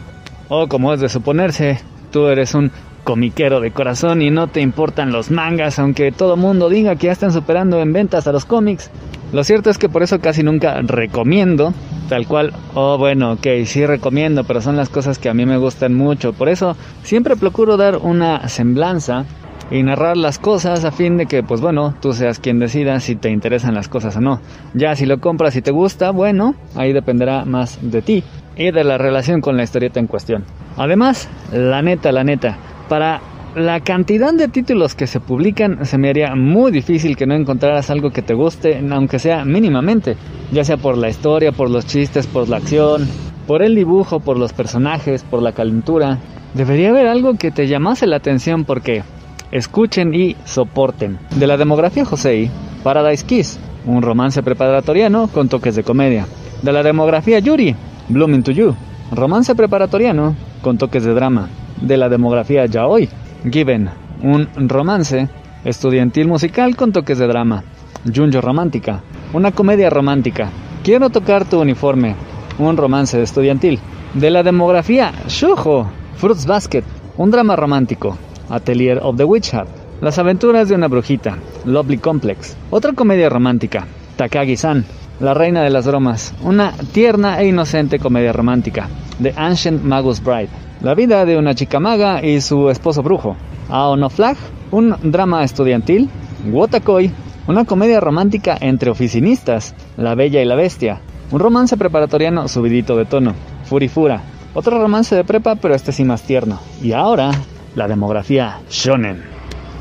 O 0.50 0.68
como 0.68 0.94
es 0.94 1.02
de 1.02 1.10
suponerse, 1.10 1.80
tú 2.12 2.28
eres 2.28 2.54
un 2.54 2.72
comiquero 3.04 3.62
de 3.62 3.72
corazón 3.72 4.22
y 4.22 4.32
no 4.32 4.48
te 4.48 4.62
importan 4.62 5.12
los 5.12 5.32
mangas, 5.32 5.80
aunque 5.80 6.12
todo 6.12 6.36
mundo 6.36 6.70
diga 6.70 6.96
que 6.96 7.08
ya 7.08 7.14
están 7.14 7.32
superando 7.32 7.80
en 7.80 7.94
ventas 7.94 8.28
a 8.28 8.32
los 8.32 8.46
cómics. 8.46 8.90
Lo 9.34 9.44
cierto 9.44 9.70
es 9.70 9.78
que 9.78 9.90
por 9.90 10.04
eso 10.04 10.20
casi 10.20 10.44
nunca 10.44 10.82
recomiendo, 10.82 11.74
tal 12.08 12.28
cual, 12.28 12.54
oh 12.76 12.98
bueno, 12.98 13.34
ok, 13.34 13.48
sí 13.66 13.86
recomiendo, 13.86 14.46
pero 14.46 14.62
son 14.62 14.78
las 14.78 14.90
cosas 14.90 15.20
que 15.20 15.30
a 15.30 15.34
mí 15.34 15.46
me 15.46 15.58
gustan 15.58 15.94
mucho. 15.94 16.32
Por 16.32 16.48
eso 16.48 16.78
siempre 17.04 17.36
procuro 17.36 17.76
dar 17.76 17.98
una 17.98 18.48
semblanza 18.48 19.26
y 19.70 19.84
narrar 19.84 20.16
las 20.16 20.40
cosas 20.40 20.86
a 20.86 20.92
fin 20.92 21.18
de 21.18 21.26
que, 21.26 21.44
pues 21.44 21.60
bueno, 21.60 21.94
tú 22.02 22.14
seas 22.14 22.40
quien 22.40 22.60
decida 22.60 23.02
si 23.02 23.18
te 23.18 23.30
interesan 23.30 23.74
las 23.74 23.90
cosas 23.90 24.16
o 24.16 24.22
no. 24.22 24.40
Ya 24.74 24.96
si 24.96 25.06
lo 25.06 25.20
compras 25.20 25.58
y 25.58 25.62
te 25.62 25.72
gusta, 25.72 26.12
bueno, 26.12 26.56
ahí 26.76 26.94
dependerá 26.94 27.44
más 27.44 27.80
de 27.82 28.02
ti 28.02 28.24
y 28.58 28.72
de 28.72 28.84
la 28.84 28.98
relación 28.98 29.42
con 29.42 29.56
la 29.56 29.64
historieta 29.64 30.00
en 30.00 30.08
cuestión. 30.08 30.44
Además, 30.78 31.30
la 31.52 31.82
neta, 31.82 32.12
la 32.12 32.24
neta, 32.24 32.58
para 32.90 33.22
la 33.56 33.80
cantidad 33.80 34.34
de 34.34 34.48
títulos 34.48 34.94
que 34.94 35.08
se 35.08 35.20
publican 35.20 35.86
se 35.86 35.98
me 35.98 36.10
haría 36.10 36.36
muy 36.36 36.72
difícil 36.72 37.16
que 37.16 37.26
no 37.26 37.36
encontraras 37.36 37.90
algo 37.90 38.12
que 38.12 38.22
te 38.22 38.34
guste, 38.34 38.80
aunque 38.92 39.20
sea 39.20 39.46
mínimamente, 39.46 40.16
ya 40.52 40.64
sea 40.64 40.78
por 40.78 40.98
la 40.98 41.10
historia, 41.10 41.52
por 41.52 41.70
los 41.70 41.86
chistes, 41.86 42.28
por 42.28 42.50
la 42.50 42.58
acción, 42.58 43.08
por 43.48 43.64
el 43.64 43.76
dibujo, 43.76 44.20
por 44.20 44.38
los 44.38 44.54
personajes, 44.54 45.24
por 45.24 45.42
la 45.42 45.54
calentura. 45.54 46.20
Debería 46.54 46.90
haber 46.90 47.08
algo 47.08 47.36
que 47.36 47.52
te 47.52 47.68
llamase 47.68 48.06
la 48.06 48.18
atención 48.18 48.64
porque 48.66 49.04
escuchen 49.52 50.14
y 50.14 50.36
soporten. 50.46 51.18
De 51.36 51.48
la 51.48 51.58
demografía 51.58 52.06
Josei, 52.06 52.52
Paradise 52.84 53.26
Kiss, 53.26 53.60
un 53.86 54.02
romance 54.02 54.44
preparatoriano 54.44 55.28
con 55.28 55.50
toques 55.50 55.76
de 55.76 55.84
comedia. 55.84 56.28
De 56.62 56.72
la 56.72 56.84
demografía 56.84 57.40
Yuri, 57.40 57.76
Blooming 58.10 58.44
to 58.44 58.52
You, 58.52 58.76
romance 59.12 59.54
preparatoriano 59.54 60.36
con 60.62 60.78
toques 60.78 61.04
de 61.04 61.14
drama. 61.14 61.50
De 61.82 61.98
la 61.98 62.10
demografía 62.10 62.66
Yaoi, 62.66 63.10
Given, 63.44 63.90
un 64.24 64.48
romance 64.70 65.30
estudiantil 65.64 66.28
musical 66.28 66.76
con 66.76 66.92
toques 66.92 67.18
de 67.18 67.28
drama. 67.28 67.64
Junjo 68.06 68.42
Romántica, 68.42 69.04
una 69.34 69.52
comedia 69.52 69.90
romántica. 69.90 70.50
Quiero 70.84 71.10
tocar 71.10 71.46
tu 71.46 71.60
uniforme, 71.60 72.16
un 72.58 72.78
romance 72.78 73.22
estudiantil. 73.22 73.80
De 74.14 74.32
la 74.32 74.42
demografía 74.42 75.12
Shoujo, 75.28 75.90
Fruits 76.16 76.46
Basket, 76.46 76.84
un 77.18 77.30
drama 77.30 77.56
romántico. 77.56 78.18
Atelier 78.50 79.00
of 79.04 79.18
the 79.18 79.26
Witch 79.26 79.54
Hat, 79.54 79.68
Las 80.00 80.20
aventuras 80.20 80.70
de 80.70 80.76
una 80.76 80.88
brujita, 80.88 81.38
Lovely 81.66 81.98
Complex, 81.98 82.56
otra 82.70 82.94
comedia 82.94 83.30
romántica, 83.30 83.88
Takagi-san, 84.16 84.86
La 85.20 85.34
reina 85.34 85.64
de 85.64 85.72
las 85.72 85.88
bromas, 85.88 86.36
una 86.44 86.74
tierna 86.92 87.42
e 87.42 87.48
inocente 87.48 87.98
comedia 87.98 88.34
romántica, 88.34 88.88
The 89.20 89.34
Ancient 89.36 89.84
Magus 89.84 90.24
Bride, 90.24 90.50
La 90.82 90.94
vida 90.94 91.26
de 91.26 91.40
una 91.40 91.56
chica 91.56 91.80
maga 91.80 92.24
y 92.24 92.40
su 92.40 92.70
esposo 92.70 93.02
brujo, 93.02 93.36
Aono 93.68 94.12
Flag, 94.12 94.38
un 94.70 94.96
drama 95.02 95.44
estudiantil, 95.44 96.08
Wotakoi, 96.52 97.12
una 97.48 97.66
comedia 97.66 98.00
romántica 98.00 98.58
entre 98.62 98.92
oficinistas, 98.92 99.74
La 99.98 100.14
Bella 100.14 100.40
y 100.40 100.46
la 100.46 100.54
Bestia, 100.54 101.02
un 101.32 101.40
romance 101.40 101.78
preparatoriano 101.78 102.48
subidito 102.48 102.96
de 102.96 103.06
tono, 103.06 103.34
Furifura, 103.64 104.22
otro 104.54 104.80
romance 104.80 105.16
de 105.16 105.24
prepa 105.24 105.56
pero 105.56 105.74
este 105.74 105.94
sí 105.94 106.04
más 106.04 106.22
tierno, 106.22 106.60
y 106.80 106.92
ahora 106.92 107.32
la 107.74 107.88
demografía 107.88 108.60
shonen. 108.70 109.24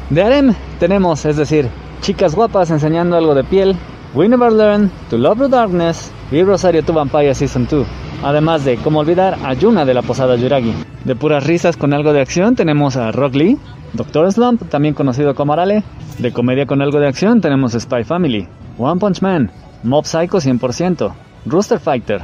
De 0.09 0.23
harem 0.23 0.55
tenemos, 0.81 1.27
es 1.27 1.37
decir, 1.37 1.69
chicas 2.01 2.35
guapas 2.35 2.71
enseñando 2.71 3.19
algo 3.19 3.35
de 3.35 3.45
piel, 3.45 3.77
We 4.17 4.31
Never 4.31 4.51
Learn, 4.51 4.91
To 5.11 5.19
Love 5.19 5.41
the 5.41 5.49
Darkness 5.49 6.11
y 6.33 6.43
Rosario 6.43 6.83
to 6.83 6.95
Vampire 6.95 7.35
Season 7.35 7.69
2. 7.71 7.87
Además 8.25 8.65
de, 8.65 8.79
como 8.79 9.01
olvidar, 9.01 9.37
a 9.45 9.53
Yuna 9.53 9.85
de 9.85 9.93
la 9.93 10.01
Posada 10.01 10.37
Yuragi. 10.37 10.73
De 11.05 11.15
puras 11.15 11.47
risas 11.47 11.77
con 11.77 11.93
algo 11.93 12.15
de 12.15 12.23
acción 12.23 12.57
tenemos 12.57 12.97
a 12.97 13.13
Rock 13.13 13.35
Lee, 13.35 13.59
Doctor 13.93 14.33
Slump, 14.33 14.71
también 14.71 14.95
conocido 14.95 15.35
como 15.35 15.53
Arale. 15.53 15.83
De 16.17 16.33
comedia 16.33 16.65
con 16.65 16.81
algo 16.81 16.99
de 16.99 17.09
acción 17.09 17.43
tenemos 17.43 17.75
Spy 17.75 18.05
Family, 18.05 18.49
One 18.79 18.99
Punch 18.99 19.21
Man, 19.21 19.51
Mob 19.83 20.07
Psycho 20.07 20.39
100%, 20.39 21.13
Rooster 21.45 21.79
Fighter, 21.79 22.23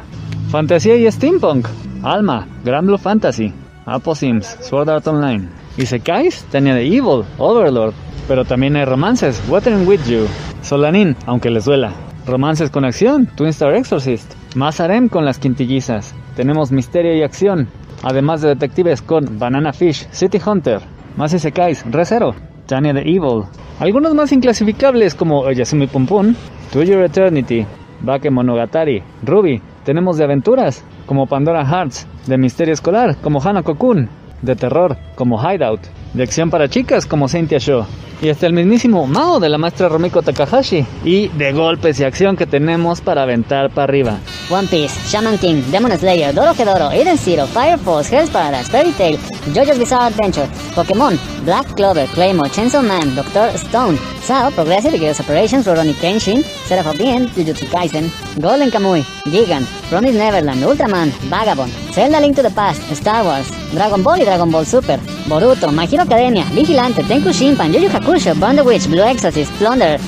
Fantasía 0.48 0.96
y 0.96 1.12
Steampunk, 1.12 1.68
Alma, 2.02 2.48
Grand 2.64 2.86
Blue 2.86 2.96
Fantasy, 2.96 3.52
Apo 3.84 4.14
Sims, 4.14 4.56
Sword 4.62 4.88
Art 4.88 5.06
Online. 5.08 5.46
Isekais 5.76 6.42
tenía 6.50 6.74
de 6.74 6.86
Evil, 6.86 7.24
Overlord, 7.36 7.92
pero 8.28 8.44
también 8.44 8.76
hay 8.76 8.84
romances, 8.84 9.42
Watering 9.48 9.86
With 9.86 10.04
You, 10.06 10.26
Solanin, 10.62 11.16
aunque 11.26 11.50
les 11.50 11.64
duela. 11.64 11.92
Romances 12.26 12.70
con 12.70 12.84
acción, 12.84 13.26
Twin 13.34 13.50
Star 13.50 13.74
Exorcist, 13.74 14.32
más 14.54 14.80
harem 14.80 15.08
con 15.08 15.24
las 15.24 15.38
quintillizas. 15.38 16.14
Tenemos 16.36 16.70
misterio 16.70 17.14
y 17.14 17.22
acción, 17.22 17.68
además 18.02 18.40
de 18.40 18.50
detectives 18.50 19.02
con 19.02 19.38
Banana 19.38 19.72
Fish, 19.72 20.06
City 20.12 20.38
Hunter, 20.44 20.80
más 21.16 21.34
Isekais, 21.34 21.84
Resero, 21.90 22.34
Tanya 22.66 22.94
the 22.94 23.00
Evil. 23.00 23.44
Algunos 23.80 24.14
más 24.14 24.32
inclasificables 24.32 25.14
como 25.14 25.50
Yasumi 25.50 25.88
Pum, 25.88 26.34
To 26.72 26.82
Your 26.82 27.02
Eternity, 27.02 27.66
Bakemonogatari, 28.02 29.02
Ruby. 29.22 29.60
Tenemos 29.84 30.16
de 30.16 30.24
aventuras 30.24 30.84
como 31.06 31.26
Pandora 31.26 31.66
Hearts, 31.66 32.06
de 32.26 32.38
misterio 32.38 32.74
escolar 32.74 33.16
como 33.16 33.42
Hana 33.42 33.62
Kokun, 33.62 34.08
de 34.42 34.56
terror 34.56 34.96
como 35.16 35.40
Hideout, 35.40 35.80
de 36.14 36.22
acción 36.22 36.50
para 36.50 36.68
chicas 36.68 37.06
como 37.06 37.28
Cynthia 37.28 37.58
Show, 37.58 37.86
y 38.20 38.28
hasta 38.28 38.46
el 38.46 38.52
mismísimo 38.52 39.06
Mao 39.06 39.40
de 39.40 39.48
la 39.48 39.58
maestra 39.58 39.88
Romiko 39.88 40.22
Takahashi, 40.22 40.86
y 41.04 41.28
de 41.28 41.52
golpes 41.52 41.98
y 41.98 42.04
acción 42.04 42.36
que 42.36 42.46
tenemos 42.46 43.00
para 43.00 43.22
aventar 43.22 43.70
para 43.70 43.84
arriba. 43.84 44.18
One 44.50 44.68
Piece, 44.68 44.94
Shaman 45.08 45.38
King, 45.38 45.62
Demon 45.70 45.96
Slayer, 45.98 46.32
Doro 46.34 46.52
Hedoro, 46.52 46.90
Eden 46.92 47.18
Zero, 47.18 47.46
Fire 47.46 47.78
Force, 47.78 48.14
Hell's 48.16 48.30
Paradise, 48.30 48.70
Fairy 48.70 48.92
Tail, 48.92 49.18
JoJo's 49.52 49.78
Bizarre 49.78 50.06
Adventure, 50.06 50.46
Pokémon, 50.74 51.18
Black 51.44 51.74
Clover, 51.74 52.06
Claymore, 52.14 52.50
Chainsaw 52.50 52.82
Man, 52.82 53.14
Doctor 53.16 53.50
Stone, 53.56 53.98
Sao, 54.22 54.50
Progressive 54.52 54.98
Girls 54.98 55.18
Operations, 55.18 55.66
Rurouni 55.66 55.94
Kenshin, 55.94 56.44
Seraph 56.66 56.86
of 56.86 56.98
the 56.98 57.06
End, 57.06 57.28
Jujutsu 57.30 57.66
Kaisen, 57.66 58.08
Golden 58.36 58.70
Kamui, 58.70 59.04
Gigant, 59.24 59.66
Promise 59.90 60.18
Neverland, 60.18 60.64
Ultraman, 60.64 61.12
Vagabond, 61.28 61.72
Zelda 61.92 62.20
Link 62.20 62.36
to 62.36 62.42
the 62.42 62.50
Past, 62.50 62.80
Star 62.92 63.24
Wars, 63.24 63.46
Dragon 63.72 64.02
Ball 64.02 64.20
y 64.20 64.24
Dragon 64.24 64.50
Ball 64.50 64.64
Super, 64.64 64.98
Boruto, 65.28 65.70
My 65.70 65.86
Hero 65.86 66.02
Academia, 66.02 66.44
Vigilante, 66.54 67.02
Tenku 67.02 67.32
Shimpan, 67.32 67.72
Yu 67.72 67.80
Yu 67.80 67.88
Hakusho, 67.88 68.34
Burn 68.38 68.56
the 68.56 68.62
Witch, 68.62 68.88
Blue 68.88 69.02
Exorcist, 69.02 69.52
Plunder, 69.58 69.98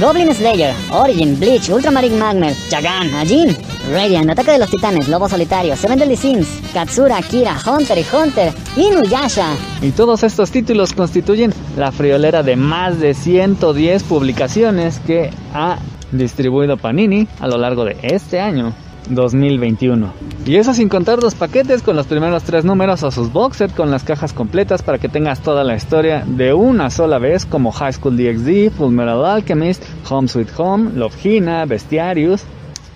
Goblin 0.00 0.32
Slayer, 0.34 0.74
Origin, 0.92 1.38
Bleach, 1.38 1.68
Ultramarine 1.68 2.18
Magnet, 2.18 2.56
Chagan, 2.68 3.14
Ajin, 3.14 3.56
Radiant, 3.92 4.28
Ataque 4.30 4.52
de 4.52 4.58
los 4.58 4.70
Titanes, 4.70 5.08
Lobo 5.08 5.28
Solitario, 5.28 5.76
Seven 5.76 5.98
Deadly 5.98 6.16
Sins, 6.16 6.48
Katsura, 6.72 7.20
Kira, 7.22 7.56
Hunter 7.64 7.98
y 7.98 8.06
Hunter, 8.12 8.52
Inuyasha. 8.76 9.54
Y 9.82 9.90
todos 9.90 10.24
estos 10.24 10.50
títulos 10.50 10.92
constituyen 10.92 11.52
la 11.76 11.92
friolera 11.92 12.42
de 12.42 12.56
más 12.56 12.98
de 12.98 13.14
110 13.14 14.02
publicaciones 14.04 15.00
que 15.06 15.30
ha 15.52 15.78
distribuido 16.18 16.76
Panini 16.76 17.28
a 17.40 17.48
lo 17.48 17.58
largo 17.58 17.84
de 17.84 17.96
este 18.02 18.40
año. 18.40 18.72
2021. 19.08 20.12
Y 20.46 20.56
eso 20.56 20.74
sin 20.74 20.88
contar 20.88 21.22
los 21.22 21.34
paquetes 21.34 21.82
con 21.82 21.96
los 21.96 22.06
primeros 22.06 22.42
tres 22.44 22.64
números 22.64 23.02
o 23.02 23.10
sus 23.10 23.32
box 23.32 23.64
con 23.76 23.90
las 23.90 24.04
cajas 24.04 24.32
completas 24.32 24.82
para 24.82 24.98
que 24.98 25.08
tengas 25.08 25.40
toda 25.40 25.64
la 25.64 25.74
historia 25.74 26.24
de 26.26 26.54
una 26.54 26.90
sola 26.90 27.18
vez 27.18 27.46
como 27.46 27.72
High 27.72 27.92
School 27.92 28.16
DxD, 28.16 28.70
Full 28.76 28.92
Metal 28.92 29.24
Alchemist, 29.24 29.84
Home 30.08 30.28
Sweet 30.28 30.48
Home, 30.56 30.92
Love 30.94 31.24
Hina, 31.24 31.64
Bestiarius, 31.66 32.44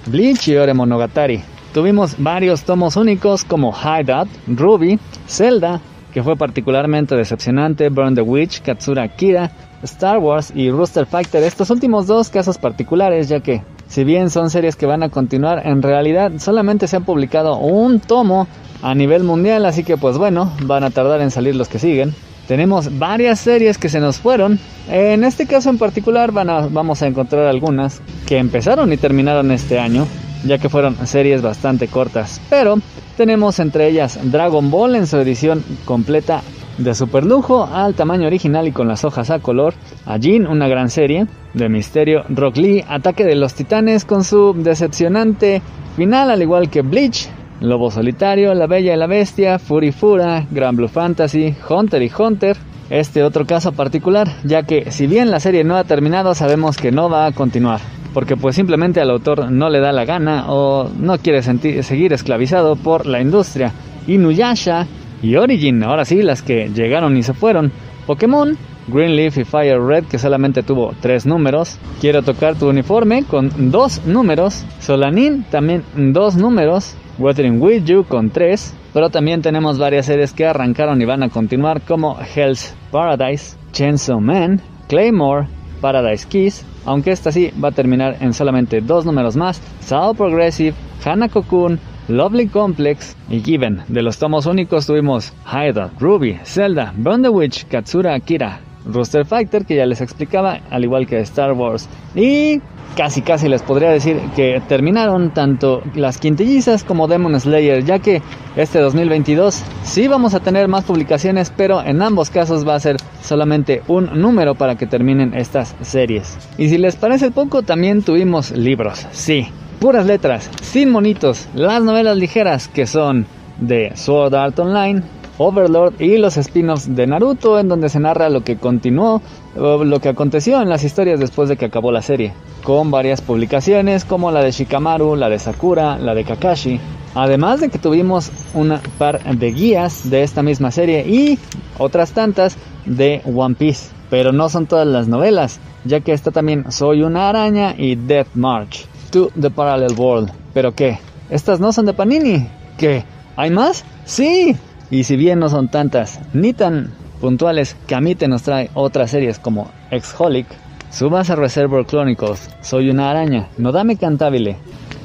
Bleach 0.07 0.49
y 0.49 0.57
Ore 0.57 0.75
Monogatari. 0.75 1.43
Tuvimos 1.73 2.17
varios 2.19 2.65
tomos 2.65 2.97
únicos 2.97 3.45
como 3.45 3.73
Hideout, 3.73 4.29
Ruby, 4.47 4.99
Zelda, 5.27 5.81
que 6.13 6.23
fue 6.23 6.37
particularmente 6.37 7.15
decepcionante, 7.15 7.91
Burn 7.91 8.15
the 8.15 8.23
Witch, 8.23 8.63
Katsura 8.63 9.03
Akira, 9.05 9.51
Star 9.83 10.19
Wars 10.19 10.53
y 10.55 10.71
Rooster 10.71 11.07
Fighter. 11.07 11.43
Estos 11.43 11.71
últimos 11.71 12.07
dos 12.07 12.29
casos 12.29 12.59
particulares 12.59 13.29
ya 13.29 13.41
que 13.41 13.63
si 13.89 14.05
bien 14.05 14.31
son 14.31 14.51
series 14.51 14.77
que 14.77 14.87
van 14.87 15.03
a 15.03 15.09
continuar, 15.09 15.67
en 15.67 15.83
realidad 15.83 16.33
solamente 16.39 16.87
se 16.87 16.97
ha 16.97 17.01
publicado 17.01 17.59
un 17.59 18.01
tomo 18.01 18.47
a 18.83 18.95
nivel 18.95 19.25
mundial, 19.25 19.65
así 19.65 19.83
que 19.83 19.97
pues 19.97 20.19
bueno, 20.19 20.53
van 20.63 20.85
a 20.85 20.91
tardar 20.91 21.21
en 21.21 21.31
salir 21.31 21.57
los 21.57 21.69
que 21.69 21.79
siguen. 21.79 22.15
Tenemos 22.47 22.99
varias 22.99 23.41
series 23.41 23.77
que 23.77 23.89
se 23.89 24.01
nos 24.01 24.19
fueron. 24.19 24.59
En 24.89 25.25
este 25.25 25.47
caso 25.47 25.69
en 25.71 25.79
particular 25.79 26.33
vamos 26.33 27.03
a 27.03 27.07
encontrar 27.07 27.47
algunas 27.47 28.01
que 28.27 28.39
empezaron 28.39 28.93
y 28.93 28.97
terminaron 28.97 29.51
este 29.51 29.79
año, 29.79 30.07
ya 30.45 30.59
que 30.59 30.69
fueron 30.69 31.07
series 31.07 31.43
bastante 31.43 31.89
cortas. 31.89 32.41
Pero 32.49 32.77
tenemos 33.17 33.59
entre 33.59 33.89
ellas 33.89 34.19
Dragon 34.23 34.71
Ball 34.71 34.97
en 34.97 35.07
su 35.07 35.19
edición 35.19 35.63
completa 35.85 36.43
de 36.79 36.95
super 36.95 37.25
lujo 37.25 37.69
al 37.71 37.95
tamaño 37.95 38.27
original 38.27 38.67
y 38.69 38.73
con 38.73 38.89
las 38.89 39.05
hojas 39.05 39.31
a 39.31 39.41
color, 39.41 39.75
a 40.07 40.19
Jin, 40.19 40.47
una 40.47 40.69
gran 40.69 40.89
serie, 40.89 41.27
de 41.55 41.69
misterio, 41.69 42.23
Rock 42.29 42.57
Lee, 42.57 42.85
Ataque 42.89 43.25
de 43.25 43.35
los 43.35 43.55
Titanes 43.55 44.05
con 44.05 44.25
su 44.25 44.55
decepcionante 44.57 45.61
final, 45.97 46.31
al 46.31 46.41
igual 46.41 46.71
que 46.71 46.83
Bleach, 46.83 47.29
Lobo 47.61 47.91
Solitario, 47.91 48.55
La 48.55 48.67
Bella 48.67 48.95
y 48.95 48.97
la 48.97 49.09
Bestia, 49.09 49.59
Fury 49.59 49.91
Fura, 49.91 50.47
Grand 50.51 50.77
Blue 50.77 50.89
Fantasy, 50.89 51.55
Hunter 51.69 52.03
y 52.03 52.11
Hunter. 52.17 52.57
Este 52.89 53.23
otro 53.23 53.45
caso 53.45 53.73
particular, 53.73 54.29
ya 54.45 54.63
que 54.63 54.91
si 54.91 55.07
bien 55.07 55.31
la 55.31 55.41
serie 55.41 55.63
no 55.63 55.77
ha 55.77 55.85
terminado, 55.85 56.35
sabemos 56.35 56.79
que 56.79 56.91
no 56.91 57.11
va 57.11 57.27
a 57.27 57.33
continuar, 57.33 57.81
porque 58.15 58.37
pues 58.37 58.57
simplemente 58.57 59.01
al 59.01 59.11
autor 59.11 59.51
no 59.51 59.69
le 59.69 59.81
da 59.81 59.93
la 59.93 60.07
gana 60.07 60.47
o 60.49 60.89
no 60.99 61.19
quiere 61.19 61.43
seguir 61.43 62.15
esclavizado 62.15 62.77
por 62.77 63.05
la 63.05 63.21
industria. 63.21 63.73
Inuyasha 64.07 64.87
y 65.23 65.37
Origin, 65.37 65.83
ahora 65.83 66.05
sí, 66.05 66.23
las 66.23 66.43
que 66.43 66.69
llegaron 66.69 67.17
y 67.17 67.23
se 67.23 67.35
fueron. 67.35 67.73
Pokémon, 68.07 68.57
Green 68.89 69.17
Leaf 69.17 69.37
y 69.39 69.45
Fire 69.45 69.81
Red 69.81 70.05
que 70.05 70.19
solamente 70.19 70.63
tuvo 70.63 70.95
tres 71.01 71.27
números. 71.27 71.79
Quiero 72.01 72.23
tocar 72.23 72.57
tu 72.57 72.69
uniforme 72.69 73.25
con 73.25 73.71
dos 73.71 74.05
números. 74.07 74.65
Solanin 74.81 75.45
también 75.51 75.85
dos 75.95 76.37
números. 76.37 76.95
Wuthering 77.19 77.61
With 77.61 77.85
You 77.85 78.05
con 78.05 78.31
tres. 78.31 78.75
Pero 78.95 79.11
también 79.11 79.43
tenemos 79.43 79.79
varias 79.79 80.07
series 80.07 80.33
que 80.33 80.47
arrancaron 80.47 81.01
y 81.03 81.05
van 81.05 81.23
a 81.23 81.29
continuar 81.29 81.83
como 81.83 82.17
Hell's 82.35 82.75
Paradise, 82.91 83.57
Chainsaw 83.73 84.21
Man, 84.21 84.63
Claymore, 84.89 85.47
Paradise 85.81 86.27
Kiss, 86.27 86.65
aunque 86.87 87.13
esta 87.13 87.31
sí 87.31 87.51
va 87.63 87.69
a 87.69 87.73
terminar 87.73 88.17
en 88.21 88.33
solamente 88.33 88.81
dos 88.81 89.05
números 89.05 89.37
más, 89.37 89.61
Sao 89.81 90.15
Progressive, 90.15 90.75
Hanako-kun, 91.05 91.79
Lovely 92.09 92.49
Complex 92.49 93.17
y 93.29 93.41
Given. 93.41 93.83
De 93.89 94.03
los 94.03 94.19
tomos 94.19 94.47
únicos 94.47 94.87
tuvimos 94.87 95.33
Haida, 95.45 95.91
Ruby, 96.01 96.39
Zelda, 96.45 96.93
Burn 96.97 97.23
the 97.23 97.29
Witch, 97.29 97.67
Katsura 97.67 98.15
Akira, 98.15 98.61
Rooster 98.87 99.27
Fighter, 99.27 99.67
que 99.67 99.77
ya 99.77 99.87
les 99.87 100.01
explicaba, 100.01 100.61
al 100.71 100.85
igual 100.85 101.07
que 101.07 101.21
Star 101.21 101.53
Wars. 101.53 101.89
Y 102.15 102.61
casi 102.97 103.23
casi 103.23 103.49
les 103.49 103.63
podría 103.63 103.91
decir 103.91 104.19
que 104.35 104.61
terminaron 104.69 105.31
tanto 105.35 105.83
las 105.95 106.19
quintillizas 106.19 106.83
como 106.83 107.07
Demon 107.07 107.39
Slayer, 107.39 107.85
ya 107.85 107.99
que 107.99 108.23
este 108.57 108.81
2022 108.81 109.63
sí 109.85 110.09
vamos 110.09 110.35
a 110.35 110.41
tener 110.41 110.67
más 110.67 110.85
publicaciones, 110.85 111.53
pero 111.57 111.83
en 111.85 112.03
ambos 112.03 112.31
casos 112.31 112.67
va 112.67 112.75
a 112.75 112.81
ser 112.81 112.97
solamente 113.23 113.83
un 113.87 114.21
número 114.21 114.55
para 114.55 114.77
que 114.77 114.87
terminen 114.87 115.35
estas 115.35 115.77
series. 115.83 116.39
Y 116.57 116.71
si 116.71 116.79
les 116.79 116.97
parece 116.97 117.31
poco, 117.31 117.63
también 117.63 118.03
tuvimos 118.03 118.51
libros, 118.51 119.07
sí, 119.13 119.49
puras 119.79 120.07
letras, 120.07 120.51
sin 120.61 120.91
monitos, 120.91 121.47
las 121.55 121.83
novelas 121.83 122.17
ligeras 122.17 122.69
que 122.69 122.87
son 122.87 123.27
de 123.61 123.93
Sword 123.95 124.35
Art 124.35 124.59
Online, 124.59 125.03
Overlord 125.39 126.01
y 126.01 126.17
los 126.19 126.37
spin-offs 126.37 126.97
de 126.97 127.07
Naruto 127.07 127.61
en 127.61 127.69
donde 127.69 127.89
se 127.89 128.01
narra 128.01 128.29
lo 128.29 128.43
que 128.43 128.57
continuó, 128.57 129.23
lo 129.55 130.01
que 130.01 130.09
aconteció 130.09 130.61
en 130.61 130.69
las 130.69 130.83
historias 130.83 131.21
después 131.21 131.49
de 131.49 131.57
que 131.57 131.67
acabó 131.67 131.93
la 131.93 132.03
serie, 132.03 132.33
con 132.65 132.91
varias 132.91 133.21
publicaciones 133.21 134.05
como 134.05 134.33
la 134.33 134.43
de 134.43 134.51
Shikamaru, 134.51 135.15
la 135.15 135.29
de 135.29 135.39
Sakura, 135.39 135.97
la 135.99 136.15
de 136.15 136.25
Kakashi, 136.25 136.81
además 137.15 137.61
de 137.61 137.69
que 137.69 137.79
tuvimos 137.79 138.33
un 138.55 138.79
par 138.99 139.23
de 139.23 139.53
guías 139.53 140.11
de 140.11 140.25
esta 140.25 140.43
misma 140.43 140.73
serie 140.73 141.07
y 141.07 141.39
otras 141.79 142.11
tantas 142.13 142.57
de 142.85 143.23
One 143.25 143.55
Piece, 143.55 143.91
pero 144.11 144.33
no 144.33 144.49
son 144.49 144.67
todas 144.67 144.89
las 144.89 145.07
novelas, 145.07 145.61
ya 145.85 146.01
que 146.01 146.13
está 146.13 146.33
también 146.33 146.73
Soy 146.73 147.03
una 147.03 147.29
araña 147.29 147.77
y 147.79 147.95
Death 147.95 148.35
March 148.35 148.89
to 149.11 149.31
the 149.41 149.51
Parallel 149.51 149.95
World. 149.97 150.31
¿Pero 150.55 150.75
qué? 150.75 150.99
¿Estas 151.31 151.61
no 151.61 151.73
son 151.73 151.87
de 151.87 151.93
Panini? 151.93 152.49
¿Qué? 152.79 153.05
¿Hay 153.37 153.51
más? 153.51 153.85
Sí, 154.05 154.57
y 154.91 155.05
si 155.05 155.17
bien 155.17 155.39
no 155.39 155.49
son 155.49 155.69
tantas 155.69 156.21
ni 156.33 156.53
tan 156.53 156.93
puntuales, 157.21 157.77
Kamite 157.87 158.29
nos 158.29 158.43
trae 158.43 158.71
otras 158.75 159.11
series 159.11 159.39
como 159.39 159.71
Exholic, 159.91 160.47
Subasa 160.91 161.37
Reservoir 161.37 161.85
Chronicles, 161.85 162.49
Soy 162.63 162.91
una 162.91 163.11
araña, 163.11 163.49
Nodame 163.59 163.97
Cantabile, 163.97 164.57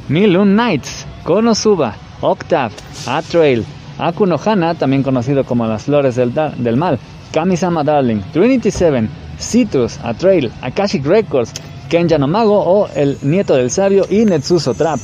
Milun 0.07 0.55
Nights, 0.55 1.05
Konosuba, 1.23 1.95
Octave, 2.21 2.73
A-Trail, 3.07 3.65
Akunohana, 3.97 4.75
también 4.75 5.03
conocido 5.03 5.43
como 5.43 5.67
Las 5.67 5.83
Flores 5.83 6.15
del, 6.15 6.33
del 6.33 6.77
Mal, 6.77 6.99
Kamisama 7.31 7.83
Darling, 7.83 8.21
Trinity 8.31 8.71
Seven, 8.71 9.09
Citrus, 9.39 9.99
A-Trail, 10.03 10.51
Akashic 10.61 11.05
Records, 11.05 11.53
Kenja 11.93 12.17
no 12.17 12.27
Mago 12.27 12.57
o 12.57 12.89
El 12.95 13.19
Nieto 13.21 13.53
del 13.53 13.69
Sabio 13.69 14.07
y 14.09 14.25
Netsuso 14.25 14.73
Trap. 14.73 14.99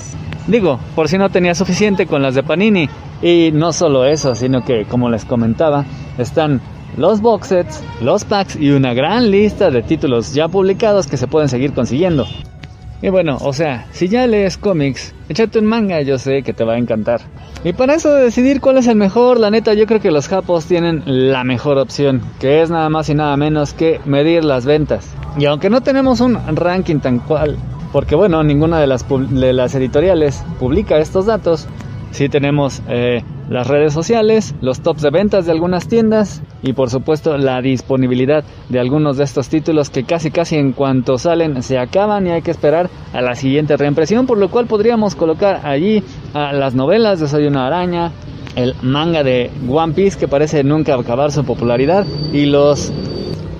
Digo, 0.48 0.80
por 0.96 1.08
si 1.08 1.20
no 1.20 1.30
tenía 1.30 1.54
suficiente 1.54 2.08
con 2.08 2.24
las 2.24 2.34
de 2.34 2.42
Panini. 2.42 2.90
Y 3.22 3.52
no 3.54 3.74
solo 3.74 4.06
eso, 4.06 4.34
sino 4.34 4.66
que, 4.66 4.86
como 4.86 5.08
les 5.08 5.24
comentaba, 5.24 5.86
están 6.18 6.62
los 6.98 7.22
box 7.22 7.48
sets, 7.48 7.84
los 8.02 8.26
packs 8.26 8.56
y 8.56 8.72
una 8.72 8.96
gran 8.96 9.30
lista 9.30 9.70
de 9.70 9.84
títulos 9.84 10.34
ya 10.34 10.48
publicados 10.48 11.06
que 11.06 11.18
se 11.18 11.28
pueden 11.28 11.48
seguir 11.48 11.74
consiguiendo. 11.74 12.26
Y 13.04 13.10
bueno, 13.10 13.38
o 13.40 13.54
sea, 13.54 13.86
si 13.92 14.08
ya 14.08 14.26
lees 14.26 14.58
cómics, 14.58 15.14
échate 15.30 15.60
un 15.60 15.68
manga, 15.68 16.02
yo 16.02 16.18
sé 16.18 16.42
que 16.42 16.54
te 16.54 16.64
va 16.64 16.74
a 16.74 16.80
encantar. 16.80 17.22
Y 17.64 17.74
para 17.74 17.96
eso 17.96 18.14
de 18.14 18.24
decidir 18.24 18.62
cuál 18.62 18.78
es 18.78 18.88
el 18.88 18.96
mejor, 18.96 19.40
la 19.40 19.52
neta 19.52 19.74
yo 19.74 19.86
creo 19.86 20.00
que 20.00 20.12
los 20.12 20.28
japos 20.28 20.66
tienen 20.66 21.04
la 21.06 21.44
mejor 21.44 21.78
opción, 21.78 22.22
que 22.40 22.62
es 22.62 22.70
nada 22.70 22.90
más 22.90 23.10
y 23.10 23.16
nada 23.16 23.36
menos 23.36 23.74
que 23.74 24.00
medir 24.06 24.46
las 24.46 24.66
ventas. 24.66 25.14
Y 25.38 25.46
aunque 25.46 25.70
no 25.70 25.82
tenemos 25.82 26.22
un 26.22 26.38
ranking 26.56 27.00
tan 27.00 27.20
cual, 27.20 27.58
porque 27.92 28.16
bueno, 28.16 28.44
ninguna 28.44 28.80
de 28.80 28.88
las, 28.88 29.06
de 29.10 29.54
las 29.54 29.76
editoriales 29.76 30.44
publica 30.60 30.98
estos 30.98 31.26
datos, 31.26 31.68
Sí 32.12 32.28
tenemos 32.28 32.82
eh, 32.88 33.24
las 33.50 33.68
redes 33.68 33.94
sociales, 33.94 34.54
los 34.62 34.82
tops 34.82 35.02
de 35.02 35.10
ventas 35.10 35.46
de 35.46 35.52
algunas 35.52 35.88
tiendas 35.88 36.42
y 36.62 36.74
por 36.74 36.90
supuesto 36.90 37.38
la 37.38 37.62
disponibilidad 37.62 38.44
de 38.70 38.80
algunos 38.80 39.18
de 39.18 39.24
estos 39.24 39.50
títulos 39.50 39.90
que 39.90 40.04
casi 40.04 40.30
casi 40.30 40.56
en 40.56 40.72
cuanto 40.72 41.18
salen 41.18 41.62
se 41.64 41.80
acaban 41.80 42.28
y 42.28 42.32
hay 42.32 42.42
que 42.44 42.52
esperar 42.52 42.90
a 43.12 43.22
la 43.22 43.36
siguiente 43.36 43.76
reimpresión, 43.76 44.28
por 44.28 44.38
lo 44.38 44.50
cual 44.50 44.68
podríamos 44.68 45.16
colocar 45.16 45.66
allí 45.66 46.04
las 46.34 46.76
novelas 46.76 47.20
de 47.20 47.28
Soy 47.28 47.48
una 47.48 47.66
araña, 47.66 48.12
el 48.56 48.76
manga 48.84 49.24
de 49.24 49.50
One 49.68 49.94
Piece 49.94 50.20
que 50.20 50.28
parece 50.28 50.64
nunca 50.64 50.96
acabar 50.96 51.32
su 51.32 51.44
popularidad 51.44 52.06
y 52.32 52.46
los 52.46 52.92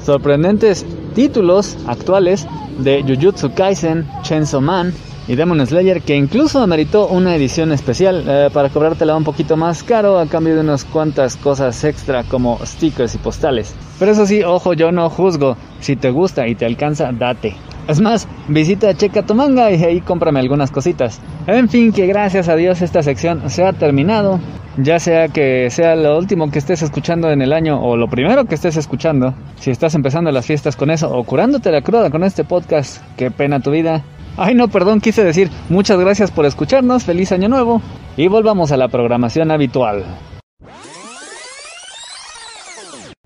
sorprendentes 0.04 0.86
títulos 1.16 1.78
actuales 1.88 2.48
de 2.78 3.04
Jujutsu 3.04 3.54
Kaisen, 3.54 4.08
Chainsaw 4.22 4.62
Man, 4.62 4.94
y 5.30 5.36
Demon 5.36 5.64
Slayer 5.66 6.02
que 6.02 6.16
incluso 6.16 6.60
ameritó 6.60 7.08
una 7.08 7.36
edición 7.36 7.72
especial 7.72 8.26
eh, 8.28 8.50
para 8.52 8.70
cobrártela 8.70 9.16
un 9.16 9.24
poquito 9.24 9.56
más 9.56 9.84
caro 9.84 10.18
a 10.18 10.26
cambio 10.26 10.56
de 10.56 10.62
unas 10.62 10.86
cuantas 10.86 11.38
cosas 11.38 11.84
extra 11.84 12.24
como 12.24 12.58
stickers 12.66 13.14
y 13.14 13.20
postales. 13.20 13.76
Pero 14.00 14.12
eso 14.12 14.26
sí, 14.26 14.42
ojo, 14.42 14.74
yo 14.74 14.92
no 14.92 15.08
juzgo. 15.12 15.56
Si 15.82 15.96
te 15.96 16.10
gusta 16.10 16.48
y 16.48 16.56
te 16.56 16.66
alcanza, 16.66 17.12
date. 17.12 17.56
Es 17.88 18.02
más, 18.02 18.28
visita 18.48 18.96
Checa 18.96 19.22
tu 19.22 19.36
manga 19.36 19.72
y 19.72 19.84
ahí 19.84 20.02
cómprame 20.02 20.40
algunas 20.40 20.72
cositas. 20.72 21.22
En 21.46 21.70
fin, 21.70 21.92
que 21.92 22.08
gracias 22.08 22.50
a 22.50 22.56
Dios 22.56 22.82
esta 22.82 23.04
sección 23.04 23.52
se 23.52 23.64
ha 23.64 23.74
terminado. 23.74 24.40
Ya 24.78 25.00
sea 25.00 25.28
que 25.28 25.70
sea 25.70 25.96
lo 25.96 26.18
último 26.18 26.50
que 26.50 26.58
estés 26.58 26.82
escuchando 26.82 27.30
en 27.30 27.44
el 27.44 27.54
año 27.54 27.80
o 27.80 27.98
lo 27.98 28.08
primero 28.08 28.46
que 28.46 28.56
estés 28.56 28.78
escuchando. 28.78 29.36
Si 29.60 29.70
estás 29.70 29.94
empezando 29.94 30.32
las 30.32 30.48
fiestas 30.48 30.76
con 30.76 30.90
eso 30.90 31.16
o 31.16 31.24
curándote 31.24 31.72
la 31.72 31.82
cruda 31.82 32.10
con 32.10 32.24
este 32.24 32.44
podcast, 32.44 33.04
qué 33.16 33.30
pena 33.30 33.60
tu 33.60 33.70
vida. 33.70 34.04
Ay, 34.42 34.56
no, 34.56 34.70
perdón, 34.70 35.02
quise 35.02 35.22
decir 35.22 35.50
muchas 35.68 36.00
gracias 36.00 36.32
por 36.32 36.46
escucharnos, 36.46 37.04
feliz 37.04 37.34
año 37.34 37.50
nuevo 37.50 37.82
y 38.16 38.30
volvamos 38.30 38.72
a 38.72 38.78
la 38.78 38.88
programación 38.88 39.52
habitual. 39.52 40.06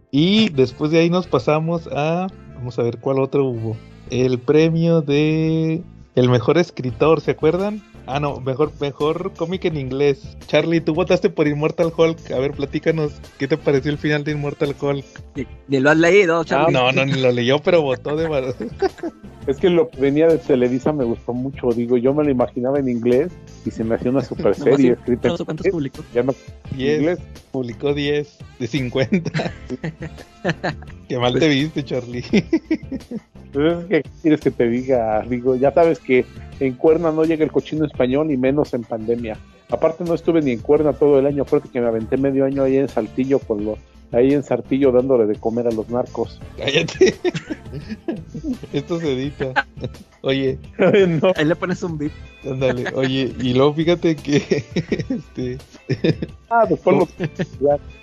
Y 0.09 0.49
después 0.49 0.89
de 0.89 0.97
ahí 0.97 1.11
nos 1.11 1.27
pasamos 1.27 1.87
a, 1.95 2.25
vamos 2.55 2.79
a 2.79 2.81
ver 2.81 2.97
cuál 2.97 3.19
otro 3.19 3.45
hubo, 3.45 3.77
el 4.09 4.39
premio 4.39 5.03
de 5.03 5.83
el 6.15 6.29
mejor 6.29 6.57
escritor, 6.57 7.21
¿se 7.21 7.29
acuerdan? 7.29 7.83
Ah, 8.05 8.19
no, 8.19 8.39
mejor, 8.41 8.71
mejor 8.81 9.33
cómic 9.33 9.65
en 9.65 9.77
inglés. 9.77 10.37
Charlie, 10.47 10.81
tú 10.81 10.93
votaste 10.93 11.29
por 11.29 11.47
Immortal 11.47 11.91
Hulk. 11.95 12.31
A 12.31 12.39
ver, 12.39 12.51
platícanos, 12.51 13.13
¿qué 13.37 13.47
te 13.47 13.57
pareció 13.57 13.91
el 13.91 13.97
final 13.97 14.23
de 14.23 14.33
Immortal 14.33 14.75
Hulk? 14.79 15.05
Ni, 15.67 15.79
lo 15.79 15.89
has 15.89 15.97
leído, 15.97 16.43
Charlie. 16.43 16.73
no, 16.73 16.91
no, 16.91 17.05
ni 17.05 17.13
lo 17.13 17.31
leyó, 17.31 17.59
pero 17.59 17.81
votó 17.81 18.15
de 18.15 18.27
Es 19.47 19.57
que 19.57 19.69
lo 19.69 19.89
que 19.89 19.99
venía 19.99 20.27
de 20.27 20.37
Televisa 20.37 20.91
me 20.91 21.05
gustó 21.05 21.33
mucho. 21.33 21.69
Digo, 21.69 21.97
yo 21.97 22.13
me 22.13 22.23
lo 22.23 22.31
imaginaba 22.31 22.79
en 22.79 22.89
inglés 22.89 23.31
y 23.65 23.71
se 23.71 23.83
me 23.83 23.95
hacía 23.95 24.11
una 24.11 24.21
super 24.25 24.53
serie 24.55 24.91
escrita 24.91 25.29
en 25.29 25.37
¿Cuántos 25.37 25.67
publicó? 25.67 26.03
Ya 26.13 26.23
me... 26.23 26.33
10, 26.75 26.99
inglés. 26.99 27.19
Publicó 27.53 27.93
10 27.93 28.39
de 28.57 28.67
50. 28.67 29.31
Qué 31.07 31.19
mal 31.19 31.37
te 31.37 31.47
viste, 31.47 31.85
Charlie. 31.85 32.25
Pues 33.53 33.85
¿Qué 33.85 34.03
quieres 34.23 34.41
que 34.41 34.49
te 34.49 34.67
diga? 34.67 35.21
Digo, 35.21 35.55
ya 35.55 35.71
sabes 35.71 35.99
que 35.99 36.25
en 36.59 36.73
Cuerna 36.73 37.11
no 37.11 37.23
llega 37.23 37.43
el 37.43 37.51
cochino 37.51 37.85
español 37.85 38.31
y 38.31 38.37
menos 38.37 38.73
en 38.73 38.81
pandemia. 38.81 39.37
Aparte 39.73 40.03
no 40.03 40.13
estuve 40.13 40.39
ni 40.39 40.51
en 40.51 40.59
Cuerna 40.59 40.93
todo 40.93 41.17
el 41.17 41.25
año, 41.25 41.41
acuérdate 41.41 41.71
que 41.71 41.81
me 41.81 41.87
aventé 41.87 42.15
medio 42.15 42.45
año 42.45 42.61
ahí 42.61 42.77
en 42.77 42.87
Saltillo 42.87 43.39
por 43.39 43.59
lo, 43.59 43.79
ahí 44.11 44.31
en 44.31 44.43
Sartillo 44.43 44.91
dándole 44.91 45.25
de 45.25 45.35
comer 45.35 45.65
a 45.65 45.71
los 45.71 45.89
narcos. 45.89 46.39
Cállate. 46.55 47.15
Esto 48.73 48.99
se 48.99 49.13
edita. 49.13 49.65
Oye. 50.21 50.59
Ahí 50.77 51.45
le 51.45 51.55
pones 51.55 51.81
un 51.81 51.97
beat. 51.97 52.11
Ándale, 52.45 52.93
oye, 52.93 53.33
y 53.41 53.55
luego 53.55 53.73
fíjate 53.73 54.15
que 54.15 54.63
este 55.09 55.57
Ah, 56.51 56.67
después 56.69 56.95
lo... 56.95 57.07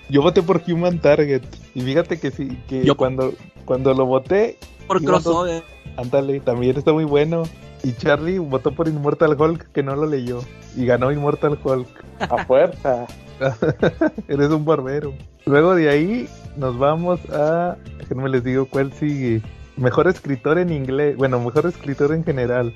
Yo 0.08 0.22
voté 0.22 0.42
por 0.42 0.60
Human 0.66 0.98
Target 0.98 1.42
y 1.76 1.82
fíjate 1.82 2.18
que 2.18 2.32
sí 2.32 2.58
que 2.68 2.84
yo 2.84 2.96
cuando 2.96 3.32
cuando 3.64 3.94
lo 3.94 4.06
voté 4.06 4.58
por 4.88 5.00
crossover. 5.04 5.62
Ándale, 5.96 6.40
también 6.40 6.76
está 6.76 6.92
muy 6.92 7.04
bueno. 7.04 7.44
Y 7.82 7.92
Charlie 7.94 8.38
votó 8.38 8.72
por 8.72 8.88
Immortal 8.88 9.40
Hulk, 9.40 9.72
que 9.72 9.82
no 9.82 9.96
lo 9.96 10.06
leyó. 10.06 10.40
Y 10.76 10.86
ganó 10.86 11.10
Immortal 11.10 11.58
Hulk. 11.62 12.04
A 12.20 12.44
fuerza. 12.44 13.06
Eres 14.28 14.50
un 14.50 14.64
barbero. 14.64 15.14
Luego 15.46 15.74
de 15.74 15.88
ahí 15.88 16.28
nos 16.56 16.78
vamos 16.78 17.20
a... 17.30 17.76
Déjenme 17.98 18.28
les 18.28 18.44
digo 18.44 18.66
cuál 18.66 18.92
sigue. 18.92 19.42
Mejor 19.80 20.06
escritor 20.08 20.58
en 20.58 20.70
inglés, 20.70 21.16
bueno, 21.16 21.40
mejor 21.40 21.66
escritor 21.66 22.12
en 22.12 22.22
general. 22.22 22.72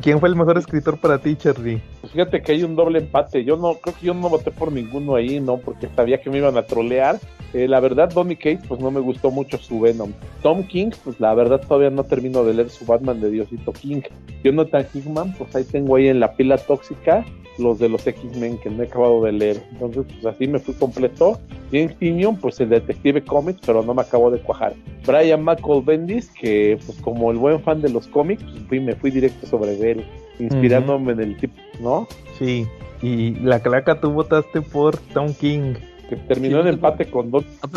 ¿Quién 0.00 0.20
fue 0.20 0.28
el 0.28 0.36
mejor 0.36 0.56
escritor 0.56 0.98
para 0.98 1.18
ti, 1.18 1.36
Charlie? 1.36 1.82
Pues 2.00 2.12
fíjate 2.12 2.40
que 2.42 2.52
hay 2.52 2.62
un 2.62 2.76
doble 2.76 3.00
empate. 3.00 3.44
Yo 3.44 3.56
no, 3.56 3.74
creo 3.74 3.94
que 3.96 4.06
yo 4.06 4.14
no 4.14 4.28
voté 4.28 4.50
por 4.50 4.72
ninguno 4.72 5.16
ahí, 5.16 5.40
¿no? 5.40 5.58
Porque 5.58 5.88
sabía 5.94 6.20
que 6.20 6.30
me 6.30 6.38
iban 6.38 6.56
a 6.56 6.62
trolear. 6.62 7.18
Eh, 7.52 7.68
la 7.68 7.80
verdad, 7.80 8.10
Donny 8.12 8.36
Cates, 8.36 8.66
pues 8.68 8.80
no 8.80 8.90
me 8.90 9.00
gustó 9.00 9.30
mucho 9.30 9.58
su 9.58 9.80
Venom. 9.80 10.12
Tom 10.42 10.62
King, 10.66 10.90
pues 11.04 11.18
la 11.20 11.34
verdad 11.34 11.60
todavía 11.60 11.90
no 11.90 12.04
termino 12.04 12.44
de 12.44 12.54
leer 12.54 12.70
su 12.70 12.86
Batman 12.86 13.20
de 13.20 13.30
Diosito 13.30 13.72
King. 13.72 14.02
Jonathan 14.44 14.86
Hickman, 14.94 15.34
pues 15.34 15.54
ahí 15.54 15.64
tengo 15.64 15.96
ahí 15.96 16.08
en 16.08 16.20
la 16.20 16.34
pila 16.34 16.56
tóxica 16.58 17.24
los 17.58 17.78
de 17.78 17.88
los 17.88 18.06
X-Men 18.06 18.58
que 18.58 18.70
no 18.70 18.82
he 18.82 18.86
acabado 18.86 19.24
de 19.24 19.32
leer. 19.32 19.62
Entonces, 19.72 20.04
pues 20.12 20.34
así 20.34 20.46
me 20.46 20.58
fui 20.58 20.74
completo. 20.74 21.40
James 21.72 21.96
Tinion, 21.98 22.36
pues 22.36 22.60
el 22.60 22.68
detective 22.68 23.22
cómics, 23.24 23.60
pero 23.64 23.82
no 23.82 23.94
me 23.94 24.02
acabó 24.02 24.30
de 24.30 24.38
cuajar. 24.38 24.74
Brian 25.06 25.42
McCall 25.42 25.82
Bendis, 25.82 26.30
que 26.30 26.78
pues 26.84 26.98
como 27.00 27.30
el 27.30 27.38
buen 27.38 27.60
fan 27.60 27.80
de 27.82 27.88
los 27.88 28.06
cómics, 28.08 28.42
pues 28.42 28.64
fui, 28.68 28.80
me 28.80 28.94
fui 28.94 29.10
directo 29.10 29.46
sobre 29.46 29.72
él, 29.90 30.04
inspirándome 30.38 31.12
en 31.12 31.20
el 31.20 31.36
tipo, 31.36 31.54
¿no? 31.80 32.06
Sí, 32.38 32.66
y 33.02 33.34
la 33.40 33.60
claca 33.60 34.00
tú 34.00 34.12
votaste 34.12 34.62
por 34.62 34.96
Tom 34.96 35.32
King. 35.34 35.74
Que 36.08 36.16
terminó 36.16 36.60
en 36.60 36.68
empate 36.68 37.10
con 37.10 37.30
dos. 37.30 37.44
Ah, 37.62 37.68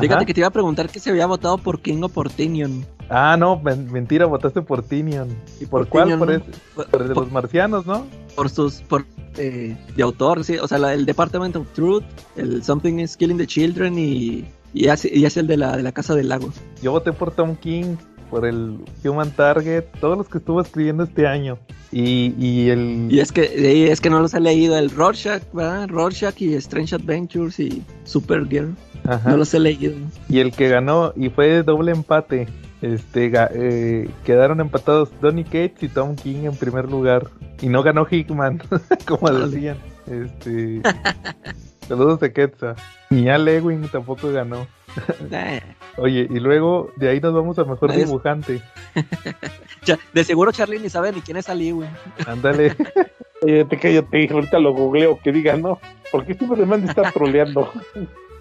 Fíjate 0.00 0.26
que 0.26 0.34
te 0.34 0.40
iba 0.40 0.48
a 0.48 0.52
preguntar 0.52 0.88
que 0.90 0.98
se 1.00 1.10
había 1.10 1.26
votado 1.26 1.58
por 1.58 1.80
King 1.80 2.02
o 2.02 2.08
por 2.08 2.28
Tinion. 2.30 2.84
Ah, 3.08 3.36
no, 3.38 3.58
men- 3.60 3.90
mentira, 3.90 4.26
votaste 4.26 4.60
por 4.62 4.82
Tinion. 4.82 5.28
¿Y 5.60 5.66
por, 5.66 5.82
Por 5.82 5.88
cuál? 5.88 6.04
Tinion, 6.04 6.18
por, 6.18 6.28
¿no? 6.28 6.34
ese- 6.34 6.44
Por- 6.74 6.86
por 6.88 7.02
el 7.02 7.08
de 7.08 7.14
por- 7.14 7.24
los 7.24 7.32
marcianos, 7.32 7.86
¿no? 7.86 8.06
Por 8.34 8.50
sus. 8.50 8.82
Por, 8.82 9.06
eh, 9.38 9.76
de 9.96 10.02
autor, 10.02 10.44
sí. 10.44 10.56
O 10.58 10.66
sea, 10.68 10.78
la- 10.78 10.92
el 10.92 11.06
Department 11.06 11.56
of 11.56 11.68
Truth, 11.72 12.04
el 12.36 12.62
Something 12.62 12.98
is 12.98 13.16
Killing 13.16 13.38
the 13.38 13.46
Children 13.46 13.98
y. 13.98 14.44
Y 14.74 14.88
hace, 14.88 15.10
y 15.16 15.24
hace 15.24 15.40
el 15.40 15.46
de 15.46 15.56
la, 15.56 15.76
de 15.76 15.82
la 15.82 15.92
Casa 15.92 16.14
del 16.14 16.28
Lago. 16.28 16.50
Yo 16.82 16.92
voté 16.92 17.12
por 17.12 17.30
Tom 17.30 17.56
King, 17.56 17.96
por 18.30 18.46
el 18.46 18.78
Human 19.04 19.30
Target, 19.30 19.84
todos 20.00 20.18
los 20.18 20.28
que 20.28 20.38
estuvo 20.38 20.60
escribiendo 20.60 21.04
este 21.04 21.26
año. 21.26 21.58
Y, 21.90 22.34
y 22.38 22.68
el... 22.70 23.08
Y 23.10 23.20
es 23.20 23.32
que, 23.32 23.50
y 23.58 23.84
es 23.84 24.00
que 24.00 24.10
no 24.10 24.20
los 24.20 24.34
he 24.34 24.40
leído. 24.40 24.76
El 24.76 24.90
Rorschach, 24.90 25.42
¿verdad? 25.52 25.88
Rorschach 25.88 26.40
y 26.40 26.54
Strange 26.54 26.94
Adventures 26.94 27.58
y 27.58 27.82
Supergirl. 28.04 28.74
Ajá. 29.06 29.30
No 29.30 29.38
los 29.38 29.54
he 29.54 29.60
leído. 29.60 29.94
Y 30.28 30.40
el 30.40 30.52
que 30.52 30.68
ganó, 30.68 31.12
y 31.16 31.30
fue 31.30 31.62
doble 31.62 31.92
empate, 31.92 32.46
este 32.82 33.32
eh, 33.34 34.08
quedaron 34.24 34.60
empatados 34.60 35.10
Donny 35.20 35.44
Cates 35.44 35.82
y 35.82 35.88
Tom 35.88 36.14
King 36.14 36.44
en 36.44 36.56
primer 36.56 36.90
lugar. 36.90 37.26
Y 37.60 37.68
no 37.68 37.82
ganó 37.82 38.06
Hickman, 38.08 38.62
como 39.06 39.26
Órale. 39.26 39.46
decían. 39.46 39.76
Este, 40.06 40.82
saludos 41.88 42.20
de 42.20 42.32
Quetzal. 42.32 42.76
Ni 43.10 43.28
Al 43.28 43.48
Ewing 43.48 43.88
tampoco 43.88 44.30
ganó. 44.30 44.66
Oye, 45.98 46.28
y 46.30 46.38
luego 46.38 46.90
de 46.96 47.08
ahí 47.08 47.20
nos 47.20 47.34
vamos 47.34 47.58
a 47.58 47.64
mejor 47.64 47.92
dibujante. 47.92 48.62
de 50.12 50.24
seguro 50.24 50.52
Charlie 50.52 50.78
ni 50.78 50.88
sabe 50.88 51.12
ni 51.12 51.20
quién 51.20 51.36
es 51.36 51.48
Ali, 51.48 51.72
güey. 51.72 51.88
Ándale. 52.26 52.76
Cállate, 53.40 53.78
cállate, 53.78 54.28
ahorita 54.32 54.58
lo 54.58 54.74
googleo, 54.74 55.20
que 55.22 55.30
diga, 55.30 55.56
¿no? 55.56 55.78
Porque 56.10 56.34
siempre 56.34 56.66
me 56.66 56.74
han 56.74 56.80
de 56.80 56.88
estar 56.88 57.12
troleando. 57.14 57.70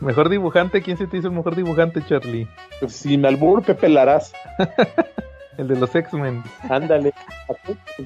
mejor 0.01 0.27
dibujante, 0.27 0.81
¿quién 0.81 0.97
se 0.97 1.05
te 1.05 1.17
hizo 1.17 1.27
el 1.27 1.35
mejor 1.35 1.55
dibujante, 1.55 2.03
Charlie? 2.03 2.47
Pues, 2.79 2.93
Sin 2.93 3.23
albur, 3.23 3.61
Pepe 3.61 3.89
Larraz. 3.89 4.33
El 5.59 5.67
de 5.67 5.75
los 5.75 5.93
X-Men. 5.93 6.41
Ándale. 6.67 7.13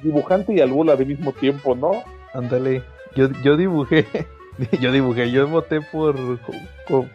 Dibujante 0.04 0.54
y 0.54 0.60
albur 0.60 0.92
al 0.92 1.06
mismo 1.06 1.32
tiempo, 1.32 1.76
¿no? 1.76 1.92
Ándale. 2.34 2.84
Yo, 3.16 3.30
yo 3.42 3.56
dibujé, 3.56 4.06
yo 4.82 4.92
dibujé, 4.92 5.32
yo 5.32 5.48
voté 5.48 5.80
por, 5.80 6.16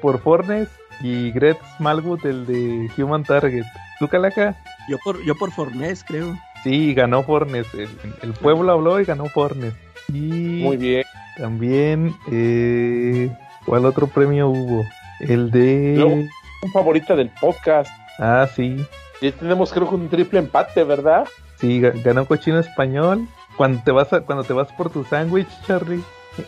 por 0.00 0.20
Fornes 0.20 0.68
y 1.00 1.30
Gret 1.32 1.58
Smallwood, 1.76 2.24
el 2.26 2.46
de 2.46 2.90
Human 3.02 3.24
Target. 3.24 3.64
¿Tú, 3.98 4.08
Calaca? 4.08 4.56
Yo 4.88 4.98
por, 5.04 5.22
yo 5.24 5.34
por 5.36 5.50
Fornés, 5.52 6.04
creo. 6.06 6.36
Sí, 6.64 6.94
ganó 6.94 7.22
Fornes. 7.22 7.66
El, 7.74 7.88
el 8.22 8.32
pueblo 8.32 8.72
habló 8.72 9.00
y 9.00 9.04
ganó 9.04 9.26
Fornes. 9.26 9.74
Y 10.12 10.60
Muy 10.62 10.76
bien. 10.76 11.04
también, 11.36 12.14
eh, 12.30 13.30
¿cuál 13.64 13.84
otro 13.84 14.06
premio 14.06 14.48
hubo? 14.48 14.84
El 15.20 15.50
de... 15.50 15.94
Luego- 15.96 16.14
Un 16.62 16.72
favorita 16.72 17.14
del 17.16 17.30
podcast. 17.40 17.90
Ah, 18.18 18.48
sí. 18.54 18.84
Ya 19.22 19.32
tenemos, 19.32 19.72
creo 19.72 19.88
que 19.88 19.94
un 19.94 20.08
triple 20.08 20.38
empate, 20.38 20.84
¿verdad? 20.84 21.26
Sí, 21.56 21.80
ga- 21.80 22.00
ganó 22.02 22.26
Cochino 22.26 22.58
Español. 22.58 23.26
Cuando 23.56 23.82
te 23.82 23.90
vas 23.90 24.12
a, 24.12 24.20
cuando 24.20 24.44
te 24.44 24.52
vas 24.52 24.70
por 24.72 24.90
tu 24.90 25.04
sándwich, 25.04 25.48
Charlie. 25.66 26.02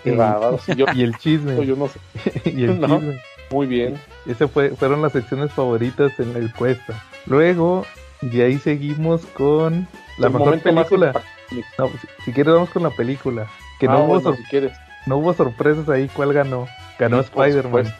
Qué 0.04 0.12
Eh, 0.12 0.56
si 0.66 0.74
yo- 0.74 0.84
y 0.94 1.02
el 1.02 1.16
chisme. 1.16 1.64
Yo 1.64 1.76
no 1.76 1.88
sé. 1.88 1.98
y 2.50 2.64
el 2.64 2.80
No. 2.80 2.98
chisme. 2.98 3.18
Muy 3.50 3.66
bien. 3.66 3.98
Esas 4.26 4.50
fue, 4.50 4.70
fueron 4.70 5.00
las 5.02 5.12
secciones 5.12 5.52
favoritas 5.52 6.18
en 6.20 6.32
la 6.32 6.38
encuesta. 6.40 7.02
Luego, 7.26 7.84
de 8.20 8.44
ahí 8.44 8.58
seguimos 8.58 9.24
con 9.26 9.86
la 10.18 10.26
El 10.26 10.32
mejor 10.34 10.60
película. 10.60 11.12
No, 11.78 11.88
si, 11.88 12.06
si 12.24 12.32
quieres 12.32 12.52
vamos 12.54 12.70
con 12.70 12.82
la 12.82 12.90
película. 12.90 13.46
Que 13.80 13.86
Ah, 13.86 13.92
no, 13.92 13.98
hubo 14.04 14.20
bueno, 14.20 14.34
si 14.36 14.42
quieres. 14.44 14.72
no 15.06 15.16
hubo 15.18 15.32
sorpresas 15.32 15.88
ahí. 15.88 16.08
¿Cuál 16.14 16.32
ganó? 16.32 16.66
Ganó 16.98 17.22
Sí, 17.22 17.30
por 17.32 17.46
Spider-Man. 17.46 17.94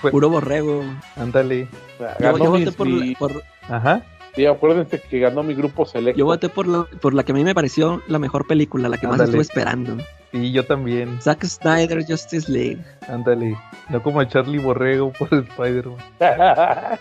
fue- 0.00 0.10
Puro 0.10 0.28
borrego. 0.28 0.82
Ándale. 1.16 1.68
Yo, 1.98 2.06
Ganó 2.18 2.38
yo 2.38 2.50
voté 2.50 2.72
por, 2.72 2.88
por- 3.18 3.42
Ajá. 3.68 4.02
Sí, 4.38 4.46
acuérdense 4.46 5.00
que 5.00 5.18
ganó 5.18 5.42
mi 5.42 5.52
grupo 5.52 5.84
selecto. 5.84 6.16
yo 6.16 6.24
voté 6.24 6.48
por 6.48 6.68
la, 6.68 6.86
por 7.00 7.12
la 7.12 7.24
que 7.24 7.32
a 7.32 7.34
mí 7.34 7.42
me 7.42 7.56
pareció 7.56 8.00
la 8.06 8.20
mejor 8.20 8.46
película, 8.46 8.88
la 8.88 8.96
que 8.96 9.08
más 9.08 9.18
estuve 9.20 9.40
esperando. 9.42 9.96
Y 10.32 10.52
yo 10.52 10.64
también. 10.64 11.20
Zack 11.20 11.44
Snyder 11.44 12.04
Justice 12.06 12.48
League. 12.52 12.78
Ándale. 13.08 13.56
No 13.88 14.00
como 14.00 14.20
el 14.20 14.28
Charlie 14.28 14.58
Borrego 14.60 15.12
por 15.12 15.26
Spider-Man. 15.34 15.96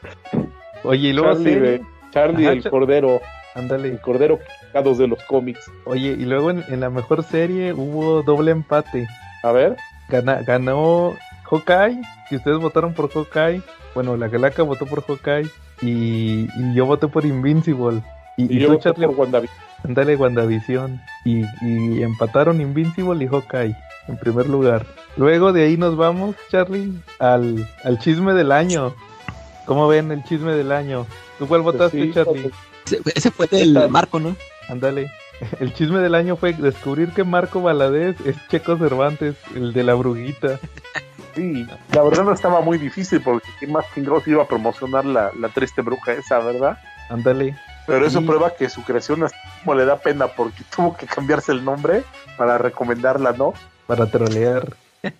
Oye, 0.83 1.09
y 1.09 1.13
luego 1.13 1.33
Charlie, 1.33 1.53
serie. 1.53 1.81
Charlie 2.11 2.45
Ajá, 2.47 2.53
el 2.53 2.69
Cordero. 2.71 3.21
El 3.53 3.61
Ándale. 3.61 3.97
Cordero 3.99 4.39
cados 4.73 4.97
de 4.97 5.07
los 5.07 5.21
cómics. 5.25 5.69
Oye, 5.85 6.15
y 6.17 6.25
luego 6.25 6.49
en, 6.49 6.63
en 6.69 6.79
la 6.79 6.89
mejor 6.89 7.23
serie 7.23 7.71
hubo 7.73 8.23
doble 8.23 8.49
empate. 8.49 9.07
A 9.43 9.51
ver. 9.51 9.75
Gana- 10.09 10.41
ganó 10.41 11.15
Hawkeye, 11.51 12.01
que 12.29 12.37
ustedes 12.37 12.57
votaron 12.57 12.93
por 12.95 13.11
Hawkeye. 13.11 13.61
Bueno, 13.93 14.17
la 14.17 14.27
Galaca 14.27 14.63
votó 14.63 14.87
por 14.87 15.03
Hawkeye 15.05 15.47
y, 15.81 16.47
y 16.55 16.73
yo 16.73 16.85
voté 16.85 17.07
por 17.07 17.25
Invincible. 17.25 18.01
Y, 18.37 18.53
Y 18.53 18.57
y 18.57 18.59
yo 18.59 18.67
tú, 18.67 18.73
voté 18.73 18.83
Charlie, 18.83 19.07
por 19.07 19.15
WandaVision. 19.15 19.57
ándale 19.83 20.15
WandaVision. 20.15 21.01
Y, 21.25 21.43
y 21.61 22.03
empataron 22.03 22.61
Invincible 22.61 23.23
y 23.23 23.27
Hawkeye 23.27 23.75
en 24.07 24.17
primer 24.17 24.47
lugar. 24.47 24.85
Luego 25.17 25.51
de 25.51 25.63
ahí 25.65 25.77
nos 25.77 25.97
vamos, 25.97 26.35
Charlie, 26.49 26.93
al, 27.19 27.67
al 27.83 27.99
chisme 27.99 28.33
del 28.33 28.51
año. 28.51 28.93
¿Cómo 29.65 29.87
ven 29.87 30.11
el 30.11 30.23
chisme 30.23 30.53
del 30.53 30.71
año? 30.71 31.05
¿Tú 31.39 31.47
cuál 31.47 31.61
votaste, 31.61 32.01
sí, 32.03 32.11
Charlie? 32.13 32.51
Ese, 32.85 33.01
ese 33.15 33.31
fue 33.31 33.47
del 33.47 33.89
Marco, 33.89 34.19
¿no? 34.19 34.35
Ándale. 34.69 35.11
El 35.59 35.73
chisme 35.73 35.99
del 35.99 36.15
año 36.15 36.35
fue 36.35 36.53
descubrir 36.53 37.09
que 37.09 37.23
Marco 37.23 37.61
Valadez 37.61 38.19
es 38.25 38.35
Checo 38.47 38.77
Cervantes, 38.77 39.35
el 39.55 39.73
de 39.73 39.83
la 39.83 39.93
bruguita. 39.93 40.59
Sí, 41.35 41.67
la 41.93 42.01
verdad 42.01 42.23
no 42.23 42.33
estaba 42.33 42.61
muy 42.61 42.77
difícil 42.79 43.21
porque 43.21 43.47
quién 43.59 43.71
más 43.71 43.85
chingados 43.93 44.27
iba 44.27 44.43
a 44.43 44.47
promocionar 44.47 45.05
la, 45.05 45.31
la 45.39 45.49
triste 45.49 45.81
bruja 45.83 46.13
esa, 46.13 46.39
¿verdad? 46.39 46.79
Ándale. 47.09 47.55
Pero 47.85 48.05
eso 48.05 48.19
Sí. 48.19 48.25
prueba 48.25 48.53
que 48.55 48.67
su 48.69 48.83
creación 48.83 49.23
hasta 49.23 49.37
como 49.63 49.75
le 49.75 49.85
da 49.85 49.97
pena 49.99 50.27
porque 50.27 50.63
tuvo 50.75 50.97
que 50.97 51.05
cambiarse 51.05 51.51
el 51.51 51.63
nombre 51.63 52.03
para 52.37 52.57
recomendarla, 52.57 53.33
¿no? 53.33 53.53
Para 53.85 54.07
trolear. 54.07 54.73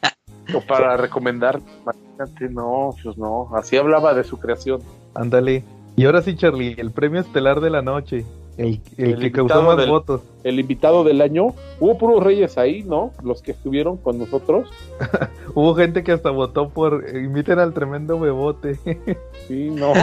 O 0.54 0.62
para 0.62 0.96
recomendar. 0.96 1.60
Imagínate, 1.84 2.48
no, 2.50 2.96
pues 3.04 3.18
no. 3.18 3.50
Así 3.54 3.76
hablaba 3.76 4.14
de 4.14 4.24
su 4.24 4.40
creación. 4.40 4.80
Ándale. 5.14 5.66
Y 5.98 6.06
ahora 6.06 6.22
sí, 6.22 6.38
Charlie, 6.38 6.74
el 6.78 6.92
premio 6.92 7.20
estelar 7.20 7.60
de 7.60 7.70
la 7.70 7.82
noche. 7.82 8.24
El, 8.58 8.82
el 8.98 9.10
El 9.14 9.20
que 9.20 9.26
invitado 9.28 9.48
causó 9.48 9.64
más 9.64 9.78
del- 9.78 9.90
votos. 9.90 10.22
El 10.44 10.60
invitado 10.60 11.04
del 11.04 11.22
año, 11.22 11.54
hubo 11.80 11.98
puros 11.98 12.24
reyes 12.24 12.58
ahí, 12.58 12.84
¿no? 12.84 13.12
Los 13.24 13.42
que 13.42 13.52
estuvieron 13.52 13.98
con 13.98 14.18
nosotros. 14.18 14.68
Hubo 15.54 15.76
gente 15.76 16.04
que 16.04 16.12
hasta 16.12 16.30
votó 16.32 16.70
por 16.70 17.06
inviten 17.16 17.60
al 17.60 17.74
tremendo 17.74 18.20
bebote. 18.20 18.80
Sí, 19.48 19.70
¿no? 19.70 19.94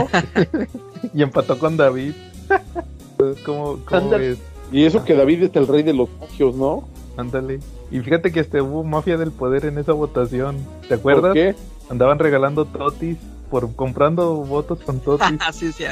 y 1.13 1.23
empató 1.23 1.59
con 1.59 1.77
David. 1.77 2.15
Entonces, 3.11 3.45
¿Cómo, 3.45 3.79
cómo 3.85 4.09
ves? 4.11 4.39
Y 4.73 4.85
eso 4.87 5.05
que 5.05 5.15
David 5.15 5.43
es 5.43 5.57
el 5.57 5.67
rey 5.67 5.83
de 5.83 5.93
los 5.93 6.09
magios, 6.19 6.55
¿no? 6.57 6.89
Ándale. 7.19 7.61
Y 7.91 8.01
fíjate 8.01 8.33
que 8.33 8.41
este 8.41 8.63
hubo 8.63 8.83
mafia 8.85 9.19
del 9.19 9.33
poder 9.33 9.67
en 9.67 9.77
esa 9.77 9.93
votación. 9.93 10.57
¿Te 10.89 10.97
¿Por 10.97 11.13
acuerdas? 11.13 11.35
qué? 11.35 11.55
Andaban 11.91 12.19
regalando 12.19 12.65
totis 12.65 13.19
por 13.51 13.75
comprando 13.77 14.35
votos 14.37 14.81
con 14.81 14.99
totis. 15.01 15.27
sí, 15.53 15.71
sí. 15.73 15.85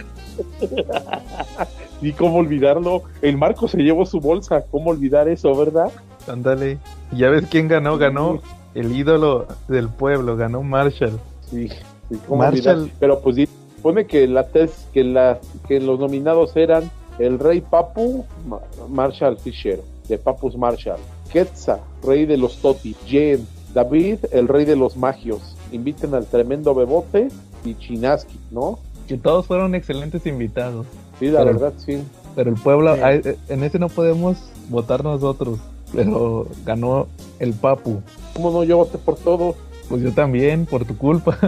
Y 2.02 2.12
cómo 2.12 2.36
olvidarlo. 2.38 3.02
El 3.22 3.38
Marco 3.38 3.68
se 3.68 3.78
llevó 3.78 4.04
su 4.04 4.20
bolsa. 4.20 4.62
¿Cómo 4.70 4.90
olvidar 4.90 5.28
eso, 5.28 5.54
verdad? 5.56 5.90
Ándale. 6.28 6.78
¿Y 7.12 7.18
ya 7.18 7.30
ves 7.30 7.46
quién 7.50 7.68
ganó? 7.68 7.96
Ganó 7.96 8.40
el 8.74 8.92
ídolo 8.94 9.46
del 9.68 9.88
pueblo, 9.88 10.36
ganó 10.36 10.62
Marshall. 10.62 11.18
Sí, 11.50 11.68
sí, 12.08 12.18
cómo 12.26 12.42
Marshall. 12.42 12.78
olvidar. 12.80 12.96
Pero 13.00 13.20
pues 13.20 13.36
di- 13.36 13.48
pone 13.82 14.06
que 14.06 14.26
la 14.26 14.46
tes, 14.48 14.86
que 14.92 15.04
la 15.04 15.38
que 15.68 15.80
los 15.80 15.98
nominados 16.00 16.56
eran 16.56 16.90
el 17.18 17.38
rey 17.38 17.60
Papu, 17.60 18.24
Ma- 18.46 18.60
Marshall 18.88 19.38
Fisher, 19.38 19.80
de 20.08 20.18
Papus 20.18 20.56
Marshall, 20.56 20.98
Quetzal, 21.32 21.80
rey 22.04 22.26
de 22.26 22.36
los 22.36 22.56
Toti, 22.58 22.94
Jen, 23.06 23.46
David, 23.74 24.18
el 24.32 24.48
rey 24.48 24.64
de 24.64 24.76
los 24.76 24.96
magios. 24.96 25.54
Inviten 25.70 26.14
al 26.14 26.26
tremendo 26.26 26.74
bebote 26.74 27.28
y 27.64 27.74
Chinaski, 27.74 28.38
¿no? 28.50 28.78
Que 29.08 29.16
todos 29.18 29.46
fueron 29.46 29.74
excelentes 29.74 30.26
invitados. 30.26 30.86
Sí, 31.22 31.28
la 31.30 31.44
Pero- 31.44 31.52
verdad, 31.52 31.72
sí. 31.76 32.02
Pero 32.34 32.50
el 32.50 32.56
Puebla, 32.56 32.96
Sí. 33.22 33.30
en 33.48 33.62
ese 33.62 33.78
no 33.78 33.88
podemos 33.88 34.36
votar 34.68 35.04
nosotros. 35.04 35.60
Pero 35.94 36.48
ganó 36.64 37.06
el 37.38 37.52
Papu. 37.52 38.00
¿Cómo 38.34 38.50
no? 38.50 38.64
Yo 38.64 38.78
voté 38.78 38.98
por 38.98 39.16
todo. 39.16 39.54
Pues 39.88 40.02
yo 40.02 40.10
también, 40.12 40.66
por 40.66 40.84
tu 40.84 40.96
culpa. 40.96 41.38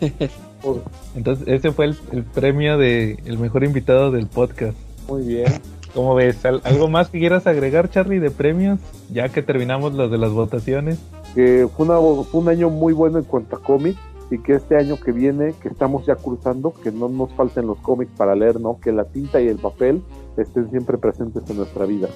Entonces, 1.14 1.46
ese 1.48 1.72
fue 1.72 1.86
el, 1.86 1.96
el 2.12 2.22
premio 2.22 2.78
de 2.78 3.18
el 3.26 3.38
mejor 3.38 3.64
invitado 3.64 4.10
del 4.10 4.26
podcast. 4.28 4.76
muy 5.08 5.22
bien. 5.26 5.52
¿Cómo 5.94 6.14
ves? 6.14 6.42
¿Al- 6.46 6.62
¿Algo 6.64 6.88
más 6.88 7.10
que 7.10 7.18
quieras 7.18 7.46
agregar, 7.46 7.90
Charlie, 7.90 8.18
de 8.18 8.30
premios? 8.30 8.78
Ya 9.12 9.28
que 9.28 9.42
terminamos 9.42 9.92
los 9.92 10.10
de 10.10 10.16
las 10.16 10.30
votaciones. 10.30 10.98
Que 11.34 11.68
fue, 11.76 11.84
una- 11.84 11.98
fue 12.24 12.40
un 12.40 12.48
año 12.48 12.70
muy 12.70 12.94
bueno 12.94 13.18
en 13.18 13.24
cuanto 13.24 13.56
a 13.56 13.60
cómics 13.62 13.98
y 14.32 14.38
que 14.38 14.54
este 14.54 14.78
año 14.78 14.98
que 14.98 15.12
viene, 15.12 15.52
que 15.60 15.68
estamos 15.68 16.06
ya 16.06 16.16
cruzando, 16.16 16.72
que 16.72 16.90
no 16.90 17.10
nos 17.10 17.30
falten 17.34 17.66
los 17.66 17.76
cómics 17.80 18.12
para 18.16 18.34
leer, 18.34 18.58
¿no? 18.58 18.80
Que 18.80 18.90
la 18.90 19.04
tinta 19.04 19.42
y 19.42 19.46
el 19.46 19.58
papel 19.58 20.02
estén 20.38 20.70
siempre 20.70 20.96
presentes 20.96 21.42
en 21.50 21.58
nuestra 21.58 21.84
vida. 21.84 22.08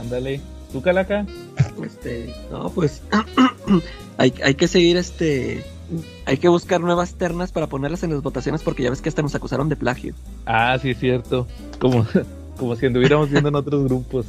Ándale. 0.00 0.40
¿Tú, 0.72 0.80
Calaca? 0.82 1.26
Este, 1.82 2.32
no, 2.52 2.70
pues 2.70 3.02
hay, 4.18 4.32
hay 4.44 4.54
que 4.54 4.68
seguir 4.68 4.96
este. 4.96 5.64
Hay 6.26 6.36
que 6.36 6.48
buscar 6.48 6.80
nuevas 6.80 7.14
ternas 7.14 7.50
para 7.50 7.66
ponerlas 7.66 8.04
en 8.04 8.12
las 8.12 8.22
votaciones 8.22 8.62
porque 8.62 8.84
ya 8.84 8.90
ves 8.90 9.02
que 9.02 9.08
hasta 9.08 9.22
nos 9.22 9.34
acusaron 9.34 9.68
de 9.68 9.74
plagio. 9.74 10.14
Ah, 10.46 10.78
sí, 10.80 10.90
es 10.90 10.98
cierto. 10.98 11.48
Como, 11.80 12.06
como 12.56 12.76
si 12.76 12.86
anduviéramos 12.86 13.30
viendo 13.30 13.48
en 13.48 13.56
otros 13.56 13.82
grupos. 13.84 14.26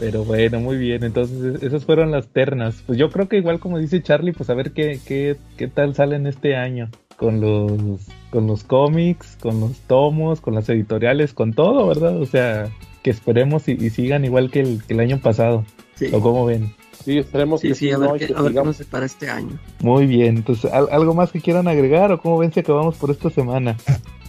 Pero 0.00 0.24
bueno, 0.24 0.60
muy 0.60 0.76
bien. 0.76 1.04
Entonces, 1.04 1.62
esas 1.62 1.84
fueron 1.84 2.10
las 2.10 2.28
ternas. 2.28 2.82
Pues 2.86 2.98
yo 2.98 3.10
creo 3.10 3.28
que 3.28 3.36
igual 3.36 3.60
como 3.60 3.78
dice 3.78 4.02
Charlie, 4.02 4.32
pues 4.32 4.50
a 4.50 4.54
ver 4.54 4.72
qué, 4.72 5.00
qué, 5.04 5.36
qué 5.56 5.68
tal 5.68 5.94
salen 5.94 6.26
este 6.26 6.56
año. 6.56 6.90
Con 7.16 7.40
los, 7.40 8.08
con 8.30 8.48
los 8.48 8.64
cómics, 8.64 9.38
con 9.40 9.60
los 9.60 9.78
tomos, 9.82 10.40
con 10.40 10.54
las 10.54 10.68
editoriales, 10.68 11.32
con 11.32 11.52
todo, 11.52 11.86
¿verdad? 11.86 12.20
O 12.20 12.26
sea, 12.26 12.70
que 13.02 13.10
esperemos 13.10 13.68
y, 13.68 13.72
y 13.72 13.90
sigan 13.90 14.24
igual 14.24 14.50
que 14.50 14.60
el, 14.60 14.82
que 14.84 14.94
el 14.94 15.00
año 15.00 15.20
pasado. 15.20 15.64
Sí, 15.94 16.08
¿O 16.12 16.20
cómo 16.20 16.44
ven? 16.44 16.74
Sí, 17.04 17.18
esperemos 17.18 17.60
sí, 17.60 17.68
que 17.68 17.74
sí, 17.74 17.86
sí, 17.88 17.92
a 17.92 17.98
ver, 17.98 18.10
Y 18.16 18.18
qué, 18.20 18.26
que 18.28 18.32
a 18.32 18.36
ver 18.36 18.42
qué 18.44 18.48
sigamos. 18.50 18.66
nos 18.68 18.76
separa 18.76 19.06
este 19.06 19.28
año. 19.30 19.58
Muy 19.80 20.06
bien. 20.06 20.38
Entonces, 20.38 20.72
¿al- 20.72 20.88
¿algo 20.90 21.14
más 21.14 21.30
que 21.32 21.40
quieran 21.40 21.68
agregar 21.68 22.10
o 22.12 22.18
cómo 22.20 22.38
ven 22.38 22.52
si 22.52 22.60
acabamos 22.60 22.96
por 22.96 23.10
esta 23.10 23.28
semana? 23.30 23.76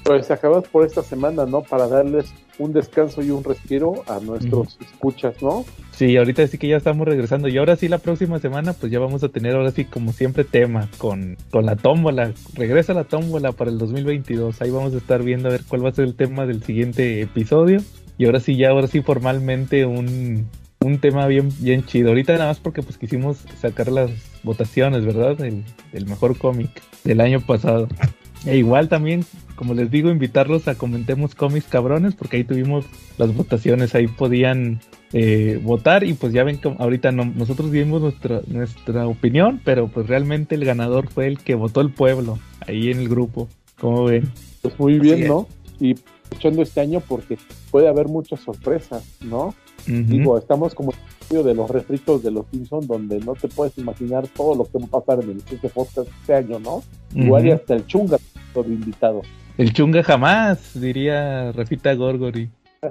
Pues 0.03 0.30
acabamos 0.30 0.68
por 0.68 0.85
esta 0.85 1.02
semana, 1.02 1.45
¿no? 1.47 1.61
Para 1.64 1.88
darles 1.88 2.31
un 2.60 2.73
descanso 2.73 3.23
y 3.23 3.31
un 3.31 3.43
respiro 3.43 4.03
a 4.07 4.19
nuestros 4.19 4.77
escuchas, 4.80 5.41
¿no? 5.41 5.65
Sí, 5.93 6.15
ahorita 6.15 6.45
sí 6.47 6.57
que 6.60 6.68
ya 6.68 6.77
estamos 6.77 7.07
regresando. 7.07 7.47
Y 7.47 7.57
ahora 7.57 7.76
sí, 7.76 7.88
la 7.88 7.97
próxima 7.97 8.38
semana, 8.39 8.73
pues 8.73 8.91
ya 8.91 8.99
vamos 8.99 9.23
a 9.23 9.30
tener 9.30 9.56
ahora 9.56 9.72
sí, 9.72 9.85
como 9.85 10.11
siempre, 10.14 10.43
tema 10.43 10.89
con, 10.99 11.38
con 11.49 11.65
la 11.65 11.76
tómbola. 11.76 12.34
Regresa 12.53 12.93
la 12.93 13.06
tómbola 13.06 13.52
para 13.53 13.72
el 13.72 13.80
2022. 13.80 14.61
Ahí 14.61 14.69
vamos 14.69 14.93
a 14.93 14.97
estar 14.97 15.23
viendo 15.23 15.47
a 15.49 15.53
ver 15.53 15.61
cuál 15.68 15.84
va 15.84 15.89
a 15.89 15.93
ser 15.93 16.06
el 16.06 16.14
tema 16.15 16.45
del 16.45 16.61
siguiente 16.64 17.22
episodio. 17.22 17.81
Y 18.19 18.26
ahora 18.26 18.39
sí, 18.41 18.56
ya, 18.57 18.69
ahora 18.69 18.85
sí, 18.88 19.02
formalmente 19.02 19.85
un, 19.88 20.47
un 20.86 20.99
tema 20.99 21.26
bien, 21.28 21.49
bien 21.60 21.84
chido. 21.86 22.10
Ahorita 22.10 22.34
nada 22.34 22.48
más 22.48 22.60
porque 22.60 22.82
pues 22.84 22.98
quisimos 22.98 23.38
sacar 23.60 23.91
las 23.91 24.12
votaciones, 24.44 25.06
¿verdad? 25.06 25.36
Del, 25.38 25.64
del 25.91 26.06
mejor 26.06 26.38
cómic 26.38 26.70
del 27.03 27.22
año 27.22 27.41
pasado. 27.41 27.88
E 28.45 28.57
igual 28.57 28.90
también, 28.90 29.26
como 29.56 29.74
les 29.74 29.90
digo, 29.90 30.12
invitarlos 30.12 30.68
a 30.68 30.76
comentemos 30.76 31.34
cómics 31.34 31.66
cabrones, 31.68 32.14
porque 32.14 32.38
ahí 32.38 32.44
tuvimos 32.44 32.86
las 33.18 33.34
votaciones, 33.34 33.95
ahí 33.95 34.07
podían 34.07 34.82
eh, 35.14 35.60
votar 35.64 36.03
y 36.03 36.14
pues 36.14 36.32
ya 36.32 36.44
ven 36.44 36.60
que 36.60 36.76
ahorita 36.78 37.12
no- 37.12 37.26
nosotros 37.26 37.72
dimos 37.72 38.02
nuestra, 38.03 38.41
nuestra 38.48 39.07
opinión, 39.07 39.60
pero 39.64 39.88
pues 39.88 40.06
realmente 40.07 40.53
el 40.53 40.64
ganador 40.66 41.07
fue 41.10 41.26
el 41.26 41.40
que 41.40 41.56
votó 41.56 41.82
el 41.82 41.90
pueblo, 41.90 42.38
ahí 42.68 42.91
en 42.91 42.99
el 42.99 43.10
grupo. 43.10 43.48
¿Cómo 43.80 44.03
ven? 44.06 44.32
Pues 44.62 44.78
muy 44.80 44.99
bien. 44.99 45.28
¿no? 45.28 45.48
Y 45.80 45.95
escuchando 46.26 46.62
este 46.62 46.82
año 46.82 46.99
porque 46.99 47.38
puede 47.72 47.88
haber 47.88 48.07
muchas 48.07 48.41
sorpresas, 48.41 49.03
¿no? 49.22 49.56
Digo, 49.88 50.38
estamos 50.38 50.74
como 50.74 50.91
en 50.91 50.98
el 50.98 51.28
medio 51.30 51.44
de 51.44 51.53
los 51.56 51.70
refritos 51.70 52.24
de 52.24 52.32
los 52.32 52.45
Simpsons, 52.52 52.88
donde 52.88 53.20
no 53.20 53.34
te 53.34 53.48
puedes 53.48 53.78
imaginar 53.78 54.28
todo 54.30 54.56
lo 54.56 54.64
que 54.66 54.78
va 54.80 54.86
a 54.86 55.02
pasar 55.02 55.24
en 55.24 55.32
el 55.32 55.41
siguiente 55.41 55.70
podcast 55.70 56.07
este 56.22 56.34
año, 56.34 56.60
¿no? 56.60 56.84
Igual 57.14 57.45
y 57.48 57.52
hasta 57.52 57.76
el 57.76 57.86
chunga 57.86 58.18
todo 58.53 58.68
invitado. 58.68 59.22
El 59.57 59.74
chunga 59.74 60.03
jamás, 60.03 60.80
diría 60.80 61.52
Rafita 61.52 61.94
Gorgori. 61.94 62.49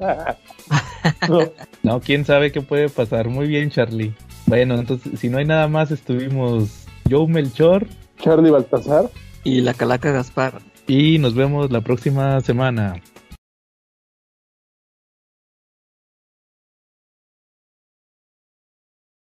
No, 1.82 2.00
quién 2.00 2.24
sabe 2.24 2.50
qué 2.50 2.62
puede 2.62 2.88
pasar. 2.88 3.28
Muy 3.28 3.46
bien, 3.46 3.70
Charlie. 3.70 4.14
Bueno, 4.46 4.76
entonces, 4.76 5.20
si 5.20 5.28
no 5.28 5.36
hay 5.38 5.44
nada 5.44 5.68
más, 5.68 5.90
estuvimos 5.90 6.86
Joe 7.10 7.28
Melchor 7.28 7.86
Charlie 8.18 8.50
Baltasar. 8.50 9.10
Y 9.44 9.60
la 9.60 9.74
calaca 9.74 10.10
Gaspar. 10.10 10.62
y 10.86 11.18
nos 11.18 11.34
vemos 11.34 11.70
la 11.70 11.82
próxima 11.82 12.40
semana. 12.40 13.02